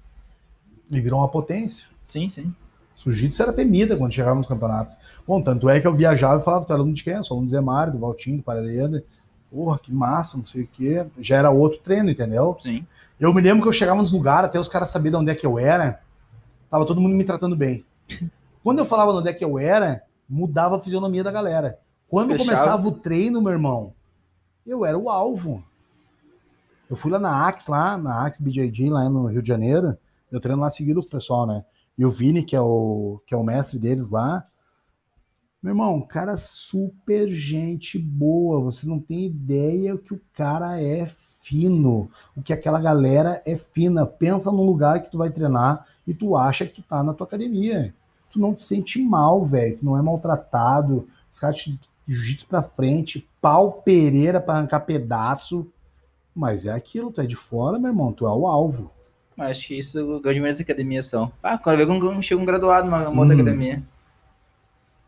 E 0.91 1.01
virou 1.01 1.19
uma 1.19 1.27
potência. 1.27 1.87
Sim, 2.03 2.29
sim. 2.29 2.53
Jiu-jitsu 2.97 3.41
era 3.41 3.53
temida 3.53 3.95
quando 3.95 4.11
chegava 4.11 4.35
nos 4.35 4.47
campeonatos. 4.47 4.95
Bom, 5.25 5.41
tanto 5.41 5.69
é 5.69 5.79
que 5.79 5.87
eu 5.87 5.95
viajava 5.95 6.39
e 6.39 6.43
falava, 6.43 6.65
tu 6.65 6.73
é 6.73 6.75
aluno 6.75 6.93
de 6.93 7.03
quem? 7.03 7.13
Eu 7.13 7.23
sou 7.23 7.35
aluno 7.35 7.47
do 7.47 7.51
Zé 7.51 7.61
Mário, 7.61 7.93
do 7.93 7.99
Valtinho, 7.99 8.37
do 8.37 8.43
Paradeira. 8.43 9.03
Porra, 9.49 9.79
que 9.79 9.91
massa, 9.91 10.37
não 10.37 10.45
sei 10.45 10.63
o 10.63 10.67
quê. 10.67 11.05
Já 11.19 11.37
era 11.37 11.49
outro 11.49 11.79
treino, 11.79 12.09
entendeu? 12.09 12.55
Sim. 12.59 12.85
Eu 13.19 13.33
me 13.33 13.41
lembro 13.41 13.63
que 13.63 13.69
eu 13.69 13.73
chegava 13.73 13.99
nos 13.99 14.11
lugares, 14.11 14.49
até 14.49 14.59
os 14.59 14.67
caras 14.67 14.89
sabiam 14.89 15.11
de 15.11 15.17
onde 15.17 15.31
é 15.31 15.35
que 15.35 15.45
eu 15.45 15.57
era, 15.57 15.99
tava 16.69 16.85
todo 16.85 17.01
mundo 17.01 17.15
me 17.15 17.23
tratando 17.23 17.55
bem. 17.55 17.83
Quando 18.63 18.79
eu 18.79 18.85
falava 18.85 19.11
de 19.13 19.17
onde 19.19 19.29
é 19.29 19.33
que 19.33 19.43
eu 19.43 19.57
era, 19.57 20.03
mudava 20.29 20.77
a 20.77 20.79
fisionomia 20.79 21.23
da 21.23 21.31
galera. 21.31 21.79
Quando 22.09 22.31
fechava. 22.31 22.49
começava 22.49 22.87
o 22.87 22.91
treino, 22.91 23.41
meu 23.41 23.51
irmão, 23.51 23.93
eu 24.65 24.85
era 24.85 24.97
o 24.97 25.09
alvo. 25.09 25.63
Eu 26.89 26.95
fui 26.95 27.11
lá 27.11 27.19
na 27.19 27.47
Axe, 27.47 27.69
lá, 27.69 27.97
na 27.97 28.25
Axe 28.25 28.43
BJJ, 28.43 28.89
lá 28.89 29.07
no 29.09 29.27
Rio 29.27 29.41
de 29.41 29.47
Janeiro. 29.47 29.97
Eu 30.31 30.39
treino 30.39 30.61
lá 30.61 30.69
seguido 30.69 31.01
com 31.01 31.07
o 31.07 31.11
pessoal, 31.11 31.45
né? 31.45 31.63
E 31.97 32.05
o 32.05 32.09
Vini, 32.09 32.43
que 32.43 32.55
é 32.55 32.61
o, 32.61 33.21
que 33.27 33.33
é 33.33 33.37
o 33.37 33.43
mestre 33.43 33.77
deles 33.77 34.09
lá. 34.09 34.45
Meu 35.61 35.71
irmão, 35.71 36.01
cara 36.01 36.37
super 36.37 37.29
gente 37.29 37.99
boa. 37.99 38.61
Você 38.61 38.87
não 38.87 38.99
tem 38.99 39.25
ideia 39.25 39.93
o 39.93 39.99
que 39.99 40.13
o 40.13 40.21
cara 40.33 40.81
é 40.81 41.05
fino. 41.43 42.09
O 42.35 42.41
que 42.41 42.53
aquela 42.53 42.79
galera 42.79 43.41
é 43.45 43.57
fina. 43.57 44.05
Pensa 44.05 44.51
num 44.51 44.65
lugar 44.65 45.01
que 45.01 45.11
tu 45.11 45.17
vai 45.17 45.29
treinar 45.29 45.85
e 46.07 46.13
tu 46.13 46.37
acha 46.37 46.65
que 46.65 46.75
tu 46.75 46.83
tá 46.83 47.03
na 47.03 47.13
tua 47.13 47.27
academia. 47.27 47.93
Tu 48.31 48.39
não 48.39 48.55
te 48.55 48.63
sente 48.63 49.01
mal, 49.01 49.43
velho. 49.43 49.77
Tu 49.77 49.85
não 49.85 49.97
é 49.97 50.01
maltratado. 50.01 51.07
Os 51.29 51.37
caras 51.37 51.57
te 51.57 51.79
jiu-jitsu 52.13 52.47
pra 52.47 52.61
frente, 52.63 53.27
pau 53.41 53.71
pereira 53.71 54.41
pra 54.41 54.55
arrancar 54.55 54.79
pedaço. 54.81 55.67
Mas 56.35 56.65
é 56.65 56.71
aquilo, 56.71 57.11
tu 57.11 57.21
é 57.21 57.25
de 57.25 57.35
fora, 57.35 57.77
meu 57.77 57.89
irmão, 57.91 58.11
tu 58.13 58.25
é 58.25 58.31
o 58.31 58.47
alvo. 58.47 58.91
Acho 59.37 59.67
que 59.69 59.79
isso 59.79 60.19
grande 60.19 60.41
das 60.41 60.59
academias 60.59 61.05
são. 61.05 61.31
Ah, 61.41 61.57
quando 61.57 61.77
vê 61.77 61.85
um, 61.85 62.21
chega 62.21 62.41
um 62.41 62.45
graduado 62.45 62.85
numa 62.89 63.07
uma 63.09 63.21
outra 63.21 63.35
Hum. 63.35 63.39
academia. 63.41 63.83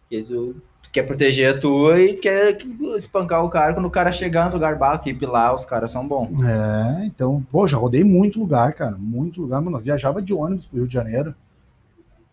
Que 0.10 0.22
tu, 0.24 0.56
tu 0.84 0.89
quer 0.91 1.04
proteger 1.04 1.56
a 1.56 1.60
tua 1.60 1.99
e 2.02 2.14
tu 2.14 2.22
quer 2.22 2.58
espancar 2.95 3.43
o 3.45 3.49
cara 3.49 3.74
quando 3.74 3.86
o 3.86 3.91
cara 3.91 4.12
chegar 4.12 4.47
no 4.47 4.54
lugar 4.56 4.78
baixo, 4.78 5.02
equipe 5.04 5.26
lá, 5.26 5.54
os 5.54 5.66
caras 5.66 5.91
são 5.91 6.08
bons. 6.08 6.30
É, 6.45 7.06
então, 7.06 7.45
pô, 7.52 7.68
já 7.68 7.78
rodei 7.78 8.04
muito 8.04 8.39
lugar, 8.39 8.74
cara. 8.74 8.95
Muito 8.97 9.41
lugar, 9.41 9.60
mano. 9.60 9.72
Nós 9.72 9.84
viajava 9.84 10.22
de 10.22 10.34
ônibus 10.34 10.66
pro 10.66 10.78
Rio 10.80 10.88
de 10.88 10.93
Janeiro 10.93 11.34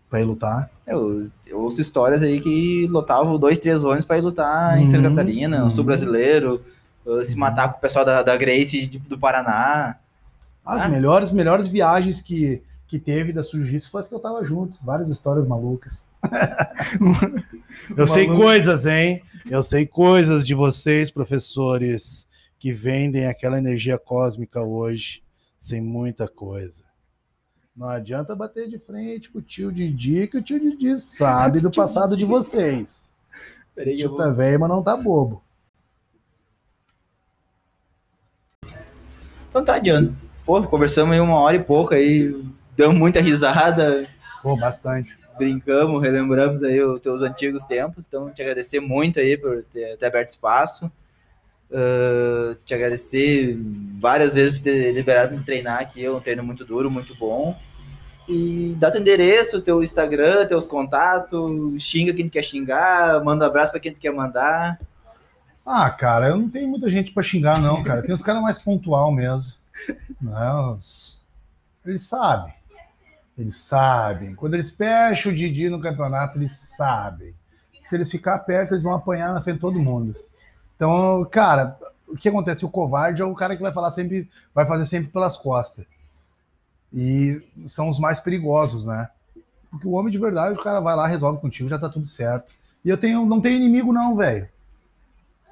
pra 0.08 0.20
ir 0.20 0.24
lutar. 0.24 0.70
Eu, 0.86 1.28
eu 1.46 1.60
ouço 1.60 1.80
histórias 1.80 2.22
aí 2.22 2.40
que 2.40 2.86
lotavam 2.90 3.38
dois, 3.38 3.58
três 3.58 3.84
ônibus 3.84 4.04
pra 4.04 4.18
ir 4.18 4.22
lutar 4.22 4.78
em 4.78 4.86
Santa 4.86 5.08
Uhum, 5.08 5.14
Catarina, 5.14 5.58
no 5.64 5.70
sul 5.70 5.80
uhum. 5.80 5.86
brasileiro, 5.86 6.62
uh, 7.04 7.24
se 7.24 7.34
Uhum. 7.34 7.40
matar 7.40 7.70
com 7.72 7.78
o 7.78 7.80
pessoal 7.80 8.04
da, 8.04 8.22
da 8.22 8.36
Grace 8.36 8.86
de- 8.86 8.98
do 8.98 9.18
Paraná. 9.18 9.96
As 10.64 10.82
Ah. 10.84 10.88
melhores, 10.88 11.32
melhores 11.32 11.68
viagens 11.68 12.20
que, 12.20 12.62
que 12.86 12.98
teve 12.98 13.32
da 13.32 13.42
Jiu-Jitsu 13.42 13.90
foi 13.90 14.00
as 14.00 14.08
que 14.08 14.14
eu 14.14 14.18
tava 14.20 14.42
junto. 14.44 14.78
Várias 14.84 15.08
histórias 15.08 15.46
malucas. 15.46 16.04
eu 17.96 18.06
sei 18.06 18.26
coisas, 18.26 18.86
hein? 18.86 19.22
Eu 19.48 19.62
sei 19.62 19.86
coisas 19.86 20.46
de 20.46 20.54
vocês, 20.54 21.10
professores, 21.10 22.28
que 22.58 22.72
vendem 22.72 23.26
aquela 23.26 23.58
energia 23.58 23.98
cósmica 23.98 24.60
hoje. 24.62 25.22
Sem 25.60 25.80
muita 25.80 26.28
coisa. 26.28 26.84
Não 27.78 27.88
adianta 27.88 28.34
bater 28.34 28.68
de 28.68 28.76
frente 28.76 29.30
com 29.30 29.38
o 29.38 29.42
tio 29.42 29.70
Didi, 29.70 30.26
que 30.26 30.36
o 30.38 30.42
tio 30.42 30.58
Didi 30.58 30.96
sabe 30.96 31.60
do 31.62 31.70
passado 31.70 32.16
de 32.16 32.24
vocês. 32.24 33.12
Peraí, 33.72 33.94
O 33.94 33.98
tio 33.98 34.08
vou... 34.08 34.18
tá 34.18 34.30
velho, 34.30 34.58
mas 34.58 34.68
não 34.68 34.82
tá 34.82 34.96
bobo. 34.96 35.40
Então 39.48 39.64
tá, 39.64 39.78
Diano. 39.78 40.16
Pô, 40.44 40.60
conversamos 40.66 41.12
aí 41.14 41.20
uma 41.20 41.38
hora 41.38 41.54
e 41.56 41.62
pouco 41.62 41.94
aí, 41.94 42.34
deu 42.76 42.92
muita 42.92 43.20
risada, 43.20 44.08
Pô, 44.42 44.56
bastante. 44.56 45.16
brincamos, 45.38 46.02
relembramos 46.02 46.64
aí 46.64 46.82
os 46.82 47.00
teus 47.00 47.22
antigos 47.22 47.64
tempos. 47.64 48.08
Então, 48.08 48.28
te 48.30 48.42
agradecer 48.42 48.80
muito 48.80 49.20
aí 49.20 49.36
por 49.36 49.62
ter, 49.64 49.96
ter 49.96 50.06
aberto 50.06 50.28
espaço. 50.30 50.90
Ah, 51.72 52.56
te 52.64 52.74
agradecer 52.74 53.56
várias 54.00 54.34
vezes 54.34 54.58
por 54.58 54.64
ter 54.64 54.92
liberado 54.92 55.36
me 55.36 55.44
treinar 55.44 55.80
aqui. 55.80 56.04
É 56.04 56.10
um 56.10 56.20
treino 56.20 56.42
muito 56.42 56.64
duro, 56.64 56.90
muito 56.90 57.14
bom. 57.14 57.56
E 58.28 58.76
dá 58.78 58.90
teu 58.90 59.00
endereço, 59.00 59.62
teu 59.62 59.82
Instagram, 59.82 60.46
teus 60.46 60.68
contatos, 60.68 61.82
xinga 61.82 62.12
quem 62.12 62.28
tu 62.28 62.32
quer 62.32 62.42
xingar, 62.42 63.24
manda 63.24 63.46
um 63.46 63.48
abraço 63.48 63.70
pra 63.70 63.80
quem 63.80 63.92
tu 63.92 63.98
quer 63.98 64.12
mandar. 64.12 64.78
Ah, 65.64 65.90
cara, 65.90 66.28
eu 66.28 66.36
não 66.36 66.50
tenho 66.50 66.68
muita 66.68 66.90
gente 66.90 67.12
pra 67.12 67.22
xingar, 67.22 67.60
não, 67.60 67.82
cara. 67.82 68.02
Tem 68.02 68.14
os 68.14 68.22
caras 68.22 68.42
mais 68.42 68.58
pontual 68.58 69.10
mesmo. 69.10 69.54
Não, 70.20 70.78
eles 71.84 72.02
sabem. 72.02 72.52
Eles 73.36 73.56
sabem. 73.56 74.34
Quando 74.34 74.54
eles 74.54 74.70
fecham 74.70 75.32
o 75.32 75.34
Didi 75.34 75.70
no 75.70 75.80
campeonato, 75.80 76.36
eles 76.36 76.56
sabem. 76.56 77.34
Se 77.84 77.94
eles 77.94 78.10
ficar 78.10 78.38
perto, 78.40 78.72
eles 78.72 78.82
vão 78.82 78.94
apanhar 78.94 79.32
na 79.32 79.40
frente 79.40 79.56
de 79.56 79.60
todo 79.62 79.78
mundo. 79.78 80.14
Então, 80.76 81.26
cara, 81.30 81.78
o 82.06 82.16
que 82.16 82.28
acontece? 82.28 82.64
O 82.64 82.70
covarde 82.70 83.22
é 83.22 83.24
o 83.24 83.34
cara 83.34 83.56
que 83.56 83.62
vai 83.62 83.72
falar 83.72 83.90
sempre, 83.90 84.28
vai 84.54 84.66
fazer 84.66 84.84
sempre 84.84 85.10
pelas 85.10 85.36
costas. 85.36 85.86
E 86.92 87.42
são 87.66 87.88
os 87.88 87.98
mais 87.98 88.20
perigosos, 88.20 88.86
né? 88.86 89.08
Porque 89.70 89.86
o 89.86 89.92
homem 89.92 90.10
de 90.10 90.18
verdade, 90.18 90.58
o 90.58 90.62
cara 90.62 90.80
vai 90.80 90.96
lá, 90.96 91.06
resolve 91.06 91.40
contigo, 91.40 91.68
já 91.68 91.78
tá 91.78 91.88
tudo 91.88 92.06
certo. 92.06 92.52
E 92.84 92.88
eu 92.88 92.96
tenho, 92.96 93.26
não 93.26 93.40
tenho 93.40 93.56
inimigo, 93.56 93.92
não, 93.92 94.16
velho. 94.16 94.48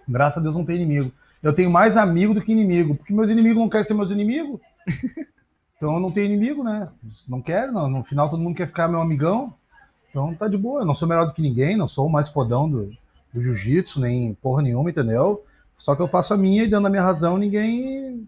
Graças 0.08 0.38
a 0.38 0.42
Deus 0.42 0.56
não 0.56 0.64
tenho 0.64 0.80
inimigo. 0.80 1.12
Eu 1.42 1.52
tenho 1.52 1.70
mais 1.70 1.96
amigo 1.96 2.32
do 2.32 2.40
que 2.40 2.52
inimigo, 2.52 2.94
porque 2.94 3.12
meus 3.12 3.28
inimigos 3.28 3.58
não 3.58 3.68
querem 3.68 3.84
ser 3.84 3.94
meus 3.94 4.10
inimigos. 4.10 4.60
Então 5.76 5.92
eu 5.92 6.00
não 6.00 6.10
tenho 6.10 6.26
inimigo, 6.26 6.64
né? 6.64 6.88
Não 7.28 7.42
quero, 7.42 7.70
não. 7.70 7.88
No 7.88 8.02
final 8.02 8.30
todo 8.30 8.42
mundo 8.42 8.56
quer 8.56 8.66
ficar 8.66 8.88
meu 8.88 9.00
amigão. 9.00 9.52
Então 10.08 10.34
tá 10.34 10.48
de 10.48 10.56
boa. 10.56 10.80
Eu 10.80 10.86
não 10.86 10.94
sou 10.94 11.06
melhor 11.06 11.26
do 11.26 11.34
que 11.34 11.42
ninguém, 11.42 11.76
não 11.76 11.86
sou 11.86 12.06
o 12.06 12.10
mais 12.10 12.30
fodão 12.30 12.68
do, 12.68 12.90
do 13.32 13.42
jiu-jitsu, 13.42 14.00
nem 14.00 14.32
porra 14.34 14.62
nenhuma, 14.62 14.88
entendeu? 14.88 15.44
Só 15.76 15.94
que 15.94 16.00
eu 16.00 16.08
faço 16.08 16.32
a 16.32 16.36
minha 16.36 16.64
e 16.64 16.68
dando 16.68 16.86
a 16.86 16.90
minha 16.90 17.02
razão, 17.02 17.36
ninguém 17.36 18.26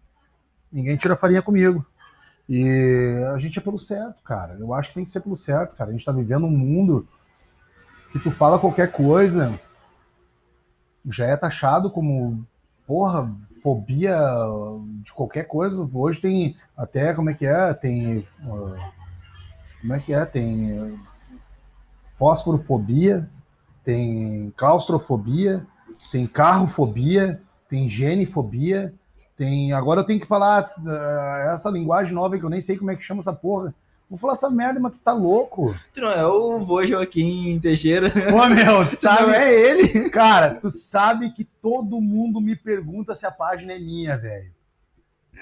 ninguém 0.70 0.96
tira 0.96 1.16
farinha 1.16 1.40
comigo. 1.40 1.84
E 2.48 3.22
a 3.34 3.38
gente 3.38 3.58
é 3.58 3.62
pelo 3.62 3.78
certo, 3.78 4.22
cara. 4.22 4.56
Eu 4.58 4.72
acho 4.72 4.88
que 4.88 4.94
tem 4.94 5.04
que 5.04 5.10
ser 5.10 5.20
pelo 5.20 5.36
certo, 5.36 5.76
cara. 5.76 5.90
A 5.90 5.92
gente 5.92 6.04
tá 6.04 6.12
vivendo 6.12 6.46
um 6.46 6.50
mundo 6.50 7.06
que 8.10 8.18
tu 8.18 8.30
fala 8.30 8.58
qualquer 8.58 8.90
coisa, 8.90 9.60
já 11.06 11.26
é 11.26 11.36
taxado 11.36 11.90
como, 11.90 12.46
porra, 12.86 13.30
fobia 13.62 14.16
de 15.02 15.12
qualquer 15.12 15.44
coisa. 15.44 15.88
Hoje 15.92 16.20
tem 16.20 16.56
até, 16.76 17.12
como 17.14 17.28
é 17.28 17.34
que 17.34 17.46
é? 17.46 17.74
Tem. 17.74 18.24
ah, 18.42 18.92
como 19.80 19.94
é 19.94 19.98
que 19.98 20.12
é? 20.12 20.24
Tem 20.24 20.98
fosforofobia, 22.14 23.28
tem 23.84 24.52
claustrofobia, 24.56 25.66
tem 26.10 26.26
carrofobia, 26.26 27.40
tem 27.68 27.88
genifobia, 27.88 28.94
tem. 29.38 29.72
Agora 29.72 30.00
eu 30.00 30.04
tenho 30.04 30.20
que 30.20 30.26
falar 30.26 30.70
ah, 30.86 31.50
essa 31.54 31.70
linguagem 31.70 32.12
nova 32.12 32.36
que 32.38 32.44
eu 32.44 32.50
nem 32.50 32.60
sei 32.60 32.76
como 32.76 32.90
é 32.90 32.96
que 32.96 33.02
chama 33.02 33.20
essa 33.20 33.32
porra. 33.32 33.72
Vou 34.10 34.18
falar 34.18 34.32
essa 34.32 34.48
merda, 34.50 34.80
mas 34.80 34.92
tu 34.92 34.98
tá 35.00 35.12
louco. 35.12 35.74
Tu 35.92 36.00
não 36.00 36.10
é 36.10 36.26
o 36.26 36.60
vô 36.64 36.84
Joaquim 36.84 37.58
Teixeira. 37.60 38.08
Ô, 38.32 38.46
meu, 38.48 38.84
tu 38.86 38.90
Não 38.90 38.90
sabe? 38.90 39.32
é 39.32 39.70
ele. 39.70 40.08
Cara, 40.10 40.54
tu 40.54 40.70
sabe 40.70 41.30
que 41.30 41.44
todo 41.44 42.00
mundo 42.00 42.40
me 42.40 42.56
pergunta 42.56 43.14
se 43.14 43.26
a 43.26 43.30
página 43.30 43.74
é 43.74 43.78
minha, 43.78 44.16
velho. 44.16 44.50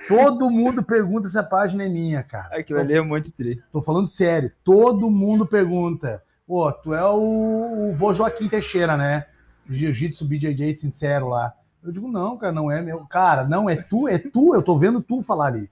Todo 0.08 0.50
mundo 0.50 0.82
pergunta 0.82 1.28
se 1.28 1.38
a 1.38 1.42
página 1.42 1.84
é 1.84 1.88
minha, 1.88 2.22
cara. 2.22 2.58
Aquilo 2.58 2.80
ali 2.80 2.94
é 2.94 3.00
muito 3.00 3.32
tri. 3.32 3.62
Tô 3.72 3.80
falando 3.80 4.06
sério. 4.06 4.50
Todo 4.62 5.10
mundo 5.10 5.46
pergunta. 5.46 6.22
Pô, 6.46 6.70
tu 6.72 6.92
é 6.92 7.04
o, 7.04 7.90
o 7.90 7.94
vô 7.94 8.12
Joaquim 8.12 8.48
Teixeira, 8.48 8.96
né? 8.96 9.26
Jiu-Jitsu 9.68 10.24
BJJ 10.26 10.74
sincero 10.74 11.28
lá. 11.28 11.54
Eu 11.86 11.92
digo, 11.92 12.08
não, 12.08 12.36
cara, 12.36 12.52
não 12.52 12.70
é 12.70 12.82
meu. 12.82 13.00
Cara, 13.06 13.44
não, 13.44 13.70
é 13.70 13.76
tu, 13.76 14.08
é 14.08 14.18
tu. 14.18 14.54
Eu 14.54 14.62
tô 14.62 14.76
vendo 14.78 15.00
tu 15.00 15.22
falar 15.22 15.46
ali. 15.46 15.70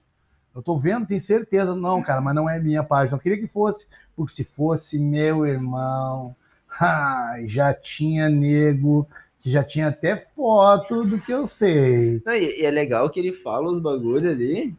Eu 0.55 0.61
tô 0.61 0.77
vendo, 0.77 1.05
tenho 1.05 1.19
certeza. 1.19 1.75
Não, 1.75 2.01
cara, 2.01 2.21
mas 2.21 2.33
não 2.33 2.49
é 2.49 2.59
minha 2.59 2.83
página. 2.83 3.17
Eu 3.17 3.21
queria 3.21 3.37
que 3.37 3.47
fosse. 3.47 3.87
Porque 4.15 4.31
se 4.33 4.43
fosse 4.45 4.97
meu 4.97 5.45
irmão, 5.45 6.33
ai, 6.79 7.47
já 7.49 7.73
tinha 7.73 8.29
nego, 8.29 9.05
que 9.41 9.51
já 9.51 9.63
tinha 9.63 9.89
até 9.89 10.15
foto 10.15 11.03
do 11.03 11.19
que 11.19 11.31
eu 11.33 11.45
sei. 11.45 12.21
Não, 12.25 12.33
e, 12.33 12.61
e 12.61 12.65
é 12.65 12.71
legal 12.71 13.09
que 13.09 13.19
ele 13.19 13.33
fala 13.33 13.69
os 13.69 13.79
bagulho 13.79 14.29
ali 14.31 14.73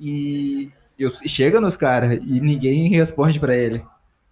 e, 0.00 0.70
e 0.98 1.04
os- 1.04 1.20
e 1.22 1.28
chega 1.28 1.60
nos 1.60 1.76
caras 1.76 2.12
e 2.12 2.40
ninguém 2.40 2.88
responde 2.88 3.38
pra 3.38 3.54
ele. 3.54 3.84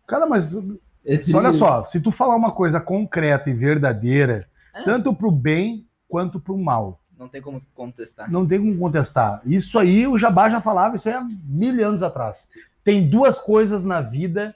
Cara, 0.07 0.27
mas 0.27 0.57
tri. 1.05 1.35
olha 1.35 1.53
só, 1.53 1.83
se 1.85 2.01
tu 2.01 2.11
falar 2.11 2.37
uma 2.37 2.53
coisa 2.53 2.81
concreta 2.81 3.51
e 3.51 3.55
verdadeira, 3.55 4.47
É. 4.75 4.83
tanto 4.83 5.13
pro 5.15 5.31
bem 5.31 5.86
quanto 6.09 6.39
pro 6.41 6.57
mal, 6.57 7.01
Não 7.19 7.29
tem 7.29 7.41
como 7.43 7.61
contestar. 7.75 8.31
não 8.31 8.47
tem 8.47 8.59
como 8.59 8.77
contestar. 8.79 9.41
Isso 9.45 9.79
aí 9.79 10.07
o 10.07 10.17
Jabá 10.19 10.49
já 10.51 10.61
falava, 10.61 10.97
isso 10.97 11.09
é 11.09 11.15
há 11.15 11.21
mil 11.45 11.87
anos 11.87 12.03
atrás. 12.03 12.49
Tem 12.85 13.09
duas 13.09 13.39
coisas 13.39 13.85
na 13.85 14.01
vida 14.01 14.55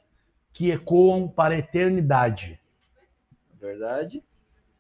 que 0.52 0.70
ecoam 0.70 1.26
para 1.28 1.54
a 1.54 1.58
eternidade: 1.58 2.60
Verdade? 3.60 4.22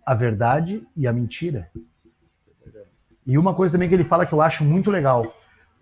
a 0.06 0.14
verdade 0.14 0.86
e 0.96 1.06
a 1.06 1.12
mentira. 1.12 1.70
E 3.26 3.36
uma 3.38 3.54
coisa 3.54 3.72
também 3.74 3.88
que 3.88 3.94
ele 3.94 4.04
fala 4.04 4.26
que 4.26 4.32
eu 4.32 4.40
acho 4.40 4.64
muito 4.64 4.90
legal: 4.90 5.22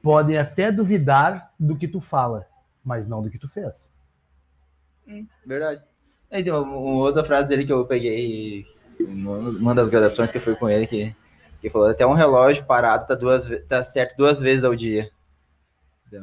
podem 0.03 0.39
até 0.39 0.71
duvidar 0.73 1.53
do 1.59 1.77
que 1.77 1.87
tu 1.89 2.01
fala, 2.01 2.47
mas 2.85 3.09
não 3.09 3.23
do 3.23 3.31
que 3.31 3.39
tu 3.39 3.49
fez. 3.49 3.97
Hum, 5.07 5.27
verdade. 5.47 5.83
Aí 6.31 6.43
tem 6.43 6.53
uma, 6.53 6.61
uma 6.63 6.99
outra 7.05 7.25
frase 7.25 7.49
dele 7.49 7.65
que 7.65 7.73
eu 7.73 7.87
peguei 7.87 8.67
numa 8.99 9.75
das 9.75 9.89
gravações 9.89 10.31
que 10.31 10.39
eu 10.39 10.43
fui 10.43 10.55
com 10.55 10.69
ele, 10.69 10.87
que, 10.87 11.15
que 11.61 11.71
falou 11.71 11.89
até 11.89 12.07
um 12.07 12.15
relógio 12.15 12.65
parado 12.65 13.07
tá, 13.07 13.15
duas, 13.15 13.47
tá 13.69 13.83
certo 13.83 14.17
duas 14.17 14.41
vezes 14.41 14.65
ao 14.65 14.75
dia. 14.75 15.11
Então, 16.07 16.23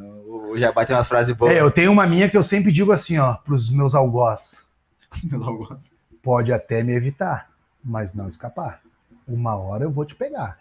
o 0.50 0.58
Jabá 0.58 0.86
tem 0.86 0.96
umas 0.96 1.08
frases 1.08 1.36
boas. 1.36 1.54
É, 1.54 1.62
eu 1.62 1.70
tenho 1.70 1.92
uma 1.92 2.08
minha 2.08 2.30
que 2.30 2.36
eu 2.36 2.44
sempre 2.44 2.72
digo 2.72 2.92
assim, 2.92 3.18
ó, 3.18 3.36
pros 3.36 3.70
meus 3.70 3.94
algoz: 3.94 4.66
pode 6.24 6.52
até 6.52 6.84
me 6.84 6.94
evitar, 6.94 7.50
mas 7.84 8.16
não 8.16 8.28
escapar. 8.28 8.82
Uma 9.28 9.56
hora 9.56 9.84
eu 9.84 9.92
vou 9.92 10.06
te 10.06 10.16
pegar. 10.16 10.58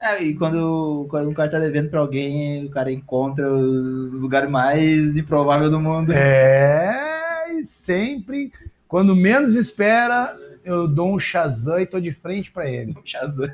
É, 0.00 0.22
e 0.22 0.34
quando, 0.34 1.06
quando 1.10 1.28
um 1.28 1.34
cara 1.34 1.50
tá 1.50 1.58
devendo 1.58 1.90
pra 1.90 2.00
alguém, 2.00 2.64
o 2.64 2.70
cara 2.70 2.90
encontra 2.90 3.46
o 3.46 4.10
lugar 4.18 4.48
mais 4.48 5.18
improvável 5.18 5.68
do 5.70 5.78
mundo. 5.78 6.12
É, 6.12 7.52
e 7.52 7.62
sempre, 7.62 8.50
quando 8.88 9.14
menos 9.14 9.54
espera, 9.54 10.34
eu 10.64 10.88
dou 10.88 11.14
um 11.14 11.18
Shazam 11.18 11.80
e 11.80 11.86
tô 11.86 12.00
de 12.00 12.12
frente 12.12 12.50
pra 12.50 12.68
ele. 12.68 12.94
Shazam. 13.04 13.48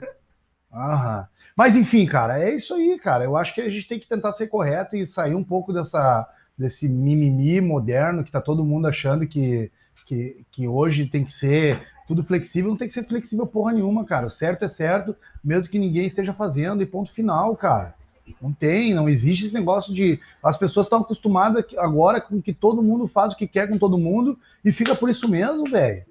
Aham. 0.73 1.27
Mas 1.57 1.75
enfim, 1.75 2.05
cara, 2.05 2.39
é 2.39 2.55
isso 2.55 2.75
aí, 2.75 2.99
cara. 2.99 3.25
Eu 3.25 3.37
acho 3.37 3.55
que 3.55 3.63
a 3.63 3.71
gente 3.71 3.89
tem 3.89 3.99
que 3.99 4.07
tentar 4.07 4.33
ser 4.33 4.49
correto 4.49 4.95
e 4.95 5.07
sair 5.07 5.35
um 5.35 5.43
pouco 5.43 5.73
dessa, 5.73 6.29
desse 6.57 6.87
mimimi 6.89 7.61
moderno 7.63 8.23
que 8.23 8.31
tá 8.31 8.43
todo 8.43 8.65
mundo 8.65 8.87
achando 8.87 9.27
que, 9.27 9.71
que, 10.05 10.45
que 10.51 10.69
hoje 10.69 11.07
tem 11.07 11.25
que 11.25 11.33
ser 11.33 11.83
tudo 12.07 12.23
flexível. 12.23 12.71
Não 12.71 12.77
tem 12.77 12.89
que 12.89 12.95
ser 12.95 13.05
flexível 13.05 13.47
porra 13.47 13.73
nenhuma, 13.73 14.05
cara. 14.05 14.27
O 14.27 14.31
certo 14.31 14.67
é 14.67 14.69
certo, 14.69 15.17
mesmo 15.43 15.71
que 15.71 15.79
ninguém 15.79 16.07
esteja 16.07 16.35
fazendo, 16.35 16.83
e 16.83 16.87
ponto 16.87 17.11
final, 17.11 17.57
cara. 17.57 17.95
Não 18.43 18.53
tem, 18.53 18.93
não 18.93 19.09
existe 19.09 19.47
esse 19.47 19.55
negócio 19.55 19.95
de. 19.95 20.21
As 20.43 20.59
pessoas 20.59 20.87
estão 20.87 21.01
acostumadas 21.01 21.65
agora 21.79 22.21
com 22.21 22.43
que 22.43 22.53
todo 22.53 22.83
mundo 22.83 23.07
faz 23.07 23.33
o 23.33 23.37
que 23.37 23.47
quer 23.47 23.69
com 23.69 23.79
todo 23.79 23.97
mundo 23.97 24.39
e 24.65 24.73
fica 24.73 24.95
por 24.95 25.09
isso 25.09 25.29
mesmo, 25.29 25.65
velho. 25.65 26.05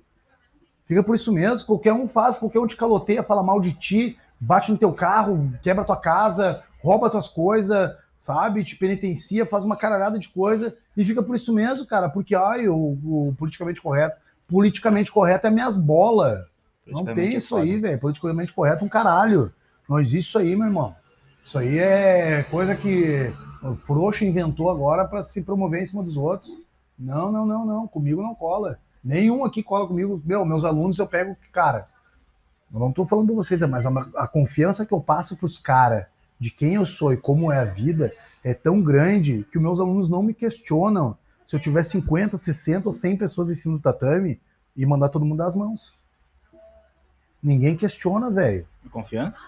Fica 0.85 1.03
por 1.03 1.15
isso 1.15 1.33
mesmo. 1.33 1.65
Qualquer 1.65 1.93
um 1.93 2.07
faz, 2.07 2.37
qualquer 2.37 2.59
um 2.59 2.67
te 2.67 2.77
caloteia, 2.77 3.23
fala 3.23 3.43
mal 3.43 3.59
de 3.59 3.73
ti, 3.73 4.17
bate 4.39 4.71
no 4.71 4.77
teu 4.77 4.93
carro, 4.93 5.51
quebra 5.61 5.83
tua 5.83 5.97
casa, 5.97 6.63
rouba 6.81 7.09
tuas 7.09 7.27
coisas, 7.27 7.91
sabe? 8.17 8.63
Te 8.63 8.75
penitencia, 8.75 9.45
faz 9.45 9.63
uma 9.63 9.75
caralhada 9.75 10.19
de 10.19 10.29
coisa 10.29 10.75
e 10.95 11.03
fica 11.03 11.21
por 11.23 11.35
isso 11.35 11.53
mesmo, 11.53 11.85
cara. 11.85 12.09
Porque, 12.09 12.35
ai, 12.35 12.67
o, 12.67 12.75
o 12.75 13.35
politicamente 13.37 13.81
correto. 13.81 14.17
Politicamente 14.47 15.11
correto 15.11 15.47
é 15.47 15.51
minhas 15.51 15.75
bolas. 15.75 16.45
Não 16.85 17.03
tem 17.03 17.33
é 17.33 17.37
isso 17.37 17.57
aí, 17.57 17.73
foda. 17.75 17.87
velho. 17.87 17.99
Politicamente 17.99 18.53
correto 18.53 18.85
um 18.85 18.89
caralho. 18.89 19.51
Não 19.89 19.99
existe 19.99 20.29
isso 20.29 20.37
aí, 20.37 20.55
meu 20.55 20.67
irmão. 20.67 20.95
Isso 21.41 21.57
aí 21.57 21.79
é 21.79 22.43
coisa 22.43 22.75
que 22.75 23.33
o 23.61 23.75
frouxo 23.75 24.23
inventou 24.23 24.69
agora 24.69 25.05
para 25.05 25.23
se 25.23 25.43
promover 25.43 25.81
em 25.81 25.85
cima 25.85 26.03
dos 26.03 26.17
outros. 26.17 26.51
Não, 26.97 27.31
não, 27.31 27.45
não, 27.45 27.65
não. 27.65 27.87
Comigo 27.87 28.21
não 28.21 28.35
cola. 28.35 28.79
Nenhum 29.05 29.45
aqui 29.45 29.61
cola 29.61 29.87
comigo. 29.87 30.19
Meu, 30.25 30.43
meus 30.43 30.65
alunos 30.65 30.97
eu 30.97 31.05
pego, 31.05 31.37
cara. 31.51 31.85
Eu 32.73 32.79
não 32.79 32.91
tô 32.91 33.05
falando 33.05 33.27
pra 33.27 33.35
vocês, 33.35 33.61
mas 33.61 33.85
a, 33.85 33.89
a 34.15 34.27
confiança 34.27 34.83
que 34.83 34.91
eu 34.91 34.99
passo 34.99 35.37
pros 35.37 35.59
caras 35.59 36.07
de 36.39 36.49
quem 36.49 36.73
eu 36.73 36.87
sou 36.87 37.13
e 37.13 37.17
como 37.17 37.51
é 37.51 37.59
a 37.59 37.65
vida 37.65 38.11
é 38.43 38.53
tão 38.53 38.81
grande 38.81 39.45
que 39.51 39.57
os 39.57 39.63
meus 39.63 39.79
alunos 39.79 40.09
não 40.09 40.23
me 40.23 40.33
questionam 40.33 41.15
se 41.45 41.55
eu 41.55 41.59
tiver 41.59 41.83
50, 41.83 42.35
60 42.35 42.89
ou 42.89 42.93
100 42.93 43.17
pessoas 43.17 43.51
em 43.51 43.55
cima 43.55 43.77
do 43.77 43.81
tatame 43.81 44.41
e 44.75 44.83
mandar 44.87 45.09
todo 45.09 45.23
mundo 45.23 45.37
dar 45.37 45.47
as 45.47 45.55
mãos. 45.55 45.93
Ninguém 47.41 47.77
questiona, 47.77 48.31
velho. 48.31 48.67
Confiança? 48.89 49.43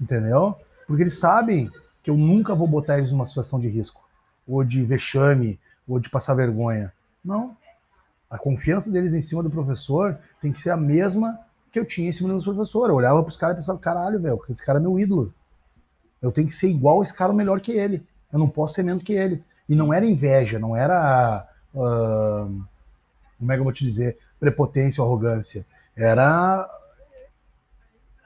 Entendeu? 0.00 0.56
Porque 0.86 1.02
eles 1.02 1.18
sabem 1.18 1.70
que 2.02 2.10
eu 2.10 2.16
nunca 2.16 2.54
vou 2.54 2.66
botar 2.66 2.96
eles 2.96 3.12
numa 3.12 3.26
situação 3.26 3.60
de 3.60 3.68
risco, 3.68 4.02
ou 4.46 4.64
de 4.64 4.82
vexame, 4.82 5.60
ou 5.86 6.00
de 6.00 6.08
passar 6.08 6.34
vergonha. 6.34 6.90
Não. 7.22 7.54
A 8.30 8.38
confiança 8.38 8.90
deles 8.90 9.14
em 9.14 9.20
cima 9.20 9.42
do 9.42 9.50
professor 9.50 10.18
tem 10.40 10.52
que 10.52 10.60
ser 10.60 10.70
a 10.70 10.76
mesma 10.76 11.38
que 11.72 11.78
eu 11.78 11.84
tinha 11.84 12.08
em 12.08 12.12
cima 12.12 12.28
do 12.28 12.34
meu 12.34 12.44
professor. 12.44 12.88
Eu 12.90 12.96
olhava 12.96 13.22
pros 13.22 13.36
caras 13.36 13.56
e 13.56 13.58
pensava, 13.60 13.78
caralho, 13.78 14.20
velho, 14.20 14.40
esse 14.48 14.64
cara 14.64 14.78
é 14.78 14.82
meu 14.82 14.98
ídolo. 14.98 15.32
Eu 16.20 16.32
tenho 16.32 16.48
que 16.48 16.54
ser 16.54 16.68
igual 16.68 17.00
a 17.00 17.02
esse 17.02 17.14
cara 17.14 17.30
ou 17.30 17.36
melhor 17.36 17.60
que 17.60 17.72
ele. 17.72 18.04
Eu 18.32 18.38
não 18.38 18.48
posso 18.48 18.74
ser 18.74 18.82
menos 18.82 19.02
que 19.02 19.12
ele. 19.12 19.42
E 19.68 19.74
não 19.74 19.92
era 19.92 20.04
inveja, 20.04 20.58
não 20.58 20.76
era. 20.76 21.46
ah, 21.74 22.48
como 23.38 23.52
é 23.52 23.54
que 23.54 23.60
eu 23.60 23.64
vou 23.64 23.72
te 23.72 23.84
dizer? 23.84 24.18
Prepotência 24.40 25.02
ou 25.02 25.08
arrogância. 25.08 25.64
Era 25.96 26.68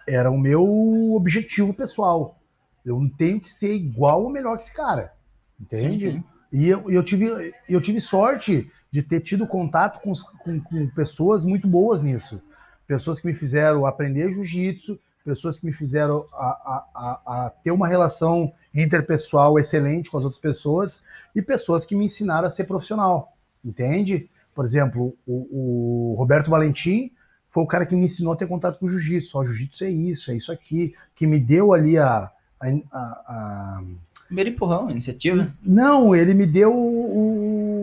era 0.06 0.30
o 0.30 0.38
meu 0.38 1.14
objetivo 1.14 1.72
pessoal. 1.72 2.38
Eu 2.84 2.98
não 2.98 3.08
tenho 3.08 3.40
que 3.40 3.48
ser 3.48 3.72
igual 3.74 4.24
ou 4.24 4.30
melhor 4.30 4.56
que 4.56 4.64
esse 4.64 4.74
cara. 4.74 5.12
Entende? 5.60 5.98
Sim, 5.98 6.12
sim. 6.12 6.24
E 6.52 6.68
eu, 6.68 6.90
eu, 6.90 7.02
tive, 7.02 7.54
eu 7.68 7.80
tive 7.80 8.00
sorte 8.00 8.70
de 8.92 9.02
ter 9.02 9.20
tido 9.20 9.46
contato 9.46 10.00
com, 10.00 10.12
com- 10.44 10.60
com 10.60 10.86
pessoas 10.90 11.44
muito 11.44 11.66
boas 11.66 12.02
nisso. 12.02 12.40
Pessoas 12.86 13.18
que 13.18 13.26
me 13.26 13.34
fizeram 13.34 13.86
aprender 13.86 14.30
jiu-jitsu, 14.32 14.98
pessoas 15.24 15.58
que 15.58 15.64
me 15.64 15.72
fizeram 15.72 16.26
a, 16.34 16.46
a- 16.46 16.86
a- 16.94 17.20
a 17.46 17.50
ter 17.64 17.70
uma 17.70 17.88
relação 17.88 18.52
interpessoal 18.74 19.58
excelente 19.58 20.10
com 20.10 20.18
as 20.18 20.24
outras 20.24 20.40
pessoas 20.40 21.02
e 21.34 21.40
pessoas 21.40 21.86
que 21.86 21.96
me 21.96 22.04
ensinaram 22.04 22.46
a 22.46 22.50
ser 22.50 22.64
profissional. 22.64 23.32
Entende? 23.64 24.28
Por 24.54 24.64
exemplo, 24.64 25.16
o, 25.26 26.12
o 26.12 26.14
Roberto 26.18 26.50
Valentim 26.50 27.10
foi 27.48 27.62
o 27.62 27.66
cara 27.66 27.86
que 27.86 27.94
me 27.96 28.04
ensinou 28.04 28.32
a 28.34 28.36
ter 28.36 28.46
contato 28.46 28.78
com 28.78 28.86
o 28.86 28.90
jiu-jitsu. 28.90 29.38
Ó, 29.38 29.44
jiu-jitsu 29.44 29.84
é 29.84 29.90
isso, 29.90 30.30
é 30.30 30.36
isso 30.36 30.52
aqui, 30.52 30.94
que 31.14 31.26
me 31.26 31.38
deu 31.38 31.72
ali 31.72 31.96
a- 31.98 32.30
a- 32.60 32.68
a- 32.92 33.22
a 33.28 33.82
Primeiro 34.26 34.50
empurrão, 34.50 34.90
iniciativa. 34.90 35.52
não, 35.62 36.14
ele 36.16 36.32
me 36.32 36.46
deu 36.46 36.74
o, 36.74 37.81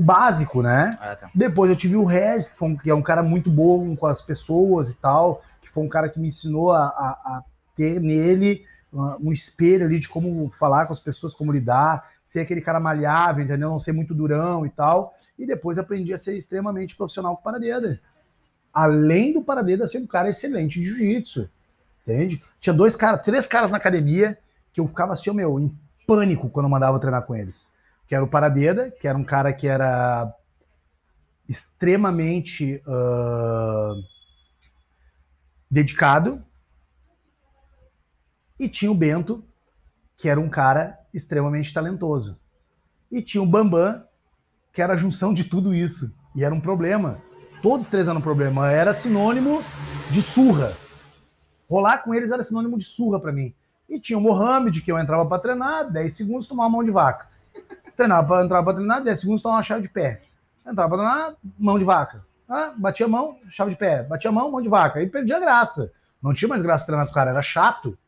o 0.00 0.04
básico, 0.04 0.62
né? 0.62 0.90
Ah, 0.98 1.14
tá. 1.14 1.30
Depois 1.34 1.70
eu 1.70 1.76
tive 1.76 1.96
o 1.96 2.04
Regis, 2.04 2.48
que, 2.48 2.56
foi 2.56 2.68
um- 2.70 2.76
que 2.76 2.90
é 2.90 2.94
um 2.94 3.02
cara 3.02 3.22
muito 3.22 3.50
bom 3.50 3.94
com 3.94 4.06
as 4.06 4.22
pessoas 4.22 4.88
e 4.88 4.94
tal, 4.94 5.42
que 5.60 5.68
foi 5.68 5.84
um 5.84 5.88
cara 5.88 6.08
que 6.08 6.18
me 6.18 6.28
ensinou 6.28 6.72
a, 6.72 6.86
a- 6.86 7.18
a 7.36 7.44
ter 7.76 8.00
nele 8.00 8.64
um 9.20 9.32
espelho 9.32 9.86
ali 9.86 10.00
de 10.00 10.08
como 10.08 10.50
falar 10.50 10.84
com 10.86 10.92
as 10.92 10.98
pessoas, 10.98 11.32
como 11.32 11.52
lidar, 11.52 12.10
ser 12.24 12.40
aquele 12.40 12.60
cara 12.60 12.80
malhável, 12.80 13.44
entendeu? 13.44 13.70
Não 13.70 13.78
ser 13.78 13.92
muito 13.92 14.12
durão 14.12 14.66
e 14.66 14.70
tal. 14.70 15.14
E 15.38 15.46
depois 15.46 15.78
aprendi 15.78 16.12
a 16.12 16.18
ser 16.18 16.36
extremamente 16.36 16.96
profissional 16.96 17.36
com 17.36 17.40
o 17.40 17.44
Paradeda. 17.44 18.00
Além 18.72 19.32
do 19.32 19.42
Paradeda 19.42 19.86
ser 19.86 19.98
um 19.98 20.06
cara 20.06 20.28
excelente 20.28 20.80
de 20.80 20.86
jiu-jitsu, 20.86 21.48
entende? 22.02 22.42
Tinha 22.60 22.72
dois 22.74 22.96
caras, 22.96 23.22
três 23.22 23.46
caras 23.46 23.70
na 23.70 23.76
academia 23.76 24.36
que 24.72 24.80
eu 24.80 24.86
ficava 24.88 25.12
assim, 25.12 25.30
meu, 25.32 25.58
em 25.60 25.72
pânico 26.06 26.48
quando 26.48 26.66
eu 26.66 26.70
mandava 26.70 26.98
treinar 26.98 27.22
com 27.22 27.34
eles. 27.34 27.72
Que 28.10 28.16
era 28.16 28.24
o 28.24 28.28
Paradeda, 28.28 28.90
que 28.90 29.06
era 29.06 29.16
um 29.16 29.22
cara 29.22 29.52
que 29.52 29.68
era 29.68 30.34
extremamente 31.48 32.82
ah, 32.84 33.94
dedicado. 35.70 36.44
E 38.58 38.68
tinha 38.68 38.90
o 38.90 38.96
Bento, 38.96 39.44
que 40.16 40.28
era 40.28 40.40
um 40.40 40.48
cara 40.48 40.98
extremamente 41.14 41.72
talentoso. 41.72 42.40
E 43.12 43.22
tinha 43.22 43.40
o 43.40 43.46
Bambam, 43.46 44.04
que 44.72 44.82
era 44.82 44.94
a 44.94 44.96
junção 44.96 45.32
de 45.32 45.44
tudo 45.44 45.72
isso. 45.72 46.12
E 46.34 46.42
era 46.42 46.52
um 46.52 46.60
problema. 46.60 47.22
Todos 47.62 47.86
os 47.86 47.90
três 47.92 48.08
eram 48.08 48.18
um 48.18 48.22
problema. 48.22 48.72
Era 48.72 48.92
sinônimo 48.92 49.62
de 50.10 50.20
surra. 50.20 50.76
Rolar 51.68 51.98
com 51.98 52.12
eles 52.12 52.32
era 52.32 52.42
sinônimo 52.42 52.76
de 52.76 52.84
surra 52.84 53.20
pra 53.20 53.30
mim. 53.30 53.54
E 53.88 54.00
tinha 54.00 54.18
o 54.18 54.20
Mohamed, 54.20 54.82
que 54.82 54.90
eu 54.90 54.98
entrava 54.98 55.24
pra 55.26 55.38
treinar, 55.38 55.88
10 55.92 56.12
segundos, 56.12 56.48
tomava 56.48 56.68
mão 56.68 56.82
de 56.82 56.90
vaca. 56.90 57.28
Treinava 58.00 58.26
pra, 58.26 58.42
entrava 58.42 58.64
pra 58.64 58.72
treinar, 58.72 59.04
10 59.04 59.20
segundos, 59.20 59.42
tomava 59.42 59.58
uma 59.58 59.62
chave 59.62 59.82
de 59.82 59.88
pé. 59.90 60.18
Entrava 60.66 60.88
pra 60.88 60.96
treinar, 60.96 61.36
mão 61.58 61.78
de 61.78 61.84
vaca. 61.84 62.24
Ah, 62.48 62.72
batia 62.74 63.04
a 63.04 63.08
mão, 63.10 63.36
chave 63.50 63.72
de 63.72 63.76
pé. 63.76 64.04
Batia 64.04 64.30
a 64.30 64.32
mão, 64.32 64.50
mão 64.50 64.62
de 64.62 64.70
vaca. 64.70 65.00
Aí 65.00 65.06
perdia 65.06 65.36
a 65.36 65.40
graça. 65.40 65.92
Não 66.22 66.32
tinha 66.32 66.48
mais 66.48 66.62
graça 66.62 66.86
treinar 66.86 67.04
com 67.04 67.12
o 67.12 67.14
cara, 67.14 67.30
era 67.30 67.42
chato. 67.42 67.98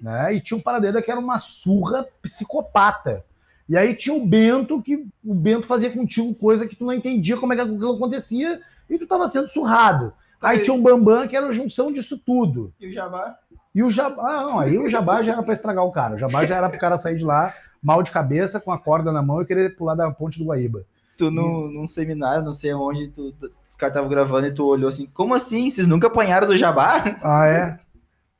Né? 0.00 0.34
E 0.34 0.40
tinha 0.40 0.56
um 0.56 0.60
paradeira 0.60 1.02
que 1.02 1.10
era 1.10 1.18
uma 1.18 1.40
surra 1.40 2.06
psicopata. 2.22 3.24
E 3.68 3.76
aí 3.76 3.96
tinha 3.96 4.14
o 4.14 4.24
Bento, 4.24 4.80
que 4.80 5.08
o 5.24 5.34
Bento 5.34 5.66
fazia 5.66 5.90
contigo 5.90 6.32
coisa 6.36 6.68
que 6.68 6.76
tu 6.76 6.84
não 6.84 6.92
entendia 6.92 7.36
como 7.36 7.52
é 7.52 7.56
que 7.56 7.62
aquilo 7.62 7.96
acontecia, 7.96 8.60
e 8.88 8.96
tu 8.96 9.08
tava 9.08 9.26
sendo 9.26 9.48
surrado. 9.48 10.12
Aí 10.40 10.60
tinha 10.60 10.72
um 10.72 10.80
Bambam, 10.80 11.26
que 11.26 11.36
era 11.36 11.48
a 11.48 11.52
junção 11.52 11.92
disso 11.92 12.16
tudo. 12.24 12.72
E 12.78 12.86
o 12.86 12.92
Jabá? 12.92 13.36
E 13.74 13.82
o 13.82 13.90
Jabá, 13.90 14.22
ah, 14.22 14.42
não, 14.42 14.60
aí 14.60 14.78
o 14.78 14.88
Jabá 14.88 15.20
já 15.20 15.32
era 15.32 15.42
pra 15.42 15.52
estragar 15.52 15.84
o 15.84 15.90
cara. 15.90 16.14
O 16.14 16.18
Jabá 16.18 16.46
já 16.46 16.56
era 16.56 16.68
pro 16.68 16.78
cara 16.78 16.96
sair 16.96 17.18
de 17.18 17.24
lá 17.24 17.52
mal 17.82 18.02
de 18.02 18.10
cabeça, 18.10 18.60
com 18.60 18.70
a 18.72 18.78
corda 18.78 19.10
na 19.12 19.22
mão 19.22 19.42
e 19.42 19.46
querer 19.46 19.76
pular 19.76 19.94
da 19.94 20.10
ponte 20.10 20.38
do 20.38 20.44
Guaíba. 20.46 20.84
Tu 21.18 21.30
no, 21.30 21.70
num 21.70 21.86
seminário, 21.86 22.44
não 22.44 22.52
sei 22.52 22.72
onde, 22.72 23.08
tu, 23.08 23.34
os 23.66 23.76
caras 23.76 23.92
estavam 23.94 24.08
gravando 24.08 24.46
e 24.46 24.52
tu 24.54 24.64
olhou 24.66 24.88
assim, 24.88 25.06
como 25.12 25.34
assim? 25.34 25.68
Vocês 25.68 25.86
nunca 25.86 26.06
apanharam 26.06 26.46
do 26.46 26.56
Jabá? 26.56 27.02
Ah, 27.22 27.46
é? 27.48 27.78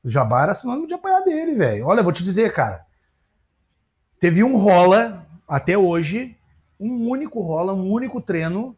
O 0.05 0.09
Jabá 0.11 0.43
era 0.45 0.55
sinônimo 0.55 0.87
de 0.87 0.95
apanhar 0.95 1.21
dele, 1.21 1.55
velho. 1.55 1.87
Olha, 1.87 2.01
eu 2.01 2.05
vou 2.05 2.13
te 2.13 2.25
dizer, 2.25 2.53
cara. 2.53 2.85
Teve 4.19 4.43
um 4.45 4.57
rola, 4.57 5.27
até 5.49 5.77
hoje, 5.77 6.37
um 6.79 7.09
único 7.09 7.41
rola, 7.41 7.73
um 7.73 7.91
único 7.91 8.21
treino, 8.21 8.77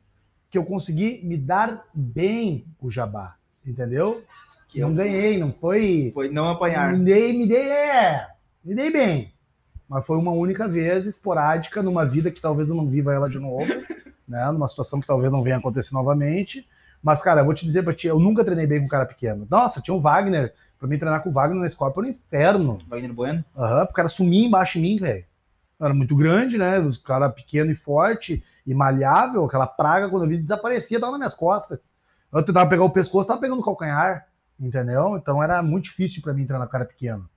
que 0.51 0.59
eu 0.59 0.65
consegui 0.65 1.21
me 1.25 1.37
dar 1.37 1.85
bem 1.95 2.65
com 2.79 2.87
o 2.87 2.91
Jabá. 2.91 3.37
Entendeu? 3.67 4.23
Que 4.69 4.81
não 4.81 4.91
eu- 4.91 4.95
ganhei, 4.97 5.39
não 5.39 5.53
foi. 5.53 6.11
Foi 6.13 6.29
não 6.29 6.49
apanhar. 6.49 6.93
Me 6.93 7.05
dei, 7.05 7.33
me 7.39 7.47
dei, 7.47 7.69
é. 7.71 8.27
Me 8.65 8.75
dei 8.75 8.91
bem. 8.91 9.33
Mas 9.95 10.05
foi 10.07 10.19
uma 10.19 10.33
única 10.33 10.67
vez, 10.67 11.07
esporádica, 11.07 11.81
numa 11.81 12.05
vida 12.05 12.29
que 12.29 12.41
talvez 12.41 12.69
eu 12.69 12.75
não 12.75 12.85
viva 12.85 13.15
ela 13.15 13.31
de 13.31 13.39
novo, 13.39 13.65
né? 14.27 14.45
Numa 14.51 14.67
situação 14.67 15.01
que 15.01 15.07
talvez 15.07 15.31
não 15.31 15.41
venha 15.41 15.57
acontecer 15.57 15.95
novamente. 15.95 16.69
Mas, 17.01 17.23
cara, 17.23 17.43
eu 17.43 17.45
vou 17.45 17.55
te 17.55 17.65
dizer 17.65 17.85
pra 17.85 17.95
ti, 17.95 18.09
eu 18.09 18.19
nunca 18.19 18.45
treinei 18.45 18.67
bem 18.67 18.81
com 18.81 18.87
um 18.87 18.89
cara 18.89 19.07
pequeno. 19.07 19.47
Nossa, 19.49 19.81
tinha 19.81 19.95
o 19.95 20.01
Wagner. 20.01 20.53
Pra 20.81 20.89
mim 20.89 20.99
treinar 20.99 21.23
com 21.23 21.31
o 21.31 21.33
Wagner 21.33 21.61
na 21.61 21.69
escola 21.69 21.93
foi 21.93 22.07
um 22.07 22.09
inferno. 22.09 22.79
Wagner 22.89 23.13
Bueno? 23.13 23.45
Aham, 23.57 23.87
pro 23.87 23.95
cara 23.95 24.09
sumir 24.09 24.47
embaixo 24.47 24.81
de 24.81 24.85
mim, 24.85 24.99
velho. 24.99 25.25
Era 25.81 25.95
muito 25.95 26.17
grande, 26.17 26.59
né? 26.59 26.81
Os 26.81 26.99
cara 26.99 27.31
pequeno 27.31 27.71
e 27.71 27.77
forte 27.77 28.43
e 28.67 28.75
malhável, 28.75 29.45
aquela 29.45 29.69
praga, 29.69 30.09
quando 30.09 30.25
eu 30.25 30.29
vi, 30.29 30.39
desaparecia, 30.39 30.99
tava 30.99 31.13
nas 31.13 31.21
minhas 31.21 31.35
costas. 31.35 31.79
Eu 32.33 32.43
tentava 32.43 32.69
pegar 32.69 32.83
o 32.83 32.91
pescoço, 32.91 33.29
tava 33.29 33.41
pegando 33.41 33.61
o 33.61 33.65
calcanhar, 33.65 34.27
entendeu? 34.59 35.17
Então 35.17 35.41
era 35.41 35.63
muito 35.63 35.85
difícil 35.85 36.21
pra 36.21 36.35
mim 36.35 36.45
treinar 36.45 36.67
com 36.67 36.73
cara 36.73 36.85
pequeno. 36.85 37.31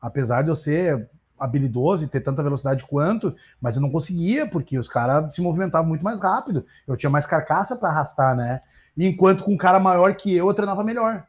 Apesar 0.00 0.40
de 0.40 0.48
eu 0.48 0.54
ser 0.54 1.10
habilidoso 1.40 2.04
e 2.04 2.08
ter 2.08 2.20
tanta 2.20 2.42
velocidade 2.42 2.84
quanto, 2.84 3.34
mas 3.60 3.74
eu 3.74 3.82
não 3.82 3.90
conseguia, 3.90 4.46
porque 4.46 4.78
os 4.78 4.86
caras 4.88 5.34
se 5.34 5.40
movimentavam 5.40 5.88
muito 5.88 6.04
mais 6.04 6.20
rápido. 6.20 6.64
Eu 6.86 6.96
tinha 6.96 7.08
mais 7.10 7.26
carcaça 7.26 7.74
pra 7.76 7.88
arrastar, 7.88 8.36
né? 8.36 8.60
Enquanto 8.96 9.42
com 9.44 9.54
um 9.54 9.56
cara 9.56 9.80
maior 9.80 10.14
que 10.14 10.34
eu, 10.36 10.48
eu 10.48 10.54
treinava 10.54 10.84
melhor. 10.84 11.24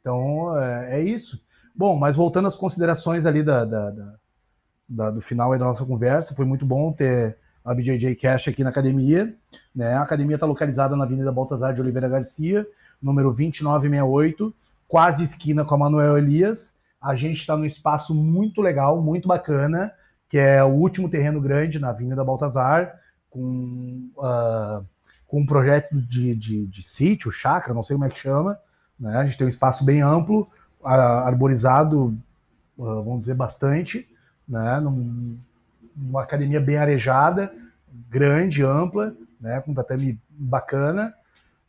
Então, 0.00 0.58
é, 0.58 0.98
é 0.98 1.00
isso. 1.00 1.44
Bom, 1.74 1.96
mas 1.96 2.16
voltando 2.16 2.48
às 2.48 2.56
considerações 2.56 3.24
ali 3.24 3.42
da, 3.42 3.64
da- 3.64 3.90
da- 3.90 4.14
da- 4.88 5.10
do 5.10 5.20
final 5.20 5.50
da 5.52 5.64
nossa 5.64 5.84
conversa, 5.86 6.34
foi 6.34 6.44
muito 6.44 6.66
bom 6.66 6.92
ter 6.92 7.38
a 7.64 7.72
BJJ 7.72 8.16
Cash 8.16 8.48
aqui 8.48 8.64
na 8.64 8.70
academia. 8.70 9.34
Né? 9.74 9.94
A 9.94 10.02
academia 10.02 10.34
está 10.34 10.44
localizada 10.46 10.96
na 10.96 11.04
Avenida 11.04 11.32
Baltazar 11.32 11.72
de 11.72 11.80
Oliveira 11.80 12.08
Garcia, 12.08 12.66
número 13.00 13.28
2968, 13.28 14.52
quase 14.88 15.22
esquina 15.22 15.64
com 15.64 15.74
a 15.74 15.78
Manuel 15.78 16.18
Elias. 16.18 16.76
A 17.02 17.14
gente 17.14 17.40
está 17.40 17.56
num 17.56 17.64
espaço 17.64 18.14
muito 18.14 18.62
legal, 18.62 19.02
muito 19.02 19.26
bacana, 19.26 19.92
que 20.28 20.38
é 20.38 20.62
o 20.62 20.68
último 20.68 21.10
terreno 21.10 21.40
grande 21.40 21.78
na 21.78 21.90
Avenida 21.90 22.24
Baltazar, 22.24 22.94
com, 23.28 24.08
ah, 24.20 24.82
com 25.26 25.40
um 25.40 25.46
projeto 25.46 25.94
de, 26.00 26.34
de, 26.34 26.66
de 26.66 26.82
sítio, 26.82 27.32
chácara, 27.32 27.74
não 27.74 27.82
sei 27.82 27.96
como 27.96 28.06
é 28.06 28.08
que 28.08 28.18
chama. 28.18 28.58
Né? 28.98 29.16
A 29.16 29.26
gente 29.26 29.36
tem 29.36 29.46
um 29.46 29.50
espaço 29.50 29.84
bem 29.84 30.00
amplo, 30.00 30.48
arborizado, 30.82 32.16
ah, 32.78 33.02
vamos 33.04 33.20
dizer, 33.20 33.34
bastante, 33.34 34.08
né? 34.48 34.80
Num- 34.80 35.36
numa 35.94 36.22
academia 36.22 36.60
bem 36.60 36.76
arejada, 36.76 37.52
grande, 38.08 38.64
ampla, 38.64 39.14
né? 39.40 39.60
com 39.60 39.72
um 39.72 39.74
tatame 39.74 40.18
bacana. 40.30 41.12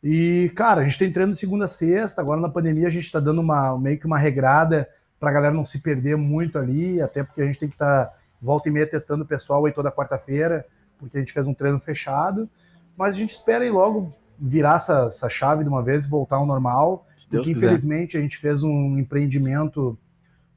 E, 0.02 0.52
cara, 0.54 0.82
a 0.82 0.84
gente 0.84 1.12
treino 1.12 1.32
de 1.32 1.38
segunda 1.38 1.64
a 1.64 1.68
sexta, 1.68 2.20
agora 2.20 2.40
na 2.40 2.48
pandemia 2.48 2.86
a 2.86 2.90
gente 2.90 3.04
está 3.04 3.18
dando 3.20 3.40
uma, 3.40 3.78
meio 3.78 3.98
que 3.98 4.06
uma 4.06 4.18
regrada 4.18 4.88
para 5.18 5.30
a 5.30 5.32
galera 5.32 5.54
não 5.54 5.64
se 5.64 5.78
perder 5.80 6.16
muito 6.16 6.58
ali, 6.58 7.00
até 7.00 7.22
porque 7.22 7.42
a 7.42 7.46
gente 7.46 7.58
tem 7.58 7.68
que 7.68 7.74
estar 7.74 8.12
volta 8.40 8.68
e 8.68 8.72
meia 8.72 8.86
testando 8.86 9.24
o 9.24 9.26
pessoal 9.26 9.64
aí 9.64 9.72
toda 9.72 9.90
quarta-feira, 9.90 10.66
porque 10.98 11.16
a 11.16 11.20
gente 11.20 11.32
fez 11.32 11.46
um 11.46 11.54
treino 11.54 11.80
fechado, 11.80 12.48
mas 12.96 13.14
a 13.14 13.18
gente 13.18 13.34
espera 13.34 13.64
aí 13.64 13.70
logo 13.70 14.14
virar 14.38 14.76
essa, 14.76 15.06
essa 15.06 15.28
chave 15.28 15.62
de 15.62 15.68
uma 15.68 15.82
vez 15.82 16.04
e 16.04 16.08
voltar 16.08 16.36
ao 16.36 16.46
normal. 16.46 17.06
Porque, 17.30 17.52
infelizmente, 17.52 18.16
a 18.16 18.20
gente 18.20 18.36
fez 18.36 18.62
um 18.62 18.98
empreendimento 18.98 19.98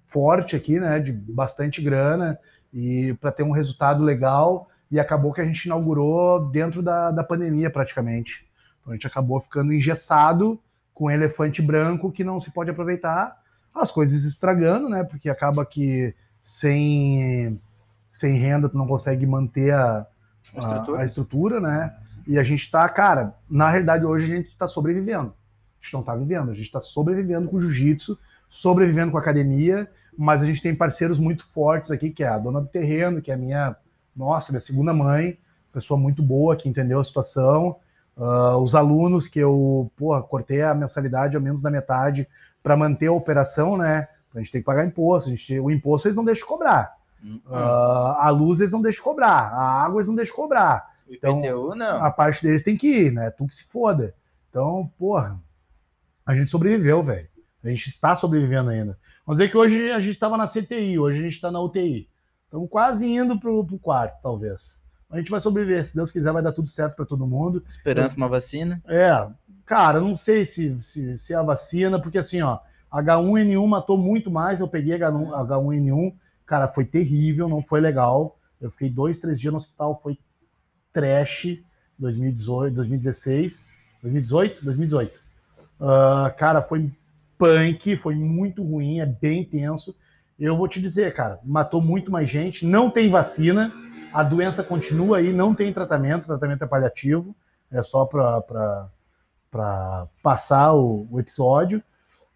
forte 0.08 0.56
aqui, 0.56 0.80
né, 0.80 1.00
de 1.00 1.12
bastante 1.12 1.82
grana, 1.82 2.40
e 2.74 3.14
para 3.16 3.32
ter 3.32 3.44
um 3.44 3.52
resultado 3.52 4.04
legal, 4.04 4.70
e 4.90 5.00
acabou 5.00 5.34
que 5.34 5.42
a 5.42 5.46
gente 5.46 5.66
inaugurou 5.66 6.50
dentro 6.50 6.82
da, 6.82 7.12
da 7.12 7.24
pandemia, 7.24 7.70
praticamente. 7.70 8.48
Então 8.80 8.94
a 8.94 8.96
gente 8.96 9.08
acabou 9.08 9.40
ficando 9.40 9.74
engessado 9.74 10.60
com 10.94 11.06
um 11.06 11.12
elefante 11.12 11.62
branco 11.62 12.12
que 12.12 12.24
não 12.24 12.40
se 12.40 12.52
pode 12.52 12.72
aproveitar, 12.72 13.38
as 13.82 13.92
coisas 13.92 14.24
estragando, 14.24 14.90
né, 14.90 15.04
porque 15.04 15.30
acaba 15.30 15.66
que 15.66 16.14
sem, 16.44 17.60
sem 18.12 18.38
renda 18.38 18.70
tu 18.70 18.78
não 18.78 18.88
consegue 18.88 19.26
manter 19.26 19.74
a, 19.74 20.06
A 20.56 20.60
estrutura? 20.60 21.02
a 21.02 21.06
estrutura, 21.06 21.60
né, 21.60 21.96
e 22.26 22.38
a 22.38 22.44
gente 22.44 22.70
tá, 22.70 22.88
cara, 22.90 23.36
na 23.50 23.70
realidade 23.70 24.06
hoje 24.06 24.26
a 24.32 24.36
gente 24.38 24.58
tá 24.58 24.68
sobrevivendo. 24.68 25.34
A 25.82 25.84
gente 25.84 25.94
não 25.94 26.04
tá 26.04 26.16
vivendo, 26.16 26.52
a 26.52 26.54
gente 26.54 26.72
tá 26.72 26.82
sobrevivendo 26.82 27.48
com 27.48 27.58
o 27.58 27.62
jiu-jitsu, 27.62 28.18
sobrevivendo 28.50 29.12
com 29.12 29.18
a 29.18 29.22
academia, 29.22 29.90
mas 30.18 30.42
a 30.42 30.46
gente 30.46 30.62
tem 30.62 30.76
parceiros 30.76 31.20
muito 31.20 31.46
fortes 31.54 31.92
aqui, 31.92 32.10
que 32.10 32.24
é 32.24 32.28
a 32.28 32.38
dona 32.38 32.60
do 32.60 32.68
terreno, 32.68 33.22
que 33.22 33.32
é 33.32 33.36
a 33.36 33.38
minha, 33.38 33.76
nossa, 34.16 34.52
minha 34.52 34.62
segunda 34.62 34.94
mãe, 34.94 35.38
pessoa 35.72 36.00
muito 36.00 36.24
boa 36.24 36.56
que 36.56 36.68
entendeu 36.68 37.00
a 37.00 37.06
situação. 37.06 37.78
Ah, 38.18 38.58
os 38.58 38.74
alunos 38.74 39.28
que 39.28 39.40
eu, 39.40 39.92
porra, 39.96 40.22
cortei 40.24 40.64
a 40.64 40.74
mensalidade 40.74 41.36
ao 41.36 41.42
menos 41.42 41.62
da 41.62 41.70
metade 41.70 42.28
para 42.68 42.76
manter 42.76 43.08
a 43.08 43.14
operação, 43.14 43.78
né? 43.78 44.10
A 44.36 44.40
gente 44.40 44.52
tem 44.52 44.60
que 44.60 44.66
pagar 44.66 44.86
imposto. 44.86 45.30
A 45.30 45.32
gente, 45.34 45.58
o 45.58 45.72
imposto 45.72 46.10
eles 46.10 46.18
não 46.18 46.26
deixam 46.26 46.44
de 46.44 46.50
cobrar. 46.50 46.94
Hum, 47.24 47.40
hum. 47.46 47.56
Ah, 47.56 48.28
a 48.28 48.30
luz 48.30 48.60
eles 48.60 48.74
não 48.74 48.82
deixam 48.82 49.00
de 49.00 49.04
cobrar. 49.10 49.54
A 49.54 49.84
água 49.86 50.00
eles 50.00 50.10
não 50.10 50.16
deixam 50.16 50.34
de 50.34 50.42
cobrar. 50.42 50.92
o 51.08 51.14
então, 51.14 51.40
IPTU, 51.40 51.76
não. 51.76 52.04
A 52.04 52.12
parte 52.12 52.44
deles 52.44 52.64
tem 52.64 52.76
que 52.76 52.88
ir, 52.88 53.14
né? 53.14 53.32
Tu 53.32 53.48
que 53.48 53.56
se 53.56 53.64
foda. 53.64 54.14
Então, 54.50 54.92
porra, 55.00 55.40
a 56.26 56.36
gente 56.36 56.50
sobreviveu, 56.50 57.02
velho. 57.02 57.30
A 57.64 57.70
gente 57.70 57.88
está 57.88 58.14
sobrevivendo 58.16 58.70
ainda. 58.70 59.00
Vamos 59.26 59.40
dizer 59.40 59.50
que 59.50 59.58
hoje 59.58 59.90
a 59.90 60.00
gente 60.02 60.14
estava 60.14 60.36
na 60.36 60.46
CTI, 60.46 61.00
hoje 61.00 61.20
a 61.20 61.24
gente 61.24 61.36
está 61.36 61.50
na 61.50 61.62
UTI. 61.62 62.10
Estamos 62.44 62.70
quase 62.70 63.08
indo 63.08 63.40
pro, 63.40 63.66
pro 63.66 63.80
quarto, 63.80 64.22
talvez. 64.22 64.82
A 65.10 65.18
gente 65.18 65.32
vai 65.32 65.40
sobreviver. 65.40 65.86
Se 65.86 65.96
Deus 65.96 66.12
quiser, 66.12 66.34
vai 66.34 66.44
dar 66.44 66.52
tudo 66.52 66.70
certo 66.70 66.98
para 66.98 67.06
todo 67.06 67.26
mundo. 67.26 67.64
Esperança 67.66 68.18
uma 68.18 68.28
vacina. 68.28 68.82
É, 68.86 69.10
cara, 69.68 70.02
não 70.02 70.16
sei 70.16 70.46
se, 70.46 70.82
se, 70.82 71.18
se 71.18 71.34
é 71.34 71.36
a 71.36 71.44
vacina, 71.44 72.02
porque 72.02 72.18
assim, 72.18 72.42
ó, 72.42 72.58
H1N1 72.92 73.68
matou 73.68 73.98
muito 73.98 74.32
mais. 74.32 74.60
Eu 74.60 74.68
peguei 74.68 74.98
H1, 74.98 75.28
H1N1, 75.48 76.16
cara, 76.46 76.68
foi 76.68 76.86
terrível, 76.86 77.48
não 77.48 77.62
foi 77.62 77.80
legal. 77.80 78.40
Eu 78.60 78.72
fiquei 78.72 78.90
dois, 78.90 79.20
três 79.20 79.40
dias 79.40 79.52
no 79.52 79.58
hospital, 79.58 80.00
foi 80.02 80.18
trash. 80.92 81.60
2018, 82.00 82.76
2016, 82.76 83.70
2018, 84.02 84.64
2018. 84.64 85.20
Uh, 85.80 86.38
cara, 86.38 86.62
foi 86.62 86.92
punk, 87.38 87.98
foi 87.98 88.16
muito 88.16 88.64
ruim, 88.64 89.00
é 89.00 89.06
bem 89.06 89.44
tenso. 89.44 89.96
Eu 90.40 90.56
vou 90.56 90.68
te 90.68 90.80
dizer, 90.80 91.14
cara, 91.14 91.40
matou 91.44 91.82
muito 91.82 92.12
mais 92.12 92.30
gente, 92.30 92.66
não 92.66 92.92
tem 92.92 93.10
vacina, 93.10 93.74
a 94.14 94.22
doença 94.24 94.64
continua 94.64 95.18
aí, 95.18 95.34
não 95.34 95.56
tem 95.56 95.74
tratamento, 95.74 96.28
tratamento 96.28 96.64
é 96.64 96.68
paliativo, 96.68 97.36
é 97.72 97.82
só 97.82 98.06
para 98.06 98.88
passar 100.22 100.74
o, 100.74 101.08
o, 101.12 101.20
episódio. 101.20 101.82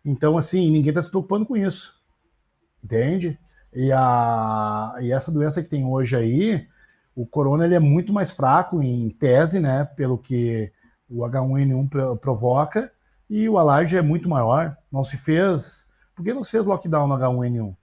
Então, 0.03 0.37
assim, 0.37 0.69
ninguém 0.71 0.89
está 0.89 1.01
se 1.03 1.09
preocupando 1.09 1.45
com 1.45 1.55
isso, 1.55 1.93
entende? 2.83 3.37
E, 3.73 3.91
a, 3.91 4.95
e 4.99 5.11
essa 5.11 5.31
doença 5.31 5.61
que 5.61 5.69
tem 5.69 5.85
hoje 5.85 6.15
aí, 6.15 6.67
o 7.15 7.25
corona 7.25 7.65
ele 7.65 7.75
é 7.75 7.79
muito 7.79 8.11
mais 8.11 8.31
fraco 8.31 8.81
em 8.81 9.09
tese, 9.09 9.59
né, 9.59 9.85
pelo 9.95 10.17
que 10.17 10.71
o 11.09 11.19
H1N1 11.19 12.17
provoca, 12.19 12.91
e 13.29 13.47
o 13.47 13.57
alarde 13.57 13.95
é 13.95 14.01
muito 14.01 14.27
maior. 14.27 14.75
Não 14.91 15.03
se 15.03 15.17
fez. 15.17 15.89
Por 16.15 16.23
que 16.23 16.33
não 16.33 16.43
se 16.43 16.51
fez 16.51 16.65
lockdown 16.65 17.07
no 17.07 17.15
H1N1? 17.15 17.75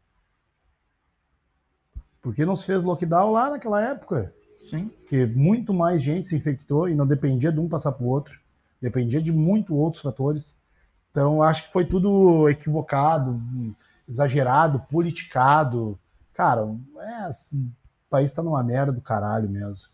Por 2.20 2.34
que 2.34 2.44
não 2.44 2.54
se 2.54 2.66
fez 2.66 2.82
lockdown 2.82 3.32
lá 3.32 3.50
naquela 3.50 3.82
época? 3.82 4.34
Sim. 4.58 4.90
Que 5.06 5.24
muito 5.24 5.72
mais 5.72 6.02
gente 6.02 6.26
se 6.26 6.36
infectou 6.36 6.88
e 6.88 6.94
não 6.94 7.06
dependia 7.06 7.52
de 7.52 7.60
um 7.60 7.68
passar 7.68 7.92
para 7.92 8.04
o 8.04 8.08
outro, 8.08 8.38
dependia 8.80 9.20
de 9.20 9.32
muito 9.32 9.74
outros 9.74 10.02
fatores. 10.02 10.60
Então, 11.10 11.42
acho 11.42 11.64
que 11.64 11.72
foi 11.72 11.84
tudo 11.84 12.48
equivocado, 12.48 13.40
exagerado, 14.08 14.80
politicado. 14.90 15.98
Cara, 16.32 16.68
é 17.00 17.14
assim, 17.24 17.72
o 18.06 18.10
país 18.10 18.30
está 18.30 18.42
numa 18.42 18.62
merda 18.62 18.92
do 18.92 19.00
caralho 19.00 19.48
mesmo. 19.48 19.88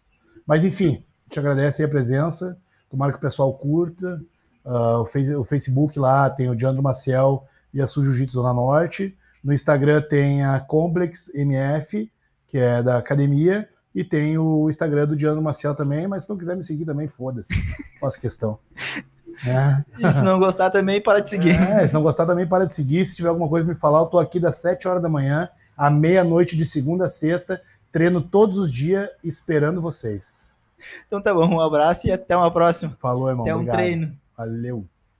Mas, 0.46 0.64
enfim, 0.64 1.04
te 1.28 1.38
agradeço 1.38 1.80
aí 1.80 1.86
a 1.86 1.90
presença. 1.90 2.58
Tomara 2.90 3.12
que 3.12 3.18
o 3.18 3.20
pessoal 3.20 3.52
curta. 3.54 4.20
Uh, 4.64 5.38
o, 5.38 5.44
Facebook 5.44 5.98
lá 5.98 6.30
tem 6.30 6.48
o 6.48 6.56
Diandro 6.56 6.82
Maciel 6.82 7.46
e 7.72 7.82
a 7.82 7.86
Su 7.86 8.02
Jiu-Jitsu 8.02 8.34
Zona 8.34 8.52
Norte. 8.52 9.16
No 9.42 9.52
Instagram 9.52 10.00
tem 10.02 10.44
a 10.44 10.58
Complex 10.60 11.34
MF, 11.34 12.10
que 12.46 12.58
é 12.58 12.82
da 12.82 12.98
academia, 12.98 13.68
e 13.94 14.02
tem 14.02 14.36
o 14.36 14.68
Instagram 14.68 15.06
do 15.06 15.16
Diandro 15.16 15.40
Maciel 15.40 15.74
também, 15.74 16.06
mas 16.08 16.24
se 16.24 16.30
não 16.30 16.36
quiser 16.36 16.56
me 16.56 16.64
seguir 16.64 16.84
também, 16.84 17.06
foda-se. 17.06 17.54
Faço 18.00 18.20
questão. 18.20 18.58
É. 19.46 19.84
E 19.98 20.10
se 20.10 20.24
não 20.24 20.38
gostar 20.38 20.70
também, 20.70 21.00
para 21.00 21.20
de 21.20 21.30
seguir. 21.30 21.54
É, 21.54 21.86
se 21.86 21.94
não 21.94 22.02
gostar 22.02 22.26
também, 22.26 22.46
para 22.46 22.66
de 22.66 22.74
seguir. 22.74 23.04
Se 23.04 23.16
tiver 23.16 23.28
alguma 23.28 23.48
coisa 23.48 23.66
me 23.66 23.74
falar, 23.74 24.00
eu 24.00 24.06
tô 24.06 24.18
aqui 24.18 24.40
das 24.40 24.56
7 24.58 24.88
horas 24.88 25.02
da 25.02 25.08
manhã 25.08 25.48
à 25.76 25.90
meia-noite 25.90 26.56
de 26.56 26.64
segunda 26.64 27.06
a 27.06 27.08
sexta, 27.08 27.60
treino 27.90 28.20
todos 28.20 28.58
os 28.58 28.72
dias 28.72 29.08
esperando 29.22 29.80
vocês. 29.80 30.50
Então 31.06 31.20
tá 31.20 31.32
bom, 31.32 31.46
um 31.48 31.60
abraço 31.60 32.06
e 32.06 32.12
até 32.12 32.36
uma 32.36 32.50
próxima. 32.50 32.92
Falou, 33.00 33.28
irmão. 33.28 33.44
Até 33.44 33.54
um 33.54 33.58
obrigado. 33.58 33.76
treino. 33.76 34.16
Valeu. 34.36 34.84